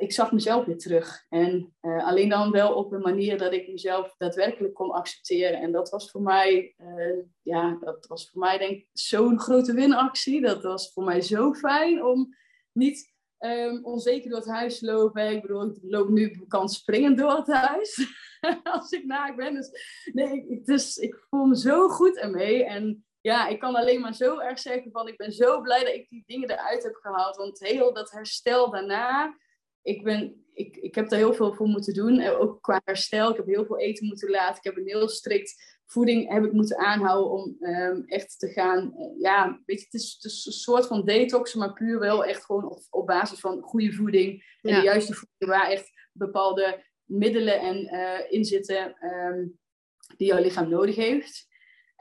ik 0.00 0.12
zag 0.12 0.32
mezelf 0.32 0.64
weer 0.64 0.78
terug. 0.78 1.26
En 1.28 1.74
uh, 1.80 2.06
alleen 2.06 2.28
dan 2.28 2.50
wel 2.50 2.74
op 2.74 2.92
een 2.92 3.00
manier 3.00 3.38
dat 3.38 3.52
ik 3.52 3.68
mezelf 3.68 4.14
daadwerkelijk 4.18 4.74
kon 4.74 4.90
accepteren. 4.90 5.60
En 5.60 5.72
dat 5.72 5.90
was 5.90 6.10
voor 6.10 6.22
mij, 6.22 6.74
uh, 6.78 7.24
ja, 7.42 7.76
dat 7.80 8.06
was 8.06 8.30
voor 8.30 8.40
mij 8.40 8.58
denk 8.58 8.70
ik 8.70 8.88
zo'n 8.92 9.40
grote 9.40 9.74
winactie. 9.74 10.40
Dat 10.40 10.62
was 10.62 10.92
voor 10.92 11.04
mij 11.04 11.20
zo 11.20 11.52
fijn 11.52 12.04
om 12.04 12.36
niet 12.72 13.12
um, 13.38 13.84
onzeker 13.84 14.30
door 14.30 14.38
het 14.38 14.48
huis 14.48 14.78
te 14.78 14.86
lopen. 14.86 15.30
Ik 15.30 15.42
bedoel, 15.42 15.66
ik 15.66 15.78
loop 15.82 16.08
nu 16.08 16.44
kan 16.48 16.68
springen 16.68 17.16
door 17.16 17.36
het 17.36 17.52
huis. 17.52 18.06
als 18.62 18.90
ik 18.90 19.04
naakt 19.04 19.36
ben. 19.36 19.54
Dus 19.54 19.70
nee, 20.12 20.46
ik, 20.48 20.66
dus, 20.66 20.96
ik 20.96 21.26
voel 21.30 21.44
me 21.44 21.56
zo 21.56 21.88
goed 21.88 22.18
ermee. 22.18 22.64
En 22.64 23.04
ja, 23.22 23.48
ik 23.48 23.58
kan 23.58 23.74
alleen 23.74 24.00
maar 24.00 24.14
zo 24.14 24.38
erg 24.38 24.58
zeggen 24.58 24.90
van 24.90 25.08
ik 25.08 25.16
ben 25.16 25.32
zo 25.32 25.60
blij 25.60 25.84
dat 25.84 25.94
ik 25.94 26.08
die 26.08 26.24
dingen 26.26 26.50
eruit 26.50 26.82
heb 26.82 26.94
gehaald. 26.94 27.36
Want 27.36 27.58
heel 27.58 27.92
dat 27.92 28.10
herstel 28.10 28.70
daarna 28.70 29.36
ik, 29.82 30.02
ben, 30.02 30.44
ik, 30.54 30.76
ik 30.76 30.94
heb 30.94 31.08
daar 31.08 31.18
heel 31.18 31.34
veel 31.34 31.54
voor 31.54 31.66
moeten 31.66 31.94
doen. 31.94 32.26
Ook 32.26 32.62
qua 32.62 32.80
herstel. 32.84 33.30
Ik 33.30 33.36
heb 33.36 33.46
heel 33.46 33.64
veel 33.64 33.78
eten 33.78 34.06
moeten 34.06 34.30
laten. 34.30 34.56
Ik 34.56 34.64
heb 34.64 34.76
een 34.76 34.86
heel 34.86 35.08
strikt 35.08 35.80
voeding 35.86 36.32
heb 36.32 36.44
ik 36.44 36.52
moeten 36.52 36.78
aanhouden 36.78 37.30
om 37.32 37.56
ehm, 37.60 38.02
echt 38.06 38.38
te 38.38 38.48
gaan. 38.48 38.94
Eh, 38.96 39.20
ja, 39.20 39.60
weet 39.66 39.78
je, 39.78 39.84
het 39.84 39.94
is, 39.94 40.12
het 40.12 40.24
is, 40.24 40.46
een 40.46 40.52
soort 40.52 40.86
van 40.86 41.04
detox, 41.04 41.54
maar 41.54 41.72
puur 41.72 41.98
wel 41.98 42.24
echt 42.24 42.44
gewoon 42.44 42.70
op, 42.70 42.80
op 42.90 43.06
basis 43.06 43.40
van 43.40 43.62
goede 43.62 43.92
voeding. 43.92 44.56
En 44.60 44.74
de 44.74 44.80
juiste 44.80 45.14
voeding 45.14 45.50
waar 45.58 45.70
echt 45.70 45.90
bepaalde 46.12 46.84
middelen 47.04 47.60
en 47.60 47.94
uh, 47.94 48.18
in 48.28 48.44
zitten 48.44 48.96
ehm, 48.98 49.46
die 50.16 50.26
jouw 50.26 50.40
lichaam 50.40 50.68
nodig 50.68 50.96
heeft. 50.96 51.46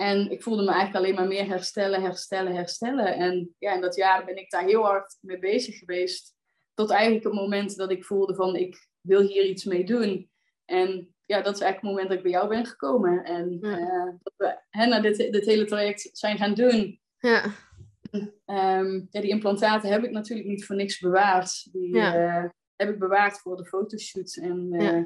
En 0.02 0.32
ik 0.32 0.44
voelde 0.44 0.64
me 0.64 0.72
eigenlijk 0.72 0.98
alleen 0.98 1.16
maar 1.16 1.28
meer 1.28 1.48
herstellen, 1.48 2.02
herstellen, 2.02 2.56
herstellen. 2.56 3.16
En 3.16 3.56
ja, 3.58 3.74
in 3.74 3.82
dat 3.82 3.96
jaar 3.96 4.26
ben 4.26 4.38
ik 4.38 4.50
daar 4.50 4.64
heel 4.64 4.84
hard 4.84 5.18
mee 5.22 5.40
bezig 5.40 5.78
geweest. 5.78 6.36
Tot 6.74 6.90
eigenlijk 6.90 7.24
het 7.24 7.34
moment 7.34 7.76
dat 7.76 7.92
ik 7.92 8.06
voelde 8.06 8.36
van 8.36 8.56
ik 8.56 8.88
wil 9.02 9.22
hier 9.22 9.46
iets 9.46 9.64
mee 9.64 9.86
doen. 9.86 10.30
En 10.66 11.16
ja, 11.26 11.42
dat 11.42 11.56
is 11.56 11.62
eigenlijk 11.62 11.82
het 11.82 11.84
moment 11.84 12.08
dat 12.08 12.18
ik 12.18 12.24
bij 12.24 12.32
jou 12.32 12.48
ben 12.48 12.66
gekomen. 12.66 13.24
En 13.24 13.58
ja. 13.62 13.80
uh, 13.80 14.14
dat 14.24 14.34
we 14.38 14.60
hè, 14.70 14.86
naar 14.86 15.02
dit, 15.02 15.18
dit 15.18 15.46
hele 15.46 15.66
traject 15.66 16.10
zijn 16.14 16.38
gaan 16.38 16.54
doen. 16.54 17.00
Ja. 17.18 17.44
Um, 18.46 19.08
ja, 19.10 19.22
die 19.22 19.30
implantaten 19.30 19.92
heb 19.92 20.04
ik 20.04 20.12
natuurlijk 20.12 20.48
niet 20.48 20.66
voor 20.66 20.76
niks 20.76 21.00
bewaard. 21.00 21.72
Die 21.72 21.96
uh, 21.96 22.46
heb 22.76 22.90
ik 22.90 23.00
bewaard 23.00 23.40
voor 23.40 23.58
de 23.58 23.66
fotoshoot. 23.66 24.36
En 24.36 24.68
uh, 24.74 25.04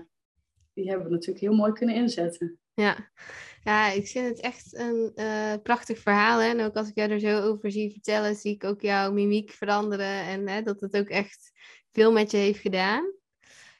die 0.73 0.89
hebben 0.89 1.07
we 1.07 1.13
natuurlijk 1.13 1.45
heel 1.45 1.55
mooi 1.55 1.71
kunnen 1.71 1.95
inzetten. 1.95 2.59
Ja, 2.73 3.09
ja 3.65 3.89
ik 3.89 4.07
vind 4.07 4.27
het 4.27 4.39
echt 4.39 4.73
een 4.73 5.13
prachtig 5.63 5.99
verhaal. 5.99 6.39
Hè? 6.39 6.49
En 6.49 6.61
ook 6.61 6.75
als 6.75 6.89
ik 6.89 6.95
jou 6.95 7.11
er 7.11 7.19
zo 7.19 7.41
over 7.41 7.71
zie 7.71 7.91
vertellen, 7.91 8.35
zie 8.35 8.53
ik 8.53 8.63
ook 8.63 8.81
jouw 8.81 9.11
mimiek 9.11 9.51
veranderen. 9.51 10.21
En 10.21 10.47
hè, 10.47 10.61
dat 10.61 10.79
het 10.79 10.97
ook 10.97 11.09
echt 11.09 11.51
veel 11.91 12.11
met 12.11 12.31
je 12.31 12.37
heeft 12.37 12.59
gedaan. 12.59 13.13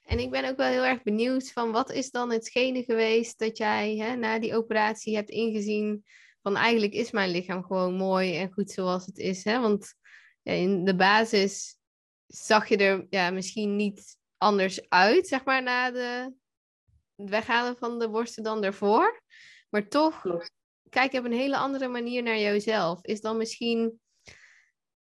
En 0.04 0.20
ik 0.20 0.32
ben 0.32 0.50
ook 0.50 0.58
wel 0.58 0.70
heel 0.70 0.86
erg 0.86 1.04
benieuwd 1.04 1.52
van 1.52 1.72
wat 1.72 1.92
is 1.92 2.12
dan 2.12 2.32
hetgene 2.32 2.84
geweest 2.84 3.40
dat 3.40 3.58
jij 3.58 3.96
hè, 3.96 4.16
na 4.16 4.40
die 4.40 4.56
operatie 4.56 5.16
hebt 5.16 5.30
ingezien 5.30 6.04
van 6.42 6.56
eigenlijk 6.56 6.94
is 6.94 7.12
mijn 7.12 7.30
lichaam 7.30 7.64
gewoon 7.64 7.94
mooi 7.94 8.38
en 8.38 8.52
goed 8.52 8.72
zoals 8.72 9.06
het 9.06 9.18
is. 9.18 9.44
Hè? 9.44 9.60
Want 9.60 9.94
ja, 10.42 10.52
in 10.52 10.86
de 10.86 10.96
basis 10.96 11.78
zag 12.28 12.68
je 12.68 12.78
er 12.78 13.06
ja, 13.10 13.32
misschien 13.32 13.76
niet 13.76 14.18
anders 14.38 14.90
uit, 14.90 15.28
zeg 15.28 15.46
maar, 15.46 15.64
na 15.64 15.92
de, 15.92 16.34
het 17.16 17.30
weghalen 17.30 17.78
van 17.78 18.00
de 18.00 18.10
borsten 18.10 18.44
dan 18.44 18.62
daarvoor. 18.62 19.24
Maar 19.76 19.88
toch, 19.88 20.24
kijk 20.90 21.14
op 21.14 21.26
een 21.26 21.32
hele 21.32 21.58
andere 21.58 21.88
manier 21.88 22.24
naar 22.24 22.38
jezelf. 22.38 23.06
Is 23.06 23.22
dan 23.22 23.38
misschien 23.38 24.00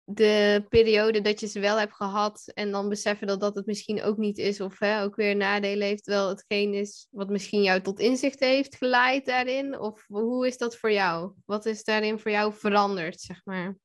de 0.03 0.65
periode 0.69 1.21
dat 1.21 1.39
je 1.39 1.47
ze 1.47 1.59
wel 1.59 1.79
hebt 1.79 1.93
gehad 1.93 2.51
en 2.53 2.71
dan 2.71 2.89
beseffen 2.89 3.27
dat 3.27 3.39
dat 3.39 3.55
het 3.55 3.65
misschien 3.65 4.01
ook 4.01 4.17
niet 4.17 4.37
is 4.37 4.61
of 4.61 4.79
hè, 4.79 5.03
ook 5.03 5.15
weer 5.15 5.35
nadelen 5.35 5.87
heeft, 5.87 6.05
wel 6.05 6.29
hetgeen 6.29 6.73
is 6.73 7.07
wat 7.11 7.29
misschien 7.29 7.61
jou 7.61 7.81
tot 7.81 7.99
inzicht 7.99 8.39
heeft 8.39 8.75
geleid 8.75 9.25
daarin? 9.25 9.79
Of 9.79 10.05
hoe 10.07 10.47
is 10.47 10.57
dat 10.57 10.77
voor 10.77 10.91
jou? 10.91 11.33
Wat 11.45 11.65
is 11.65 11.83
daarin 11.83 12.19
voor 12.19 12.31
jou 12.31 12.53
veranderd, 12.53 13.21
zeg 13.21 13.41
maar? 13.43 13.75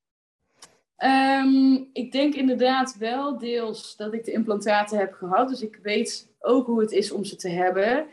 Ehm, 0.96 1.84
ik 1.92 2.12
denk 2.12 2.34
inderdaad 2.34 2.96
wel 2.96 3.38
deels 3.38 3.96
dat 3.96 4.12
ik 4.12 4.24
de 4.24 4.32
implantaten 4.32 4.98
heb 4.98 5.12
gehad. 5.12 5.48
Dus 5.48 5.62
ik 5.62 5.78
weet 5.82 6.34
ook 6.38 6.66
hoe 6.66 6.80
het 6.80 6.92
is 6.92 7.10
om 7.10 7.24
ze 7.24 7.36
te 7.36 7.48
hebben. 7.48 8.06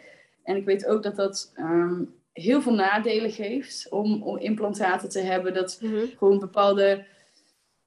En 0.43 0.55
ik 0.55 0.65
weet 0.65 0.85
ook 0.85 1.03
dat 1.03 1.15
dat 1.15 1.51
ehm, 1.55 2.01
heel 2.33 2.61
veel 2.61 2.73
nadelen 2.73 3.31
geeft 3.31 3.87
om, 3.89 4.23
om 4.23 4.37
implantaten 4.37 5.09
te 5.09 5.19
hebben. 5.19 5.53
Dat 5.53 5.79
mhm. 5.81 6.05
gewoon 6.17 6.39
bepaalde 6.39 7.05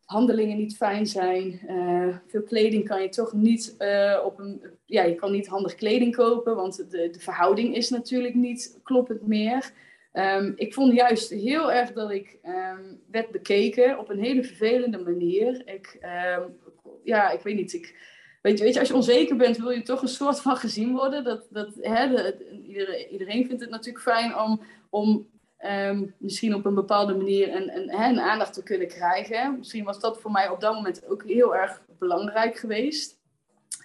handelingen 0.05 0.57
niet 0.57 0.77
fijn 0.77 1.07
zijn. 1.07 1.61
Uh, 1.69 2.17
veel 2.27 2.43
kleding 2.43 2.89
kan 2.89 3.03
je 3.03 3.09
toch 3.09 3.33
niet 3.33 3.75
uh, 3.79 4.19
op 4.25 4.39
een. 4.39 4.63
Ja, 4.85 5.03
je 5.03 5.15
kan 5.15 5.33
niet 5.33 5.47
handig 5.47 5.75
kleding 5.75 6.17
kopen, 6.17 6.57
want 6.57 6.77
de, 6.91 7.11
de 7.11 7.21
verhouding 7.21 7.75
is 7.75 7.89
natuurlijk 7.89 8.35
niet 8.35 8.79
kloppend 8.83 9.27
meer. 9.27 9.73
Um, 10.13 10.53
ik 10.57 10.75
vond 10.75 10.95
juist 10.95 11.31
heel 11.31 11.73
erg 11.73 11.93
dat 11.93 12.11
ik 12.11 12.39
um, 12.45 13.01
werd 13.11 13.31
bekeken 13.31 13.99
op 13.99 14.11
een 14.11 14.23
hele 14.23 14.45
vervelende 14.45 14.99
manier. 14.99 15.63
Ik, 15.65 15.99
um, 16.39 16.57
ja, 17.05 17.31
ik 17.31 17.41
weet 17.41 17.57
niet. 17.57 17.73
Ik, 17.73 17.95
weet, 18.47 18.59
je, 18.59 18.65
weet 18.65 18.75
je, 18.75 18.81
als 18.81 18.89
je 18.89 18.95
onzeker 18.95 19.37
bent, 19.37 19.57
wil 19.57 19.71
je 19.71 19.83
toch 19.83 20.03
een 20.03 20.09
soort 20.09 20.41
van 20.41 20.57
gezien 20.57 20.93
worden. 20.93 21.25
Dat, 21.25 21.47
dat, 21.51 21.69
hè, 21.81 22.09
de, 22.09 22.37
iedereen, 22.67 23.09
iedereen 23.09 23.47
vindt 23.47 23.61
het 23.61 23.71
natuurlijk 23.71 24.05
fijn 24.05 24.39
om, 24.39 24.63
om 24.91 25.35
Um, 25.65 26.15
misschien 26.19 26.55
op 26.55 26.65
een 26.65 26.75
bepaalde 26.75 27.15
manier 27.15 27.55
een, 27.55 27.77
een, 27.77 27.95
een, 27.95 28.21
aandacht 28.21 28.53
te 28.53 28.63
kunnen 28.63 28.89
krijgen. 28.89 29.59
Misschien 29.59 29.85
was 29.85 30.01
dat 30.01 30.21
voor 30.21 30.31
mij 30.31 30.49
op 30.49 30.61
dat 30.61 30.75
moment 30.75 31.07
ook 31.07 31.25
heel 31.25 31.57
erg 31.57 31.83
belangrijk 31.99 32.57
geweest. 32.57 33.19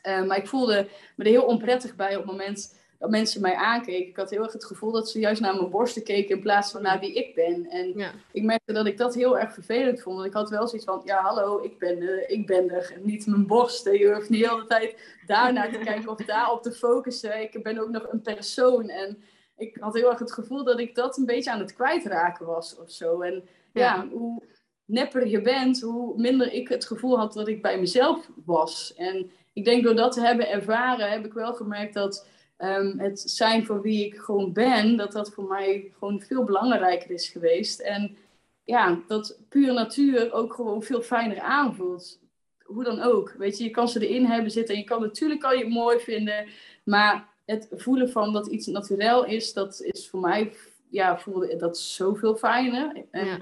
Um, 0.07 0.27
maar 0.27 0.37
ik 0.37 0.47
voelde 0.47 0.87
me 1.15 1.23
er 1.23 1.29
heel 1.29 1.43
onprettig 1.43 1.95
bij 1.95 2.15
op 2.15 2.21
het 2.21 2.31
moment 2.31 2.80
dat 3.01 3.09
mensen 3.09 3.41
mij 3.41 3.55
aankeken. 3.55 4.07
Ik 4.07 4.15
had 4.15 4.29
heel 4.29 4.43
erg 4.43 4.53
het 4.53 4.65
gevoel 4.65 4.91
dat 4.91 5.09
ze 5.09 5.19
juist 5.19 5.41
naar 5.41 5.55
mijn 5.55 5.69
borsten 5.69 6.03
keken 6.03 6.35
in 6.35 6.41
plaats 6.41 6.71
van 6.71 6.81
naar 6.81 6.99
wie 6.99 7.13
ik 7.13 7.35
ben. 7.35 7.69
En 7.69 7.93
ja. 7.95 8.11
ik 8.31 8.43
merkte 8.43 8.73
dat 8.73 8.85
ik 8.85 8.97
dat 8.97 9.15
heel 9.15 9.39
erg 9.39 9.53
vervelend 9.53 10.01
vond. 10.01 10.15
Want 10.15 10.27
ik 10.27 10.33
had 10.33 10.49
wel 10.49 10.67
zoiets 10.67 10.85
van, 10.85 11.01
ja 11.05 11.21
hallo, 11.21 11.63
ik 11.63 11.77
ben, 11.79 12.01
uh, 12.01 12.29
ik 12.29 12.47
ben 12.47 12.69
er. 12.69 12.93
Niet 13.03 13.27
mijn 13.27 13.47
borsten. 13.47 13.97
Je 13.97 14.13
hoeft 14.13 14.29
niet 14.29 14.43
de 14.43 14.49
hele 14.49 14.65
tijd 14.65 14.95
daarnaar 15.25 15.71
te 15.71 15.77
kijken 15.77 16.09
of 16.09 16.17
daarop 16.17 16.63
te 16.63 16.71
focussen. 16.71 17.41
Ik 17.41 17.63
ben 17.63 17.79
ook 17.79 17.89
nog 17.89 18.07
een 18.11 18.21
persoon. 18.21 18.89
En 18.89 19.23
ik 19.57 19.77
had 19.79 19.93
heel 19.93 20.09
erg 20.09 20.19
het 20.19 20.33
gevoel 20.33 20.63
dat 20.63 20.79
ik 20.79 20.95
dat 20.95 21.17
een 21.17 21.25
beetje 21.25 21.51
aan 21.51 21.59
het 21.59 21.73
kwijtraken 21.73 22.45
was 22.45 22.77
of 22.77 22.91
zo. 22.91 23.21
En 23.21 23.43
ja, 23.73 24.07
hoe 24.11 24.43
nepper 24.85 25.27
je 25.27 25.41
bent, 25.41 25.81
hoe 25.81 26.19
minder 26.19 26.53
ik 26.53 26.67
het 26.67 26.85
gevoel 26.85 27.17
had 27.17 27.33
dat 27.33 27.47
ik 27.47 27.61
bij 27.61 27.79
mezelf 27.79 28.29
was. 28.45 28.93
En 28.95 29.31
ik 29.53 29.65
denk 29.65 29.83
door 29.83 29.95
dat 29.95 30.11
te 30.11 30.21
hebben 30.21 30.49
ervaren, 30.49 31.11
heb 31.11 31.25
ik 31.25 31.33
wel 31.33 31.53
gemerkt 31.53 31.93
dat 31.93 32.27
um, 32.61 32.99
het 32.99 33.19
zijn 33.19 33.65
voor 33.65 33.81
wie 33.81 34.05
ik 34.05 34.15
gewoon 34.15 34.53
ben, 34.53 34.97
dat 34.97 35.11
dat 35.11 35.33
voor 35.33 35.43
mij 35.43 35.91
gewoon 35.99 36.21
veel 36.21 36.43
belangrijker 36.43 37.11
is 37.11 37.29
geweest. 37.29 37.79
En 37.79 38.17
ja, 38.63 39.01
dat 39.07 39.39
puur 39.49 39.73
natuur 39.73 40.33
ook 40.33 40.53
gewoon 40.53 40.83
veel 40.83 41.01
fijner 41.01 41.39
aanvoelt. 41.39 42.19
Hoe 42.63 42.83
dan 42.83 43.01
ook. 43.01 43.31
Weet 43.37 43.57
je, 43.57 43.63
je 43.63 43.69
kan 43.69 43.89
ze 43.89 44.07
erin 44.07 44.25
hebben 44.25 44.51
zitten 44.51 44.75
en 44.75 44.81
je 44.81 44.87
kan 44.87 45.01
natuurlijk 45.01 45.41
kan 45.41 45.57
je 45.57 45.63
het 45.63 45.73
mooi 45.73 45.99
vinden, 45.99 46.47
maar 46.83 47.27
het 47.45 47.67
voelen 47.71 48.09
van 48.09 48.33
dat 48.33 48.47
iets 48.47 48.67
natuurlijk 48.67 49.27
is, 49.27 49.53
dat 49.53 49.81
is 49.81 50.09
voor 50.09 50.19
mij, 50.19 50.53
ja, 50.89 51.19
voelde 51.19 51.55
dat 51.55 51.77
zoveel 51.77 52.35
fijner. 52.35 53.05
En 53.11 53.25
ja. 53.25 53.39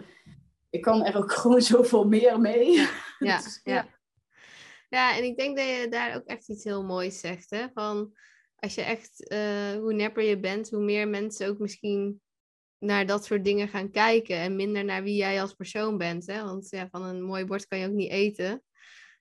ik 0.70 0.82
kan 0.82 1.06
er 1.06 1.18
ook 1.18 1.32
gewoon 1.42 1.62
zoveel 1.62 2.08
meer 2.08 2.40
mee. 2.40 2.88
Ja, 3.20 3.38
dus, 3.44 3.62
ja. 3.64 3.88
ja. 4.90 5.18
en 5.18 5.24
ik 5.24 5.38
denk 5.38 5.58
dat 5.58 5.66
je 5.66 5.88
daar 5.90 6.16
ook 6.16 6.26
echt 6.26 6.50
iets 6.50 6.64
heel 6.64 6.84
moois 6.84 7.20
zegt, 7.20 7.50
hè? 7.50 7.66
Van 7.74 8.14
als 8.60 8.76
je 8.76 8.82
echt, 8.82 9.32
uh, 9.32 9.72
hoe 9.72 9.94
nepper 9.94 10.24
je 10.24 10.40
bent, 10.40 10.70
hoe 10.70 10.84
meer 10.84 11.08
mensen 11.08 11.48
ook 11.48 11.60
misschien 11.60 12.22
naar 12.78 13.06
dat 13.06 13.26
soort 13.26 13.44
dingen 13.44 13.68
gaan 13.68 13.92
kijken 13.92 14.36
en 14.36 14.56
minder 14.56 14.86
naar 14.86 15.04
wie 15.04 15.16
jij 15.16 15.42
als 15.42 15.54
persoon 15.54 15.98
bent. 15.98 16.26
Hè? 16.28 16.44
Want 16.44 16.70
ja, 16.70 16.88
van 16.92 17.04
een 17.04 17.24
mooi 17.24 17.46
bord 17.46 17.68
kan 17.68 17.80
je 17.80 17.88
ook 17.88 17.94
niet 17.94 18.12
eten. 18.12 18.64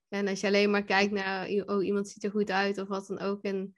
En 0.09 0.29
als 0.29 0.41
je 0.41 0.47
alleen 0.47 0.71
maar 0.71 0.85
kijkt 0.85 1.13
naar, 1.13 1.49
oh, 1.67 1.85
iemand 1.85 2.09
ziet 2.09 2.25
er 2.25 2.31
goed 2.31 2.51
uit 2.51 2.79
of 2.79 2.89
wat 2.89 3.07
dan 3.07 3.19
ook. 3.19 3.43
En 3.43 3.75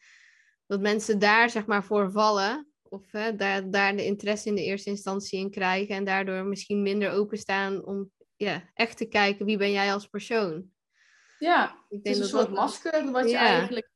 dat 0.67 0.81
mensen 0.81 1.19
daar 1.19 1.51
zeg 1.51 1.67
maar 1.67 1.85
voor 1.85 2.11
vallen. 2.11 2.69
Of 2.83 3.13
hè, 3.13 3.37
daar, 3.37 3.71
daar 3.71 3.97
de 3.97 4.05
interesse 4.05 4.49
in 4.49 4.55
de 4.55 4.65
eerste 4.65 4.91
instantie 4.91 5.39
in 5.39 5.51
krijgen. 5.51 5.95
En 5.95 6.05
daardoor 6.05 6.45
misschien 6.45 6.83
minder 6.83 7.11
openstaan 7.11 7.85
om 7.85 8.11
ja, 8.37 8.71
echt 8.75 8.97
te 8.97 9.05
kijken 9.05 9.47
wie 9.47 9.57
ben 9.57 9.73
jij 9.73 9.93
als 9.93 10.07
persoon. 10.07 10.71
Ja, 11.39 11.85
ik 11.89 12.03
denk 12.03 12.05
het 12.05 12.17
is 12.17 12.19
een 12.19 12.39
soort 12.39 12.47
dat... 12.47 12.55
masker 12.55 13.11
wat 13.11 13.31
je 13.31 13.37
eigenlijk 13.37 13.91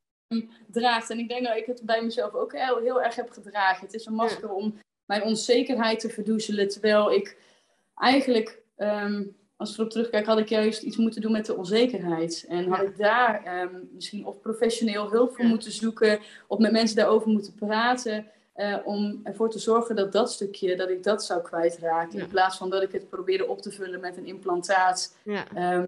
draagt. 0.71 1.11
En 1.11 1.19
ik 1.19 1.29
denk 1.29 1.47
dat 1.47 1.57
ik 1.57 1.67
het 1.67 1.83
bij 1.83 2.03
mezelf 2.03 2.35
ook 2.35 2.53
heel, 2.53 2.79
heel 2.79 3.03
erg 3.03 3.15
heb 3.15 3.31
gedragen. 3.31 3.85
Het 3.87 3.95
is 3.95 4.07
een 4.07 4.15
masker 4.15 4.53
om 4.53 4.79
mijn 5.05 5.23
onzekerheid 5.23 6.01
te 6.01 6.09
verdoezelen. 6.09 6.69
Terwijl 6.69 7.13
ik 7.13 7.37
eigenlijk 7.95 8.63
ehm, 8.77 9.23
als 9.57 9.71
ik 9.71 9.79
erop 9.79 9.91
terugkijk, 9.91 10.27
had 10.27 10.39
ik 10.39 10.49
juist 10.49 10.83
iets 10.83 10.97
moeten 10.97 11.21
doen 11.21 11.33
met 11.33 11.47
de 11.47 11.57
onzekerheid. 11.57 12.45
En 12.49 12.69
had 12.69 12.83
ik 12.83 12.97
daar 12.97 13.45
ehm, 13.45 13.75
misschien 13.93 14.27
of 14.27 14.41
professioneel 14.41 15.11
hulp 15.11 15.35
voor 15.35 15.45
moeten 15.45 15.73
zoeken, 15.73 16.21
of 16.47 16.59
met 16.59 16.73
mensen 16.73 16.97
daarover 16.97 17.29
moeten 17.29 17.55
praten. 17.55 18.27
Uh, 18.57 18.77
om 18.85 19.21
ervoor 19.23 19.51
te 19.51 19.59
zorgen 19.59 19.97
dat 19.97 20.13
dat 20.13 20.33
stukje, 20.33 20.77
dat 20.77 20.91
ik 20.91 21.03
dat 21.03 21.25
zou 21.25 21.43
kwijtraken. 21.43 22.19
In 22.19 22.29
plaats 22.29 22.57
van 22.57 22.71
dat 22.71 22.83
ik 22.83 22.93
het 22.93 23.09
probeerde 23.09 23.47
op 23.47 23.63
te 23.63 23.71
vullen 23.71 24.01
met 24.01 24.17
een 24.17 24.27
implantaat. 24.27 25.17
Um, 25.57 25.87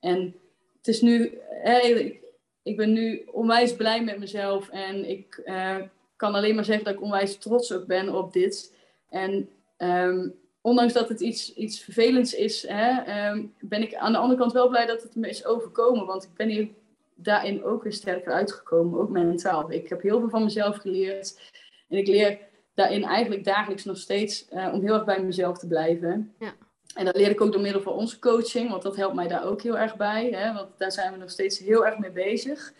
en 0.00 0.34
het 0.76 0.88
is 0.88 1.00
nu, 1.00 1.38
ik, 1.82 2.20
ik, 2.66 2.76
ben 2.76 2.92
nu 2.92 3.24
onwijs 3.32 3.76
blij 3.76 4.04
met 4.04 4.18
mezelf. 4.18 4.68
En 4.68 5.08
ik 5.08 5.42
uh, 5.44 5.76
kan 6.16 6.34
alleen 6.34 6.54
maar 6.54 6.64
zeggen 6.64 6.84
dat 6.84 6.94
ik 6.94 7.02
onwijs 7.02 7.38
trots 7.38 7.72
ook 7.72 7.86
ben 7.86 8.14
op 8.14 8.32
dit. 8.32 8.74
En 9.10 9.48
um, 9.78 10.34
ondanks 10.60 10.92
dat 10.92 11.08
het 11.08 11.20
iets, 11.20 11.54
iets 11.54 11.80
vervelends 11.80 12.34
is, 12.34 12.66
hè, 12.68 13.02
ehm, 13.02 13.44
ben 13.60 13.82
ik 13.82 13.94
aan 13.94 14.12
de 14.12 14.18
andere 14.18 14.40
kant 14.40 14.52
wel 14.52 14.68
blij 14.68 14.86
dat 14.86 15.02
het 15.02 15.14
me 15.14 15.28
is 15.28 15.44
overkomen. 15.44 16.06
Want 16.06 16.24
ik 16.24 16.34
ben 16.34 16.48
hier 16.48 16.68
daarin 17.14 17.64
ook 17.64 17.82
weer 17.82 17.92
sterker 17.92 18.32
uitgekomen, 18.32 19.00
ook 19.00 19.10
mentaal. 19.10 19.72
Ik 19.72 19.88
heb 19.88 20.02
heel 20.02 20.20
veel 20.20 20.28
van 20.28 20.44
mezelf 20.44 20.76
geleerd. 20.76 21.52
En 21.88 21.96
ik 21.98 22.06
leer 22.06 22.38
daarin 22.74 23.04
eigenlijk 23.04 23.44
dagelijks 23.44 23.84
nog 23.84 23.98
steeds 23.98 24.46
uh, 24.52 24.70
om 24.72 24.82
heel 24.82 24.94
erg 24.94 25.04
bij 25.04 25.22
mezelf 25.22 25.58
te 25.58 25.66
blijven. 25.66 26.34
Ja. 26.38 26.54
En 26.96 27.04
dat 27.04 27.16
leer 27.16 27.30
ik 27.30 27.40
ook 27.40 27.52
door 27.52 27.60
middel 27.60 27.80
van 27.80 27.92
onze 27.92 28.18
coaching, 28.18 28.70
want 28.70 28.82
dat 28.82 28.96
helpt 28.96 29.14
mij 29.14 29.28
daar 29.28 29.44
ook 29.44 29.62
heel 29.62 29.78
erg 29.78 29.96
bij. 29.96 30.30
Hè, 30.30 30.52
want 30.52 30.68
daar 30.76 30.92
zijn 30.92 31.12
we 31.12 31.18
nog 31.18 31.30
steeds 31.30 31.58
heel 31.58 31.86
erg 31.86 31.98
mee 31.98 32.10
bezig. 32.10 32.72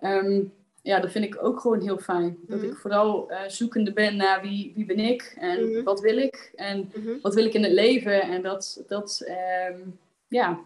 Um, 0.00 0.52
ja, 0.82 1.00
dat 1.00 1.10
vind 1.10 1.24
ik 1.24 1.42
ook 1.42 1.60
gewoon 1.60 1.80
heel 1.80 1.98
fijn. 1.98 2.38
Dat 2.46 2.62
ik 2.62 2.70
mhm. 2.70 2.78
vooral 2.80 3.30
uh, 3.30 3.48
zoekende 3.48 3.92
ben 3.92 4.16
naar 4.16 4.40
wie, 4.40 4.72
wie 4.74 4.84
ben 4.84 4.98
ik 4.98 5.36
en 5.38 5.70
mhm. 5.70 5.82
wat 5.82 6.00
wil 6.00 6.16
ik 6.16 6.52
en 6.54 6.90
mhm. 6.94 7.20
wat 7.22 7.34
wil 7.34 7.44
ik 7.44 7.54
in 7.54 7.62
het 7.62 7.72
leven. 7.72 8.22
En 8.22 8.42
dat, 8.42 8.84
dat 8.86 9.24
um, 9.70 9.98
ja, 10.28 10.60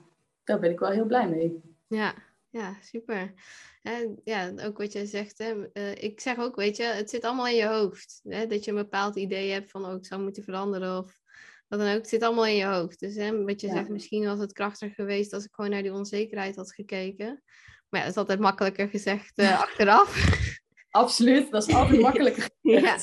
daar 0.44 0.58
ben 0.58 0.70
ik 0.70 0.78
wel 0.78 0.90
heel 0.90 1.06
blij 1.06 1.28
mee. 1.28 1.60
Ja, 1.86 2.14
ja 2.50 2.76
super. 2.82 3.34
En 3.82 4.20
ja, 4.24 4.52
ook 4.64 4.78
wat 4.78 4.92
jij 4.92 5.06
zegt. 5.06 5.38
Hè, 5.38 5.54
uh, 5.72 5.94
ik 6.02 6.20
zeg 6.20 6.38
ook, 6.38 6.56
weet 6.56 6.76
je, 6.76 6.82
het 6.82 7.10
zit 7.10 7.24
allemaal 7.24 7.46
in 7.46 7.56
je 7.56 7.66
hoofd. 7.66 8.20
Hè, 8.28 8.46
dat 8.46 8.64
je 8.64 8.70
een 8.70 8.76
bepaald 8.76 9.16
idee 9.16 9.50
hebt 9.50 9.70
van, 9.70 9.84
oh, 9.84 9.94
ik 9.94 10.06
zou 10.06 10.22
moeten 10.22 10.42
veranderen 10.42 10.98
of 10.98 11.22
wat 11.68 11.78
dan 11.78 11.88
ook. 11.88 11.96
Het 11.96 12.08
zit 12.08 12.22
allemaal 12.22 12.46
in 12.46 12.56
je 12.56 12.64
hoofd. 12.64 13.00
Dus 13.00 13.14
hè, 13.14 13.44
wat 13.44 13.60
je 13.60 13.68
zegt, 13.68 13.88
misschien 13.88 14.24
was 14.24 14.38
het 14.38 14.52
krachtiger 14.52 14.94
geweest 14.94 15.32
als 15.32 15.44
ik 15.44 15.54
gewoon 15.54 15.70
naar 15.70 15.82
die 15.82 15.92
onzekerheid 15.92 16.56
had 16.56 16.74
gekeken. 16.74 17.42
Maar 17.88 18.00
ja, 18.00 18.06
dat 18.06 18.14
is 18.14 18.20
altijd 18.20 18.40
makkelijker 18.40 18.88
gezegd 18.88 19.38
uh, 19.38 19.60
achteraf. 19.66 20.42
Absoluut, 20.90 21.50
dat 21.50 21.68
is 21.68 21.74
altijd 21.74 22.00
makkelijker 22.00 22.50
ja. 22.60 22.98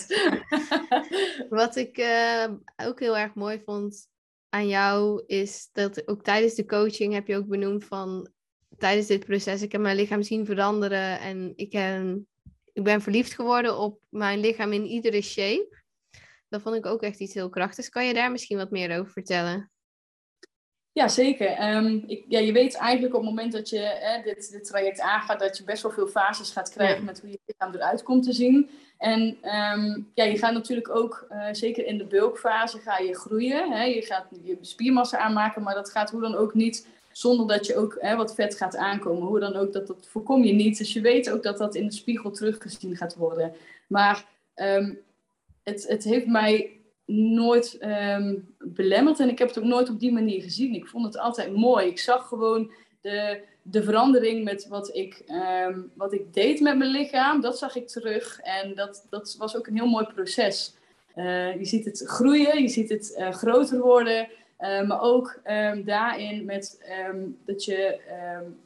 Wat 1.50 1.76
ik 1.76 1.98
uh, 1.98 2.48
ook 2.86 3.00
heel 3.00 3.18
erg 3.18 3.34
mooi 3.34 3.62
vond 3.66 4.08
aan 4.50 4.68
jou, 4.68 5.24
is 5.26 5.70
dat 5.72 6.08
ook 6.08 6.24
tijdens 6.24 6.56
de 6.56 6.66
coaching 6.66 7.14
heb 7.14 7.28
je 7.28 7.38
ook 7.38 7.48
benoemd 7.48 7.86
van 7.86 8.30
tijdens 8.78 9.08
dit 9.08 9.26
proces, 9.26 9.62
ik 9.62 9.72
heb 9.72 9.82
mijn 9.82 9.96
lichaam 9.96 10.24
zien 10.24 10.46
veranderen 10.46 11.20
en 11.20 11.54
ik, 11.56 11.72
heb, 11.72 12.18
ik 12.74 12.84
ben 12.84 13.02
verliefd 13.02 13.34
geworden 13.34 13.78
op 13.78 14.00
mijn 14.10 14.40
lichaam 14.40 14.74
in 14.74 14.86
iedere 14.86 15.22
shape. 15.22 15.81
Dat 16.52 16.62
vond 16.62 16.76
ik 16.76 16.86
ook 16.86 17.02
echt 17.02 17.20
iets 17.20 17.34
heel 17.34 17.50
krachtigs. 17.50 17.90
Kan 17.90 18.06
je 18.06 18.14
daar 18.14 18.32
misschien 18.32 18.58
wat 18.58 18.72
meer 18.72 19.00
over 19.00 19.12
vertellen? 19.12 19.72
Ja, 20.92 21.08
zeker. 21.08 21.76
Um, 21.76 22.04
ik, 22.08 22.26
ja, 22.28 22.40
je 22.40 22.52
weet 22.52 22.76
eigenlijk 22.76 23.14
op 23.14 23.22
het 23.22 23.30
moment 23.30 23.52
dat 23.52 23.70
je 23.70 23.80
hè, 23.80 24.22
dit, 24.24 24.52
dit 24.52 24.64
traject 24.64 25.00
aangaat, 25.00 25.40
dat 25.40 25.58
je 25.58 25.64
best 25.64 25.84
wel 25.84 25.92
veel 25.92 26.08
fases 26.08 26.52
gaat 26.52 26.70
krijgen 26.70 27.06
met 27.06 27.22
hoe 27.22 27.30
je 27.30 27.40
lichaam 27.46 27.74
eruit 27.74 28.04
komt 28.04 28.24
te 28.24 28.34
zien. 28.34 28.70
En 28.98 29.22
um, 29.22 30.12
ja, 30.14 30.24
je 30.24 30.38
gaat 30.38 30.54
natuurlijk 30.54 30.96
ook, 30.96 31.28
uh, 31.32 31.48
zeker 31.52 31.86
in 31.86 31.98
de 31.98 32.06
bulkfase, 32.06 32.80
ga 32.80 32.98
je 32.98 33.16
groeien. 33.16 33.72
Hè? 33.72 33.84
Je 33.84 34.02
gaat 34.02 34.26
je 34.44 34.58
spiermassa 34.62 35.18
aanmaken, 35.18 35.62
maar 35.62 35.76
dat 35.76 35.92
gaat 35.92 36.12
hoe 36.12 36.22
dan 36.22 36.36
ook 36.36 36.54
niet 36.54 36.88
zonder 37.12 37.48
dat 37.48 37.66
je 37.66 37.76
ook 37.76 37.98
hè, 38.00 38.16
wat 38.16 38.36
vet 38.36 38.56
gaat 38.56 38.76
aankomen. 38.76 39.28
Hoe 39.28 39.40
dan 39.40 39.56
ook, 39.56 39.74
dat, 39.74 39.88
dat 39.88 40.08
voorkom 40.08 40.44
je 40.44 40.54
niet. 40.54 40.78
Dus 40.78 40.94
je 40.94 41.02
weet 41.02 41.30
ook 41.30 41.44
dat 41.44 41.58
dat 41.58 41.76
in 41.76 41.86
de 41.86 41.94
spiegel 41.94 42.32
teruggezien 42.32 42.96
gaat 42.96 43.16
worden. 43.16 43.54
Maar 43.88 44.26
um, 44.56 45.00
het, 45.64 45.88
het 45.88 46.04
heeft 46.04 46.28
mij 46.28 46.80
nooit 47.06 47.78
um, 47.82 48.56
belemmerd 48.58 49.20
en 49.20 49.30
ik 49.30 49.40
heb 49.40 49.48
het 49.48 49.58
ook 49.58 49.64
nooit 49.64 49.90
op 49.90 50.00
die 50.00 50.12
manier 50.12 50.42
gezien. 50.42 50.74
Ik 50.76 50.88
vond 50.88 51.06
het 51.06 51.18
altijd 51.18 51.56
mooi. 51.56 51.88
Ik 51.88 52.00
zag 52.00 52.28
gewoon 52.28 52.72
de, 53.02 53.42
de 53.62 53.84
verandering 53.84 54.44
met 54.44 54.68
wat 54.68 54.96
ik, 54.96 55.24
um, 55.68 55.92
wat 55.96 56.14
ik 56.14 56.34
deed 56.34 56.60
met 56.60 56.78
mijn 56.78 56.90
lichaam. 56.90 57.42
Dat 57.42 57.58
zag 57.58 57.76
ik 57.76 57.88
terug 57.88 58.40
en 58.40 58.76
dat, 58.76 59.08
dat 59.10 59.36
was 59.38 59.58
ook 59.58 59.68
een 59.68 59.76
heel 59.76 59.88
mooi 59.88 60.06
proces. 60.06 60.76
Uh, 61.16 61.58
je 61.58 61.66
ziet 61.66 61.86
het 61.86 62.04
groeien, 62.06 62.62
je 62.62 62.68
ziet 62.68 62.90
het 62.90 63.16
uh, 63.18 63.32
groter 63.32 63.80
worden. 63.80 64.28
Uh, 64.60 64.88
maar 64.88 65.02
ook 65.02 65.40
um, 65.46 65.84
daarin 65.84 66.46
met 66.46 66.86
dat 67.46 67.64
je, 67.64 68.00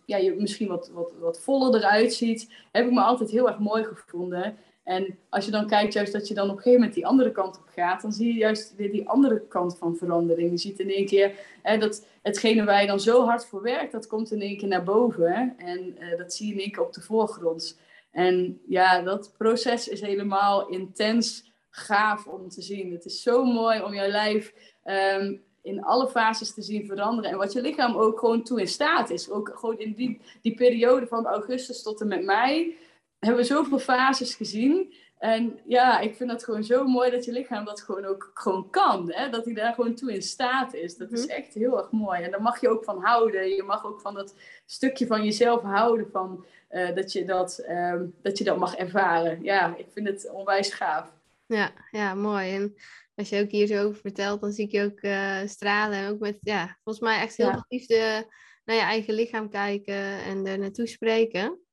ja, 0.05 0.17
je 0.17 0.35
misschien 0.37 0.67
wat, 0.67 0.91
wat, 0.93 1.11
wat 1.19 1.39
voller 1.39 1.75
eruit 1.75 2.13
ziet, 2.13 2.51
heb 2.71 2.85
ik 2.85 2.91
me 2.91 3.01
altijd 3.01 3.29
heel 3.29 3.47
erg 3.47 3.59
mooi 3.59 3.83
gevonden. 3.83 4.57
En 4.85 5.17
als 5.29 5.45
je 5.45 5.51
dan 5.51 5.67
kijkt 5.67 5.93
juist 5.93 6.13
dat 6.13 6.27
je 6.27 6.33
dan 6.33 6.49
op 6.49 6.55
een 6.55 6.61
gegeven 6.61 6.79
moment 6.79 6.95
die 6.95 7.07
andere 7.07 7.31
kant 7.31 7.57
op 7.57 7.67
gaat, 7.75 8.01
dan 8.01 8.11
zie 8.11 8.33
je 8.33 8.39
juist 8.39 8.75
weer 8.75 8.91
die 8.91 9.09
andere 9.09 9.41
kant 9.47 9.77
van 9.77 9.95
verandering. 9.95 10.51
Je 10.51 10.57
ziet 10.57 10.79
in 10.79 10.89
één 10.89 11.05
keer 11.05 11.31
hè, 11.61 11.77
dat 11.77 12.05
hetgene 12.21 12.63
waar 12.63 12.81
je 12.81 12.87
dan 12.87 12.99
zo 12.99 13.25
hard 13.25 13.45
voor 13.45 13.61
werkt, 13.61 13.91
dat 13.91 14.07
komt 14.07 14.31
in 14.31 14.41
één 14.41 14.57
keer 14.57 14.67
naar 14.67 14.83
boven. 14.83 15.53
En 15.57 15.95
uh, 15.99 16.17
dat 16.17 16.33
zie 16.33 16.47
je 16.47 16.53
in 16.53 16.59
één 16.59 16.71
keer 16.71 16.83
op 16.83 16.93
de 16.93 17.01
voorgrond. 17.01 17.79
En 18.11 18.61
ja, 18.67 19.01
dat 19.01 19.33
proces 19.37 19.87
is 19.87 20.01
helemaal 20.01 20.69
intens 20.69 21.53
gaaf 21.69 22.27
om 22.27 22.49
te 22.49 22.61
zien. 22.61 22.91
Het 22.91 23.05
is 23.05 23.21
zo 23.21 23.43
mooi 23.43 23.81
om 23.81 23.93
jouw 23.93 24.07
lijf 24.07 24.53
um, 25.17 25.43
in 25.61 25.83
alle 25.83 26.07
fases 26.07 26.53
te 26.53 26.61
zien 26.61 26.85
veranderen. 26.85 27.31
En 27.31 27.37
wat 27.37 27.53
je 27.53 27.61
lichaam 27.61 27.95
ook 27.95 28.19
gewoon 28.19 28.43
toe 28.43 28.59
in 28.59 28.67
staat 28.67 29.09
is. 29.09 29.29
Ook 29.29 29.51
gewoon 29.55 29.79
in 29.79 29.93
die, 29.93 30.21
die 30.41 30.55
periode 30.55 31.07
van 31.07 31.25
augustus 31.25 31.81
tot 31.81 32.01
en 32.01 32.07
met 32.07 32.23
mei 32.23 32.77
hebben 33.25 33.41
we 33.43 33.53
zoveel 33.53 33.79
fases 33.79 34.35
gezien. 34.35 34.93
En 35.17 35.59
ja, 35.65 35.99
ik 35.99 36.15
vind 36.15 36.31
het 36.31 36.43
gewoon 36.43 36.63
zo 36.63 36.87
mooi 36.87 37.11
dat 37.11 37.25
je 37.25 37.31
lichaam 37.31 37.65
dat 37.65 37.81
gewoon 37.81 38.05
ook 38.05 38.31
gewoon 38.33 38.69
kan. 38.69 39.11
Hè? 39.11 39.29
Dat 39.29 39.45
hij 39.45 39.53
daar 39.53 39.73
gewoon 39.73 39.95
toe 39.95 40.13
in 40.13 40.21
staat 40.21 40.73
is. 40.73 40.97
Dat 40.97 41.11
is 41.11 41.25
mhm. 41.25 41.35
echt 41.35 41.53
heel 41.53 41.77
erg 41.77 41.91
mooi. 41.91 42.21
En 42.21 42.31
daar 42.31 42.41
mag 42.41 42.61
je 42.61 42.69
ook 42.69 42.83
van 42.83 43.03
houden. 43.03 43.49
Je 43.49 43.63
mag 43.63 43.85
ook 43.85 44.01
van 44.01 44.13
dat 44.13 44.35
stukje 44.65 45.07
van 45.07 45.23
jezelf 45.23 45.61
houden. 45.61 46.07
Van, 46.11 46.45
uh, 46.71 46.95
dat, 46.95 47.11
je 47.11 47.25
dat, 47.25 47.65
um, 47.69 48.15
dat 48.21 48.37
je 48.37 48.43
dat 48.43 48.57
mag 48.57 48.75
ervaren. 48.75 49.43
Ja, 49.43 49.75
ik 49.77 49.87
vind 49.89 50.07
het 50.07 50.31
onwijs 50.31 50.73
gaaf. 50.73 51.13
Ja, 51.45 51.71
ja 51.91 52.13
mooi. 52.13 52.55
En 52.55 52.75
als 53.15 53.29
je 53.29 53.41
ook 53.41 53.51
hier 53.51 53.67
zo 53.67 53.85
over 53.85 54.01
vertelt, 54.01 54.41
dan 54.41 54.51
zie 54.51 54.65
ik 54.65 54.71
je 54.71 54.83
ook 54.83 55.01
uh, 55.01 55.39
stralen. 55.45 55.97
En 55.97 56.09
ook 56.09 56.19
met, 56.19 56.37
ja, 56.41 56.77
volgens 56.83 57.05
mij 57.05 57.21
echt 57.21 57.37
heel 57.37 57.47
ja. 57.47 57.65
liefde 57.67 58.27
naar 58.65 58.75
je 58.75 58.81
eigen 58.81 59.13
lichaam 59.13 59.49
kijken 59.49 60.23
en 60.23 60.45
er 60.45 60.59
naartoe 60.59 60.87
spreken. 60.87 61.64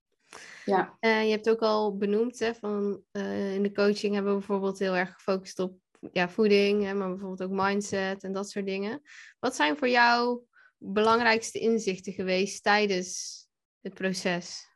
Ja. 0.65 0.97
Uh, 1.01 1.25
je 1.25 1.31
hebt 1.31 1.51
ook 1.51 1.61
al 1.61 1.97
benoemd, 1.97 2.39
hè, 2.39 2.55
van 2.55 3.03
uh, 3.13 3.55
in 3.55 3.63
de 3.63 3.73
coaching 3.73 4.15
hebben 4.15 4.33
we 4.33 4.39
bijvoorbeeld 4.39 4.79
heel 4.79 4.97
erg 4.97 5.13
gefocust 5.13 5.59
op 5.59 5.79
ja, 6.13 6.29
voeding, 6.29 6.85
hè, 6.85 6.95
maar 6.95 7.09
bijvoorbeeld 7.09 7.43
ook 7.43 7.59
mindset 7.63 8.23
en 8.25 8.33
dat 8.33 8.51
soort 8.51 8.67
dingen. 8.67 9.03
Wat 9.39 9.57
zijn 9.57 9.77
voor 9.77 9.89
jou 9.89 10.41
belangrijkste 10.79 11.59
inzichten 11.59 12.13
geweest 12.13 12.63
tijdens 12.63 13.41
het 13.81 13.95
proces? 13.95 14.71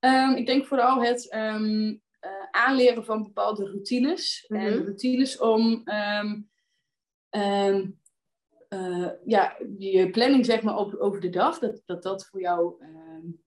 Um, 0.00 0.34
ik 0.34 0.46
denk 0.46 0.66
vooral 0.66 1.02
het 1.02 1.34
um, 1.34 1.88
uh, 1.88 2.00
aanleren 2.50 3.04
van 3.04 3.22
bepaalde 3.22 3.64
routines. 3.64 4.44
Mm 4.48 4.58
-hmm. 4.58 4.66
En 4.66 4.84
routines 4.84 5.38
om 5.38 5.82
um, 7.30 7.98
ja, 9.24 9.56
je 9.78 10.10
planning 10.10 10.44
zeg 10.44 10.62
maar 10.62 10.76
op, 10.76 10.94
over 10.94 11.20
de 11.20 11.30
dag, 11.30 11.58
dat 11.58 11.82
dat, 11.86 12.02
dat 12.02 12.26
voor 12.26 12.40
jou 12.40 12.84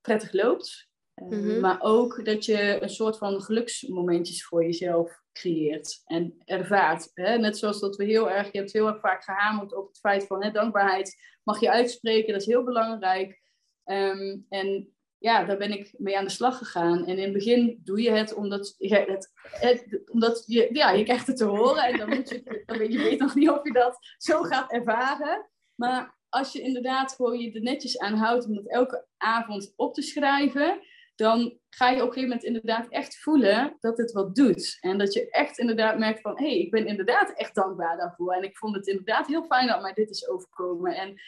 prettig 0.02 0.34
loopt. 0.34 0.92
Mm 1.16 1.59
Maar 1.59 1.82
ook 1.82 2.26
dat 2.26 2.45
je 2.45 2.82
een 2.82 2.89
soort 2.89 3.18
van 3.18 3.41
geluksmomentjes 3.41 4.45
voor 4.45 4.64
jezelf 4.64 5.22
creëert 5.34 6.01
en 6.05 6.36
ervaart. 6.45 7.11
Hè? 7.14 7.38
Net 7.38 7.57
zoals 7.57 7.80
dat 7.80 7.95
we 7.95 8.03
heel 8.03 8.30
erg, 8.30 8.51
je 8.51 8.57
hebt 8.57 8.74
heel 8.74 8.88
erg 8.88 8.99
vaak 8.99 9.24
gehamerd 9.24 9.76
op 9.76 9.88
het 9.88 9.99
feit 9.99 10.28
van 10.28 10.43
hè, 10.43 10.51
dankbaarheid 10.51 11.16
mag 11.43 11.59
je 11.59 11.72
uitspreken, 11.72 12.32
dat 12.32 12.41
is 12.41 12.47
heel 12.47 12.64
belangrijk. 12.64 13.41
Um, 13.86 14.45
en 14.49 14.93
ja, 15.18 15.43
daar 15.43 15.57
ben 15.57 15.72
ik 15.72 15.93
mee 15.97 16.18
aan 16.18 16.24
de 16.24 16.32
slag 16.32 16.57
gegaan. 16.57 17.05
En 17.05 17.18
in 17.18 17.24
het 17.24 17.34
begin 17.34 17.82
doe 17.84 18.01
je 18.01 18.11
het 18.11 18.34
omdat 18.34 18.76
je, 18.78 18.95
het, 18.95 19.32
het, 19.41 20.01
omdat 20.11 20.43
je, 20.45 20.70
ja, 20.72 20.91
je 20.91 21.03
krijgt 21.03 21.28
het 21.28 21.38
te 21.38 21.45
horen. 21.45 21.84
En 21.84 21.97
dan, 21.97 22.09
moet 22.09 22.30
je, 22.30 22.64
dan 22.66 22.78
weet 22.78 22.93
je 22.93 22.97
weet 22.97 23.20
nog 23.20 23.36
niet 23.36 23.49
of 23.49 23.64
je 23.64 23.72
dat 23.72 23.97
zo 24.18 24.41
gaat 24.41 24.72
ervaren. 24.72 25.49
Maar 25.76 26.18
als 26.30 26.51
je 26.51 26.61
inderdaad 26.61 27.14
gewoon 27.14 27.39
je 27.39 27.51
er 27.51 27.61
netjes 27.61 27.99
aan 27.99 28.14
houdt 28.14 28.45
om 28.45 28.55
dat 28.55 28.70
elke 28.70 29.05
avond 29.18 29.74
op 29.76 29.93
te 29.93 30.01
schrijven, 30.01 30.82
dan 31.16 31.59
ga 31.70 31.89
je 31.89 32.01
op 32.01 32.07
een 32.07 32.14
gegeven 32.14 32.30
moment 32.30 32.43
inderdaad 32.43 32.88
echt 32.89 33.20
voelen 33.20 33.78
dat 33.80 33.97
het 33.97 34.11
wat 34.11 34.36
doet. 34.36 34.78
En 34.82 34.97
dat 34.97 35.14
je 35.14 35.30
echt 35.30 35.57
inderdaad 35.57 35.97
merkt 35.97 36.22
van, 36.22 36.38
hé, 36.38 36.45
hey, 36.45 36.59
ik 36.59 36.72
ben 36.72 36.88
inderdaad 36.88 37.34
echt 37.34 37.55
dankbaar 37.55 37.97
daarvoor. 37.97 38.34
En 38.34 38.43
ik 38.43 38.57
vond 38.57 38.76
het 38.76 38.88
inderdaad 38.88 39.28
heel 39.28 39.43
fijn 39.43 39.68
dat 39.68 39.82
mij 39.82 39.93
dit 39.93 40.09
is 40.09 40.28
overkomen. 40.28 40.95
En 40.95 41.22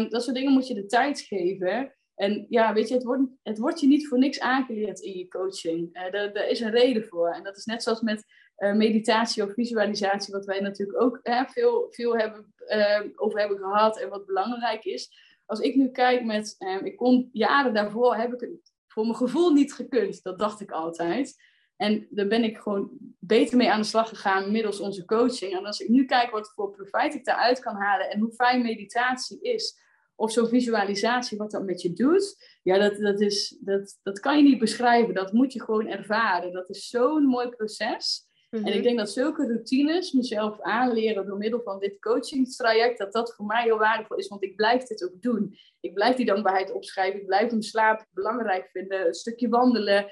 um, 0.00 0.08
dat 0.08 0.22
soort 0.22 0.36
dingen 0.36 0.52
moet 0.52 0.66
je 0.66 0.74
de 0.74 0.86
tijd 0.86 1.20
geven. 1.20 1.94
En 2.14 2.46
ja, 2.48 2.72
weet 2.72 2.88
je, 2.88 2.94
het 2.94 3.04
wordt, 3.04 3.22
het 3.42 3.58
wordt 3.58 3.80
je 3.80 3.86
niet 3.86 4.08
voor 4.08 4.18
niks 4.18 4.40
aangeleerd 4.40 5.00
in 5.00 5.18
je 5.18 5.28
coaching. 5.28 5.96
Uh, 5.96 6.12
daar, 6.12 6.32
daar 6.32 6.48
is 6.48 6.60
een 6.60 6.70
reden 6.70 7.04
voor. 7.04 7.28
En 7.28 7.42
dat 7.42 7.56
is 7.56 7.64
net 7.64 7.82
zoals 7.82 8.00
met 8.00 8.24
uh, 8.58 8.72
meditatie 8.72 9.42
of 9.42 9.52
visualisatie, 9.52 10.34
wat 10.34 10.44
wij 10.44 10.60
natuurlijk 10.60 11.02
ook 11.02 11.20
veel, 11.46 11.86
veel 11.90 12.16
hebben, 12.16 12.52
ehm, 12.56 13.08
over 13.14 13.38
hebben 13.38 13.58
gehad 13.58 14.00
en 14.00 14.08
wat 14.08 14.26
belangrijk 14.26 14.84
is. 14.84 15.10
Als 15.46 15.60
ik 15.60 15.74
nu 15.74 15.90
kijk 15.90 16.24
met, 16.24 16.54
ehm, 16.58 16.84
ik 16.84 16.96
kon 16.96 17.28
jaren 17.32 17.74
daarvoor, 17.74 18.16
heb 18.16 18.32
ik 18.32 18.40
het 18.40 18.74
voor 18.96 19.04
mijn 19.04 19.16
gevoel 19.16 19.52
niet 19.52 19.74
gekund. 19.74 20.22
Dat 20.22 20.38
dacht 20.38 20.60
ik 20.60 20.70
altijd. 20.70 21.42
En 21.76 22.06
daar 22.10 22.26
ben 22.26 22.44
ik 22.44 22.58
gewoon 22.58 22.90
beter 23.18 23.56
mee 23.56 23.70
aan 23.70 23.80
de 23.80 23.86
slag 23.86 24.08
gegaan 24.08 24.52
middels 24.52 24.80
onze 24.80 25.04
coaching. 25.04 25.52
En 25.52 25.66
als 25.66 25.80
ik 25.80 25.88
nu 25.88 26.04
kijk 26.04 26.30
wat 26.30 26.52
voor 26.54 26.70
profijt 26.70 27.14
ik 27.14 27.24
daaruit 27.24 27.58
kan 27.58 27.74
halen 27.74 28.10
en 28.10 28.20
hoe 28.20 28.32
fijn 28.32 28.62
meditatie 28.62 29.40
is, 29.40 29.78
of 30.14 30.32
zo'n 30.32 30.48
visualisatie, 30.48 31.38
wat 31.38 31.50
dat 31.50 31.64
met 31.64 31.82
je 31.82 31.92
doet, 31.92 32.36
ja, 32.62 32.78
dat, 32.78 32.96
dat, 32.96 33.20
is, 33.20 33.56
dat, 33.60 33.98
dat 34.02 34.20
kan 34.20 34.36
je 34.36 34.42
niet 34.42 34.58
beschrijven. 34.58 35.14
Dat 35.14 35.32
moet 35.32 35.52
je 35.52 35.62
gewoon 35.62 35.86
ervaren. 35.86 36.52
Dat 36.52 36.70
is 36.70 36.88
zo'n 36.88 37.24
mooi 37.24 37.48
proces. 37.48 38.25
En 38.56 38.66
ik 38.66 38.74
mhm. 38.74 38.82
denk 38.82 38.98
dat 38.98 39.10
zulke 39.10 39.46
routines, 39.46 40.12
mezelf 40.12 40.60
aanleren 40.60 41.26
door 41.26 41.36
middel 41.36 41.62
van 41.62 41.78
dit 41.78 41.98
coachingstraject, 41.98 42.98
dat 42.98 43.12
dat 43.12 43.34
voor 43.34 43.46
mij 43.46 43.62
heel 43.62 43.78
waardevol 43.78 44.16
is, 44.16 44.28
want 44.28 44.42
ik 44.42 44.56
blijf 44.56 44.82
dit 44.82 45.04
ook 45.04 45.22
doen. 45.22 45.56
Ik 45.80 45.94
blijf 45.94 46.16
die 46.16 46.26
dankbaarheid 46.26 46.72
opschrijven, 46.72 47.20
ik 47.20 47.26
blijf 47.26 47.50
hem 47.50 47.62
slaap 47.62 48.06
belangrijk 48.10 48.68
vinden, 48.72 49.06
een 49.06 49.14
stukje 49.14 49.48
wandelen, 49.48 50.06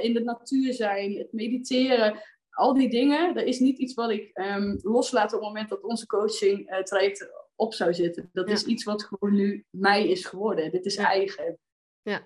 in 0.00 0.14
de 0.14 0.20
natuur 0.20 0.72
zijn, 0.72 1.18
het 1.18 1.32
mediteren. 1.32 2.20
Al 2.50 2.74
die 2.74 2.90
dingen, 2.90 3.34
dat 3.34 3.44
is 3.44 3.58
niet 3.58 3.78
iets 3.78 3.94
wat 3.94 4.10
ik 4.10 4.38
um, 4.38 4.78
loslaat 4.82 5.32
op 5.32 5.40
het 5.40 5.48
moment 5.48 5.68
dat 5.68 5.82
onze 5.82 6.06
coaching-traject 6.06 7.20
uh, 7.20 7.28
op 7.54 7.74
zou 7.74 7.94
zitten. 7.94 8.30
Dat 8.32 8.50
is 8.50 8.64
iets 8.64 8.84
wat 8.84 9.04
gewoon 9.04 9.34
nu 9.34 9.64
mij 9.70 10.08
is 10.08 10.24
geworden. 10.24 10.70
Dit 10.70 10.84
is 10.84 10.96
eigen. 10.96 11.58
Ja. 12.02 12.22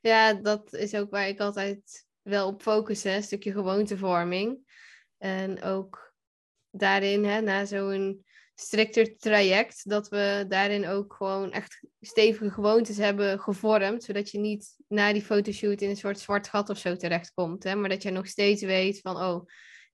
ja, 0.00 0.34
dat 0.34 0.72
is 0.72 0.94
ook 0.94 1.10
waar 1.10 1.28
ik 1.28 1.40
altijd 1.40 2.06
wel 2.22 2.46
op 2.46 2.62
focussen, 2.62 3.14
een 3.14 3.22
stukje 3.22 3.52
gewoontevorming. 3.52 4.67
En 5.18 5.62
ook 5.62 6.14
daarin, 6.70 7.24
hè, 7.24 7.40
na 7.40 7.64
zo'n 7.64 8.24
strikter 8.54 9.16
traject, 9.16 9.88
dat 9.88 10.08
we 10.08 10.44
daarin 10.48 10.86
ook 10.86 11.14
gewoon 11.14 11.52
echt 11.52 11.86
stevige 12.00 12.50
gewoontes 12.50 12.96
hebben 12.96 13.40
gevormd, 13.40 14.04
zodat 14.04 14.30
je 14.30 14.38
niet 14.38 14.76
na 14.88 15.12
die 15.12 15.22
fotoshoot 15.22 15.80
in 15.80 15.88
een 15.88 15.96
soort 15.96 16.18
zwart 16.18 16.48
gat 16.48 16.70
of 16.70 16.78
zo 16.78 16.96
terechtkomt, 16.96 17.64
hè, 17.64 17.74
maar 17.74 17.88
dat 17.88 18.02
je 18.02 18.10
nog 18.10 18.26
steeds 18.26 18.62
weet 18.62 19.00
van, 19.00 19.16
oh, 19.16 19.46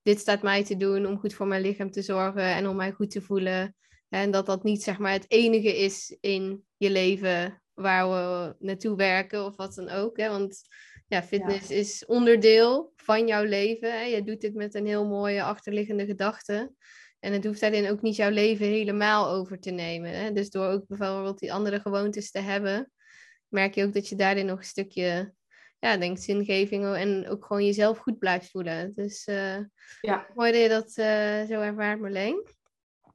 dit 0.03 0.19
staat 0.19 0.43
mij 0.43 0.65
te 0.65 0.77
doen 0.77 1.07
om 1.07 1.19
goed 1.19 1.35
voor 1.35 1.47
mijn 1.47 1.63
lichaam 1.63 1.91
te 1.91 2.03
zorgen 2.03 2.43
en 2.43 2.69
om 2.69 2.77
mij 2.77 2.93
goed 2.93 3.11
te 3.11 3.23
voelen. 3.23 3.77
En 4.09 4.31
dat 4.31 4.47
dat 4.47 4.65
niet 4.65 4.83
zeg 4.83 4.99
maar 4.99 5.13
het 5.13 5.31
enige 5.31 5.77
is 5.77 6.17
in 6.21 6.65
je 6.77 6.91
leven 6.91 7.63
waar 7.75 8.11
we 8.11 8.55
naartoe 8.59 8.97
werken 8.97 9.45
of 9.45 9.57
wat 9.57 9.75
dan 9.75 9.89
ook. 9.89 10.17
Hè? 10.17 10.29
Want 10.29 10.63
ja, 11.07 11.23
fitness 11.23 11.71
is 11.71 12.05
onderdeel 12.07 12.93
van 12.97 13.27
jouw 13.27 13.45
leven. 13.45 13.93
Hè? 13.93 14.03
Je 14.03 14.23
doet 14.23 14.41
dit 14.41 14.55
met 14.55 14.75
een 14.75 14.87
heel 14.87 15.07
mooie 15.07 15.43
achterliggende 15.43 16.07
gedachte. 16.07 16.73
En 17.21 17.33
het 17.33 17.45
hoeft 17.45 17.61
daarin 17.61 17.91
ook 17.91 18.03
niet 18.03 18.17
jouw 18.17 18.31
leven 18.31 18.67
helemaal 18.67 19.31
over 19.31 19.61
te 19.61 19.71
nemen. 19.71 20.11
Hè? 20.11 20.33
Dus 20.33 20.51
door 20.51 20.67
ook 20.67 20.87
bijvoorbeeld 20.87 21.39
die 21.39 21.53
andere 21.53 21.81
gewoontes 21.81 22.31
te 22.31 22.39
hebben, 22.39 22.93
merk 23.49 23.75
je 23.75 23.85
ook 23.85 23.93
dat 23.93 24.09
je 24.09 24.17
daarin 24.17 24.47
nog 24.47 24.59
een 24.59 24.65
stukje, 24.65 25.33
ja, 25.79 25.97
denk 25.97 26.19
zingeving 26.19 26.95
en 26.95 27.29
ook 27.29 27.45
gewoon 27.45 27.65
jezelf 27.65 27.99
goed 27.99 28.19
blijft 28.19 28.51
voelen. 28.51 28.93
Dus 28.95 29.27
uh, 29.27 29.59
ja. 30.01 30.27
mooi 30.35 30.53
dat 30.53 30.63
je 30.63 30.69
dat 30.69 30.89
uh, 30.97 31.57
zo 31.57 31.63
ervaart, 31.63 32.01
Marleen. 32.01 32.47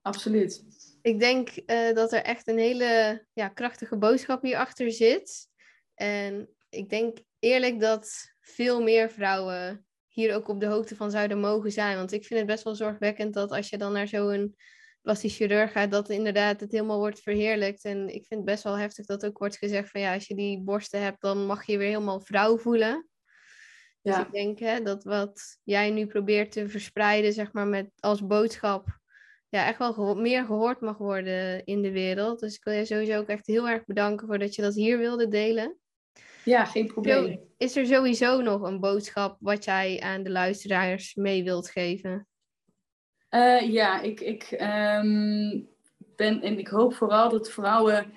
Absoluut. 0.01 0.63
Ik 1.01 1.19
denk 1.19 1.49
uh, 1.65 1.93
dat 1.93 2.13
er 2.13 2.21
echt 2.23 2.47
een 2.47 2.57
hele 2.57 3.25
ja, 3.33 3.47
krachtige 3.47 3.97
boodschap 3.97 4.41
hierachter 4.41 4.91
zit. 4.91 5.47
En 5.93 6.49
ik 6.69 6.89
denk 6.89 7.17
eerlijk 7.39 7.79
dat 7.79 8.33
veel 8.41 8.81
meer 8.81 9.11
vrouwen 9.11 9.85
hier 10.07 10.35
ook 10.35 10.47
op 10.47 10.59
de 10.59 10.65
hoogte 10.65 10.95
van 10.95 11.11
zouden 11.11 11.39
mogen 11.39 11.71
zijn. 11.71 11.97
Want 11.97 12.11
ik 12.11 12.25
vind 12.25 12.39
het 12.39 12.49
best 12.49 12.63
wel 12.63 12.75
zorgwekkend 12.75 13.33
dat 13.33 13.51
als 13.51 13.69
je 13.69 13.77
dan 13.77 13.91
naar 13.91 14.07
zo'n 14.07 14.55
plastisch 15.01 15.35
chirurg 15.35 15.71
gaat, 15.71 15.91
dat 15.91 16.09
inderdaad 16.09 16.59
het 16.59 16.71
helemaal 16.71 16.97
wordt 16.97 17.21
verheerlijkt. 17.21 17.83
En 17.83 18.07
ik 18.07 18.25
vind 18.25 18.29
het 18.29 18.45
best 18.45 18.63
wel 18.63 18.77
heftig 18.77 19.05
dat 19.05 19.25
ook 19.25 19.37
wordt 19.37 19.57
gezegd 19.57 19.89
van 19.89 20.01
ja, 20.01 20.13
als 20.13 20.27
je 20.27 20.35
die 20.35 20.61
borsten 20.61 21.01
hebt, 21.01 21.21
dan 21.21 21.45
mag 21.45 21.65
je 21.65 21.71
je 21.71 21.77
weer 21.77 21.87
helemaal 21.87 22.21
vrouw 22.21 22.57
voelen. 22.57 23.09
Dus 24.01 24.15
ja. 24.15 24.25
Ik 24.25 24.31
denk 24.31 24.59
hè, 24.59 24.81
dat 24.81 25.03
wat 25.03 25.57
jij 25.63 25.89
nu 25.89 26.07
probeert 26.07 26.51
te 26.51 26.69
verspreiden, 26.69 27.33
zeg 27.33 27.53
maar, 27.53 27.67
met 27.67 27.91
als 27.99 28.27
boodschap, 28.27 28.98
ja, 29.49 29.67
echt 29.67 29.77
wel 29.77 30.15
meer 30.15 30.45
gehoord 30.45 30.81
mag 30.81 30.97
worden 30.97 31.65
in 31.65 31.81
de 31.81 31.91
wereld. 31.91 32.39
Dus 32.39 32.55
ik 32.55 32.63
wil 32.63 32.73
je 32.73 32.85
sowieso 32.85 33.17
ook 33.17 33.27
echt 33.27 33.47
heel 33.47 33.69
erg 33.69 33.85
bedanken 33.85 34.27
voor 34.27 34.39
dat 34.39 34.55
je 34.55 34.61
dat 34.61 34.75
hier 34.75 34.97
wilde 34.97 35.27
delen. 35.27 35.77
Ja, 36.43 36.65
geen 36.65 36.87
probleem. 36.87 37.39
Is 37.57 37.75
er 37.75 37.85
sowieso 37.85 38.41
nog 38.41 38.61
een 38.61 38.79
boodschap 38.79 39.37
wat 39.39 39.63
jij 39.63 39.99
aan 39.99 40.23
de 40.23 40.29
luisteraars 40.29 41.15
mee 41.15 41.43
wilt 41.43 41.69
geven? 41.69 42.27
Uh, 43.29 43.71
ja, 43.71 44.01
ik, 44.01 44.19
ik 44.19 44.51
um, 44.51 45.67
ben 46.15 46.41
en 46.41 46.59
ik 46.59 46.67
hoop 46.67 46.93
vooral 46.93 47.29
dat 47.29 47.51
vrouwen 47.51 48.13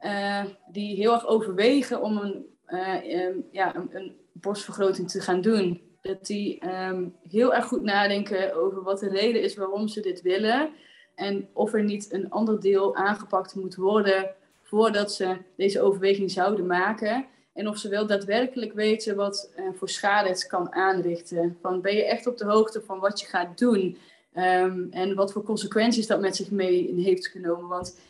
uh, 0.00 0.44
die 0.70 0.96
heel 0.96 1.12
erg 1.12 1.26
overwegen 1.26 2.02
om 2.02 2.16
een, 2.16 2.46
uh, 2.68 3.26
um, 3.26 3.46
ja, 3.50 3.74
een, 3.74 3.88
een, 3.96 4.16
borstvergroting 4.32 5.10
te 5.10 5.20
gaan 5.20 5.40
doen, 5.40 5.82
dat 6.06 6.26
die 6.26 6.62
um, 6.88 7.14
heel 7.28 7.54
erg 7.54 7.66
goed 7.66 7.82
nadenken 7.82 8.54
over 8.54 8.82
wat 8.82 8.98
de 8.98 9.08
reden 9.08 9.42
is 9.42 9.56
waarom 9.56 9.88
ze 9.88 10.00
dit 10.00 10.22
willen. 10.22 10.70
En 11.14 11.48
of 11.52 11.72
er 11.72 11.84
niet 11.84 12.12
een 12.12 12.30
ander 12.30 12.60
deel 12.60 12.96
aangepakt 12.96 13.54
moet 13.54 13.74
worden 13.74 14.30
voordat 14.62 15.12
ze 15.12 15.36
deze 15.56 15.80
overweging 15.80 16.30
zouden 16.30 16.66
maken. 16.66 17.26
En 17.52 17.68
of 17.68 17.78
ze 17.78 17.88
wel 17.88 18.06
daadwerkelijk 18.06 18.72
weten 18.72 19.16
wat 19.16 19.52
uh, 19.58 19.64
voor 19.74 19.88
schade 19.88 20.28
het 20.28 20.46
kan 20.46 20.72
aanrichten. 20.72 21.58
Van, 21.60 21.80
ben 21.80 21.96
je 21.96 22.04
echt 22.04 22.26
op 22.26 22.36
de 22.38 22.44
hoogte 22.44 22.82
van 22.86 22.98
wat 22.98 23.20
je 23.20 23.26
gaat 23.26 23.58
doen? 23.58 23.96
Um, 24.36 24.88
en 24.90 25.14
wat 25.14 25.32
voor 25.32 25.42
consequenties 25.42 26.06
dat 26.06 26.20
met 26.20 26.36
zich 26.36 26.50
mee 26.50 26.94
heeft 26.96 27.26
genomen. 27.26 27.68
Want 27.68 28.00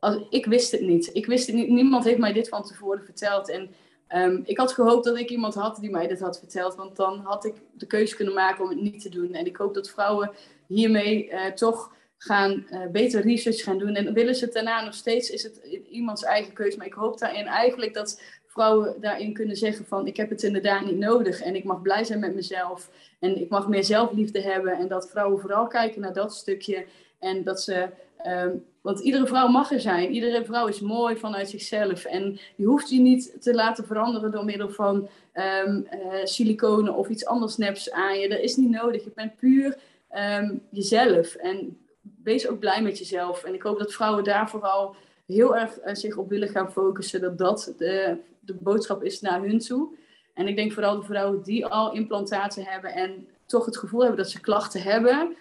als, 0.00 0.18
ik 0.30 0.46
wist 0.46 0.72
het 0.72 0.80
niet. 0.80 1.10
Ik 1.12 1.26
wist 1.26 1.46
het 1.46 1.56
niet. 1.56 1.68
Niemand 1.68 2.04
heeft 2.04 2.18
mij 2.18 2.32
dit 2.32 2.48
van 2.48 2.62
tevoren 2.62 3.04
verteld. 3.04 3.50
En 3.50 3.70
um, 4.14 4.42
ik 4.44 4.58
had 4.58 4.72
gehoopt 4.72 5.04
dat 5.04 5.18
ik 5.18 5.30
iemand 5.30 5.54
had 5.54 5.76
die 5.80 5.90
mij 5.90 6.06
dit 6.06 6.20
had 6.20 6.38
verteld. 6.38 6.74
Want 6.74 6.96
dan 6.96 7.18
had 7.18 7.44
ik 7.44 7.54
de 7.72 7.86
keuze 7.86 8.16
kunnen 8.16 8.34
maken 8.34 8.64
om 8.64 8.70
het 8.70 8.80
niet 8.80 9.02
te 9.02 9.08
doen. 9.08 9.34
En 9.34 9.46
ik 9.46 9.56
hoop 9.56 9.74
dat 9.74 9.90
vrouwen 9.90 10.30
hiermee 10.66 11.30
uh, 11.30 11.46
toch 11.46 11.94
gaan 12.18 12.66
uh, 12.70 12.86
beter 12.86 13.22
research 13.22 13.62
gaan 13.62 13.78
doen. 13.78 13.94
En 13.94 14.12
willen 14.12 14.34
ze 14.34 14.48
daarna 14.48 14.84
nog 14.84 14.94
steeds, 14.94 15.30
is 15.30 15.42
het 15.42 15.56
iemands 15.90 16.22
eigen 16.22 16.52
keuze. 16.52 16.76
Maar 16.76 16.86
ik 16.86 16.92
hoop 16.92 17.18
daarin 17.18 17.46
eigenlijk 17.46 17.94
dat 17.94 18.22
vrouwen 18.46 19.00
daarin 19.00 19.32
kunnen 19.32 19.56
zeggen 19.56 19.86
van 19.86 20.06
ik 20.06 20.16
heb 20.16 20.30
het 20.30 20.42
inderdaad 20.42 20.84
niet 20.84 20.98
nodig 20.98 21.40
en 21.40 21.54
ik 21.54 21.64
mag 21.64 21.82
blij 21.82 22.04
zijn 22.04 22.20
met 22.20 22.34
mezelf 22.34 22.90
en 23.20 23.40
ik 23.40 23.48
mag 23.48 23.68
meer 23.68 23.84
zelfliefde 23.84 24.40
hebben 24.40 24.72
en 24.72 24.88
dat 24.88 25.10
vrouwen 25.10 25.40
vooral 25.40 25.66
kijken 25.66 26.00
naar 26.00 26.12
dat 26.12 26.34
stukje 26.34 26.86
en 27.18 27.42
dat 27.42 27.62
ze, 27.62 27.88
um, 28.26 28.64
want 28.80 29.00
iedere 29.00 29.26
vrouw 29.26 29.48
mag 29.48 29.72
er 29.72 29.80
zijn, 29.80 30.10
iedere 30.10 30.44
vrouw 30.44 30.66
is 30.66 30.80
mooi 30.80 31.16
vanuit 31.16 31.48
zichzelf. 31.48 32.04
En 32.04 32.38
je 32.56 32.64
hoeft 32.64 32.90
je 32.90 33.00
niet 33.00 33.36
te 33.40 33.54
laten 33.54 33.86
veranderen 33.86 34.30
door 34.30 34.44
middel 34.44 34.70
van 34.70 35.08
um, 35.34 35.86
uh, 35.92 36.24
siliconen 36.24 36.94
of 36.94 37.08
iets 37.08 37.26
anders 37.26 37.56
neps 37.56 37.90
aan 37.90 38.18
je, 38.18 38.28
dat 38.28 38.38
is 38.38 38.56
niet 38.56 38.70
nodig, 38.70 39.04
je 39.04 39.12
bent 39.14 39.36
puur 39.36 39.78
um, 40.38 40.62
jezelf. 40.70 41.34
En 41.34 41.78
wees 42.22 42.48
ook 42.48 42.58
blij 42.58 42.82
met 42.82 42.98
jezelf. 42.98 43.44
En 43.44 43.54
ik 43.54 43.62
hoop 43.62 43.78
dat 43.78 43.92
vrouwen 43.92 44.24
daar 44.24 44.48
vooral 44.50 44.94
heel 45.26 45.56
erg 45.56 45.78
uh, 45.84 45.94
zich 45.94 46.16
op 46.16 46.28
willen 46.28 46.48
gaan 46.48 46.72
focussen, 46.72 47.20
dat 47.20 47.38
dat 47.38 47.74
de 47.78 48.16
de 48.44 48.54
boodschap 48.54 49.02
is 49.02 49.20
naar 49.20 49.40
hun 49.40 49.58
toe. 49.58 49.88
En 50.34 50.48
ik 50.48 50.56
denk 50.56 50.72
vooral 50.72 51.00
de 51.00 51.06
vrouwen 51.06 51.42
die 51.42 51.66
al 51.66 51.92
implantaten 51.92 52.64
hebben 52.64 52.92
en 52.92 53.26
toch 53.46 53.64
het 53.64 53.76
gevoel 53.76 54.00
hebben 54.00 54.18
dat 54.18 54.30
ze 54.30 54.40
klachten 54.40 54.82
hebben, 54.82 55.36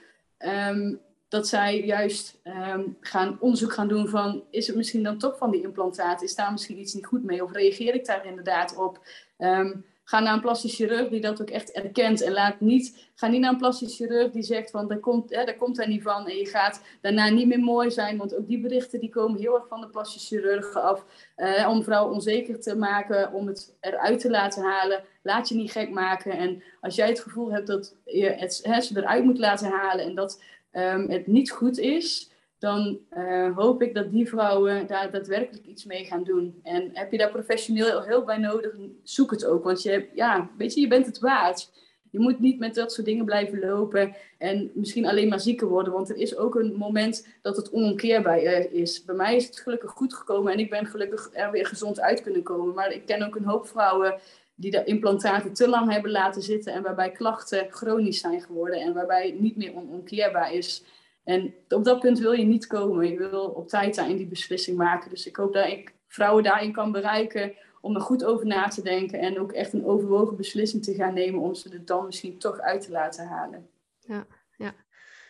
dat 1.32 1.48
zij 1.48 1.86
juist 1.86 2.40
um, 2.44 2.98
gaan 3.02 3.38
onderzoek 3.40 3.74
gaan 3.74 3.88
doen 3.88 4.08
van, 4.08 4.44
is 4.50 4.68
het 4.68 4.76
misschien 4.76 5.04
dan 5.04 5.18
toch 5.18 5.38
van 5.38 5.52
die 5.52 5.64
implantaten? 5.64 6.26
Is 6.26 6.36
daar 6.36 6.52
misschien 6.52 6.80
iets 6.80 6.94
niet 6.94 7.06
goed 7.06 7.24
mee? 7.24 7.44
Of 7.44 7.52
reageer 7.52 7.96
ik 7.96 8.06
daar 8.06 8.26
inderdaad 8.26 8.78
op? 8.78 9.00
Um, 9.38 9.86
Ga 10.04 10.20
naar 10.20 10.34
een 10.34 10.42
plastisch 10.42 10.76
chirurg 10.76 11.10
die 11.10 11.22
dat 11.22 11.42
ook 11.42 11.50
echt 11.50 11.72
erkent. 11.72 12.22
En 12.22 12.32
laat 12.32 12.60
niet, 12.60 13.10
ga 13.16 13.28
niet 13.28 13.42
naar 13.42 13.52
een 13.52 13.58
plastisch 13.58 13.96
chirurg 13.96 14.32
die 14.32 14.44
zegt 14.44 14.72
van, 14.72 14.88
daar 14.88 15.00
komt, 15.00 15.30
daar 15.30 15.56
komt 15.56 15.78
hij 15.78 15.88
niet 15.88 16.02
van. 16.02 16.28
En 16.28 16.36
je 16.36 16.46
gaat 16.46 16.82
daarna 17.02 17.30
niet 17.30 17.48
meer 17.48 17.60
mooi 17.60 17.92
zijn. 17.92 18.18
Want 18.18 18.36
ook 18.36 18.48
die 18.48 18.60
berichten 18.60 19.00
die 19.00 19.10
komen 19.10 19.40
heel 19.40 19.56
erg 19.56 19.68
van 19.68 19.82
de 19.82 19.88
plastisch 19.88 20.28
chirurg 20.28 20.76
af. 20.76 21.06
Uh, 21.38 21.70
om 21.70 21.84
vrouwen 21.84 22.14
onzeker 22.14 22.60
te 22.62 22.76
maken, 22.76 23.34
om 23.34 23.48
het 23.48 23.76
eruit 23.80 24.20
te 24.20 24.30
laten 24.30 24.64
halen. 24.64 25.04
Laat 25.22 25.50
je 25.50 25.56
niet 25.56 25.72
gek 25.72 25.90
maken. 25.90 26.32
En 26.32 26.64
als 26.82 26.96
jij 26.96 27.08
het 27.08 27.20
gevoel 27.20 27.52
hebt 27.52 27.68
dat 27.68 27.96
je 28.06 28.30
het 28.30 28.60
hè, 28.64 28.82
ze 28.82 28.98
eruit 28.98 29.24
moet 29.24 29.40
laten 29.40 29.70
halen 29.70 30.06
en 30.06 30.16
dat 30.16 30.42
um, 30.72 31.10
het 31.10 31.28
niet 31.28 31.52
goed 31.52 31.80
is 31.80 32.32
dan 32.62 33.00
uh, 33.18 33.56
hoop 33.56 33.82
ik 33.82 33.94
dat 33.94 34.12
die 34.12 34.28
vrouwen 34.28 34.88
daar 34.88 35.12
daadwerkelijk 35.12 35.66
iets 35.66 35.86
mee 35.86 36.06
gaan 36.06 36.24
doen. 36.24 36.60
En 36.64 36.90
heb 36.94 37.12
je 37.12 37.18
daar 37.18 37.32
professioneel 37.32 38.06
hulp 38.06 38.26
bij 38.26 38.38
nodig, 38.38 38.76
zoek 39.04 39.32
het 39.32 39.46
ook. 39.46 39.64
Want 39.64 39.82
je, 39.82 40.08
ja, 40.14 40.50
weet 40.58 40.74
je, 40.74 40.82
je 40.82 40.88
bent 40.88 41.06
het 41.06 41.20
waard. 41.20 41.72
Je 42.12 42.20
moet 42.20 42.40
niet 42.40 42.60
met 42.60 42.76
dat 42.76 42.94
soort 42.94 43.08
dingen 43.08 43.26
blijven 43.26 43.60
lopen 43.60 44.16
en 44.38 44.72
misschien 44.74 45.06
alleen 45.06 45.28
maar 45.28 45.40
zieker 45.40 45.68
worden. 45.68 45.94
Want 45.94 46.10
er 46.10 46.16
is 46.16 46.38
ook 46.38 46.56
een 46.56 46.76
moment 46.76 47.28
dat 47.42 47.56
het 47.56 47.72
onomkeerbaar 47.72 48.38
eh, 48.38 48.74
is. 48.74 49.04
Bij 49.06 49.16
mij 49.16 49.36
is 49.36 49.46
het 49.46 49.60
gelukkig 49.60 49.92
goed 49.92 50.14
gekomen 50.14 50.54
en 50.54 50.60
ik 50.60 50.70
ben 50.70 50.86
gelukkig 50.86 51.30
er 51.34 51.52
weer 51.52 51.66
gezond 51.66 52.00
uit 52.00 52.22
kunnen 52.22 52.44
komen. 52.44 52.74
Maar 52.74 52.92
ik 52.92 53.06
ken 53.06 53.24
ook 53.24 53.36
een 53.36 53.46
hoop 53.46 53.68
vrouwen 53.68 54.20
die 54.62 54.72
de 54.72 54.84
implantaten 54.84 55.54
te 55.54 55.70
lang 55.70 55.92
hebben 55.92 56.12
laten 56.12 56.42
zitten 56.42 56.74
en 56.74 56.82
waarbij 56.82 57.12
klachten 57.12 57.72
chronisch 57.72 58.20
zijn 58.20 58.42
geworden 58.42 58.80
en 58.80 58.94
waarbij 58.94 59.26
het 59.26 59.40
niet 59.40 59.56
meer 59.56 59.76
onomkeerbaar 59.76 60.54
is. 60.54 60.84
En 61.24 61.54
op 61.70 61.84
dat 61.84 62.00
punt 62.00 62.20
wil 62.20 62.32
je 62.32 62.46
niet 62.46 62.68
komen. 62.68 63.08
Je 63.08 63.18
wil 63.18 63.44
op 63.46 63.68
tijd 63.68 63.96
daarin 63.96 64.18
die 64.18 64.28
beslissing 64.28 64.78
maken. 64.78 65.10
Dus 65.10 65.28
ik 65.28 65.36
hoop 65.36 65.54
dat 65.54 65.68
ik 65.68 65.94
vrouwen 66.08 66.44
daarin 66.44 66.72
kan 66.72 66.92
bereiken 66.92 67.54
om 67.82 67.96
er 67.96 68.02
goed 68.02 68.24
over 68.24 68.46
na 68.46 68.68
te 68.68 68.82
denken 68.82 69.20
en 69.20 69.40
ook 69.40 69.52
echt 69.52 69.74
een 69.74 69.86
overwogen 69.86 70.38
beslissing 70.38 70.84
te 70.84 70.94
gaan 70.94 71.14
nemen 71.14 71.42
om 71.42 71.56
ze 71.56 71.70
er 71.70 71.86
dan 71.86 72.06
misschien 72.06 72.38
toch 72.38 72.60
uit 72.60 72.82
te 72.82 72.92
laten 72.92 73.28
halen. 73.28 73.70
Ja, 74.00 74.28
ja. 74.58 74.74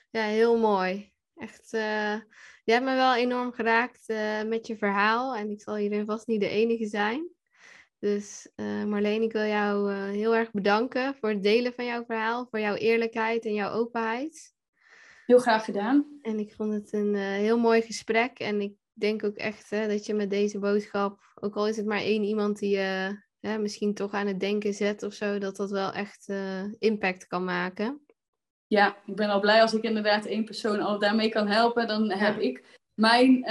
ja 0.09 0.23
heel 0.23 0.57
mooi. 0.57 1.11
Echt, 1.35 1.73
uh, 1.73 2.15
je 2.63 2.71
hebt 2.71 2.85
me 2.85 2.95
wel 2.95 3.15
enorm 3.15 3.51
geraakt 3.51 4.03
uh, 4.07 4.43
met 4.43 4.67
je 4.67 4.77
verhaal 4.77 5.35
en 5.35 5.49
ik 5.49 5.61
zal 5.61 5.75
hierin 5.75 6.05
vast 6.05 6.27
niet 6.27 6.39
de 6.39 6.49
enige 6.49 6.85
zijn. 6.85 7.29
Dus 8.01 8.51
uh, 8.55 8.83
Marleen, 8.83 9.21
ik 9.21 9.31
wil 9.31 9.45
jou 9.45 9.93
heel 9.93 10.35
erg 10.35 10.51
bedanken 10.51 11.15
voor 11.19 11.29
het 11.29 11.43
delen 11.43 11.73
van 11.73 11.85
jouw 11.85 12.05
verhaal, 12.05 12.47
voor 12.49 12.59
jouw 12.59 12.75
eerlijkheid 12.75 13.45
en 13.45 13.53
jouw 13.53 13.71
openheid. 13.71 14.53
Heel 15.25 15.39
graag 15.39 15.65
gedaan. 15.65 16.19
En 16.21 16.39
ik 16.39 16.53
vond 16.53 16.73
het 16.73 16.93
een 16.93 17.13
uh, 17.13 17.21
heel 17.21 17.59
mooi 17.59 17.81
gesprek. 17.81 18.39
En 18.39 18.61
ik 18.61 18.73
denk 18.93 19.23
ook 19.23 19.35
echt 19.35 19.69
hè, 19.69 19.87
dat 19.87 20.05
je 20.05 20.13
met 20.13 20.29
deze 20.29 20.59
boodschap, 20.59 21.19
ook 21.35 21.55
al 21.55 21.67
is 21.67 21.77
het 21.77 21.85
maar 21.85 22.01
één 22.01 22.23
iemand 22.23 22.59
die 22.59 22.77
je 22.77 23.19
misschien 23.59 23.93
toch 23.93 24.11
aan 24.11 24.27
het 24.27 24.39
denken 24.39 24.73
zet 24.73 25.03
of 25.03 25.13
zo, 25.13 25.37
dat 25.37 25.55
dat 25.55 25.71
wel 25.71 25.91
echt 25.91 26.33
impact 26.79 27.27
kan 27.27 27.43
maken. 27.43 28.05
Ja, 28.67 28.97
ik 29.05 29.15
ben 29.15 29.29
al 29.29 29.39
blij 29.39 29.61
als 29.61 29.73
ik 29.73 29.83
inderdaad 29.83 30.25
één 30.25 30.45
persoon 30.45 30.79
al 30.79 30.99
daarmee 30.99 31.29
kan 31.29 31.47
helpen. 31.47 31.87
Dan 31.87 32.11
heb 32.11 32.39
ik 32.39 32.79
mijn, 32.93 33.43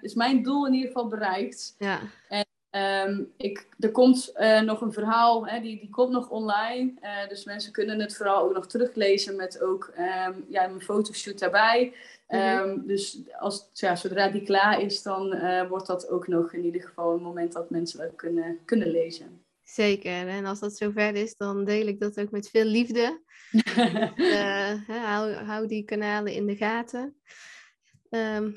is 0.00 0.14
mijn 0.14 0.42
doel 0.42 0.66
in 0.66 0.72
ieder 0.72 0.88
geval 0.88 1.08
bereikt. 1.08 1.74
Ja. 1.78 2.00
En 2.28 2.46
Ehm, 2.76 3.22
ik, 3.36 3.66
er 3.78 3.90
komt 3.90 4.32
uh, 4.36 4.60
nog 4.60 4.80
een 4.80 4.92
verhaal, 4.92 5.46
hè, 5.46 5.60
die, 5.60 5.80
die 5.80 5.90
komt 5.90 6.12
nog 6.12 6.30
online. 6.30 6.92
Uh, 7.02 7.28
dus 7.28 7.44
mensen 7.44 7.72
kunnen 7.72 8.00
het 8.00 8.16
verhaal 8.16 8.42
ook 8.42 8.54
nog 8.54 8.66
teruglezen 8.66 9.36
met 9.36 9.62
ook 9.62 9.92
um, 9.98 10.44
ja, 10.48 10.68
een 10.68 10.80
fotoshoot 10.80 11.38
daarbij. 11.38 11.94
Um, 12.28 12.86
Dus 12.86 13.18
als, 13.38 13.68
ja, 13.72 13.96
zodra 13.96 14.28
die 14.28 14.42
klaar 14.42 14.80
is, 14.80 15.02
dan 15.02 15.34
uh, 15.34 15.68
wordt 15.68 15.86
dat 15.86 16.08
ook 16.08 16.26
nog 16.26 16.52
in 16.52 16.64
ieder 16.64 16.82
geval 16.82 17.14
een 17.14 17.22
moment 17.22 17.52
dat 17.52 17.70
mensen 17.70 17.98
dat 17.98 18.16
kunnen, 18.16 18.58
kunnen 18.64 18.90
lezen. 18.90 19.44
Zeker, 19.62 20.28
en 20.28 20.44
als 20.44 20.60
dat 20.60 20.76
zover 20.76 21.14
is, 21.14 21.36
dan 21.36 21.64
deel 21.64 21.86
ik 21.86 22.00
dat 22.00 22.20
ook 22.20 22.30
met 22.30 22.50
veel 22.50 22.64
liefde. 22.64 23.20
hou, 24.86 25.32
hou 25.32 25.66
die 25.66 25.84
kanalen 25.84 26.32
in 26.32 26.46
de 26.46 26.56
gaten. 26.56 27.16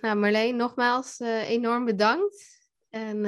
nou, 0.01 0.15
Marleen, 0.15 0.55
nogmaals 0.55 1.20
enorm 1.47 1.86
bedankt. 1.86 2.57
En 2.89 3.26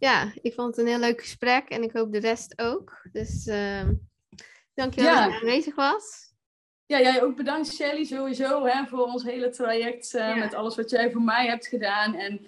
ja, 0.00 0.32
ik 0.42 0.54
vond 0.54 0.76
het 0.76 0.78
een 0.78 0.90
heel 0.90 0.98
leuk 0.98 1.20
gesprek 1.20 1.68
en 1.68 1.82
ik 1.82 1.92
hoop 1.92 2.12
de 2.12 2.18
rest 2.18 2.60
ook. 2.60 3.08
Dus 3.12 3.46
uh, 3.46 3.88
dankjewel 4.74 5.14
ja. 5.14 5.24
dat 5.24 5.32
je 5.32 5.40
aanwezig 5.40 5.74
was. 5.74 6.32
Ja, 6.86 7.00
jij 7.00 7.22
ook 7.22 7.36
bedankt 7.36 7.72
Shelly 7.72 8.04
sowieso 8.04 8.64
hè, 8.64 8.86
voor 8.86 9.04
ons 9.04 9.22
hele 9.22 9.50
traject 9.50 10.14
uh, 10.14 10.36
met 10.36 10.54
alles 10.54 10.76
wat 10.76 10.90
jij 10.90 11.10
voor 11.10 11.22
mij 11.22 11.46
hebt 11.46 11.66
gedaan. 11.66 12.14
En 12.14 12.46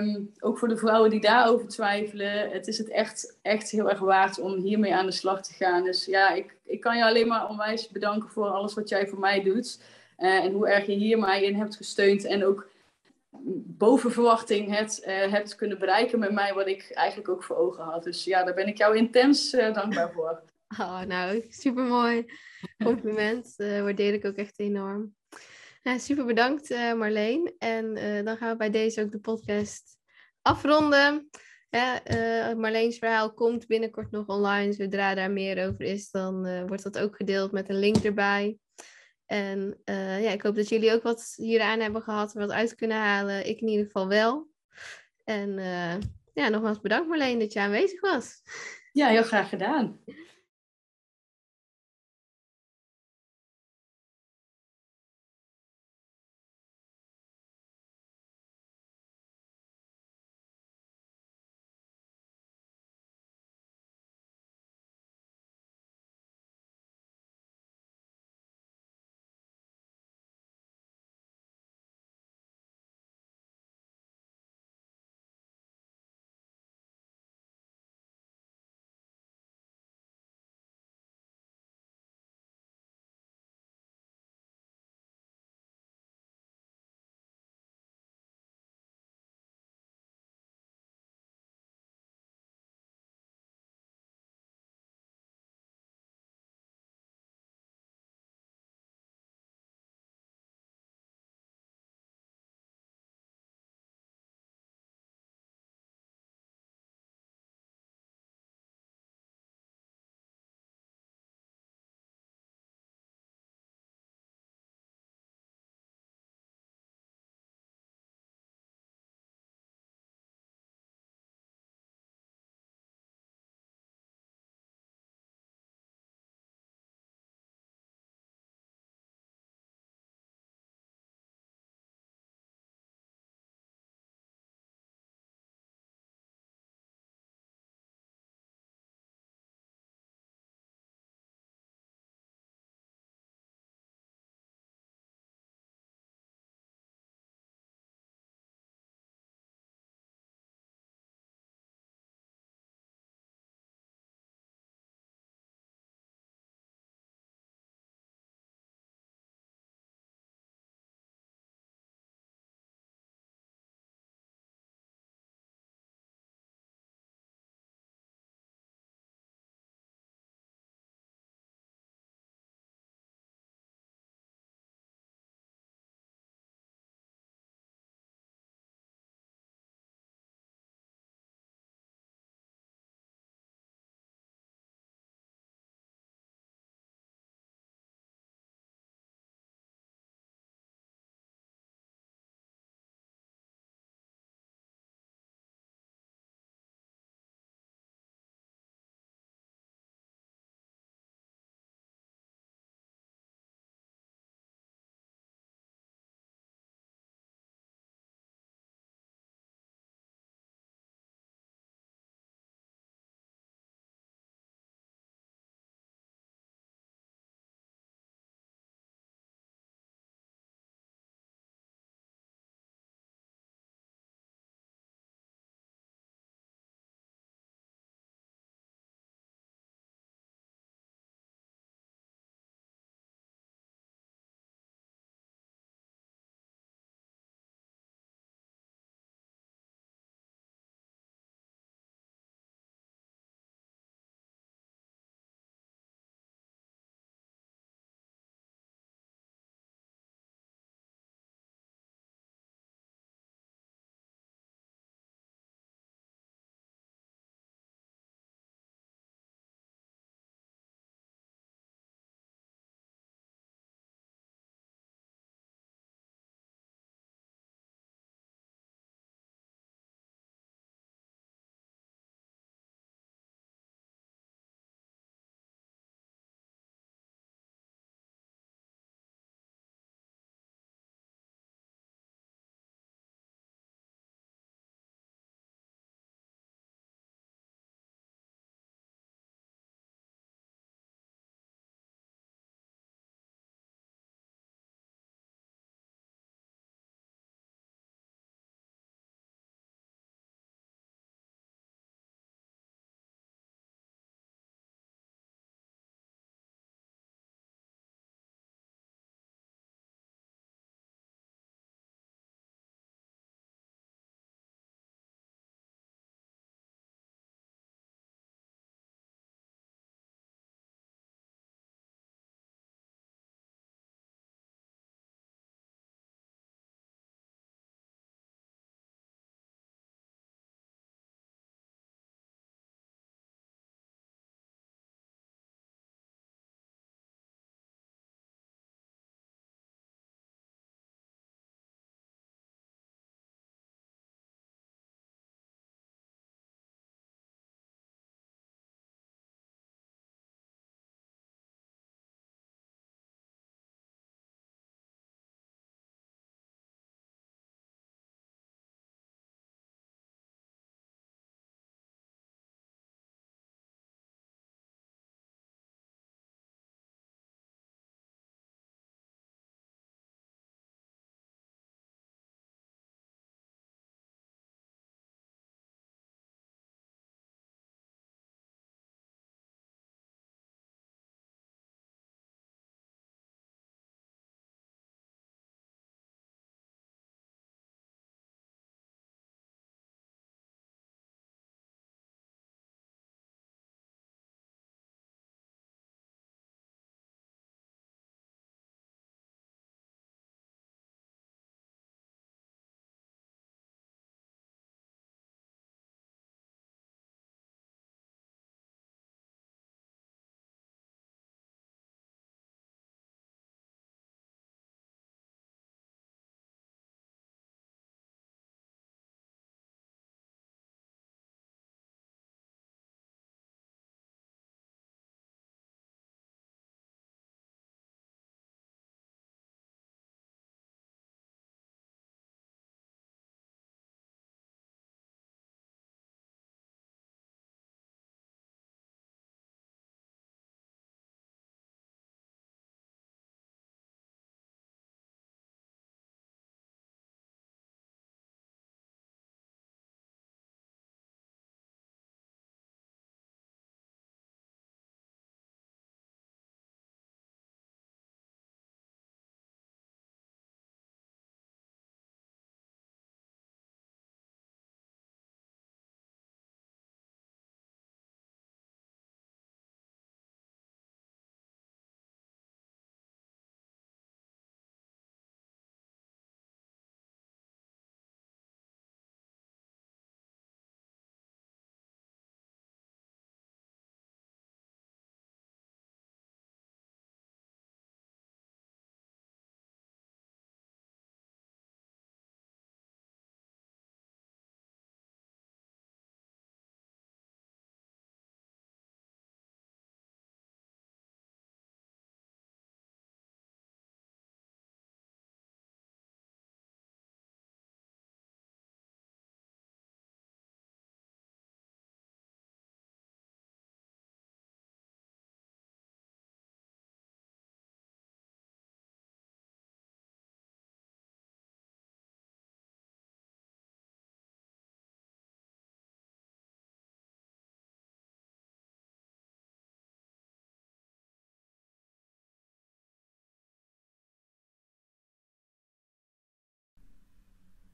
um, 0.00 0.32
ook 0.40 0.58
voor 0.58 0.68
de 0.68 0.76
vrouwen 0.76 1.10
die 1.10 1.20
daarover 1.20 1.68
twijfelen. 1.68 2.50
Het 2.50 2.66
is 2.66 2.78
het 2.78 2.88
echt, 2.88 3.38
echt 3.42 3.70
heel 3.70 3.90
erg 3.90 3.98
waard 3.98 4.38
om 4.38 4.54
hiermee 4.54 4.94
aan 4.94 5.06
de 5.06 5.12
slag 5.12 5.42
te 5.42 5.54
gaan. 5.54 5.84
Dus 5.84 6.04
ja, 6.04 6.30
ik, 6.30 6.56
ik 6.64 6.80
kan 6.80 6.96
je 6.96 7.04
alleen 7.04 7.28
maar 7.28 7.48
onwijs 7.48 7.88
bedanken 7.88 8.28
voor 8.28 8.46
alles 8.46 8.74
wat 8.74 8.88
jij 8.88 9.08
voor 9.08 9.18
mij 9.18 9.42
doet. 9.42 9.82
Uh, 10.18 10.44
en 10.44 10.52
hoe 10.52 10.68
erg 10.68 10.86
je 10.86 10.92
hier 10.92 11.18
mij 11.18 11.44
in 11.44 11.54
hebt 11.54 11.76
gesteund. 11.76 12.24
En 12.24 12.44
ook 12.44 12.70
boven 13.64 14.12
verwachting 14.12 14.76
het 14.76 15.02
uh, 15.06 15.06
hebt 15.06 15.54
kunnen 15.54 15.78
bereiken 15.78 16.18
met 16.18 16.32
mij, 16.32 16.54
wat 16.54 16.66
ik 16.66 16.90
eigenlijk 16.90 17.28
ook 17.28 17.44
voor 17.44 17.56
ogen 17.56 17.84
had. 17.84 18.04
Dus 18.04 18.24
ja, 18.24 18.44
daar 18.44 18.54
ben 18.54 18.66
ik 18.66 18.78
jou 18.78 18.96
intens 18.96 19.52
uh, 19.54 19.74
dankbaar 19.74 20.12
voor. 20.14 20.42
Oh, 20.78 21.00
nou, 21.00 21.44
super 21.48 21.84
mooi 21.84 22.24
compliment. 22.84 23.54
Uh, 23.56 23.82
waardeer 23.82 24.12
ik 24.12 24.24
ook 24.24 24.36
echt 24.36 24.58
enorm. 24.58 25.14
Ja, 25.82 25.98
super 25.98 26.24
bedankt 26.24 26.68
Marleen. 26.96 27.54
En 27.58 27.94
dan 28.24 28.36
gaan 28.36 28.50
we 28.50 28.56
bij 28.56 28.70
deze 28.70 29.02
ook 29.02 29.10
de 29.10 29.20
podcast 29.20 29.96
afronden. 30.42 31.28
Marleens 32.56 32.98
verhaal 32.98 33.34
komt 33.34 33.66
binnenkort 33.66 34.10
nog 34.10 34.26
online. 34.26 34.72
Zodra 34.72 35.14
daar 35.14 35.30
meer 35.30 35.68
over 35.68 35.80
is, 35.80 36.10
dan 36.10 36.66
wordt 36.66 36.82
dat 36.82 36.98
ook 36.98 37.16
gedeeld 37.16 37.52
met 37.52 37.68
een 37.68 37.78
link 37.78 37.96
erbij. 37.96 38.58
En 39.32 39.80
uh, 39.84 40.22
ja, 40.22 40.30
ik 40.30 40.42
hoop 40.42 40.54
dat 40.54 40.68
jullie 40.68 40.92
ook 40.92 41.02
wat 41.02 41.34
hieraan 41.36 41.80
hebben 41.80 42.02
gehad, 42.02 42.32
wat 42.32 42.50
uit 42.50 42.74
kunnen 42.74 42.96
halen. 42.96 43.48
Ik 43.48 43.60
in 43.60 43.68
ieder 43.68 43.84
geval 43.84 44.08
wel. 44.08 44.50
En 45.24 45.58
uh, 45.58 45.94
ja, 46.34 46.48
nogmaals 46.48 46.80
bedankt 46.80 47.08
Marleen 47.08 47.38
dat 47.38 47.52
je 47.52 47.60
aanwezig 47.60 48.00
was. 48.00 48.42
Ja, 48.92 49.08
heel 49.08 49.22
graag 49.22 49.48
gedaan. 49.48 50.00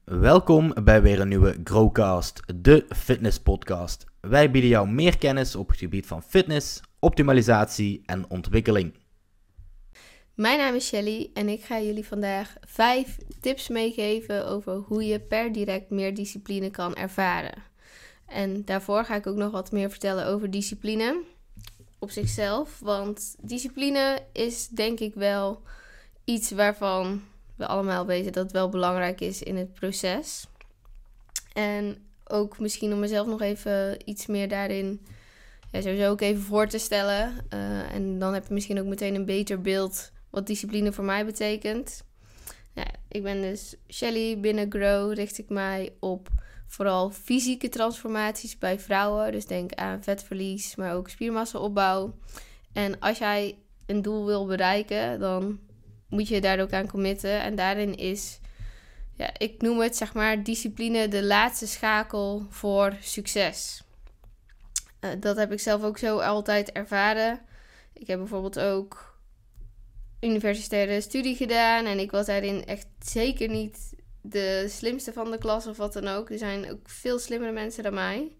Welkom 0.08 0.74
bij 0.84 1.02
weer 1.02 1.20
een 1.20 1.28
nieuwe 1.28 1.60
Growcast, 1.64 2.42
de 2.54 2.86
fitness 2.96 3.40
podcast. 3.40 4.04
Wij 4.20 4.50
bieden 4.50 4.70
jou 4.70 4.88
meer 4.88 5.18
kennis 5.18 5.56
op 5.56 5.68
het 5.68 5.78
gebied 5.78 6.06
van 6.06 6.22
fitness, 6.22 6.80
optimalisatie 6.98 8.02
en 8.06 8.30
ontwikkeling. 8.30 8.94
Mijn 10.34 10.58
naam 10.58 10.74
is 10.74 10.86
Shelly 10.86 11.30
en 11.34 11.48
ik 11.48 11.64
ga 11.64 11.80
jullie 11.80 12.06
vandaag 12.06 12.54
vijf 12.60 13.16
tips 13.40 13.68
meegeven 13.68 14.46
over 14.46 14.74
hoe 14.74 15.06
je 15.06 15.20
per 15.20 15.52
direct 15.52 15.90
meer 15.90 16.14
discipline 16.14 16.70
kan 16.70 16.94
ervaren. 16.94 17.62
En 18.26 18.64
daarvoor 18.64 19.04
ga 19.04 19.14
ik 19.14 19.26
ook 19.26 19.36
nog 19.36 19.50
wat 19.50 19.72
meer 19.72 19.90
vertellen 19.90 20.26
over 20.26 20.50
discipline 20.50 21.22
op 21.98 22.10
zichzelf. 22.10 22.78
Want 22.80 23.36
discipline 23.40 24.22
is 24.32 24.68
denk 24.68 25.00
ik 25.00 25.14
wel 25.14 25.62
iets 26.24 26.50
waarvan 26.50 27.22
we 27.58 27.66
allemaal 27.66 28.06
weten 28.06 28.32
dat 28.32 28.42
het 28.42 28.52
wel 28.52 28.68
belangrijk 28.68 29.20
is 29.20 29.42
in 29.42 29.56
het 29.56 29.72
proces. 29.74 30.46
En 31.52 32.06
ook 32.24 32.58
misschien 32.58 32.92
om 32.92 32.98
mezelf 32.98 33.26
nog 33.26 33.40
even 33.40 33.96
iets 34.04 34.26
meer 34.26 34.48
daarin 34.48 35.06
sowieso 35.72 36.10
ook 36.10 36.20
even 36.20 36.42
voor 36.42 36.66
te 36.66 36.78
stellen. 36.78 37.46
Uh, 37.54 37.94
en 37.94 38.18
dan 38.18 38.34
heb 38.34 38.46
je 38.46 38.54
misschien 38.54 38.80
ook 38.80 38.86
meteen 38.86 39.14
een 39.14 39.24
beter 39.24 39.60
beeld 39.60 40.12
wat 40.30 40.46
discipline 40.46 40.92
voor 40.92 41.04
mij 41.04 41.24
betekent. 41.24 42.06
Ik 43.08 43.22
ben 43.22 43.40
dus 43.40 43.76
Shelly. 43.88 44.40
Binnen 44.40 44.70
Grow 44.72 45.12
richt 45.12 45.38
ik 45.38 45.48
mij 45.48 45.92
op 46.00 46.28
vooral 46.66 47.10
fysieke 47.10 47.68
transformaties 47.68 48.58
bij 48.58 48.80
vrouwen. 48.80 49.32
Dus 49.32 49.46
denk 49.46 49.74
aan 49.74 50.02
vetverlies, 50.02 50.76
maar 50.76 50.94
ook 50.94 51.08
spiermassaopbouw. 51.08 52.14
En 52.72 52.98
als 52.98 53.18
jij 53.18 53.58
een 53.86 54.02
doel 54.02 54.26
wil 54.26 54.46
bereiken, 54.46 55.20
dan 55.20 55.58
moet 56.08 56.28
je 56.28 56.40
daar 56.40 56.60
ook 56.60 56.72
aan 56.72 56.88
committen. 56.88 57.40
En 57.40 57.54
daarin 57.54 57.96
is, 57.96 58.40
ja, 59.14 59.30
ik 59.38 59.62
noem 59.62 59.80
het 59.80 59.96
zeg 59.96 60.14
maar, 60.14 60.42
discipline 60.42 61.08
de 61.08 61.24
laatste 61.24 61.66
schakel 61.66 62.46
voor 62.50 62.96
succes. 63.00 63.82
Uh, 65.00 65.10
dat 65.20 65.36
heb 65.36 65.52
ik 65.52 65.60
zelf 65.60 65.82
ook 65.82 65.98
zo 65.98 66.18
altijd 66.18 66.72
ervaren. 66.72 67.40
Ik 67.92 68.06
heb 68.06 68.18
bijvoorbeeld 68.18 68.58
ook 68.58 69.18
universitaire 70.20 71.00
studie 71.00 71.36
gedaan. 71.36 71.84
En 71.84 71.98
ik 71.98 72.10
was 72.10 72.26
daarin 72.26 72.64
echt 72.64 72.86
zeker 72.98 73.48
niet 73.48 73.94
de 74.22 74.66
slimste 74.68 75.12
van 75.12 75.30
de 75.30 75.38
klas 75.38 75.66
of 75.66 75.76
wat 75.76 75.92
dan 75.92 76.08
ook. 76.08 76.30
Er 76.30 76.38
zijn 76.38 76.70
ook 76.70 76.88
veel 76.88 77.18
slimmere 77.18 77.52
mensen 77.52 77.82
dan 77.82 77.94
mij. 77.94 78.36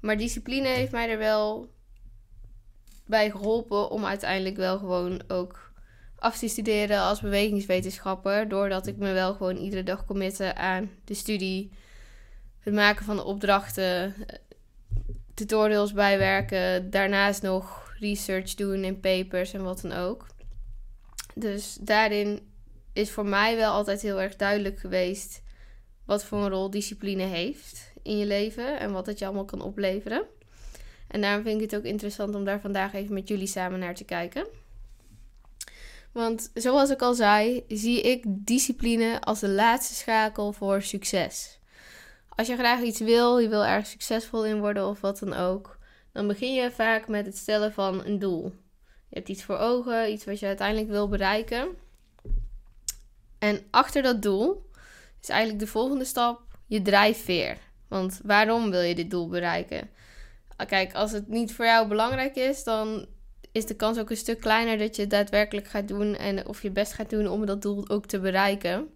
Maar 0.00 0.16
discipline 0.16 0.68
heeft 0.68 0.92
mij 0.92 1.10
er 1.10 1.18
wel 1.18 1.72
bij 3.06 3.30
geholpen 3.30 3.90
om 3.90 4.04
uiteindelijk 4.04 4.56
wel 4.56 4.78
gewoon 4.78 5.22
ook 5.28 5.72
af 6.24 6.38
te 6.38 6.48
studeren 6.48 7.00
als 7.00 7.20
bewegingswetenschapper. 7.20 8.48
Doordat 8.48 8.86
ik 8.86 8.96
me 8.96 9.12
wel 9.12 9.34
gewoon 9.34 9.56
iedere 9.56 9.82
dag 9.82 10.06
committe 10.06 10.54
aan 10.54 10.90
de 11.04 11.14
studie, 11.14 11.70
het 12.60 12.74
maken 12.74 13.04
van 13.04 13.16
de 13.16 13.24
opdrachten, 13.24 14.14
tutorials 15.34 15.92
bijwerken, 15.92 16.90
daarnaast 16.90 17.42
nog 17.42 17.94
research 17.98 18.54
doen 18.54 18.84
in 18.84 19.00
papers 19.00 19.52
en 19.52 19.62
wat 19.62 19.80
dan 19.80 19.92
ook. 19.92 20.26
Dus 21.34 21.78
daarin 21.80 22.40
is 22.92 23.10
voor 23.10 23.26
mij 23.26 23.56
wel 23.56 23.72
altijd 23.72 24.02
heel 24.02 24.20
erg 24.20 24.36
duidelijk 24.36 24.78
geweest 24.78 25.42
wat 26.04 26.24
voor 26.24 26.38
een 26.38 26.50
rol 26.50 26.70
discipline 26.70 27.22
heeft 27.22 27.92
in 28.02 28.18
je 28.18 28.26
leven 28.26 28.80
en 28.80 28.92
wat 28.92 29.06
het 29.06 29.18
je 29.18 29.24
allemaal 29.24 29.44
kan 29.44 29.62
opleveren. 29.62 30.24
En 31.08 31.20
daarom 31.20 31.42
vind 31.42 31.60
ik 31.60 31.70
het 31.70 31.80
ook 31.80 31.86
interessant 31.86 32.34
om 32.34 32.44
daar 32.44 32.60
vandaag 32.60 32.92
even 32.92 33.14
met 33.14 33.28
jullie 33.28 33.46
samen 33.46 33.78
naar 33.78 33.94
te 33.94 34.04
kijken. 34.04 34.46
Want 36.14 36.50
zoals 36.54 36.90
ik 36.90 37.02
al 37.02 37.14
zei, 37.14 37.64
zie 37.68 38.00
ik 38.00 38.24
discipline 38.26 39.20
als 39.20 39.40
de 39.40 39.48
laatste 39.48 39.94
schakel 39.94 40.52
voor 40.52 40.82
succes. 40.82 41.58
Als 42.28 42.46
je 42.46 42.56
graag 42.56 42.80
iets 42.80 43.00
wil, 43.00 43.38
je 43.38 43.48
wil 43.48 43.64
erg 43.64 43.86
succesvol 43.86 44.46
in 44.46 44.60
worden 44.60 44.86
of 44.86 45.00
wat 45.00 45.18
dan 45.18 45.32
ook, 45.32 45.78
dan 46.12 46.26
begin 46.26 46.54
je 46.54 46.70
vaak 46.70 47.08
met 47.08 47.26
het 47.26 47.36
stellen 47.36 47.72
van 47.72 48.04
een 48.04 48.18
doel. 48.18 48.52
Je 49.08 49.16
hebt 49.16 49.28
iets 49.28 49.44
voor 49.44 49.56
ogen, 49.56 50.12
iets 50.12 50.24
wat 50.24 50.38
je 50.38 50.46
uiteindelijk 50.46 50.88
wil 50.88 51.08
bereiken. 51.08 51.68
En 53.38 53.60
achter 53.70 54.02
dat 54.02 54.22
doel 54.22 54.70
is 55.22 55.28
eigenlijk 55.28 55.60
de 55.60 55.70
volgende 55.70 56.04
stap 56.04 56.42
je 56.66 56.82
drijfveer. 56.82 57.58
Want 57.88 58.20
waarom 58.24 58.70
wil 58.70 58.80
je 58.80 58.94
dit 58.94 59.10
doel 59.10 59.28
bereiken? 59.28 59.90
Kijk, 60.66 60.94
als 60.94 61.12
het 61.12 61.28
niet 61.28 61.54
voor 61.54 61.64
jou 61.64 61.88
belangrijk 61.88 62.36
is, 62.36 62.64
dan 62.64 63.06
is 63.54 63.66
de 63.66 63.74
kans 63.74 63.98
ook 63.98 64.10
een 64.10 64.16
stuk 64.16 64.40
kleiner 64.40 64.78
dat 64.78 64.96
je 64.96 65.02
het 65.02 65.10
daadwerkelijk 65.10 65.66
gaat 65.66 65.88
doen 65.88 66.16
en 66.16 66.46
of 66.46 66.62
je 66.62 66.70
best 66.70 66.92
gaat 66.92 67.10
doen 67.10 67.28
om 67.28 67.46
dat 67.46 67.62
doel 67.62 67.88
ook 67.88 68.06
te 68.06 68.20
bereiken. 68.20 68.88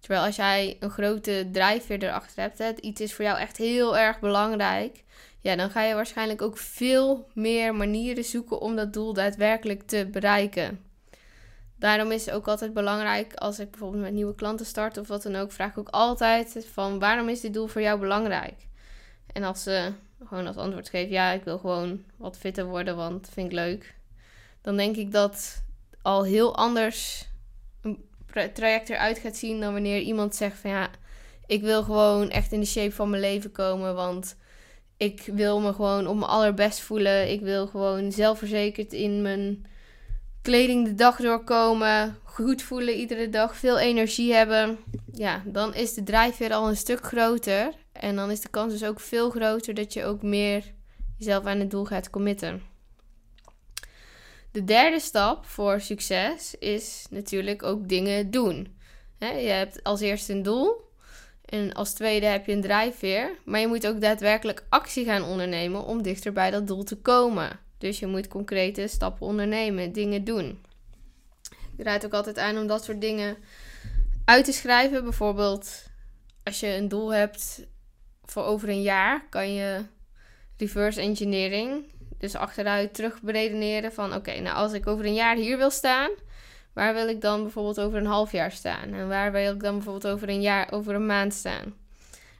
Terwijl 0.00 0.24
als 0.24 0.36
jij 0.36 0.76
een 0.80 0.90
grote 0.90 1.48
drijfveer 1.52 2.02
erachter 2.02 2.42
hebt, 2.42 2.58
hè, 2.58 2.72
iets 2.80 3.00
is 3.00 3.14
voor 3.14 3.24
jou 3.24 3.38
echt 3.38 3.56
heel 3.56 3.98
erg 3.98 4.20
belangrijk, 4.20 5.04
ja, 5.40 5.56
dan 5.56 5.70
ga 5.70 5.82
je 5.82 5.94
waarschijnlijk 5.94 6.42
ook 6.42 6.58
veel 6.58 7.28
meer 7.34 7.74
manieren 7.74 8.24
zoeken 8.24 8.60
om 8.60 8.76
dat 8.76 8.92
doel 8.92 9.12
daadwerkelijk 9.12 9.82
te 9.82 10.08
bereiken. 10.12 10.80
Daarom 11.78 12.10
is 12.10 12.26
het 12.26 12.34
ook 12.34 12.48
altijd 12.48 12.72
belangrijk 12.74 13.34
als 13.34 13.58
ik 13.58 13.70
bijvoorbeeld 13.70 14.02
met 14.02 14.12
nieuwe 14.12 14.34
klanten 14.34 14.66
start 14.66 14.98
of 14.98 15.08
wat 15.08 15.22
dan 15.22 15.36
ook, 15.36 15.52
vraag 15.52 15.70
ik 15.70 15.78
ook 15.78 15.88
altijd 15.88 16.66
van 16.72 16.98
waarom 16.98 17.28
is 17.28 17.40
dit 17.40 17.54
doel 17.54 17.66
voor 17.66 17.82
jou 17.82 18.00
belangrijk? 18.00 18.66
En 19.32 19.42
als 19.42 19.62
ze 19.62 19.92
gewoon 20.24 20.46
als 20.46 20.56
antwoord 20.56 20.88
geven, 20.88 21.12
ja, 21.12 21.30
ik 21.30 21.44
wil 21.44 21.58
gewoon 21.58 22.04
wat 22.16 22.38
fitter 22.38 22.64
worden, 22.64 22.96
want 22.96 23.24
dat 23.24 23.34
vind 23.34 23.46
ik 23.46 23.52
leuk. 23.52 23.95
Dan 24.66 24.76
denk 24.76 24.96
ik 24.96 25.12
dat 25.12 25.62
al 26.02 26.24
heel 26.24 26.56
anders 26.56 27.28
een 27.82 28.04
traject 28.52 28.88
eruit 28.88 29.18
gaat 29.18 29.36
zien 29.36 29.60
dan 29.60 29.72
wanneer 29.72 30.00
iemand 30.00 30.34
zegt 30.34 30.58
van 30.58 30.70
ja, 30.70 30.90
ik 31.46 31.62
wil 31.62 31.82
gewoon 31.82 32.30
echt 32.30 32.52
in 32.52 32.60
de 32.60 32.66
shape 32.66 32.92
van 32.92 33.10
mijn 33.10 33.22
leven 33.22 33.52
komen, 33.52 33.94
want 33.94 34.36
ik 34.96 35.22
wil 35.32 35.60
me 35.60 35.72
gewoon 35.72 36.06
op 36.06 36.16
mijn 36.16 36.30
allerbest 36.30 36.80
voelen. 36.80 37.30
Ik 37.30 37.40
wil 37.40 37.66
gewoon 37.66 38.12
zelfverzekerd 38.12 38.92
in 38.92 39.22
mijn 39.22 39.66
kleding 40.42 40.84
de 40.84 40.94
dag 40.94 41.16
doorkomen. 41.16 42.18
Goed 42.24 42.62
voelen 42.62 42.94
iedere 42.94 43.28
dag. 43.28 43.56
Veel 43.56 43.78
energie 43.78 44.32
hebben. 44.32 44.78
Ja, 45.12 45.42
dan 45.44 45.74
is 45.74 45.94
de 45.94 46.02
drijfveer 46.02 46.52
al 46.52 46.68
een 46.68 46.76
stuk 46.76 47.04
groter. 47.04 47.72
En 47.92 48.16
dan 48.16 48.30
is 48.30 48.40
de 48.40 48.48
kans 48.48 48.72
dus 48.72 48.84
ook 48.84 49.00
veel 49.00 49.30
groter 49.30 49.74
dat 49.74 49.92
je 49.92 50.04
ook 50.04 50.22
meer 50.22 50.64
jezelf 51.16 51.44
aan 51.44 51.58
het 51.58 51.70
doel 51.70 51.84
gaat 51.84 52.10
committen. 52.10 52.74
De 54.56 54.64
derde 54.64 55.00
stap 55.00 55.44
voor 55.44 55.80
succes 55.80 56.54
is 56.58 57.06
natuurlijk 57.10 57.62
ook 57.62 57.88
dingen 57.88 58.30
doen. 58.30 58.76
je 59.18 59.26
hebt 59.26 59.82
als 59.82 60.00
eerste 60.00 60.32
een 60.32 60.42
doel. 60.42 60.90
En 61.44 61.72
als 61.72 61.92
tweede 61.92 62.26
heb 62.26 62.46
je 62.46 62.52
een 62.52 62.60
drijfveer. 62.60 63.30
Maar 63.44 63.60
je 63.60 63.66
moet 63.66 63.86
ook 63.86 64.00
daadwerkelijk 64.00 64.64
actie 64.68 65.04
gaan 65.04 65.24
ondernemen 65.24 65.84
om 65.84 66.02
dichter 66.02 66.32
bij 66.32 66.50
dat 66.50 66.66
doel 66.66 66.84
te 66.84 66.96
komen. 66.96 67.60
Dus 67.78 67.98
je 67.98 68.06
moet 68.06 68.28
concrete 68.28 68.86
stappen 68.86 69.26
ondernemen, 69.26 69.92
dingen 69.92 70.24
doen. 70.24 70.64
Ik 71.76 71.84
raad 71.84 72.04
ook 72.04 72.14
altijd 72.14 72.38
aan 72.38 72.58
om 72.58 72.66
dat 72.66 72.84
soort 72.84 73.00
dingen 73.00 73.36
uit 74.24 74.44
te 74.44 74.52
schrijven. 74.52 75.02
Bijvoorbeeld 75.02 75.82
als 76.44 76.60
je 76.60 76.66
een 76.66 76.88
doel 76.88 77.12
hebt 77.12 77.66
voor 78.24 78.44
over 78.44 78.68
een 78.68 78.82
jaar, 78.82 79.26
kan 79.28 79.54
je 79.54 79.84
reverse 80.56 81.00
engineering, 81.00 81.84
dus 82.18 82.34
achteruit 82.34 82.94
terug 82.94 83.22
beredeneren 83.22 83.92
van 83.92 84.14
oké, 84.14 84.40
nou 84.40 84.56
als 84.56 84.72
ik 84.72 84.86
over 84.86 85.04
een 85.04 85.14
jaar 85.14 85.36
hier 85.36 85.56
wil 85.56 85.70
staan, 85.70 86.10
waar 86.72 86.94
wil 86.94 87.08
ik 87.08 87.20
dan 87.20 87.42
bijvoorbeeld 87.42 87.80
over 87.80 87.98
een 87.98 88.06
half 88.06 88.32
jaar 88.32 88.52
staan? 88.52 88.92
En 88.92 89.08
waar 89.08 89.32
wil 89.32 89.54
ik 89.54 89.60
dan 89.60 89.74
bijvoorbeeld 89.74 90.12
over 90.14 90.28
een 90.28 90.40
jaar, 90.40 90.72
over 90.72 90.94
een 90.94 91.06
maand 91.06 91.34
staan? 91.34 91.74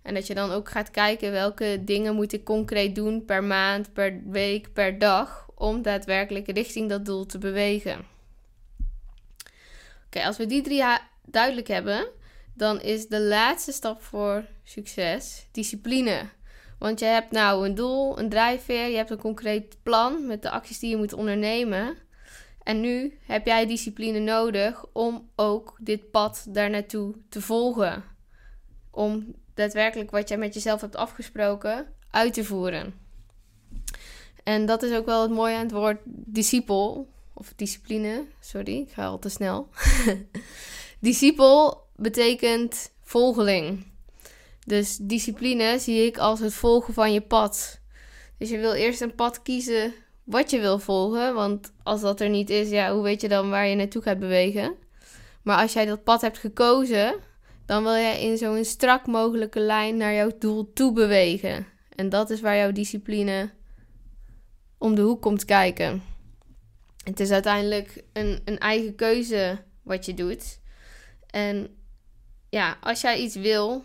En 0.03 0.14
dat 0.14 0.27
je 0.27 0.35
dan 0.35 0.51
ook 0.51 0.68
gaat 0.68 0.91
kijken 0.91 1.33
welke 1.33 1.81
dingen 1.85 2.14
moet 2.14 2.33
ik 2.33 2.45
concreet 2.45 2.95
doen 2.95 3.24
per 3.24 3.45
maand, 3.45 3.93
per 3.93 4.22
week, 4.24 4.72
per 4.72 4.99
dag, 4.99 5.49
om 5.55 5.83
daadwerkelijk 5.83 6.47
richting 6.51 6.89
dat 6.89 7.05
doel 7.05 7.27
te 7.27 7.39
bewegen. 7.39 8.05
Oké, 10.07 10.24
als 10.24 10.37
we 10.37 10.47
die 10.47 10.62
drie 10.62 10.85
duidelijk 11.24 11.68
hebben, 11.68 12.09
dan 12.55 12.81
is 12.81 13.09
de 13.09 13.20
laatste 13.20 13.72
stap 13.72 14.03
voor 14.03 14.45
succes 14.64 15.47
discipline. 15.53 16.29
Want 16.79 17.01
je 17.01 17.07
hebt 17.07 17.31
nou 17.31 17.66
een 17.66 17.74
doel, 17.74 18.18
een 18.18 18.29
drijfveer, 18.29 18.89
je 18.89 18.97
hebt 18.97 19.11
een 19.11 19.18
concreet 19.18 19.77
plan 19.83 20.27
met 20.27 20.43
de 20.43 20.51
acties 20.51 20.79
die 20.79 20.91
je 20.91 20.97
moet 20.97 21.12
ondernemen. 21.12 21.97
En 22.62 22.81
nu 22.81 23.18
heb 23.27 23.47
jij 23.47 23.66
discipline 23.66 24.18
nodig 24.18 24.85
om 24.93 25.31
ook 25.37 25.77
dit 25.81 26.11
pad 26.11 26.47
daar 26.49 26.70
naartoe 26.70 27.14
te 27.29 27.41
volgen. 27.41 28.05
Om 28.91 29.35
daadwerkelijk 29.55 30.11
wat 30.11 30.29
jij 30.29 30.39
met 30.39 30.55
jezelf 30.55 30.81
hebt 30.81 30.97
afgesproken 30.97 31.87
uit 32.11 32.35
te 32.35 32.45
voeren. 32.45 32.95
En 34.45 34.66
dat 34.66 34.83
is 34.83 34.97
ook 34.97 35.07
wel 35.07 35.22
het 35.22 35.31
mooie 35.31 35.55
aan 35.55 35.62
het 35.62 35.72
woord 35.72 35.99
discipel. 36.07 37.09
Of 37.35 37.53
discipline, 37.57 38.24
sorry, 38.41 38.77
ik 38.79 38.91
ga 38.91 39.07
al 39.07 39.18
te 39.18 39.29
snel. 39.29 39.68
discipel 41.01 41.87
betekent 41.97 42.93
volgeling. 43.03 43.87
Dus 44.67 44.97
discipline 44.97 45.79
zie 45.79 46.07
ik 46.07 46.19
als 46.19 46.41
het 46.41 46.55
volgen 46.55 46.95
van 46.95 47.12
je 47.12 47.21
pad. 47.21 47.81
Dus 48.39 48.51
je 48.51 48.59
wil 48.59 48.73
eerst 48.73 49.01
een 49.01 49.14
pad 49.14 49.43
kiezen 49.43 49.95
wat 50.25 50.51
je 50.51 50.61
wil 50.61 50.79
volgen. 50.79 51.35
Want 51.35 51.73
als 51.83 52.01
dat 52.01 52.21
er 52.21 52.29
niet 52.29 52.51
is, 52.51 52.71
ja, 52.71 52.93
hoe 52.93 53.03
weet 53.03 53.21
je 53.21 53.29
dan 53.29 53.51
waar 53.51 53.67
je 53.67 53.75
naartoe 53.75 54.03
gaat 54.03 54.19
bewegen? 54.19 54.75
Maar 55.43 55.59
als 55.59 55.73
jij 55.73 55.85
dat 55.85 56.05
pad 56.05 56.21
hebt 56.21 56.39
gekozen, 56.39 57.14
dan 57.67 57.83
wil 57.83 57.95
je 57.95 58.21
in 58.21 58.39
zo'n 58.39 58.64
strak 58.64 59.07
mogelijke 59.07 59.61
lijn 59.61 59.97
naar 59.97 60.14
jouw 60.14 60.31
doel 60.39 60.73
toe 60.73 60.93
bewegen. 60.93 61.67
En 61.95 62.09
dat 62.09 62.31
is 62.31 62.41
waar 62.41 62.57
jouw 62.57 62.73
discipline 62.73 63.51
om 64.79 64.95
de 64.95 65.03
hoek 65.03 65.23
komt 65.23 65.45
kijken. 65.45 66.03
Het 67.05 67.21
is 67.21 67.31
uiteindelijk 67.31 68.05
een, 68.12 68.41
een 68.45 68.59
eigen 68.59 68.95
keuze 68.95 69.59
wat 69.83 70.05
je 70.07 70.14
doet. 70.14 70.61
En 71.31 71.77
ja, 72.49 72.77
als 72.81 73.01
jij 73.01 73.19
iets 73.19 73.35
wil, 73.35 73.85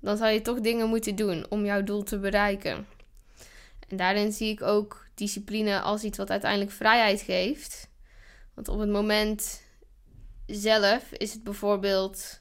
dan 0.00 0.16
zal 0.16 0.28
je 0.28 0.42
toch 0.42 0.60
dingen 0.60 0.88
moeten 0.88 1.16
doen 1.16 1.46
om 1.48 1.64
jouw 1.64 1.82
doel 1.82 2.02
te 2.02 2.18
bereiken. 2.18 2.86
En 3.88 3.96
daarin 3.96 4.32
zie 4.32 4.50
ik 4.50 4.62
ook 4.62 5.06
discipline 5.14 5.80
als 5.80 6.02
iets 6.02 6.18
wat 6.18 6.30
uiteindelijk 6.30 6.70
vrijheid 6.70 7.20
geeft. 7.20 7.90
Want 8.54 8.68
op 8.68 8.78
het 8.78 8.90
moment 8.90 9.62
zelf 10.46 11.12
is 11.12 11.32
het 11.32 11.44
bijvoorbeeld 11.44 12.40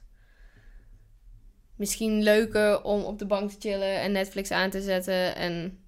misschien 1.75 2.23
leuker 2.23 2.83
om 2.83 3.03
op 3.03 3.19
de 3.19 3.25
bank 3.25 3.51
te 3.51 3.55
chillen 3.59 3.99
en 3.99 4.11
Netflix 4.11 4.51
aan 4.51 4.69
te 4.69 4.81
zetten 4.81 5.35
en 5.35 5.79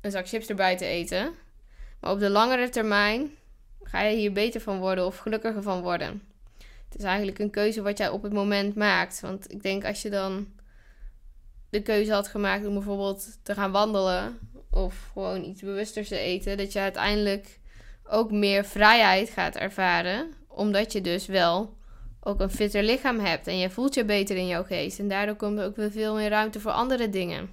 een 0.00 0.10
zak 0.10 0.28
chips 0.28 0.46
erbij 0.46 0.76
te 0.76 0.84
eten. 0.84 1.34
Maar 2.00 2.10
op 2.10 2.18
de 2.18 2.30
langere 2.30 2.68
termijn 2.68 3.30
ga 3.82 4.02
je 4.02 4.16
hier 4.16 4.32
beter 4.32 4.60
van 4.60 4.78
worden 4.78 5.06
of 5.06 5.18
gelukkiger 5.18 5.62
van 5.62 5.80
worden. 5.82 6.31
Het 6.92 7.00
is 7.00 7.06
eigenlijk 7.06 7.38
een 7.38 7.50
keuze 7.50 7.82
wat 7.82 7.98
jij 7.98 8.08
op 8.08 8.22
het 8.22 8.32
moment 8.32 8.74
maakt. 8.74 9.20
Want 9.20 9.52
ik 9.52 9.62
denk 9.62 9.84
als 9.84 10.02
je 10.02 10.10
dan 10.10 10.46
de 11.70 11.82
keuze 11.82 12.12
had 12.12 12.28
gemaakt 12.28 12.66
om 12.66 12.74
bijvoorbeeld 12.74 13.38
te 13.42 13.54
gaan 13.54 13.70
wandelen 13.70 14.38
of 14.70 15.10
gewoon 15.12 15.44
iets 15.44 15.60
bewuster 15.60 16.06
te 16.06 16.18
eten, 16.18 16.56
dat 16.56 16.72
je 16.72 16.78
uiteindelijk 16.78 17.60
ook 18.04 18.30
meer 18.30 18.64
vrijheid 18.64 19.30
gaat 19.30 19.56
ervaren, 19.56 20.32
omdat 20.48 20.92
je 20.92 21.00
dus 21.00 21.26
wel 21.26 21.76
ook 22.20 22.40
een 22.40 22.50
fitter 22.50 22.82
lichaam 22.82 23.18
hebt 23.18 23.46
en 23.46 23.58
je 23.58 23.70
voelt 23.70 23.94
je 23.94 24.04
beter 24.04 24.36
in 24.36 24.46
jouw 24.46 24.64
geest 24.64 24.98
en 24.98 25.08
daardoor 25.08 25.36
komt 25.36 25.58
er 25.58 25.64
ook 25.64 25.76
weer 25.76 25.90
veel 25.90 26.14
meer 26.14 26.28
ruimte 26.28 26.60
voor 26.60 26.72
andere 26.72 27.08
dingen. 27.08 27.50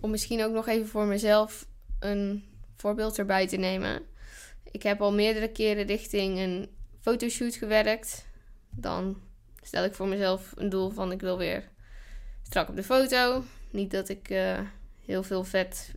Om 0.00 0.10
misschien 0.10 0.44
ook 0.44 0.52
nog 0.52 0.68
even 0.68 0.88
voor 0.88 1.06
mezelf 1.06 1.66
een 1.98 2.44
voorbeeld 2.76 3.18
erbij 3.18 3.46
te 3.46 3.56
nemen. 3.56 4.02
Ik 4.70 4.82
heb 4.82 5.00
al 5.00 5.12
meerdere 5.12 5.48
keren 5.48 5.86
richting 5.86 6.38
een 6.38 6.78
fotoshoot 7.00 7.54
gewerkt. 7.54 8.26
Dan 8.70 9.20
stel 9.62 9.84
ik 9.84 9.94
voor 9.94 10.08
mezelf 10.08 10.52
een 10.56 10.68
doel 10.68 10.90
van 10.90 11.12
ik 11.12 11.20
wil 11.20 11.38
weer 11.38 11.68
strak 12.42 12.68
op 12.68 12.76
de 12.76 12.82
foto. 12.82 13.44
Niet 13.70 13.90
dat 13.90 14.08
ik 14.08 14.30
uh, 14.30 14.58
heel 15.04 15.22
veel 15.22 15.44
vet 15.44 15.94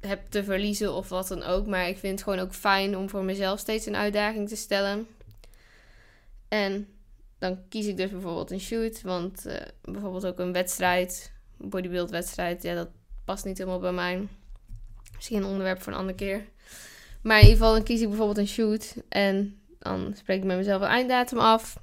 heb 0.00 0.30
te 0.30 0.44
verliezen 0.44 0.94
of 0.94 1.08
wat 1.08 1.28
dan 1.28 1.42
ook. 1.42 1.66
Maar 1.66 1.88
ik 1.88 1.98
vind 1.98 2.12
het 2.12 2.22
gewoon 2.22 2.38
ook 2.38 2.54
fijn 2.54 2.96
om 2.96 3.08
voor 3.08 3.24
mezelf 3.24 3.58
steeds 3.58 3.86
een 3.86 3.96
uitdaging 3.96 4.48
te 4.48 4.56
stellen. 4.56 5.06
En 6.48 6.88
dan 7.38 7.68
kies 7.68 7.86
ik 7.86 7.96
dus 7.96 8.10
bijvoorbeeld 8.10 8.50
een 8.50 8.60
shoot. 8.60 9.02
Want 9.02 9.46
uh, 9.46 9.54
bijvoorbeeld 9.82 10.26
ook 10.26 10.38
een 10.38 10.52
wedstrijd, 10.52 11.32
een 11.60 11.68
bodybuildwedstrijd, 11.68 12.62
ja, 12.62 12.74
dat 12.74 12.88
past 13.24 13.44
niet 13.44 13.58
helemaal 13.58 13.80
bij 13.80 13.92
mij. 13.92 14.28
Misschien 15.14 15.36
een 15.36 15.44
onderwerp 15.44 15.82
voor 15.82 15.92
een 15.92 15.98
andere 15.98 16.18
keer. 16.18 16.44
Maar 17.22 17.36
in 17.36 17.42
ieder 17.42 17.58
geval, 17.58 17.74
dan 17.74 17.82
kies 17.82 18.00
ik 18.00 18.08
bijvoorbeeld 18.08 18.38
een 18.38 18.48
shoot. 18.48 18.94
En 19.08 19.60
dan 19.88 20.14
spreek 20.16 20.38
ik 20.38 20.44
met 20.44 20.56
mezelf 20.56 20.82
een 20.82 20.88
einddatum 20.88 21.38
af. 21.38 21.76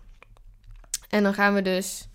En 1.10 1.24
dan 1.24 1.34
gaan 1.34 1.54
we 1.54 1.62
dus. 1.62 2.08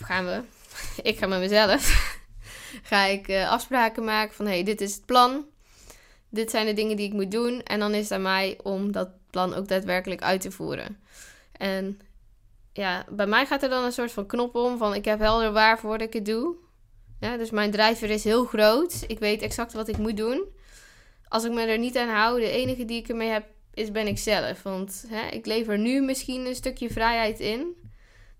Of 0.00 0.06
gaan 0.06 0.24
we? 0.24 0.42
ik 1.10 1.18
ga 1.18 1.26
met 1.26 1.38
mezelf. 1.38 2.14
ga 2.90 3.04
ik 3.04 3.28
uh, 3.28 3.50
afspraken 3.50 4.04
maken 4.04 4.34
van: 4.34 4.46
hey, 4.46 4.62
dit 4.62 4.80
is 4.80 4.94
het 4.94 5.06
plan. 5.06 5.44
Dit 6.28 6.50
zijn 6.50 6.66
de 6.66 6.72
dingen 6.72 6.96
die 6.96 7.06
ik 7.06 7.12
moet 7.12 7.30
doen. 7.30 7.62
En 7.62 7.78
dan 7.78 7.94
is 7.94 8.02
het 8.02 8.12
aan 8.12 8.22
mij 8.22 8.58
om 8.62 8.92
dat 8.92 9.08
plan 9.30 9.54
ook 9.54 9.68
daadwerkelijk 9.68 10.22
uit 10.22 10.40
te 10.40 10.50
voeren. 10.50 10.98
En 11.52 12.00
ja, 12.72 13.04
bij 13.10 13.26
mij 13.26 13.46
gaat 13.46 13.62
er 13.62 13.68
dan 13.68 13.84
een 13.84 13.92
soort 13.92 14.12
van 14.12 14.26
knop 14.26 14.54
om 14.54 14.78
van 14.78 14.94
ik 14.94 15.04
heb 15.04 15.18
helder 15.18 15.52
waarvoor 15.52 16.00
ik 16.00 16.12
het 16.12 16.24
doe. 16.24 16.56
Dus 17.18 17.50
mijn 17.50 17.70
drijver 17.70 18.10
is 18.10 18.24
heel 18.24 18.44
groot. 18.44 19.04
Ik 19.06 19.18
weet 19.18 19.42
exact 19.42 19.72
wat 19.72 19.88
ik 19.88 19.98
moet 19.98 20.16
doen. 20.16 20.44
Als 21.28 21.44
ik 21.44 21.52
me 21.52 21.62
er 21.62 21.78
niet 21.78 21.96
aan 21.96 22.08
hou, 22.08 22.40
de 22.40 22.50
enige 22.50 22.84
die 22.84 22.98
ik 22.98 23.08
ermee 23.08 23.28
heb, 23.28 23.44
is 23.76 23.90
ben 23.90 24.06
ik 24.06 24.18
zelf. 24.18 24.62
Want 24.62 25.04
hè, 25.08 25.28
ik 25.28 25.46
lever 25.46 25.78
nu 25.78 26.00
misschien 26.00 26.46
een 26.46 26.54
stukje 26.54 26.90
vrijheid 26.90 27.40
in. 27.40 27.74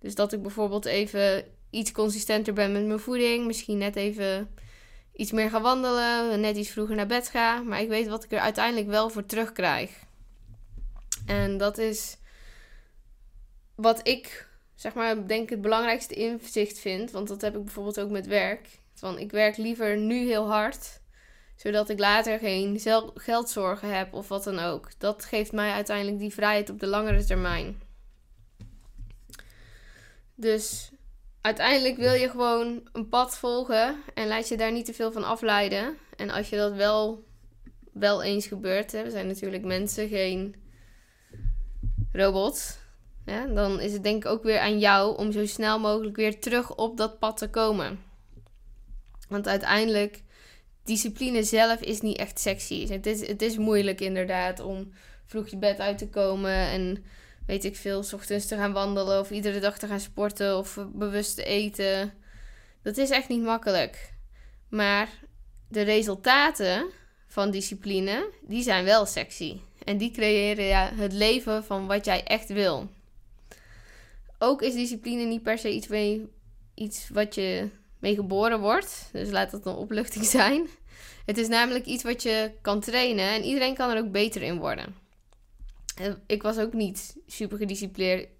Dus 0.00 0.14
dat 0.14 0.32
ik 0.32 0.42
bijvoorbeeld 0.42 0.84
even 0.84 1.44
iets 1.70 1.92
consistenter 1.92 2.52
ben 2.52 2.72
met 2.72 2.86
mijn 2.86 2.98
voeding. 2.98 3.46
Misschien 3.46 3.78
net 3.78 3.96
even 3.96 4.48
iets 5.12 5.32
meer 5.32 5.50
ga 5.50 5.60
wandelen. 5.60 6.40
Net 6.40 6.56
iets 6.56 6.70
vroeger 6.70 6.96
naar 6.96 7.06
bed 7.06 7.28
ga. 7.28 7.62
Maar 7.62 7.80
ik 7.80 7.88
weet 7.88 8.08
wat 8.08 8.24
ik 8.24 8.32
er 8.32 8.38
uiteindelijk 8.38 8.86
wel 8.86 9.10
voor 9.10 9.26
terugkrijg. 9.26 9.90
En 11.26 11.56
dat 11.56 11.78
is 11.78 12.16
wat 13.74 14.08
ik, 14.08 14.48
zeg 14.74 14.94
maar, 14.94 15.26
denk 15.26 15.50
het 15.50 15.60
belangrijkste 15.60 16.14
inzicht 16.14 16.78
vind. 16.78 17.10
Want 17.10 17.28
dat 17.28 17.40
heb 17.40 17.56
ik 17.56 17.64
bijvoorbeeld 17.64 18.00
ook 18.00 18.10
met 18.10 18.26
werk. 18.26 18.68
Van 18.94 19.18
ik 19.18 19.30
werk 19.30 19.56
liever 19.56 19.96
nu 19.96 20.26
heel 20.26 20.50
hard 20.50 21.00
zodat 21.56 21.88
ik 21.88 21.98
later 21.98 22.38
geen 22.38 22.80
geldzorgen 23.14 23.96
heb 23.96 24.14
of 24.14 24.28
wat 24.28 24.44
dan 24.44 24.58
ook. 24.58 24.88
Dat 24.98 25.24
geeft 25.24 25.52
mij 25.52 25.72
uiteindelijk 25.72 26.18
die 26.18 26.32
vrijheid 26.32 26.70
op 26.70 26.80
de 26.80 26.86
langere 26.86 27.24
termijn. 27.24 27.82
Dus 30.34 30.90
uiteindelijk 31.40 31.96
wil 31.96 32.12
je 32.12 32.30
gewoon 32.30 32.88
een 32.92 33.08
pad 33.08 33.36
volgen 33.38 34.02
en 34.14 34.28
laat 34.28 34.48
je 34.48 34.56
daar 34.56 34.72
niet 34.72 34.84
te 34.84 34.94
veel 34.94 35.12
van 35.12 35.24
afleiden. 35.24 35.96
En 36.16 36.30
als 36.30 36.48
je 36.48 36.56
dat 36.56 36.72
wel, 36.72 37.24
wel 37.92 38.22
eens 38.22 38.46
gebeurt, 38.46 38.92
hè, 38.92 39.02
we 39.02 39.10
zijn 39.10 39.26
natuurlijk 39.26 39.64
mensen, 39.64 40.08
geen 40.08 40.54
robots. 42.12 42.78
Dan 43.54 43.80
is 43.80 43.92
het 43.92 44.02
denk 44.02 44.24
ik 44.24 44.30
ook 44.30 44.42
weer 44.42 44.58
aan 44.58 44.78
jou 44.78 45.16
om 45.16 45.32
zo 45.32 45.46
snel 45.46 45.78
mogelijk 45.78 46.16
weer 46.16 46.40
terug 46.40 46.74
op 46.74 46.96
dat 46.96 47.18
pad 47.18 47.36
te 47.36 47.50
komen. 47.50 48.00
Want 49.28 49.48
uiteindelijk 49.48 50.22
discipline 50.86 51.42
zelf 51.42 51.80
is 51.80 52.00
niet 52.00 52.16
echt 52.16 52.40
sexy. 52.40 52.88
Het 52.88 53.06
is, 53.06 53.26
het 53.26 53.42
is 53.42 53.56
moeilijk 53.56 54.00
inderdaad 54.00 54.60
om 54.60 54.92
vroeg 55.26 55.48
je 55.48 55.56
bed 55.56 55.78
uit 55.78 55.98
te 55.98 56.08
komen 56.08 56.54
en 56.54 57.04
weet 57.46 57.64
ik 57.64 57.76
veel, 57.76 58.02
s 58.02 58.12
ochtends 58.12 58.46
te 58.46 58.56
gaan 58.56 58.72
wandelen 58.72 59.20
of 59.20 59.30
iedere 59.30 59.60
dag 59.60 59.78
te 59.78 59.86
gaan 59.86 60.00
sporten 60.00 60.58
of 60.58 60.78
bewust 60.92 61.36
te 61.36 61.44
eten. 61.44 62.14
Dat 62.82 62.96
is 62.96 63.10
echt 63.10 63.28
niet 63.28 63.42
makkelijk. 63.42 64.12
Maar 64.68 65.08
de 65.68 65.82
resultaten 65.82 66.90
van 67.26 67.50
discipline, 67.50 68.30
die 68.42 68.62
zijn 68.62 68.84
wel 68.84 69.06
sexy. 69.06 69.60
En 69.84 69.98
die 69.98 70.10
creëren 70.10 70.96
het 70.96 71.12
leven 71.12 71.64
van 71.64 71.86
wat 71.86 72.04
jij 72.04 72.24
echt 72.24 72.48
wil. 72.48 72.88
Ook 74.38 74.62
is 74.62 74.74
discipline 74.74 75.24
niet 75.24 75.42
per 75.42 75.58
se 75.58 75.72
iets, 75.72 75.86
mee, 75.86 76.28
iets 76.74 77.08
wat 77.08 77.34
je 77.34 77.68
mee 77.98 78.14
geboren 78.14 78.60
wordt. 78.60 79.08
Dus 79.12 79.30
laat 79.30 79.50
dat 79.50 79.66
een 79.66 79.74
opluchting 79.74 80.24
zijn. 80.38 80.66
Het 81.26 81.38
is 81.38 81.48
namelijk 81.48 81.86
iets 81.86 82.02
wat 82.02 82.22
je 82.22 82.50
kan 82.60 82.80
trainen 82.80 83.30
en 83.30 83.42
iedereen 83.42 83.74
kan 83.74 83.90
er 83.90 83.98
ook 83.98 84.10
beter 84.10 84.42
in 84.42 84.58
worden. 84.58 84.94
Ik 86.26 86.42
was 86.42 86.58
ook 86.58 86.72
niet 86.72 87.16
super 87.26 87.58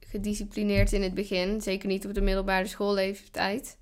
gedisciplineerd, 0.00 0.92
in 0.92 1.02
het 1.02 1.14
begin. 1.14 1.60
Zeker 1.60 1.88
niet 1.88 2.06
op 2.06 2.14
de 2.14 2.20
middelbare 2.20 2.66
schoolleeftijd. 2.66 3.78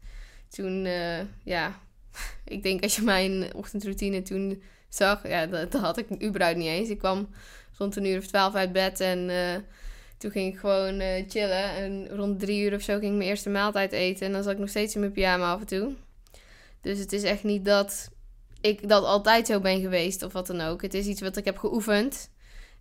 Toen, 0.49 0.85
uh, 0.85 1.21
ja, 1.45 1.81
ik 2.45 2.63
denk 2.63 2.83
als 2.83 2.97
je 2.97 3.03
mijn 3.03 3.55
ochtendroutine 3.55 4.23
toen 4.23 4.63
zag, 4.89 5.29
ja, 5.29 5.47
dat, 5.47 5.73
had 5.73 5.99
ik 5.99 6.23
überhaupt 6.23 6.59
niet 6.59 6.69
eens. 6.69 6.89
Ik 6.89 6.99
kwam 6.99 7.29
rond 7.79 7.97
een 7.97 8.07
uur 8.07 8.19
of 8.19 8.27
twaalf 8.27 8.55
uit 8.55 8.73
bed 8.73 9.01
en 9.01 9.29
uh, 9.29 9.57
toen 10.25 10.33
ging 10.33 10.53
ik 10.53 10.61
gewoon 10.61 11.01
uh, 11.01 11.25
chillen. 11.29 11.71
En 11.71 12.09
rond 12.09 12.41
drie 12.41 12.65
uur 12.65 12.75
of 12.75 12.83
zo 12.83 12.99
ging 12.99 13.11
ik 13.13 13.17
mijn 13.17 13.29
eerste 13.29 13.51
maaltijd 13.51 13.93
eten. 13.93 14.27
En 14.27 14.33
dan 14.33 14.43
zat 14.43 14.53
ik 14.53 14.59
nog 14.59 14.69
steeds 14.69 14.95
in 14.95 15.01
mijn 15.01 15.13
pyjama 15.13 15.53
af 15.53 15.61
en 15.61 15.67
toe. 15.67 15.93
Dus 16.81 16.99
het 16.99 17.13
is 17.13 17.23
echt 17.23 17.43
niet 17.45 17.65
dat 17.65 18.11
ik 18.61 18.89
dat 18.89 19.05
altijd 19.05 19.47
zo 19.47 19.61
ben 19.61 19.81
geweest 19.81 20.23
of 20.23 20.33
wat 20.33 20.47
dan 20.47 20.61
ook. 20.61 20.83
Het 20.83 20.95
is 20.95 21.07
iets 21.07 21.21
wat 21.21 21.37
ik 21.37 21.45
heb 21.45 21.59
geoefend. 21.59 22.31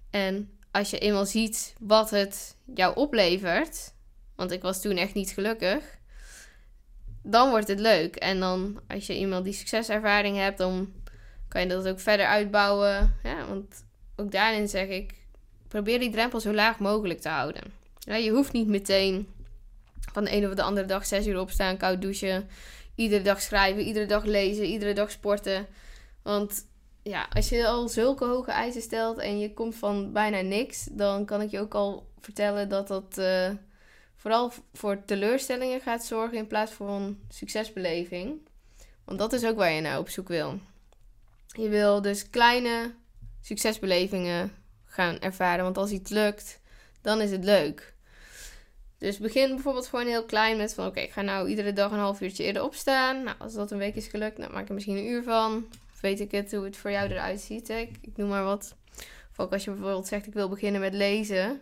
En 0.09 0.49
als 0.71 0.89
je 0.89 0.99
eenmaal 0.99 1.25
ziet 1.25 1.73
wat 1.79 2.09
het 2.09 2.55
jou 2.73 2.95
oplevert, 2.95 3.93
want 4.35 4.51
ik 4.51 4.61
was 4.61 4.81
toen 4.81 4.97
echt 4.97 5.13
niet 5.13 5.31
gelukkig, 5.31 5.83
dan 7.23 7.49
wordt 7.49 7.67
het 7.67 7.79
leuk. 7.79 8.15
En 8.15 8.39
dan 8.39 8.81
als 8.87 9.07
je 9.07 9.13
eenmaal 9.13 9.43
die 9.43 9.53
succeservaring 9.53 10.37
hebt, 10.37 10.57
dan 10.57 10.93
kan 11.47 11.61
je 11.61 11.67
dat 11.67 11.87
ook 11.87 11.99
verder 11.99 12.25
uitbouwen. 12.25 13.15
Ja, 13.23 13.47
want 13.47 13.85
ook 14.15 14.31
daarin 14.31 14.67
zeg 14.67 14.87
ik, 14.87 15.22
probeer 15.73 15.99
die 15.99 16.11
drempel 16.11 16.39
zo 16.39 16.53
laag 16.53 16.79
mogelijk 16.79 17.21
te 17.21 17.29
houden. 17.29 17.63
Ja, 17.99 18.15
je 18.15 18.31
hoeft 18.31 18.53
niet 18.53 18.67
meteen 18.67 19.27
van 20.11 20.23
de 20.23 20.29
ene 20.29 20.47
of 20.47 20.53
de 20.53 20.61
andere 20.61 20.87
dag 20.87 21.05
zes 21.05 21.27
uur 21.27 21.39
opstaan, 21.39 21.77
koud 21.77 22.01
douchen, 22.01 22.49
iedere 22.95 23.23
dag 23.23 23.41
schrijven, 23.41 23.83
iedere 23.83 24.05
dag 24.05 24.23
lezen, 24.23 24.65
iedere 24.65 24.93
dag 24.93 25.11
sporten. 25.11 25.67
Want 26.21 26.67
ja, 27.03 27.27
als 27.33 27.49
je 27.49 27.67
al 27.67 27.87
zulke 27.87 28.25
hoge 28.25 28.51
eisen 28.51 28.81
stelt 28.81 29.17
en 29.17 29.39
je 29.39 29.53
komt 29.53 29.75
van 29.75 30.11
bijna 30.11 30.41
niks, 30.41 30.87
dan 30.91 31.25
kan 31.25 31.41
ik 31.41 31.51
je 31.51 31.59
ook 31.59 31.73
al 31.73 32.07
vertellen 32.19 32.69
dat 32.69 32.87
dat 32.87 33.17
uh, 33.17 33.49
vooral 34.15 34.51
voor 34.73 35.05
teleurstellingen 35.05 35.81
gaat 35.81 36.05
zorgen 36.05 36.37
in 36.37 36.47
plaats 36.47 36.71
van 36.71 36.89
een 36.89 37.23
succesbeleving. 37.29 38.49
Want 39.05 39.19
dat 39.19 39.33
is 39.33 39.45
ook 39.45 39.55
waar 39.55 39.71
je 39.71 39.81
naar 39.81 39.99
op 39.99 40.09
zoek 40.09 40.27
wil. 40.27 40.59
Je 41.47 41.69
wil 41.69 42.01
dus 42.01 42.29
kleine 42.29 42.93
succesbelevingen 43.41 44.62
gaan 44.93 45.19
ervaren. 45.19 45.63
Want 45.63 45.77
als 45.77 45.91
iets 45.91 46.11
lukt, 46.11 46.59
dan 47.01 47.21
is 47.21 47.31
het 47.31 47.43
leuk. 47.43 47.93
Dus 48.97 49.17
begin 49.17 49.49
bijvoorbeeld 49.49 49.87
gewoon 49.87 50.05
heel 50.05 50.25
klein 50.25 50.57
met 50.57 50.73
van 50.73 50.85
oké, 50.85 50.99
ik 50.99 51.11
ga 51.11 51.21
nou 51.21 51.49
iedere 51.49 51.73
dag 51.73 51.91
een 51.91 51.97
half 51.97 52.21
uurtje 52.21 52.43
eerder 52.43 52.63
opstaan. 52.63 53.23
Nou, 53.23 53.37
als 53.39 53.53
dat 53.53 53.71
een 53.71 53.77
week 53.77 53.95
is 53.95 54.07
gelukt, 54.07 54.37
dan 54.37 54.51
maak 54.51 54.61
ik 54.61 54.67
er 54.67 54.73
misschien 54.73 54.97
een 54.97 55.07
uur 55.07 55.23
van. 55.23 55.65
Of 55.93 56.01
weet 56.01 56.19
ik 56.19 56.31
het, 56.31 56.51
hoe 56.51 56.63
het 56.63 56.77
voor 56.77 56.91
jou 56.91 57.09
eruit 57.09 57.41
ziet. 57.41 57.67
Hè? 57.67 57.77
Ik, 57.77 58.11
noem 58.15 58.29
maar 58.29 58.43
wat. 58.43 58.75
Of 59.31 59.39
ook 59.39 59.53
als 59.53 59.63
je 59.63 59.71
bijvoorbeeld 59.71 60.07
zegt 60.07 60.27
ik 60.27 60.33
wil 60.33 60.49
beginnen 60.49 60.81
met 60.81 60.93
lezen. 60.93 61.61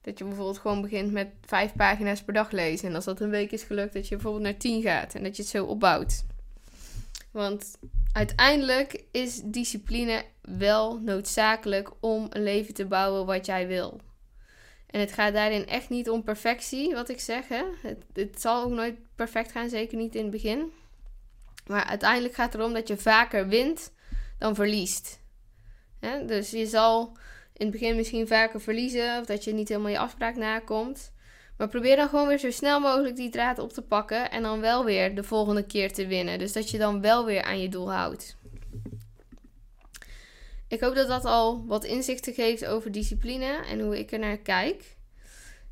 Dat 0.00 0.18
je 0.18 0.24
bijvoorbeeld 0.24 0.58
gewoon 0.58 0.82
begint 0.82 1.12
met 1.12 1.28
vijf 1.46 1.72
pagina's 1.74 2.22
per 2.22 2.34
dag 2.34 2.50
lezen. 2.50 2.88
En 2.88 2.94
als 2.94 3.04
dat 3.04 3.20
een 3.20 3.30
week 3.30 3.50
is 3.52 3.62
gelukt, 3.62 3.92
dat 3.92 4.08
je 4.08 4.14
bijvoorbeeld 4.14 4.44
naar 4.44 4.56
tien 4.56 4.82
gaat. 4.82 5.14
En 5.14 5.22
dat 5.22 5.36
je 5.36 5.42
het 5.42 5.50
zo 5.50 5.64
opbouwt. 5.64 6.24
Want 7.30 7.78
uiteindelijk 8.12 9.04
is 9.10 9.40
discipline 9.44 10.24
wel 10.42 11.00
noodzakelijk 11.00 11.90
om 12.00 12.26
een 12.30 12.42
leven 12.42 12.74
te 12.74 12.86
bouwen 12.86 13.26
wat 13.26 13.46
jij 13.46 13.66
wil. 13.66 14.00
En 14.86 15.00
het 15.00 15.12
gaat 15.12 15.32
daarin 15.32 15.66
echt 15.66 15.88
niet 15.88 16.10
om 16.10 16.22
perfectie, 16.22 16.94
wat 16.94 17.08
ik 17.08 17.20
zeg. 17.20 17.48
Hè? 17.48 17.62
Het, 17.82 18.04
het 18.12 18.40
zal 18.40 18.62
ook 18.62 18.70
nooit 18.70 18.96
perfect 19.14 19.52
gaan, 19.52 19.68
zeker 19.68 19.98
niet 19.98 20.14
in 20.14 20.22
het 20.22 20.30
begin. 20.30 20.72
Maar 21.66 21.84
uiteindelijk 21.84 22.34
gaat 22.34 22.52
het 22.52 22.60
erom 22.60 22.72
dat 22.72 22.88
je 22.88 22.96
vaker 22.96 23.48
wint 23.48 23.92
dan 24.38 24.54
verliest. 24.54 25.20
Dus 26.26 26.50
je 26.50 26.66
zal 26.66 27.16
in 27.52 27.66
het 27.66 27.70
begin 27.70 27.96
misschien 27.96 28.26
vaker 28.26 28.60
verliezen 28.60 29.20
of 29.20 29.26
dat 29.26 29.44
je 29.44 29.52
niet 29.52 29.68
helemaal 29.68 29.90
je 29.90 29.98
afspraak 29.98 30.36
nakomt. 30.36 31.12
Maar 31.58 31.68
probeer 31.68 31.96
dan 31.96 32.08
gewoon 32.08 32.28
weer 32.28 32.38
zo 32.38 32.50
snel 32.50 32.80
mogelijk 32.80 33.16
die 33.16 33.30
draad 33.30 33.58
op 33.58 33.72
te 33.72 33.82
pakken 33.82 34.30
en 34.30 34.42
dan 34.42 34.60
wel 34.60 34.84
weer 34.84 35.14
de 35.14 35.22
volgende 35.22 35.66
keer 35.66 35.92
te 35.92 36.06
winnen. 36.06 36.38
Dus 36.38 36.52
dat 36.52 36.70
je 36.70 36.78
dan 36.78 37.00
wel 37.00 37.24
weer 37.24 37.42
aan 37.42 37.60
je 37.60 37.68
doel 37.68 37.92
houdt. 37.92 38.36
Ik 40.68 40.80
hoop 40.80 40.94
dat 40.94 41.08
dat 41.08 41.24
al 41.24 41.66
wat 41.66 41.84
inzichten 41.84 42.34
geeft 42.34 42.66
over 42.66 42.92
discipline 42.92 43.64
en 43.66 43.80
hoe 43.80 43.98
ik 43.98 44.12
er 44.12 44.18
naar 44.18 44.36
kijk. 44.36 44.96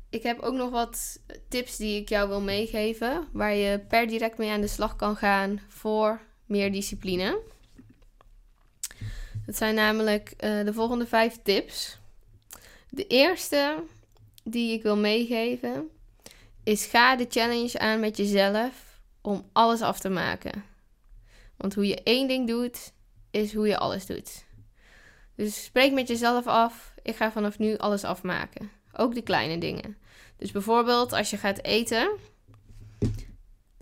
Ik 0.09 0.23
heb 0.23 0.39
ook 0.39 0.53
nog 0.53 0.69
wat 0.69 1.19
tips 1.47 1.77
die 1.77 2.01
ik 2.01 2.09
jou 2.09 2.27
wil 2.27 2.41
meegeven, 2.41 3.27
waar 3.31 3.53
je 3.53 3.79
per 3.79 4.07
direct 4.07 4.37
mee 4.37 4.51
aan 4.51 4.61
de 4.61 4.67
slag 4.67 4.95
kan 4.95 5.15
gaan 5.15 5.61
voor 5.67 6.21
meer 6.45 6.71
discipline. 6.71 7.39
Dat 9.45 9.55
zijn 9.55 9.75
namelijk 9.75 10.29
uh, 10.29 10.65
de 10.65 10.73
volgende 10.73 11.07
vijf 11.07 11.39
tips. 11.43 11.97
De 12.89 13.07
eerste 13.07 13.83
die 14.51 14.73
ik 14.73 14.83
wil 14.83 14.97
meegeven 14.97 15.89
is 16.63 16.85
ga 16.85 17.15
de 17.15 17.25
challenge 17.29 17.79
aan 17.79 17.99
met 17.99 18.17
jezelf 18.17 18.99
om 19.21 19.49
alles 19.53 19.81
af 19.81 19.99
te 19.99 20.09
maken. 20.09 20.63
Want 21.57 21.73
hoe 21.73 21.87
je 21.87 22.03
één 22.03 22.27
ding 22.27 22.47
doet, 22.47 22.93
is 23.31 23.53
hoe 23.53 23.67
je 23.67 23.77
alles 23.77 24.05
doet. 24.05 24.45
Dus 25.35 25.63
spreek 25.63 25.93
met 25.93 26.07
jezelf 26.07 26.47
af, 26.47 26.93
ik 27.03 27.15
ga 27.15 27.31
vanaf 27.31 27.59
nu 27.59 27.77
alles 27.77 28.03
afmaken. 28.03 28.71
Ook 28.93 29.15
de 29.15 29.21
kleine 29.21 29.57
dingen. 29.57 29.97
Dus 30.37 30.51
bijvoorbeeld 30.51 31.13
als 31.13 31.29
je 31.29 31.37
gaat 31.37 31.63
eten, 31.63 32.09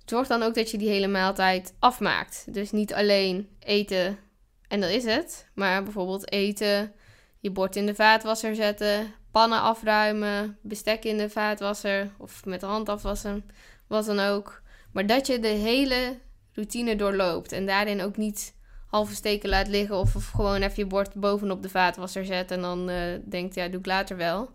zorg 0.05 0.27
dan 0.27 0.43
ook 0.43 0.53
dat 0.53 0.71
je 0.71 0.77
die 0.77 0.89
hele 0.89 1.07
maaltijd 1.07 1.73
afmaakt. 1.79 2.53
Dus 2.53 2.71
niet 2.71 2.93
alleen 2.93 3.49
eten 3.59 4.19
en 4.67 4.81
dat 4.81 4.89
is 4.89 5.03
het. 5.03 5.49
Maar 5.53 5.83
bijvoorbeeld 5.83 6.31
eten, 6.31 6.93
je 7.39 7.51
bord 7.51 7.75
in 7.75 7.85
de 7.85 7.95
vaatwasser 7.95 8.55
zetten, 8.55 9.13
pannen 9.35 9.61
afruimen, 9.61 10.57
bestek 10.61 11.03
in 11.03 11.17
de 11.17 11.29
vaatwasser 11.29 12.11
of 12.17 12.45
met 12.45 12.59
de 12.59 12.65
hand 12.65 12.89
afwassen, 12.89 13.45
wat 13.87 14.05
dan 14.05 14.19
ook. 14.19 14.61
Maar 14.91 15.05
dat 15.05 15.27
je 15.27 15.39
de 15.39 15.47
hele 15.47 16.19
routine 16.53 16.95
doorloopt 16.95 17.51
en 17.51 17.65
daarin 17.65 18.01
ook 18.01 18.17
niet 18.17 18.55
halve 18.87 19.15
steken 19.15 19.49
laat 19.49 19.67
liggen 19.67 19.95
of, 19.95 20.15
of 20.15 20.29
gewoon 20.29 20.61
even 20.61 20.73
je 20.75 20.85
bord 20.85 21.13
bovenop 21.13 21.61
de 21.61 21.69
vaatwasser 21.69 22.25
zet 22.25 22.51
en 22.51 22.61
dan 22.61 22.89
uh, 22.89 22.97
denkt, 23.25 23.55
ja, 23.55 23.67
doe 23.67 23.79
ik 23.79 23.85
later 23.85 24.17
wel. 24.17 24.49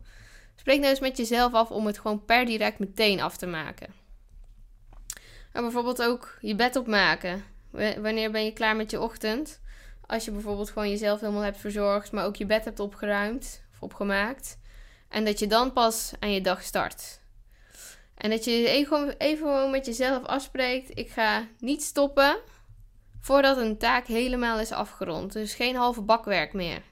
Spreek 0.56 0.78
nou 0.78 0.90
eens 0.90 1.00
met 1.00 1.16
jezelf 1.16 1.52
af 1.52 1.70
om 1.70 1.86
het 1.86 1.98
gewoon 1.98 2.24
per 2.24 2.44
direct 2.44 2.78
meteen 2.78 3.20
af 3.20 3.36
te 3.36 3.46
maken. 3.46 3.94
En 5.52 5.62
bijvoorbeeld 5.62 6.02
ook 6.02 6.38
je 6.40 6.54
bed 6.54 6.76
opmaken. 6.76 7.44
Wanneer 8.00 8.30
ben 8.30 8.44
je 8.44 8.52
klaar 8.52 8.76
met 8.76 8.90
je 8.90 9.00
ochtend? 9.00 9.60
Als 10.06 10.24
je 10.24 10.30
bijvoorbeeld 10.30 10.70
gewoon 10.70 10.90
jezelf 10.90 11.20
helemaal 11.20 11.42
hebt 11.42 11.58
verzorgd, 11.58 12.12
maar 12.12 12.24
ook 12.24 12.36
je 12.36 12.46
bed 12.46 12.64
hebt 12.64 12.80
opgeruimd 12.80 13.62
of 13.72 13.82
opgemaakt. 13.82 14.58
En 15.10 15.24
dat 15.24 15.38
je 15.38 15.46
dan 15.46 15.72
pas 15.72 16.12
aan 16.18 16.32
je 16.32 16.40
dag 16.40 16.62
start. 16.62 17.20
En 18.14 18.30
dat 18.30 18.44
je 18.44 18.68
even, 18.68 19.14
even 19.18 19.70
met 19.70 19.86
jezelf 19.86 20.24
afspreekt: 20.24 20.98
ik 20.98 21.10
ga 21.10 21.46
niet 21.58 21.82
stoppen 21.82 22.38
voordat 23.20 23.56
een 23.56 23.78
taak 23.78 24.06
helemaal 24.06 24.58
is 24.58 24.72
afgerond. 24.72 25.32
Dus 25.32 25.54
geen 25.54 25.76
halve 25.76 26.02
bakwerk 26.02 26.52
meer. 26.52 26.82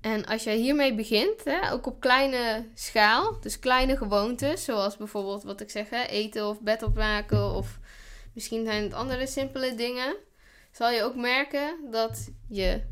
En 0.00 0.26
als 0.26 0.44
je 0.44 0.50
hiermee 0.50 0.94
begint, 0.94 1.44
hè, 1.44 1.72
ook 1.72 1.86
op 1.86 2.00
kleine 2.00 2.68
schaal, 2.74 3.40
dus 3.40 3.58
kleine 3.58 3.96
gewoontes, 3.96 4.64
zoals 4.64 4.96
bijvoorbeeld 4.96 5.42
wat 5.42 5.60
ik 5.60 5.70
zeg, 5.70 5.90
hè, 5.90 6.02
eten 6.02 6.48
of 6.48 6.60
bed 6.60 6.82
opmaken, 6.82 7.54
of 7.54 7.78
misschien 8.32 8.64
zijn 8.64 8.82
het 8.82 8.92
andere 8.92 9.26
simpele 9.26 9.74
dingen, 9.74 10.16
zal 10.72 10.90
je 10.90 11.02
ook 11.02 11.14
merken 11.14 11.76
dat 11.90 12.30
je 12.48 12.82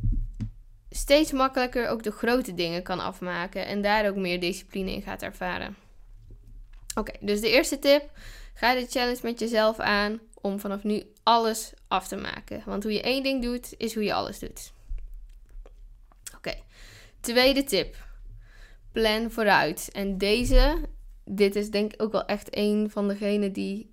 steeds 0.96 1.32
makkelijker 1.32 1.88
ook 1.88 2.02
de 2.02 2.10
grote 2.10 2.54
dingen 2.54 2.82
kan 2.82 3.00
afmaken 3.00 3.66
en 3.66 3.82
daar 3.82 4.08
ook 4.08 4.16
meer 4.16 4.40
discipline 4.40 4.92
in 4.92 5.02
gaat 5.02 5.22
ervaren. 5.22 5.76
Oké, 6.94 7.12
dus 7.20 7.40
de 7.40 7.50
eerste 7.50 7.78
tip: 7.78 8.10
ga 8.54 8.74
de 8.74 8.86
challenge 8.86 9.20
met 9.22 9.38
jezelf 9.38 9.78
aan 9.78 10.20
om 10.40 10.60
vanaf 10.60 10.82
nu 10.82 11.02
alles 11.22 11.72
af 11.88 12.08
te 12.08 12.16
maken. 12.16 12.62
Want 12.66 12.82
hoe 12.82 12.92
je 12.92 13.02
één 13.02 13.22
ding 13.22 13.42
doet, 13.42 13.74
is 13.76 13.94
hoe 13.94 14.04
je 14.04 14.14
alles 14.14 14.38
doet. 14.38 14.72
Oké, 16.36 16.54
tweede 17.20 17.64
tip: 17.64 17.96
plan 18.92 19.30
vooruit. 19.30 19.88
En 19.92 20.18
deze, 20.18 20.80
dit 21.24 21.56
is 21.56 21.70
denk 21.70 21.92
ik 21.92 22.02
ook 22.02 22.12
wel 22.12 22.26
echt 22.26 22.56
een 22.56 22.90
van 22.90 23.08
degenen 23.08 23.52
die 23.52 23.92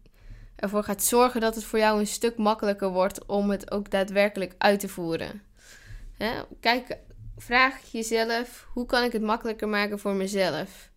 ervoor 0.55 0.83
gaat 0.83 1.03
zorgen 1.03 1.41
dat 1.41 1.55
het 1.55 1.63
voor 1.63 1.79
jou 1.79 1.99
een 1.99 2.07
stuk 2.07 2.37
makkelijker 2.37 2.89
wordt 2.89 3.25
om 3.25 3.49
het 3.49 3.71
ook 3.71 3.89
daadwerkelijk 3.89 4.55
uit 4.57 4.79
te 4.79 4.87
voeren. 4.87 5.41
Kijk, 6.59 6.97
vraag 7.37 7.91
jezelf: 7.91 8.67
hoe 8.73 8.85
kan 8.85 9.03
ik 9.03 9.11
het 9.11 9.21
makkelijker 9.21 9.69
maken 9.69 9.99
voor 9.99 10.13
mezelf? 10.13 10.91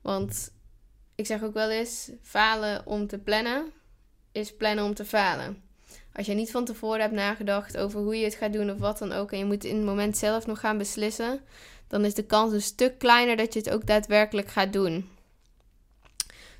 Want 0.00 0.52
ik 1.14 1.26
zeg 1.26 1.42
ook 1.42 1.54
wel 1.54 1.70
eens: 1.70 2.10
falen 2.22 2.86
om 2.86 3.06
te 3.06 3.18
plannen 3.18 3.72
is 4.32 4.56
plannen 4.56 4.84
om 4.84 4.94
te 4.94 5.04
falen. 5.04 5.62
Als 6.12 6.26
je 6.26 6.34
niet 6.34 6.50
van 6.50 6.64
tevoren 6.64 7.00
hebt 7.00 7.14
nagedacht 7.14 7.76
over 7.76 8.00
hoe 8.00 8.16
je 8.16 8.24
het 8.24 8.34
gaat 8.34 8.52
doen 8.52 8.70
of 8.70 8.78
wat 8.78 8.98
dan 8.98 9.12
ook, 9.12 9.32
en 9.32 9.38
je 9.38 9.44
moet 9.44 9.64
in 9.64 9.76
het 9.76 9.84
moment 9.84 10.16
zelf 10.16 10.46
nog 10.46 10.60
gaan 10.60 10.78
beslissen, 10.78 11.40
dan 11.88 12.04
is 12.04 12.14
de 12.14 12.24
kans 12.24 12.52
een 12.52 12.62
stuk 12.62 12.98
kleiner 12.98 13.36
dat 13.36 13.52
je 13.52 13.58
het 13.58 13.70
ook 13.70 13.86
daadwerkelijk 13.86 14.48
gaat 14.48 14.72
doen. 14.72 15.08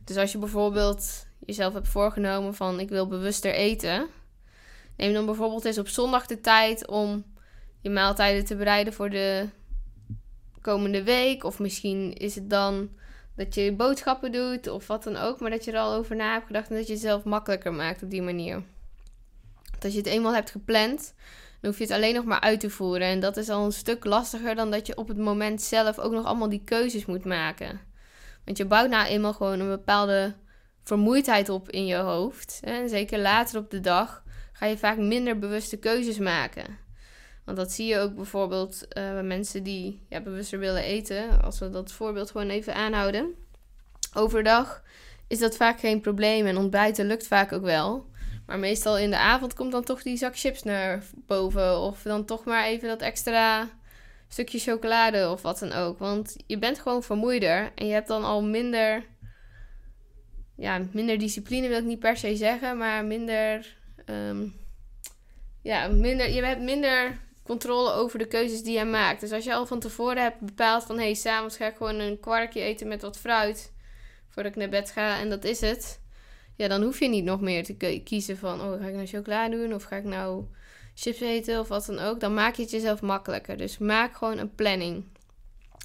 Dus 0.04 0.16
als 0.16 0.32
je 0.32 0.38
bijvoorbeeld 0.38 1.26
jezelf 1.46 1.72
hebt 1.72 1.88
voorgenomen 1.88 2.54
van 2.54 2.80
ik 2.80 2.88
wil 2.88 3.06
bewuster 3.06 3.54
eten, 3.54 4.06
neem 4.96 5.12
dan 5.12 5.26
bijvoorbeeld 5.26 5.64
eens 5.64 5.78
op 5.78 5.88
zondag 5.88 6.26
de 6.26 6.40
tijd 6.40 6.86
om 6.86 7.24
je 7.82 7.90
maaltijden 7.90 8.44
te 8.44 8.56
bereiden 8.56 8.92
voor 8.92 9.10
de 9.10 9.48
komende 10.60 11.02
week. 11.02 11.44
Of 11.44 11.58
misschien 11.58 12.12
is 12.12 12.34
het 12.34 12.50
dan 12.50 12.90
dat 13.36 13.54
je 13.54 13.72
boodschappen 13.72 14.32
doet 14.32 14.68
of 14.68 14.86
wat 14.86 15.04
dan 15.04 15.16
ook, 15.16 15.40
maar 15.40 15.50
dat 15.50 15.64
je 15.64 15.72
er 15.72 15.78
al 15.78 15.94
over 15.94 16.16
na 16.16 16.32
hebt 16.32 16.46
gedacht 16.46 16.68
en 16.68 16.76
dat 16.76 16.86
je 16.86 16.92
het 16.92 17.02
zelf 17.02 17.24
makkelijker 17.24 17.72
maakt 17.72 18.02
op 18.02 18.10
die 18.10 18.22
manier. 18.22 18.62
Want 19.70 19.84
als 19.84 19.92
je 19.92 19.98
het 19.98 20.08
eenmaal 20.08 20.34
hebt 20.34 20.50
gepland, 20.50 21.14
dan 21.60 21.70
hoef 21.70 21.78
je 21.78 21.84
het 21.84 21.92
alleen 21.92 22.14
nog 22.14 22.24
maar 22.24 22.40
uit 22.40 22.60
te 22.60 22.70
voeren. 22.70 23.06
En 23.06 23.20
dat 23.20 23.36
is 23.36 23.48
al 23.48 23.64
een 23.64 23.72
stuk 23.72 24.04
lastiger 24.04 24.54
dan 24.54 24.70
dat 24.70 24.86
je 24.86 24.96
op 24.96 25.08
het 25.08 25.18
moment 25.18 25.62
zelf 25.62 25.98
ook 25.98 26.12
nog 26.12 26.24
allemaal 26.24 26.48
die 26.48 26.64
keuzes 26.64 27.06
moet 27.06 27.24
maken. 27.24 27.80
Want 28.44 28.56
je 28.56 28.64
bouwt 28.64 28.90
nou 28.90 29.06
eenmaal 29.06 29.32
gewoon 29.32 29.60
een 29.60 29.68
bepaalde 29.68 30.34
vermoeidheid 30.84 31.48
op 31.48 31.70
in 31.70 31.86
je 31.86 31.96
hoofd. 31.96 32.60
En 32.62 32.88
zeker 32.88 33.18
later 33.18 33.58
op 33.58 33.70
de 33.70 33.80
dag 33.80 34.22
ga 34.52 34.66
je 34.66 34.78
vaak 34.78 34.96
minder 34.96 35.38
bewuste 35.38 35.76
keuzes 35.76 36.18
maken. 36.18 36.78
Want 37.44 37.56
dat 37.56 37.72
zie 37.72 37.86
je 37.86 37.98
ook 37.98 38.14
bijvoorbeeld 38.14 38.82
uh, 38.82 39.12
bij 39.12 39.22
mensen 39.22 39.62
die 39.62 40.00
ja, 40.08 40.20
bewuster 40.20 40.58
willen 40.58 40.82
eten. 40.82 41.42
Als 41.42 41.58
we 41.58 41.70
dat 41.70 41.92
voorbeeld 41.92 42.30
gewoon 42.30 42.48
even 42.48 42.74
aanhouden. 42.74 43.34
Overdag 44.14 44.82
is 45.26 45.38
dat 45.38 45.56
vaak 45.56 45.80
geen 45.80 46.00
probleem 46.00 46.46
en 46.46 46.56
ontbijten 46.56 47.06
lukt 47.06 47.26
vaak 47.26 47.52
ook 47.52 47.62
wel. 47.62 48.10
Maar 48.46 48.58
meestal 48.58 48.98
in 48.98 49.10
de 49.10 49.18
avond 49.18 49.54
komt 49.54 49.72
dan 49.72 49.84
toch 49.84 50.02
die 50.02 50.16
zak 50.16 50.38
chips 50.38 50.62
naar 50.62 51.02
boven. 51.14 51.78
Of 51.78 52.02
dan 52.02 52.24
toch 52.24 52.44
maar 52.44 52.64
even 52.64 52.88
dat 52.88 53.00
extra 53.00 53.68
stukje 54.28 54.58
chocolade 54.58 55.30
of 55.30 55.42
wat 55.42 55.58
dan 55.58 55.72
ook. 55.72 55.98
Want 55.98 56.36
je 56.46 56.58
bent 56.58 56.78
gewoon 56.78 57.02
vermoeider 57.02 57.72
en 57.74 57.86
je 57.86 57.92
hebt 57.92 58.08
dan 58.08 58.24
al 58.24 58.42
minder 58.42 59.04
ja, 60.62 60.80
minder 60.92 61.18
discipline 61.18 61.68
wil 61.68 61.78
ik 61.78 61.84
niet 61.84 61.98
per 61.98 62.16
se 62.16 62.36
zeggen, 62.36 62.76
maar 62.76 63.04
minder. 63.04 63.76
Ehm, 64.04 64.46
ja, 65.62 65.88
minder, 65.88 66.30
je 66.30 66.44
hebt 66.44 66.60
minder 66.60 67.18
controle 67.52 67.92
over 67.92 68.18
de 68.18 68.26
keuzes 68.26 68.62
die 68.62 68.78
je 68.78 68.84
maakt. 68.84 69.20
Dus 69.20 69.32
als 69.32 69.44
je 69.44 69.54
al 69.54 69.66
van 69.66 69.80
tevoren 69.80 70.22
hebt 70.22 70.40
bepaald 70.40 70.84
van 70.84 70.96
hé, 70.96 71.02
hey, 71.02 71.14
s'avonds 71.14 71.56
ga 71.56 71.66
ik 71.66 71.76
gewoon 71.76 71.98
een 71.98 72.20
kwarkje 72.20 72.60
eten 72.60 72.88
met 72.88 73.02
wat 73.02 73.18
fruit 73.18 73.72
voordat 74.28 74.52
ik 74.52 74.58
naar 74.58 74.68
bed 74.68 74.90
ga 74.90 75.18
en 75.18 75.30
dat 75.30 75.44
is 75.44 75.60
het. 75.60 76.00
Ja, 76.56 76.68
dan 76.68 76.82
hoef 76.82 76.98
je 76.98 77.08
niet 77.08 77.24
nog 77.24 77.40
meer 77.40 77.64
te 77.64 78.00
kiezen 78.04 78.38
van 78.38 78.60
oh, 78.60 78.80
ga 78.80 78.86
ik 78.86 78.94
nou 78.94 79.06
chocola 79.06 79.48
doen 79.48 79.74
of 79.74 79.82
ga 79.82 79.96
ik 79.96 80.04
nou 80.04 80.44
chips 80.94 81.20
eten 81.20 81.60
of 81.60 81.68
wat 81.68 81.86
dan 81.86 81.98
ook. 81.98 82.20
Dan 82.20 82.34
maak 82.34 82.54
je 82.54 82.62
het 82.62 82.70
jezelf 82.70 83.00
makkelijker. 83.00 83.56
Dus 83.56 83.78
maak 83.78 84.16
gewoon 84.16 84.38
een 84.38 84.54
planning. 84.54 85.04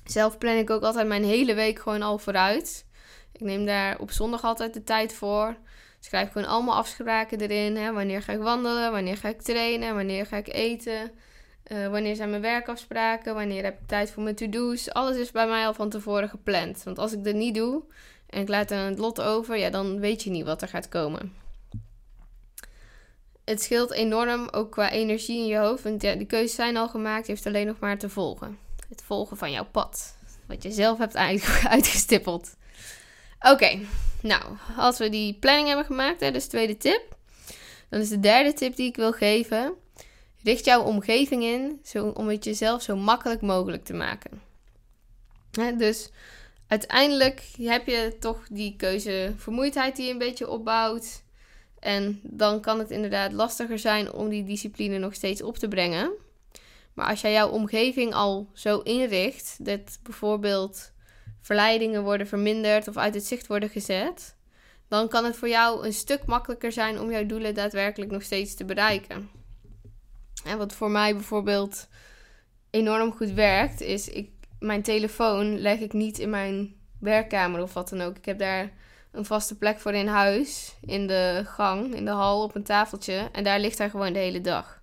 Zelf 0.05 0.37
plan 0.37 0.55
ik 0.55 0.69
ook 0.69 0.83
altijd 0.83 1.07
mijn 1.07 1.23
hele 1.23 1.53
week 1.53 1.79
gewoon 1.79 2.01
al 2.01 2.17
vooruit. 2.17 2.85
Ik 3.31 3.41
neem 3.41 3.65
daar 3.65 3.99
op 3.99 4.11
zondag 4.11 4.43
altijd 4.43 4.73
de 4.73 4.83
tijd 4.83 5.13
voor. 5.13 5.57
Schrijf 5.99 6.31
gewoon 6.31 6.47
allemaal 6.47 6.75
afspraken 6.75 7.41
erin. 7.41 7.75
Hè? 7.75 7.93
Wanneer 7.93 8.21
ga 8.21 8.33
ik 8.33 8.39
wandelen? 8.39 8.91
Wanneer 8.91 9.17
ga 9.17 9.29
ik 9.29 9.41
trainen? 9.41 9.95
Wanneer 9.95 10.25
ga 10.25 10.37
ik 10.37 10.47
eten? 10.47 11.11
Uh, 11.71 11.87
wanneer 11.87 12.15
zijn 12.15 12.29
mijn 12.29 12.41
werkafspraken? 12.41 13.33
Wanneer 13.33 13.63
heb 13.63 13.79
ik 13.81 13.87
tijd 13.87 14.11
voor 14.11 14.23
mijn 14.23 14.35
to-do's? 14.35 14.91
Alles 14.91 15.17
is 15.17 15.31
bij 15.31 15.47
mij 15.47 15.65
al 15.65 15.73
van 15.73 15.89
tevoren 15.89 16.29
gepland. 16.29 16.83
Want 16.83 16.99
als 16.99 17.13
ik 17.13 17.23
dit 17.23 17.35
niet 17.35 17.55
doe 17.55 17.83
en 18.29 18.41
ik 18.41 18.47
laat 18.47 18.71
er 18.71 18.85
het 18.85 18.97
lot 18.97 19.21
over, 19.21 19.57
ja, 19.57 19.69
dan 19.69 19.99
weet 19.99 20.23
je 20.23 20.29
niet 20.29 20.45
wat 20.45 20.61
er 20.61 20.67
gaat 20.67 20.89
komen. 20.89 21.33
Het 23.45 23.61
scheelt 23.61 23.91
enorm 23.91 24.47
ook 24.51 24.71
qua 24.71 24.91
energie 24.91 25.37
in 25.37 25.45
je 25.45 25.57
hoofd. 25.57 25.83
Want 25.83 26.01
ja, 26.01 26.15
die 26.15 26.25
keuzes 26.25 26.55
zijn 26.55 26.77
al 26.77 26.87
gemaakt. 26.87 27.25
Je 27.25 27.31
heeft 27.31 27.45
alleen 27.45 27.67
nog 27.67 27.79
maar 27.79 27.97
te 27.97 28.09
volgen. 28.09 28.57
Het 28.89 29.03
volgen 29.03 29.37
van 29.37 29.51
jouw 29.51 29.65
pad. 29.71 30.17
Wat 30.45 30.63
je 30.63 30.71
zelf 30.71 30.97
hebt 30.97 31.15
uitgestippeld. 31.75 32.55
Oké, 33.39 33.79
nou, 34.21 34.43
als 34.77 34.97
we 34.97 35.09
die 35.09 35.33
planning 35.33 35.67
hebben 35.67 35.85
gemaakt, 35.85 36.19
hè, 36.19 36.31
dus 36.31 36.47
tweede 36.47 36.77
tip. 36.77 37.15
Dan 37.89 37.99
is 37.99 38.09
de 38.09 38.19
derde 38.19 38.53
tip 38.53 38.75
die 38.75 38.87
ik 38.87 38.95
wil 38.95 39.11
geven. 39.11 39.73
Richt 40.47 40.65
jouw 40.65 40.83
omgeving 40.83 41.43
in 41.43 41.79
zo, 41.83 42.07
om 42.07 42.27
het 42.27 42.43
jezelf 42.43 42.81
zo 42.81 42.95
makkelijk 42.95 43.41
mogelijk 43.41 43.85
te 43.85 43.93
maken. 43.93 44.41
Dus 45.77 46.09
uiteindelijk 46.67 47.43
heb 47.61 47.87
je 47.87 48.15
toch 48.19 48.47
die 48.49 48.75
keuzevermoeidheid 48.77 49.95
die 49.95 50.05
je 50.05 50.11
een 50.11 50.17
beetje 50.17 50.49
opbouwt. 50.49 51.23
En 51.79 52.19
dan 52.23 52.61
kan 52.61 52.79
het 52.79 52.91
inderdaad 52.91 53.31
lastiger 53.31 53.79
zijn 53.79 54.11
om 54.11 54.29
die 54.29 54.43
discipline 54.43 54.97
nog 54.97 55.13
steeds 55.13 55.41
op 55.41 55.57
te 55.57 55.67
brengen. 55.67 56.11
Maar 56.93 57.07
als 57.07 57.21
jij 57.21 57.31
jouw 57.31 57.49
omgeving 57.49 58.13
al 58.13 58.49
zo 58.53 58.79
inricht 58.79 59.65
dat 59.65 59.99
bijvoorbeeld 60.03 60.91
verleidingen 61.41 62.03
worden 62.03 62.27
verminderd 62.27 62.87
of 62.87 62.97
uit 62.97 63.13
het 63.13 63.25
zicht 63.25 63.47
worden 63.47 63.69
gezet, 63.69 64.35
dan 64.87 65.07
kan 65.07 65.25
het 65.25 65.35
voor 65.35 65.49
jou 65.49 65.85
een 65.85 65.93
stuk 65.93 66.25
makkelijker 66.25 66.71
zijn 66.71 66.99
om 66.99 67.11
jouw 67.11 67.25
doelen 67.25 67.53
daadwerkelijk 67.53 68.11
nog 68.11 68.23
steeds 68.23 68.55
te 68.55 68.65
bereiken. 68.65 69.45
En 70.47 70.57
wat 70.57 70.73
voor 70.73 70.91
mij 70.91 71.13
bijvoorbeeld 71.13 71.87
enorm 72.69 73.11
goed 73.11 73.31
werkt, 73.31 73.81
is 73.81 74.09
ik, 74.09 74.29
mijn 74.59 74.81
telefoon 74.81 75.59
leg 75.59 75.79
ik 75.79 75.93
niet 75.93 76.19
in 76.19 76.29
mijn 76.29 76.75
werkkamer 76.99 77.61
of 77.61 77.73
wat 77.73 77.89
dan 77.89 78.01
ook. 78.01 78.17
Ik 78.17 78.25
heb 78.25 78.39
daar 78.39 78.71
een 79.11 79.25
vaste 79.25 79.57
plek 79.57 79.79
voor 79.79 79.93
in 79.93 80.07
huis, 80.07 80.75
in 80.81 81.07
de 81.07 81.41
gang, 81.45 81.95
in 81.95 82.05
de 82.05 82.11
hal, 82.11 82.43
op 82.43 82.55
een 82.55 82.63
tafeltje. 82.63 83.29
En 83.31 83.43
daar 83.43 83.59
ligt 83.59 83.77
hij 83.77 83.89
gewoon 83.89 84.13
de 84.13 84.19
hele 84.19 84.41
dag. 84.41 84.81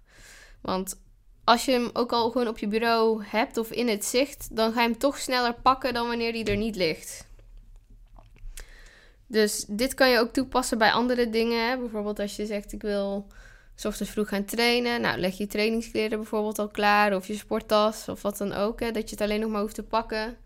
Want 0.61 1.03
als 1.45 1.65
je 1.65 1.73
hem 1.73 1.91
ook 1.93 2.13
al 2.13 2.31
gewoon 2.31 2.49
op 2.49 2.59
je 2.59 2.69
bureau 2.69 3.25
hebt 3.27 3.57
of 3.57 3.71
in 3.71 3.89
het 3.89 4.05
zicht, 4.05 4.57
dan 4.57 4.73
ga 4.73 4.81
je 4.81 4.89
hem 4.89 4.99
toch 4.99 5.19
sneller 5.19 5.55
pakken 5.55 5.95
dan 5.95 6.07
wanneer 6.07 6.33
hij 6.33 6.45
er 6.45 6.57
niet 6.57 6.77
ligt. 6.77 7.27
Dus 9.27 9.65
dit 9.69 9.95
kan 9.95 10.11
je 10.11 10.19
ook 10.19 10.33
toepassen 10.33 10.79
bij 10.79 10.93
andere 10.93 11.31
dingen. 11.31 11.79
Bijvoorbeeld 11.81 12.19
als 12.19 12.37
je 12.37 12.47
zegt 12.47 12.73
ik 12.73 12.83
wil 12.83 13.27
s 13.75 13.85
ochtends 13.85 14.13
vroeg 14.13 14.29
gaan 14.29 14.45
trainen. 14.45 15.01
Nou, 15.01 15.19
leg 15.19 15.37
je 15.37 15.47
trainingskleren 15.47 16.19
bijvoorbeeld 16.19 16.59
al 16.59 16.69
klaar 16.69 17.15
of 17.15 17.27
je 17.27 17.37
sporttas 17.37 18.09
of 18.09 18.23
wat 18.23 18.39
dan 18.39 18.53
ook. 18.53 18.81
Hè? 18.81 18.91
Dat 18.91 19.11
je 19.11 19.17
het 19.17 19.25
alleen 19.25 19.41
nog 19.41 19.51
maar 19.51 19.61
hoeft 19.61 19.75
te 19.75 19.83
pakken. 19.83 20.37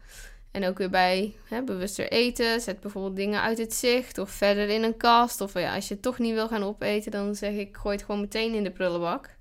En 0.50 0.64
ook 0.64 0.78
weer 0.78 0.90
bij 0.90 1.34
hè, 1.48 1.62
bewuster 1.62 2.10
eten. 2.10 2.60
Zet 2.60 2.80
bijvoorbeeld 2.80 3.16
dingen 3.16 3.40
uit 3.40 3.58
het 3.58 3.74
zicht 3.74 4.18
of 4.18 4.30
verder 4.30 4.68
in 4.68 4.82
een 4.82 4.96
kast. 4.96 5.40
Of 5.40 5.54
ja, 5.54 5.74
als 5.74 5.88
je 5.88 5.94
het 5.94 6.02
toch 6.02 6.18
niet 6.18 6.34
wil 6.34 6.48
gaan 6.48 6.62
opeten, 6.62 7.10
dan 7.10 7.34
zeg 7.34 7.54
ik 7.54 7.76
gooi 7.76 7.96
het 7.96 8.04
gewoon 8.04 8.20
meteen 8.20 8.54
in 8.54 8.64
de 8.64 8.70
prullenbak. 8.70 9.36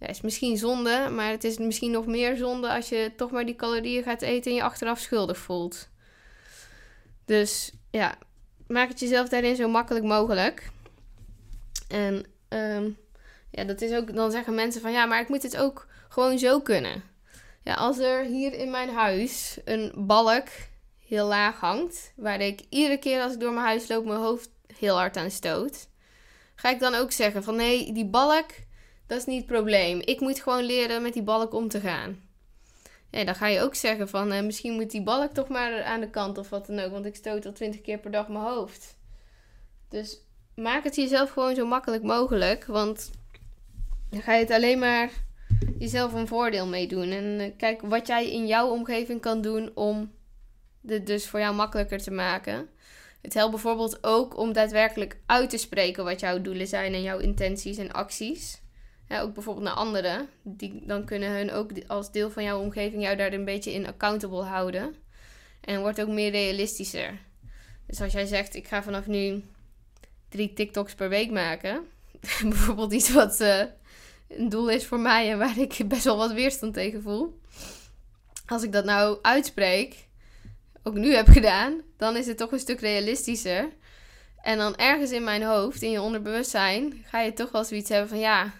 Ja, 0.00 0.06
is 0.06 0.20
misschien 0.20 0.56
zonde, 0.56 1.08
maar 1.10 1.30
het 1.30 1.44
is 1.44 1.58
misschien 1.58 1.90
nog 1.90 2.06
meer 2.06 2.36
zonde 2.36 2.68
als 2.74 2.88
je 2.88 3.12
toch 3.16 3.30
maar 3.30 3.46
die 3.46 3.54
calorieën 3.54 4.02
gaat 4.02 4.22
eten 4.22 4.50
en 4.50 4.56
je 4.56 4.62
achteraf 4.62 4.98
schuldig 4.98 5.38
voelt. 5.38 5.88
Dus 7.24 7.72
ja, 7.90 8.14
maak 8.66 8.88
het 8.88 9.00
jezelf 9.00 9.28
daarin 9.28 9.56
zo 9.56 9.68
makkelijk 9.68 10.04
mogelijk. 10.04 10.70
En 11.88 12.24
ehm, 12.48 12.90
ja, 13.52 13.64
dat 13.64 13.80
is 13.80 13.92
ook, 13.92 14.14
dan 14.14 14.30
zeggen 14.30 14.54
mensen 14.54 14.80
van 14.80 14.92
ja, 14.92 15.06
maar 15.06 15.20
ik 15.20 15.28
moet 15.28 15.42
het 15.42 15.56
ook 15.56 15.86
gewoon 16.08 16.38
zo 16.38 16.60
kunnen. 16.60 17.02
Ja, 17.62 17.74
als 17.74 17.98
er 17.98 18.24
hier 18.24 18.52
in 18.52 18.70
mijn 18.70 18.88
huis 18.88 19.58
een 19.64 19.92
balk 19.96 20.48
heel 21.06 21.26
laag 21.26 21.60
hangt, 21.60 22.12
waar 22.16 22.40
ik 22.40 22.60
iedere 22.68 22.96
keer 22.96 23.22
als 23.22 23.32
ik 23.32 23.40
door 23.40 23.52
mijn 23.52 23.66
huis 23.66 23.88
loop 23.88 24.04
mijn 24.04 24.20
hoofd 24.20 24.50
heel 24.76 24.96
hard 24.96 25.16
aan 25.16 25.30
stoot, 25.30 25.88
ga 26.54 26.70
ik 26.70 26.80
dan 26.80 26.94
ook 26.94 27.12
zeggen 27.12 27.42
van 27.42 27.56
nee, 27.56 27.92
die 27.92 28.06
balk, 28.06 28.50
dat 29.06 29.18
is 29.18 29.24
niet 29.24 29.38
het 29.38 29.46
probleem. 29.46 30.00
Ik 30.04 30.20
moet 30.20 30.40
gewoon 30.40 30.64
leren 30.64 31.02
met 31.02 31.12
die 31.12 31.22
balk 31.22 31.54
om 31.54 31.68
te 31.68 31.80
gaan. 31.80 32.20
Ja, 33.10 33.24
dan 33.24 33.34
ga 33.34 33.46
je 33.46 33.60
ook 33.60 33.74
zeggen 33.74 34.08
van 34.08 34.32
eh, 34.32 34.44
misschien 34.44 34.72
moet 34.72 34.90
die 34.90 35.02
balk 35.02 35.32
toch 35.32 35.48
maar 35.48 35.82
aan 35.82 36.00
de 36.00 36.10
kant 36.10 36.38
of 36.38 36.48
wat 36.48 36.66
dan 36.66 36.78
ook, 36.78 36.90
want 36.90 37.06
ik 37.06 37.16
stoot 37.16 37.46
al 37.46 37.52
twintig 37.52 37.80
keer 37.80 37.98
per 37.98 38.10
dag 38.10 38.28
mijn 38.28 38.44
hoofd. 38.44 38.96
Dus 39.88 40.20
maak 40.54 40.84
het 40.84 40.96
jezelf 40.96 41.30
gewoon 41.30 41.54
zo 41.54 41.66
makkelijk 41.66 42.02
mogelijk, 42.02 42.64
want 42.64 43.10
dan 44.12 44.22
ga 44.22 44.34
je 44.34 44.40
het 44.40 44.50
alleen 44.50 44.78
maar 44.78 45.10
jezelf 45.78 46.12
een 46.12 46.26
voordeel 46.26 46.66
mee 46.66 46.86
doen. 46.86 47.10
En 47.10 47.40
eh, 47.40 47.50
kijk 47.56 47.80
wat 47.82 48.06
jij 48.06 48.30
in 48.30 48.46
jouw 48.46 48.68
omgeving 48.68 49.20
kan 49.20 49.40
doen 49.40 49.70
om 49.74 50.12
dit 50.80 51.06
dus 51.06 51.28
voor 51.28 51.40
jou 51.40 51.54
makkelijker 51.54 52.02
te 52.02 52.10
maken. 52.10 52.68
Het 53.22 53.34
helpt 53.34 53.50
bijvoorbeeld 53.50 54.04
ook 54.04 54.36
om 54.36 54.52
daadwerkelijk 54.52 55.16
uit 55.26 55.50
te 55.50 55.56
spreken 55.56 56.04
wat 56.04 56.20
jouw 56.20 56.40
doelen 56.40 56.66
zijn 56.66 56.94
en 56.94 57.02
jouw 57.02 57.18
intenties 57.18 57.76
en 57.76 57.92
acties. 57.92 58.60
ook 59.08 59.34
bijvoorbeeld 59.34 59.66
naar 59.66 59.74
anderen. 59.74 60.28
Die, 60.42 60.82
dan 60.86 61.04
kunnen 61.04 61.32
hun 61.32 61.50
ook 61.52 61.70
als 61.86 62.12
deel 62.12 62.30
van 62.30 62.42
jouw 62.42 62.60
omgeving 62.60 63.02
jou 63.02 63.16
daar 63.16 63.32
een 63.32 63.44
beetje 63.44 63.72
in 63.72 63.86
accountable 63.86 64.42
houden. 64.42 64.94
En 65.60 65.80
wordt 65.80 66.00
ook 66.00 66.08
meer 66.08 66.30
realistischer. 66.30 67.18
Dus 67.86 68.00
als 68.00 68.12
jij 68.12 68.26
zegt, 68.26 68.54
ik 68.54 68.68
ga 68.68 68.82
vanaf 68.82 69.06
nu 69.06 69.44
drie 70.28 70.52
TikToks 70.52 70.94
per 70.94 71.08
week 71.08 71.30
maken. 71.30 71.84
bijvoorbeeld 72.42 72.92
iets 72.92 73.12
wat 73.12 73.40
uh, 73.40 73.62
een 74.36 74.48
doel 74.48 74.70
is 74.70 74.86
voor 74.86 75.00
mij 75.00 75.30
en 75.30 75.38
waar 75.38 75.58
ik 75.68 75.78
best 75.86 76.04
wel 76.04 76.16
wat 76.16 76.32
weerstand 76.32 76.74
tegen 76.74 77.02
voel. 77.02 77.40
Als 78.46 78.62
ik 78.62 78.72
dat 78.72 78.84
nou 78.84 79.18
uitspreek, 79.22 80.08
ook 80.82 80.94
nu 80.94 81.14
heb 81.14 81.28
gedaan, 81.28 81.80
dan 81.96 82.16
is 82.16 82.26
het 82.26 82.36
toch 82.36 82.52
een 82.52 82.58
stuk 82.58 82.80
realistischer. 82.80 83.68
En 84.42 84.58
dan 84.58 84.76
ergens 84.76 85.10
in 85.10 85.24
mijn 85.24 85.42
hoofd, 85.42 85.82
in 85.82 85.90
je 85.90 86.00
onderbewustzijn, 86.00 87.04
ga 87.04 87.20
je 87.20 87.32
toch 87.32 87.50
wel 87.50 87.64
zoiets 87.64 87.88
hebben 87.88 88.08
van 88.08 88.18
ja, 88.18 88.52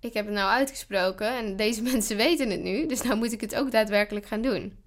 ik 0.00 0.12
heb 0.14 0.24
het 0.24 0.34
nou 0.34 0.50
uitgesproken 0.50 1.36
en 1.36 1.56
deze 1.56 1.82
mensen 1.92 2.16
weten 2.16 2.50
het 2.50 2.62
nu, 2.62 2.86
dus 2.86 3.02
nou 3.02 3.16
moet 3.16 3.32
ik 3.32 3.40
het 3.40 3.54
ook 3.54 3.70
daadwerkelijk 3.70 4.26
gaan 4.26 4.42
doen. 4.42 4.78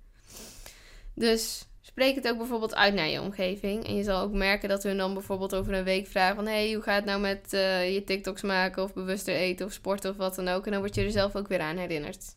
Dus 1.15 1.65
Spreek 2.01 2.15
het 2.15 2.27
ook 2.27 2.37
bijvoorbeeld 2.37 2.75
uit 2.75 2.93
naar 2.93 3.07
je 3.07 3.21
omgeving. 3.21 3.87
En 3.87 3.95
je 3.95 4.03
zal 4.03 4.21
ook 4.21 4.31
merken 4.33 4.69
dat 4.69 4.83
hun 4.83 4.97
dan 4.97 5.13
bijvoorbeeld 5.13 5.55
over 5.55 5.73
een 5.73 5.83
week 5.83 6.07
vragen 6.07 6.35
van... 6.35 6.45
hey, 6.45 6.73
hoe 6.73 6.83
gaat 6.83 6.95
het 6.95 7.05
nou 7.05 7.19
met 7.19 7.53
uh, 7.53 7.93
je 7.93 8.03
TikToks 8.03 8.41
maken 8.41 8.83
of 8.83 8.93
bewuster 8.93 9.35
eten 9.35 9.65
of 9.65 9.71
sporten 9.71 10.11
of 10.11 10.17
wat 10.17 10.35
dan 10.35 10.47
ook. 10.47 10.65
En 10.65 10.71
dan 10.71 10.79
word 10.79 10.95
je 10.95 11.03
er 11.03 11.11
zelf 11.11 11.35
ook 11.35 11.47
weer 11.47 11.59
aan 11.59 11.77
herinnerd. 11.77 12.35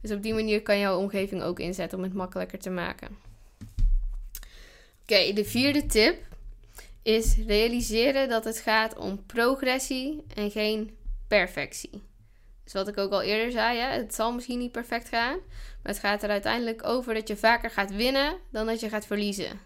Dus 0.00 0.10
op 0.10 0.22
die 0.22 0.34
manier 0.34 0.62
kan 0.62 0.78
jouw 0.78 0.98
omgeving 0.98 1.42
ook 1.42 1.58
inzetten 1.58 1.98
om 1.98 2.04
het 2.04 2.14
makkelijker 2.14 2.58
te 2.58 2.70
maken. 2.70 3.16
Oké, 5.02 5.32
de 5.32 5.44
vierde 5.44 5.86
tip 5.86 6.22
is 7.02 7.36
realiseren 7.46 8.28
dat 8.28 8.44
het 8.44 8.58
gaat 8.58 8.96
om 8.96 9.26
progressie 9.26 10.24
en 10.34 10.50
geen 10.50 10.96
perfectie. 11.28 12.02
Wat 12.72 12.88
ik 12.88 12.98
ook 12.98 13.12
al 13.12 13.22
eerder 13.22 13.52
zei, 13.52 13.78
hè, 13.78 13.86
het 13.86 14.14
zal 14.14 14.32
misschien 14.32 14.58
niet 14.58 14.72
perfect 14.72 15.08
gaan. 15.08 15.38
Maar 15.82 15.92
het 15.92 15.98
gaat 15.98 16.22
er 16.22 16.30
uiteindelijk 16.30 16.84
over 16.86 17.14
dat 17.14 17.28
je 17.28 17.36
vaker 17.36 17.70
gaat 17.70 17.94
winnen 17.94 18.36
dan 18.50 18.66
dat 18.66 18.80
je 18.80 18.88
gaat 18.88 19.06
verliezen. 19.06 19.60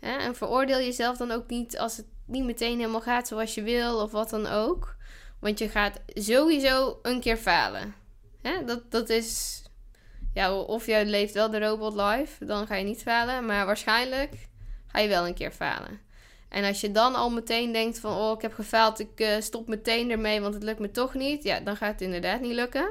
En 0.00 0.34
veroordeel 0.34 0.78
jezelf 0.78 1.16
dan 1.16 1.30
ook 1.30 1.48
niet 1.48 1.78
als 1.78 1.96
het 1.96 2.06
niet 2.26 2.44
meteen 2.44 2.78
helemaal 2.78 3.00
gaat 3.00 3.28
zoals 3.28 3.54
je 3.54 3.62
wil 3.62 4.00
of 4.02 4.10
wat 4.10 4.30
dan 4.30 4.46
ook. 4.46 4.96
Want 5.40 5.58
je 5.58 5.68
gaat 5.68 6.00
sowieso 6.06 6.98
een 7.02 7.20
keer 7.20 7.36
falen. 7.36 7.94
Dat, 8.66 8.90
dat 8.90 9.08
is. 9.08 9.62
Ja, 10.34 10.54
of 10.54 10.86
je 10.86 11.06
leeft 11.06 11.34
wel 11.34 11.50
de 11.50 11.58
robot 11.58 11.94
life, 11.94 12.44
dan 12.44 12.66
ga 12.66 12.74
je 12.74 12.84
niet 12.84 13.02
falen. 13.02 13.46
Maar 13.46 13.66
waarschijnlijk 13.66 14.48
ga 14.86 14.98
je 14.98 15.08
wel 15.08 15.26
een 15.26 15.34
keer 15.34 15.50
falen. 15.50 16.00
En 16.48 16.64
als 16.64 16.80
je 16.80 16.92
dan 16.92 17.14
al 17.14 17.30
meteen 17.30 17.72
denkt 17.72 17.98
van, 17.98 18.16
oh, 18.16 18.32
ik 18.34 18.42
heb 18.42 18.54
gefaald, 18.54 19.00
ik 19.00 19.20
uh, 19.20 19.40
stop 19.40 19.68
meteen 19.68 20.10
ermee, 20.10 20.40
want 20.40 20.54
het 20.54 20.62
lukt 20.62 20.78
me 20.78 20.90
toch 20.90 21.14
niet. 21.14 21.42
Ja, 21.42 21.60
dan 21.60 21.76
gaat 21.76 21.92
het 21.92 22.00
inderdaad 22.00 22.40
niet 22.40 22.52
lukken. 22.52 22.90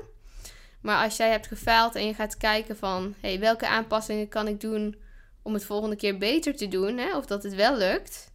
Maar 0.82 1.04
als 1.04 1.18
jij 1.18 1.30
hebt 1.30 1.48
gefaald 1.48 1.96
en 1.96 2.06
je 2.06 2.14
gaat 2.14 2.38
kijken 2.38 2.78
van, 2.78 3.16
hey, 3.20 3.40
welke 3.40 3.68
aanpassingen 3.68 4.28
kan 4.28 4.48
ik 4.48 4.62
doen 4.62 4.96
om 5.42 5.54
het 5.54 5.66
volgende 5.66 5.96
keer 5.96 6.18
beter 6.18 6.56
te 6.56 6.68
doen, 6.68 6.98
hè, 6.98 7.18
of 7.18 7.26
dat 7.26 7.44
het 7.44 7.56
wel 7.56 7.78
lukt. 7.78 8.34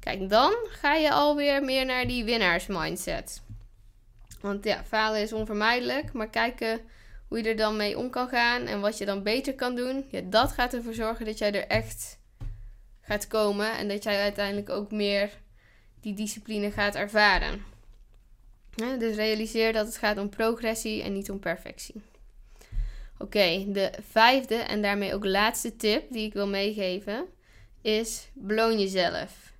Kijk, 0.00 0.28
dan 0.28 0.52
ga 0.68 0.94
je 0.94 1.12
alweer 1.12 1.64
meer 1.64 1.86
naar 1.86 2.06
die 2.06 2.24
winnaarsmindset. 2.24 3.42
Want 4.40 4.64
ja, 4.64 4.84
falen 4.84 5.20
is 5.20 5.32
onvermijdelijk, 5.32 6.12
maar 6.12 6.30
kijken 6.30 6.80
hoe 7.28 7.38
je 7.38 7.48
er 7.48 7.56
dan 7.56 7.76
mee 7.76 7.98
om 7.98 8.10
kan 8.10 8.28
gaan 8.28 8.66
en 8.66 8.80
wat 8.80 8.98
je 8.98 9.04
dan 9.04 9.22
beter 9.22 9.54
kan 9.54 9.74
doen, 9.74 10.04
ja, 10.10 10.20
dat 10.24 10.52
gaat 10.52 10.74
ervoor 10.74 10.94
zorgen 10.94 11.26
dat 11.26 11.38
jij 11.38 11.52
er 11.52 11.66
echt 11.66 12.18
gaat 13.10 13.26
komen 13.26 13.76
en 13.76 13.88
dat 13.88 14.02
jij 14.02 14.20
uiteindelijk 14.20 14.68
ook 14.68 14.90
meer 14.90 15.30
die 16.00 16.14
discipline 16.14 16.70
gaat 16.70 16.94
ervaren. 16.94 17.64
dus 18.98 19.16
realiseer 19.16 19.72
dat 19.72 19.86
het 19.86 19.96
gaat 19.96 20.18
om 20.18 20.28
progressie 20.28 21.02
en 21.02 21.12
niet 21.12 21.30
om 21.30 21.38
perfectie. 21.38 22.02
Oké, 23.18 23.64
de 23.72 23.92
vijfde 24.10 24.54
en 24.54 24.82
daarmee 24.82 25.14
ook 25.14 25.24
laatste 25.24 25.76
tip 25.76 26.12
die 26.12 26.26
ik 26.26 26.32
wil 26.32 26.46
meegeven 26.46 27.24
is 27.82 28.28
beloon 28.34 28.78
jezelf. 28.78 29.52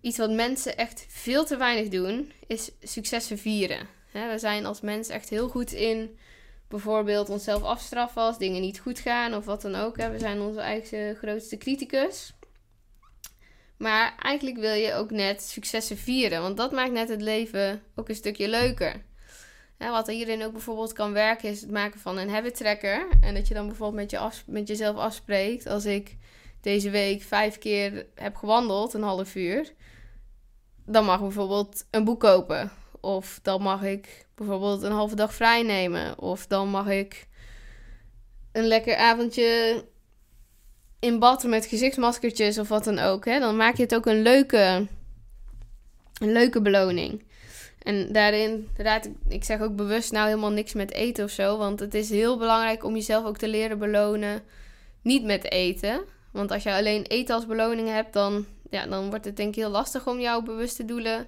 Iets 0.00 0.18
wat 0.18 0.30
mensen 0.30 0.76
echt 0.76 1.06
veel 1.08 1.44
te 1.44 1.56
weinig 1.56 1.88
doen, 1.88 2.32
is 2.46 2.70
successen 2.82 3.38
vieren. 3.38 3.86
we 4.12 4.38
zijn 4.38 4.66
als 4.66 4.80
mens 4.80 5.08
echt 5.08 5.28
heel 5.28 5.48
goed 5.48 5.72
in 5.72 6.18
bijvoorbeeld 6.68 7.28
onszelf 7.28 7.62
afstraffen 7.62 8.22
als 8.22 8.38
dingen 8.38 8.60
niet 8.60 8.78
goed 8.78 8.98
gaan 8.98 9.34
of 9.34 9.44
wat 9.44 9.62
dan 9.62 9.74
ook. 9.74 9.96
We 9.96 10.18
zijn 10.18 10.40
onze 10.40 10.60
eigen 10.60 11.16
grootste 11.16 11.56
criticus. 11.56 12.34
Maar 13.76 14.14
eigenlijk 14.18 14.56
wil 14.58 14.74
je 14.74 14.94
ook 14.94 15.10
net 15.10 15.42
successen 15.42 15.96
vieren, 15.96 16.42
want 16.42 16.56
dat 16.56 16.72
maakt 16.72 16.92
net 16.92 17.08
het 17.08 17.20
leven 17.20 17.82
ook 17.94 18.08
een 18.08 18.14
stukje 18.14 18.48
leuker. 18.48 19.04
Wat 19.78 20.06
hierin 20.06 20.44
ook 20.44 20.52
bijvoorbeeld 20.52 20.92
kan 20.92 21.12
werken, 21.12 21.48
is 21.48 21.60
het 21.60 21.70
maken 21.70 22.00
van 22.00 22.18
een 22.18 22.30
habit 22.30 22.56
tracker. 22.56 23.08
En 23.20 23.34
dat 23.34 23.48
je 23.48 23.54
dan 23.54 23.66
bijvoorbeeld 23.66 24.00
met, 24.02 24.10
je 24.10 24.18
af, 24.18 24.44
met 24.46 24.68
jezelf 24.68 24.96
afspreekt. 24.96 25.66
Als 25.66 25.84
ik 25.84 26.16
deze 26.60 26.90
week 26.90 27.22
vijf 27.22 27.58
keer 27.58 28.06
heb 28.14 28.36
gewandeld, 28.36 28.94
een 28.94 29.02
half 29.02 29.34
uur, 29.34 29.72
dan 30.84 31.04
mag 31.04 31.20
bijvoorbeeld 31.20 31.86
een 31.90 32.04
boek 32.04 32.20
kopen. 32.20 32.70
Of 33.06 33.38
dan 33.42 33.62
mag 33.62 33.82
ik 33.82 34.26
bijvoorbeeld 34.34 34.82
een 34.82 34.92
halve 34.92 35.14
dag 35.14 35.34
vrij 35.34 35.62
nemen. 35.62 36.18
Of 36.18 36.46
dan 36.46 36.68
mag 36.68 36.88
ik 36.88 37.26
een 38.52 38.66
lekker 38.66 38.96
avondje 38.96 39.84
in 40.98 41.18
bad 41.18 41.44
met 41.44 41.66
gezichtsmaskertjes 41.66 42.58
of 42.58 42.68
wat 42.68 42.84
dan 42.84 42.98
ook. 42.98 43.24
Hè? 43.24 43.38
Dan 43.38 43.56
maak 43.56 43.76
je 43.76 43.82
het 43.82 43.94
ook 43.94 44.06
een 44.06 44.22
leuke, 44.22 44.86
een 46.20 46.32
leuke 46.32 46.62
beloning. 46.62 47.24
En 47.82 48.12
daarin 48.12 48.68
raad 48.76 49.08
ik, 49.28 49.44
zeg 49.44 49.60
ook 49.60 49.76
bewust 49.76 50.12
nou 50.12 50.26
helemaal 50.28 50.50
niks 50.50 50.72
met 50.72 50.92
eten 50.92 51.24
of 51.24 51.30
zo. 51.30 51.58
Want 51.58 51.80
het 51.80 51.94
is 51.94 52.10
heel 52.10 52.38
belangrijk 52.38 52.84
om 52.84 52.94
jezelf 52.94 53.24
ook 53.24 53.38
te 53.38 53.48
leren 53.48 53.78
belonen. 53.78 54.42
Niet 55.02 55.24
met 55.24 55.50
eten. 55.50 56.00
Want 56.32 56.50
als 56.50 56.62
je 56.62 56.72
alleen 56.72 57.02
eten 57.02 57.34
als 57.34 57.46
beloning 57.46 57.88
hebt, 57.88 58.12
dan, 58.12 58.46
ja, 58.70 58.86
dan 58.86 59.08
wordt 59.08 59.24
het 59.24 59.36
denk 59.36 59.48
ik 59.48 59.54
heel 59.54 59.70
lastig 59.70 60.06
om 60.06 60.20
jouw 60.20 60.42
bewuste 60.42 60.84
doelen. 60.84 61.26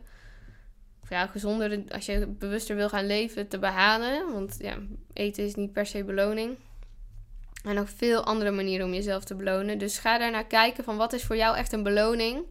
Of 1.08 1.14
ja, 1.14 1.26
gezonder, 1.26 1.82
als 1.88 2.06
je 2.06 2.26
bewuster 2.26 2.76
wil 2.76 2.88
gaan 2.88 3.06
leven, 3.06 3.48
te 3.48 3.58
behalen. 3.58 4.32
Want 4.32 4.56
ja, 4.58 4.76
eten 5.12 5.44
is 5.44 5.54
niet 5.54 5.72
per 5.72 5.86
se 5.86 6.04
beloning. 6.04 6.56
En 7.64 7.74
nog 7.74 7.90
veel 7.90 8.24
andere 8.24 8.50
manieren 8.50 8.86
om 8.86 8.94
jezelf 8.94 9.24
te 9.24 9.34
belonen. 9.34 9.78
Dus 9.78 9.98
ga 9.98 10.18
daar 10.18 10.30
naar 10.30 10.46
kijken 10.46 10.84
van 10.84 10.96
wat 10.96 11.12
is 11.12 11.24
voor 11.24 11.36
jou 11.36 11.56
echt 11.56 11.72
een 11.72 11.82
beloning. 11.82 12.44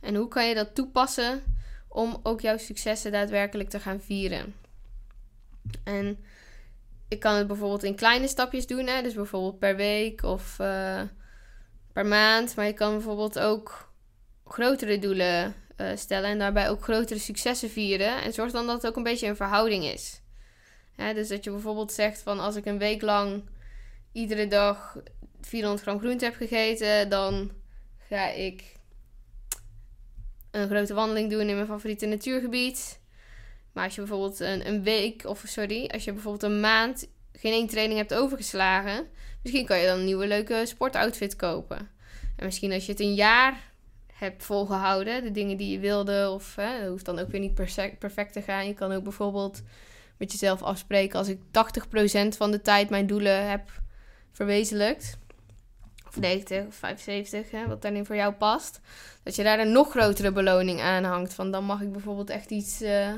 En 0.00 0.14
hoe 0.14 0.28
kan 0.28 0.48
je 0.48 0.54
dat 0.54 0.74
toepassen 0.74 1.42
om 1.88 2.20
ook 2.22 2.40
jouw 2.40 2.56
successen 2.56 3.12
daadwerkelijk 3.12 3.68
te 3.68 3.80
gaan 3.80 4.00
vieren. 4.00 4.54
En 5.84 6.24
ik 7.08 7.20
kan 7.20 7.34
het 7.34 7.46
bijvoorbeeld 7.46 7.84
in 7.84 7.94
kleine 7.94 8.28
stapjes 8.28 8.66
doen. 8.66 8.86
Hè? 8.86 9.02
Dus 9.02 9.14
bijvoorbeeld 9.14 9.58
per 9.58 9.76
week 9.76 10.22
of 10.22 10.58
uh, 10.60 11.02
per 11.92 12.06
maand. 12.06 12.56
Maar 12.56 12.66
je 12.66 12.72
kan 12.72 12.92
bijvoorbeeld 12.92 13.38
ook 13.38 13.92
grotere 14.44 14.98
doelen 14.98 15.54
uh, 15.76 15.90
stellen. 15.94 16.30
En 16.30 16.38
daarbij 16.38 16.70
ook 16.70 16.82
grotere 16.82 17.20
successen 17.20 17.70
vieren. 17.70 18.22
En 18.22 18.32
zorg 18.32 18.52
dan 18.52 18.66
dat 18.66 18.76
het 18.76 18.86
ook 18.86 18.96
een 18.96 19.02
beetje 19.02 19.26
een 19.26 19.36
verhouding 19.36 19.84
is. 19.84 20.20
dus 20.96 21.28
dat 21.28 21.44
je 21.44 21.50
bijvoorbeeld 21.50 21.92
zegt 21.92 22.22
van 22.22 22.40
als 22.40 22.56
ik 22.56 22.66
een 22.66 22.78
week 22.78 23.02
lang 23.02 23.42
iedere 24.12 24.46
dag 24.46 24.96
400 25.40 25.82
gram 25.82 25.98
groente 25.98 26.24
heb 26.24 26.34
gegeten, 26.34 27.08
dan 27.08 27.50
ga 28.08 28.28
ik 28.28 28.62
een 30.50 30.68
grote 30.68 30.94
wandeling 30.94 31.30
doen 31.30 31.48
in 31.48 31.54
mijn 31.54 31.66
favoriete 31.66 32.06
natuurgebied. 32.06 33.00
Maar 33.72 33.84
als 33.84 33.94
je 33.94 34.00
bijvoorbeeld 34.00 34.40
een, 34.40 34.66
een 34.66 34.82
week, 34.82 35.24
of 35.26 35.42
sorry, 35.46 35.86
als 35.86 36.04
je 36.04 36.12
bijvoorbeeld 36.12 36.52
een 36.52 36.60
maand 36.60 37.08
geen 37.32 37.52
één 37.52 37.66
training 37.66 37.98
hebt 37.98 38.14
overgeslagen, 38.14 39.06
misschien 39.42 39.66
kan 39.66 39.78
je 39.78 39.86
dan 39.86 39.98
een 39.98 40.04
nieuwe 40.04 40.26
leuke 40.26 40.62
sportoutfit 40.66 41.36
kopen. 41.36 41.78
En 42.36 42.44
misschien 42.44 42.72
als 42.72 42.86
je 42.86 42.92
het 42.92 43.00
een 43.00 43.14
jaar 43.14 43.72
hebt 44.24 44.44
volgehouden, 44.44 45.22
de 45.22 45.30
dingen 45.30 45.56
die 45.56 45.70
je 45.70 45.78
wilde, 45.78 46.30
of 46.30 46.54
hè, 46.56 46.80
dat 46.80 46.88
hoeft 46.88 47.04
dan 47.04 47.18
ook 47.18 47.30
weer 47.30 47.40
niet 47.40 47.54
perfect 47.98 48.32
te 48.32 48.42
gaan. 48.42 48.66
Je 48.66 48.74
kan 48.74 48.92
ook 48.92 49.02
bijvoorbeeld 49.02 49.62
met 50.16 50.32
jezelf 50.32 50.62
afspreken 50.62 51.18
als 51.18 51.28
ik 51.28 51.38
80% 51.38 52.36
van 52.36 52.50
de 52.50 52.60
tijd 52.60 52.90
mijn 52.90 53.06
doelen 53.06 53.48
heb 53.50 53.70
verwezenlijkt. 54.32 55.18
Of 56.08 56.20
90 56.20 56.66
of 56.66 56.74
75, 56.74 57.50
hè, 57.50 57.66
wat 57.66 57.82
daarin 57.82 58.06
voor 58.06 58.16
jou 58.16 58.32
past. 58.32 58.80
Dat 59.22 59.36
je 59.36 59.42
daar 59.42 59.58
een 59.58 59.72
nog 59.72 59.90
grotere 59.90 60.32
beloning 60.32 60.80
aan 60.80 61.04
hangt. 61.04 61.34
Van 61.34 61.50
dan 61.50 61.64
mag 61.64 61.80
ik 61.80 61.92
bijvoorbeeld 61.92 62.30
echt 62.30 62.50
iets 62.50 62.82
uh, 62.82 63.12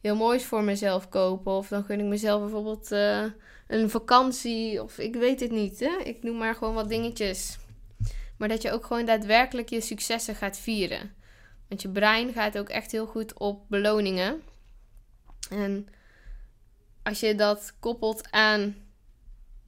heel 0.00 0.16
moois 0.16 0.44
voor 0.44 0.62
mezelf 0.62 1.08
kopen. 1.08 1.52
Of 1.52 1.68
dan 1.68 1.84
gun 1.84 2.00
ik 2.00 2.06
mezelf 2.06 2.40
bijvoorbeeld 2.40 2.92
uh, 2.92 3.24
een 3.66 3.90
vakantie. 3.90 4.82
Of 4.82 4.98
ik 4.98 5.14
weet 5.14 5.40
het 5.40 5.50
niet. 5.50 5.80
Hè? 5.80 5.96
Ik 6.04 6.22
noem 6.22 6.36
maar 6.36 6.54
gewoon 6.54 6.74
wat 6.74 6.88
dingetjes. 6.88 7.58
Maar 8.38 8.48
dat 8.48 8.62
je 8.62 8.72
ook 8.72 8.86
gewoon 8.86 9.06
daadwerkelijk 9.06 9.68
je 9.68 9.80
successen 9.80 10.34
gaat 10.34 10.58
vieren. 10.58 11.14
Want 11.68 11.82
je 11.82 11.88
brein 11.88 12.32
gaat 12.32 12.58
ook 12.58 12.68
echt 12.68 12.92
heel 12.92 13.06
goed 13.06 13.38
op 13.38 13.64
beloningen. 13.68 14.42
En 15.50 15.88
als 17.02 17.20
je 17.20 17.34
dat 17.34 17.74
koppelt 17.80 18.30
aan 18.30 18.76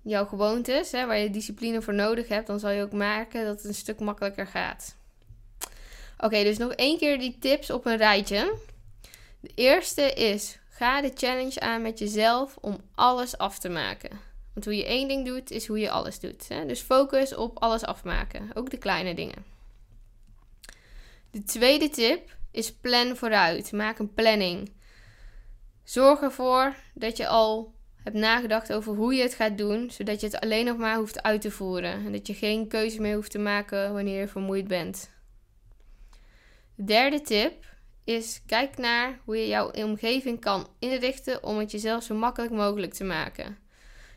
jouw 0.03 0.27
gewoontes, 0.27 0.93
hè, 0.93 1.07
waar 1.07 1.19
je 1.19 1.31
discipline 1.31 1.83
voor 1.83 1.95
nodig 1.95 2.29
hebt, 2.29 2.47
dan 2.47 2.61
zal 2.61 2.71
je 2.71 2.83
ook 2.83 2.93
merken 2.93 3.45
dat 3.45 3.57
het 3.57 3.65
een 3.65 3.75
stuk 3.75 4.01
makkelijker 4.01 4.47
gaat. 4.47 4.97
Oké, 6.19 6.43
dus 6.43 6.59
nog 6.59 6.73
één 6.73 6.99
keer 6.99 7.19
die 7.19 7.39
tips 7.39 7.71
op 7.71 7.87
een 7.87 7.97
rijtje. 7.97 8.57
De 9.41 9.51
eerste 9.55 10.13
is: 10.13 10.59
ga 10.69 11.01
de 11.01 11.11
challenge 11.15 11.61
aan 11.61 11.83
met 11.83 11.99
jezelf 11.99 12.57
om 12.61 12.81
alles 12.95 13.39
af 13.39 13.59
te 13.59 13.69
maken. 13.69 14.28
Want 14.59 14.71
hoe 14.71 14.79
je 14.79 14.87
één 14.87 15.09
ding 15.09 15.27
doet, 15.27 15.51
is 15.51 15.67
hoe 15.67 15.79
je 15.79 15.91
alles 15.91 16.21
doet. 16.21 16.49
Hè? 16.49 16.67
Dus 16.67 16.81
focus 16.81 17.35
op 17.35 17.59
alles 17.59 17.85
afmaken, 17.85 18.51
ook 18.55 18.71
de 18.71 18.77
kleine 18.79 19.15
dingen. 19.15 19.45
De 21.31 21.45
tweede 21.45 21.89
tip 21.89 22.37
is 22.51 22.75
plan 22.75 23.17
vooruit. 23.17 23.73
Maak 23.73 23.99
een 23.99 24.15
planning. 24.15 24.73
Zorg 25.85 26.21
ervoor 26.21 26.75
dat 26.95 27.17
je 27.17 27.29
al 27.29 27.75
hebt 27.97 28.17
nagedacht 28.17 28.73
over 28.73 28.95
hoe 28.95 29.15
je 29.15 29.23
het 29.23 29.35
gaat 29.35 29.59
doen, 29.59 29.91
zodat 29.91 30.21
je 30.21 30.27
het 30.27 30.41
alleen 30.41 30.65
nog 30.65 30.77
maar 30.77 30.97
hoeft 30.97 31.23
uit 31.23 31.41
te 31.41 31.51
voeren. 31.51 31.93
En 31.93 32.13
dat 32.13 32.27
je 32.27 32.35
geen 32.35 32.69
keuze 32.69 33.01
meer 33.01 33.15
hoeft 33.15 33.31
te 33.31 33.39
maken 33.39 33.93
wanneer 33.93 34.21
je 34.21 34.29
vermoeid 34.29 34.69
bent. 34.69 35.11
De 36.75 36.85
derde 36.85 37.21
tip 37.21 37.65
is: 38.05 38.43
kijk 38.47 38.77
naar 38.77 39.21
hoe 39.25 39.37
je 39.37 39.47
jouw 39.47 39.71
omgeving 39.71 40.41
kan 40.41 40.69
inrichten 40.79 41.43
om 41.43 41.59
het 41.59 41.71
jezelf 41.71 42.03
zo 42.03 42.15
makkelijk 42.15 42.53
mogelijk 42.53 42.95
te 42.95 43.05
maken. 43.05 43.67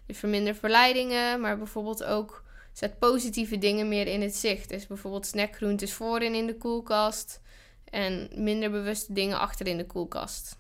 Dus 0.06 0.18
verminder 0.18 0.56
verleidingen, 0.56 1.42
maar 1.42 1.58
bijvoorbeeld 1.58 2.04
ook 2.04 2.44
zet 2.74 3.00
positieve 3.00 3.58
dingen 3.58 3.88
meer 3.88 4.08
in 4.08 4.22
het 4.22 4.36
zicht. 4.36 4.70
Dus 4.70 4.88
bijvoorbeeld 4.88 5.26
snackgroentes 5.26 5.94
voorin 5.94 6.36
in 6.36 6.48
de 6.48 6.58
koelkast 6.58 7.42
en 7.84 8.30
minder 8.36 8.72
bewuste 8.72 9.14
dingen 9.14 9.40
achter 9.40 9.68
in 9.68 9.78
de 9.78 9.86
koelkast. 9.86 10.60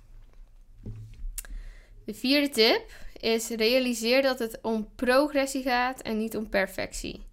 De 2.05 2.13
vierde 2.13 2.49
tip 2.49 2.91
is 3.19 3.49
realiseer 3.49 4.21
dat 4.21 4.39
het 4.39 4.59
om 4.61 4.89
progressie 4.95 5.63
gaat 5.63 6.01
en 6.01 6.17
niet 6.17 6.37
om 6.37 6.49
perfectie. 6.49 7.25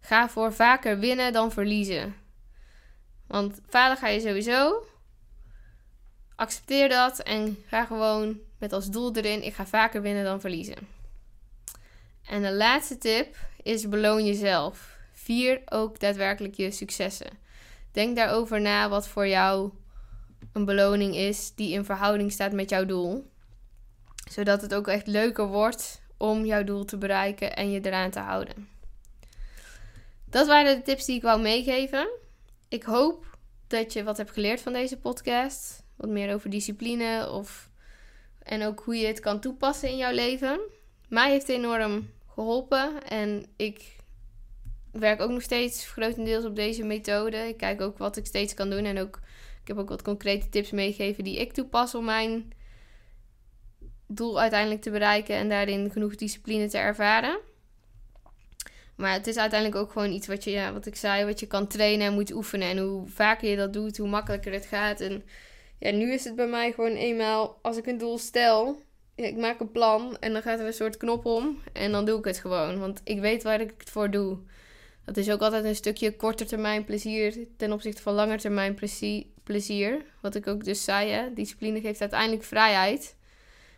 Ga 0.00 0.28
voor 0.28 0.52
vaker 0.52 0.98
winnen 0.98 1.32
dan 1.32 1.52
verliezen. 1.52 2.14
Want 3.26 3.60
falen 3.68 3.96
ga 3.96 4.08
je 4.08 4.20
sowieso. 4.20 4.86
Accepteer 6.36 6.88
dat 6.88 7.18
en 7.18 7.58
ga 7.66 7.84
gewoon 7.84 8.38
met 8.58 8.72
als 8.72 8.90
doel 8.90 9.16
erin: 9.16 9.42
ik 9.42 9.54
ga 9.54 9.66
vaker 9.66 10.02
winnen 10.02 10.24
dan 10.24 10.40
verliezen. 10.40 10.93
En 12.28 12.42
de 12.42 12.52
laatste 12.52 12.98
tip 12.98 13.36
is 13.62 13.88
beloon 13.88 14.24
jezelf. 14.24 14.98
Vier 15.12 15.62
ook 15.64 16.00
daadwerkelijk 16.00 16.54
je 16.54 16.70
successen. 16.70 17.30
Denk 17.92 18.16
daarover 18.16 18.60
na 18.60 18.88
wat 18.88 19.08
voor 19.08 19.28
jou 19.28 19.70
een 20.52 20.64
beloning 20.64 21.16
is 21.16 21.54
die 21.54 21.72
in 21.72 21.84
verhouding 21.84 22.32
staat 22.32 22.52
met 22.52 22.70
jouw 22.70 22.84
doel 22.84 23.32
zodat 24.30 24.62
het 24.62 24.74
ook 24.74 24.88
echt 24.88 25.06
leuker 25.06 25.46
wordt 25.46 26.00
om 26.16 26.44
jouw 26.44 26.64
doel 26.64 26.84
te 26.84 26.98
bereiken 26.98 27.56
en 27.56 27.70
je 27.70 27.80
eraan 27.80 28.10
te 28.10 28.18
houden. 28.18 28.68
Dat 30.24 30.46
waren 30.46 30.76
de 30.76 30.82
tips 30.82 31.04
die 31.04 31.16
ik 31.16 31.22
wou 31.22 31.40
meegeven. 31.40 32.08
Ik 32.68 32.82
hoop 32.82 33.36
dat 33.66 33.92
je 33.92 34.04
wat 34.04 34.16
hebt 34.16 34.30
geleerd 34.30 34.60
van 34.60 34.72
deze 34.72 34.96
podcast. 34.96 35.82
Wat 35.96 36.08
meer 36.10 36.34
over 36.34 36.50
discipline 36.50 37.30
of, 37.30 37.70
en 38.42 38.62
ook 38.62 38.80
hoe 38.80 38.96
je 38.96 39.06
het 39.06 39.20
kan 39.20 39.40
toepassen 39.40 39.88
in 39.88 39.96
jouw 39.96 40.12
leven. 40.12 40.60
Mij 41.08 41.30
heeft 41.30 41.48
enorm 41.48 42.10
geholpen 42.34 43.02
en 43.08 43.46
ik 43.56 43.96
werk 44.92 45.20
ook 45.20 45.30
nog 45.30 45.42
steeds 45.42 45.86
grotendeels 45.86 46.44
op 46.44 46.56
deze 46.56 46.84
methode. 46.84 47.36
Ik 47.36 47.56
kijk 47.56 47.80
ook 47.80 47.98
wat 47.98 48.16
ik 48.16 48.26
steeds 48.26 48.54
kan 48.54 48.70
doen 48.70 48.84
en 48.84 48.98
ook, 48.98 49.20
ik 49.62 49.68
heb 49.68 49.78
ook 49.78 49.88
wat 49.88 50.02
concrete 50.02 50.48
tips 50.48 50.70
meegegeven 50.70 51.24
die 51.24 51.38
ik 51.38 51.52
toepas 51.52 51.94
om 51.94 52.04
mijn 52.04 52.52
doel 54.06 54.40
uiteindelijk 54.40 54.82
te 54.82 54.90
bereiken 54.90 55.36
en 55.36 55.48
daarin 55.48 55.90
genoeg 55.90 56.14
discipline 56.14 56.68
te 56.68 56.78
ervaren. 56.78 57.38
Maar 58.96 59.12
het 59.12 59.26
is 59.26 59.36
uiteindelijk 59.36 59.80
ook 59.80 59.92
gewoon 59.92 60.12
iets 60.12 60.26
wat 60.26 60.44
je, 60.44 60.50
ja, 60.50 60.72
wat 60.72 60.86
ik 60.86 60.96
zei, 60.96 61.24
wat 61.24 61.40
je 61.40 61.46
kan 61.46 61.66
trainen 61.66 62.06
en 62.06 62.12
moet 62.12 62.32
oefenen. 62.32 62.68
En 62.68 62.78
hoe 62.78 63.08
vaker 63.08 63.48
je 63.48 63.56
dat 63.56 63.72
doet, 63.72 63.96
hoe 63.96 64.08
makkelijker 64.08 64.52
het 64.52 64.66
gaat. 64.66 65.00
En 65.00 65.24
ja, 65.78 65.90
nu 65.90 66.12
is 66.12 66.24
het 66.24 66.36
bij 66.36 66.46
mij 66.46 66.72
gewoon 66.72 66.92
eenmaal, 66.92 67.58
als 67.62 67.76
ik 67.76 67.86
een 67.86 67.98
doel 67.98 68.18
stel, 68.18 68.82
ik 69.14 69.36
maak 69.36 69.60
een 69.60 69.70
plan 69.70 70.16
en 70.20 70.32
dan 70.32 70.42
gaat 70.42 70.58
er 70.58 70.66
een 70.66 70.72
soort 70.72 70.96
knop 70.96 71.24
om 71.24 71.62
en 71.72 71.92
dan 71.92 72.04
doe 72.04 72.18
ik 72.18 72.24
het 72.24 72.38
gewoon. 72.38 72.78
Want 72.78 73.00
ik 73.04 73.20
weet 73.20 73.42
waar 73.42 73.60
ik 73.60 73.74
het 73.78 73.90
voor 73.90 74.10
doe. 74.10 74.38
Dat 75.04 75.16
is 75.16 75.30
ook 75.30 75.40
altijd 75.40 75.64
een 75.64 75.74
stukje 75.74 76.16
korter 76.16 76.46
termijn 76.46 76.84
plezier 76.84 77.46
ten 77.56 77.72
opzichte 77.72 78.02
van 78.02 78.14
langer 78.14 78.38
termijn 78.38 78.78
plezier. 79.44 80.04
Wat 80.20 80.34
ik 80.34 80.46
ook 80.46 80.64
dus 80.64 80.84
zei, 80.84 81.10
hè? 81.10 81.32
discipline 81.32 81.80
geeft 81.80 82.00
uiteindelijk 82.00 82.42
vrijheid. 82.42 83.16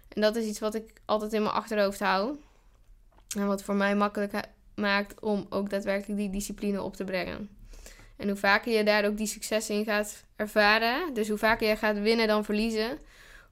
En 0.08 0.20
dat 0.20 0.36
is 0.36 0.46
iets 0.46 0.58
wat 0.58 0.74
ik 0.74 0.92
altijd 1.04 1.32
in 1.32 1.42
mijn 1.42 1.54
achterhoofd 1.54 2.00
hou. 2.00 2.36
En 3.36 3.46
wat 3.46 3.62
voor 3.62 3.74
mij 3.74 3.96
makkelijk 3.96 4.32
maakt 4.74 5.20
om 5.20 5.46
ook 5.50 5.70
daadwerkelijk 5.70 6.18
die 6.18 6.30
discipline 6.30 6.82
op 6.82 6.96
te 6.96 7.04
brengen. 7.04 7.48
En 8.16 8.28
hoe 8.28 8.36
vaker 8.36 8.72
je 8.72 8.84
daar 8.84 9.06
ook 9.06 9.16
die 9.16 9.26
succes 9.26 9.70
in 9.70 9.84
gaat 9.84 10.24
ervaren, 10.36 11.14
dus 11.14 11.28
hoe 11.28 11.38
vaker 11.38 11.68
je 11.68 11.76
gaat 11.76 12.00
winnen 12.00 12.26
dan 12.26 12.44
verliezen, 12.44 12.98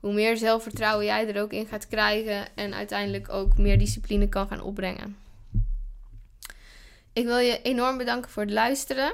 hoe 0.05 0.12
meer 0.12 0.36
zelfvertrouwen 0.36 1.05
jij 1.05 1.28
er 1.28 1.43
ook 1.43 1.52
in 1.52 1.66
gaat 1.66 1.89
krijgen 1.89 2.47
en 2.55 2.74
uiteindelijk 2.74 3.28
ook 3.28 3.59
meer 3.59 3.78
discipline 3.78 4.28
kan 4.28 4.48
gaan 4.48 4.60
opbrengen. 4.60 5.16
Ik 7.12 7.24
wil 7.24 7.39
je 7.39 7.62
enorm 7.62 7.97
bedanken 7.97 8.31
voor 8.31 8.43
het 8.43 8.52
luisteren. 8.52 9.12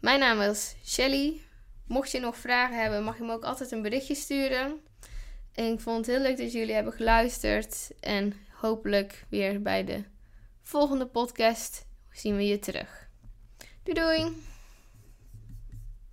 Mijn 0.00 0.20
naam 0.20 0.40
is 0.40 0.76
Shelly. 0.84 1.40
Mocht 1.86 2.10
je 2.10 2.20
nog 2.20 2.36
vragen 2.36 2.80
hebben, 2.80 3.04
mag 3.04 3.18
je 3.18 3.24
me 3.24 3.32
ook 3.32 3.44
altijd 3.44 3.70
een 3.70 3.82
berichtje 3.82 4.14
sturen. 4.14 4.80
En 5.52 5.72
ik 5.72 5.80
vond 5.80 6.06
het 6.06 6.16
heel 6.16 6.24
leuk 6.24 6.38
dat 6.38 6.52
jullie 6.52 6.74
hebben 6.74 6.92
geluisterd. 6.92 7.90
En 8.00 8.34
hopelijk 8.50 9.24
weer 9.28 9.62
bij 9.62 9.84
de 9.84 10.02
volgende 10.62 11.06
podcast 11.06 11.86
zien 12.12 12.36
we 12.36 12.46
je 12.46 12.58
terug. 12.58 13.08
Doei 13.82 14.00
doei! 14.00 14.55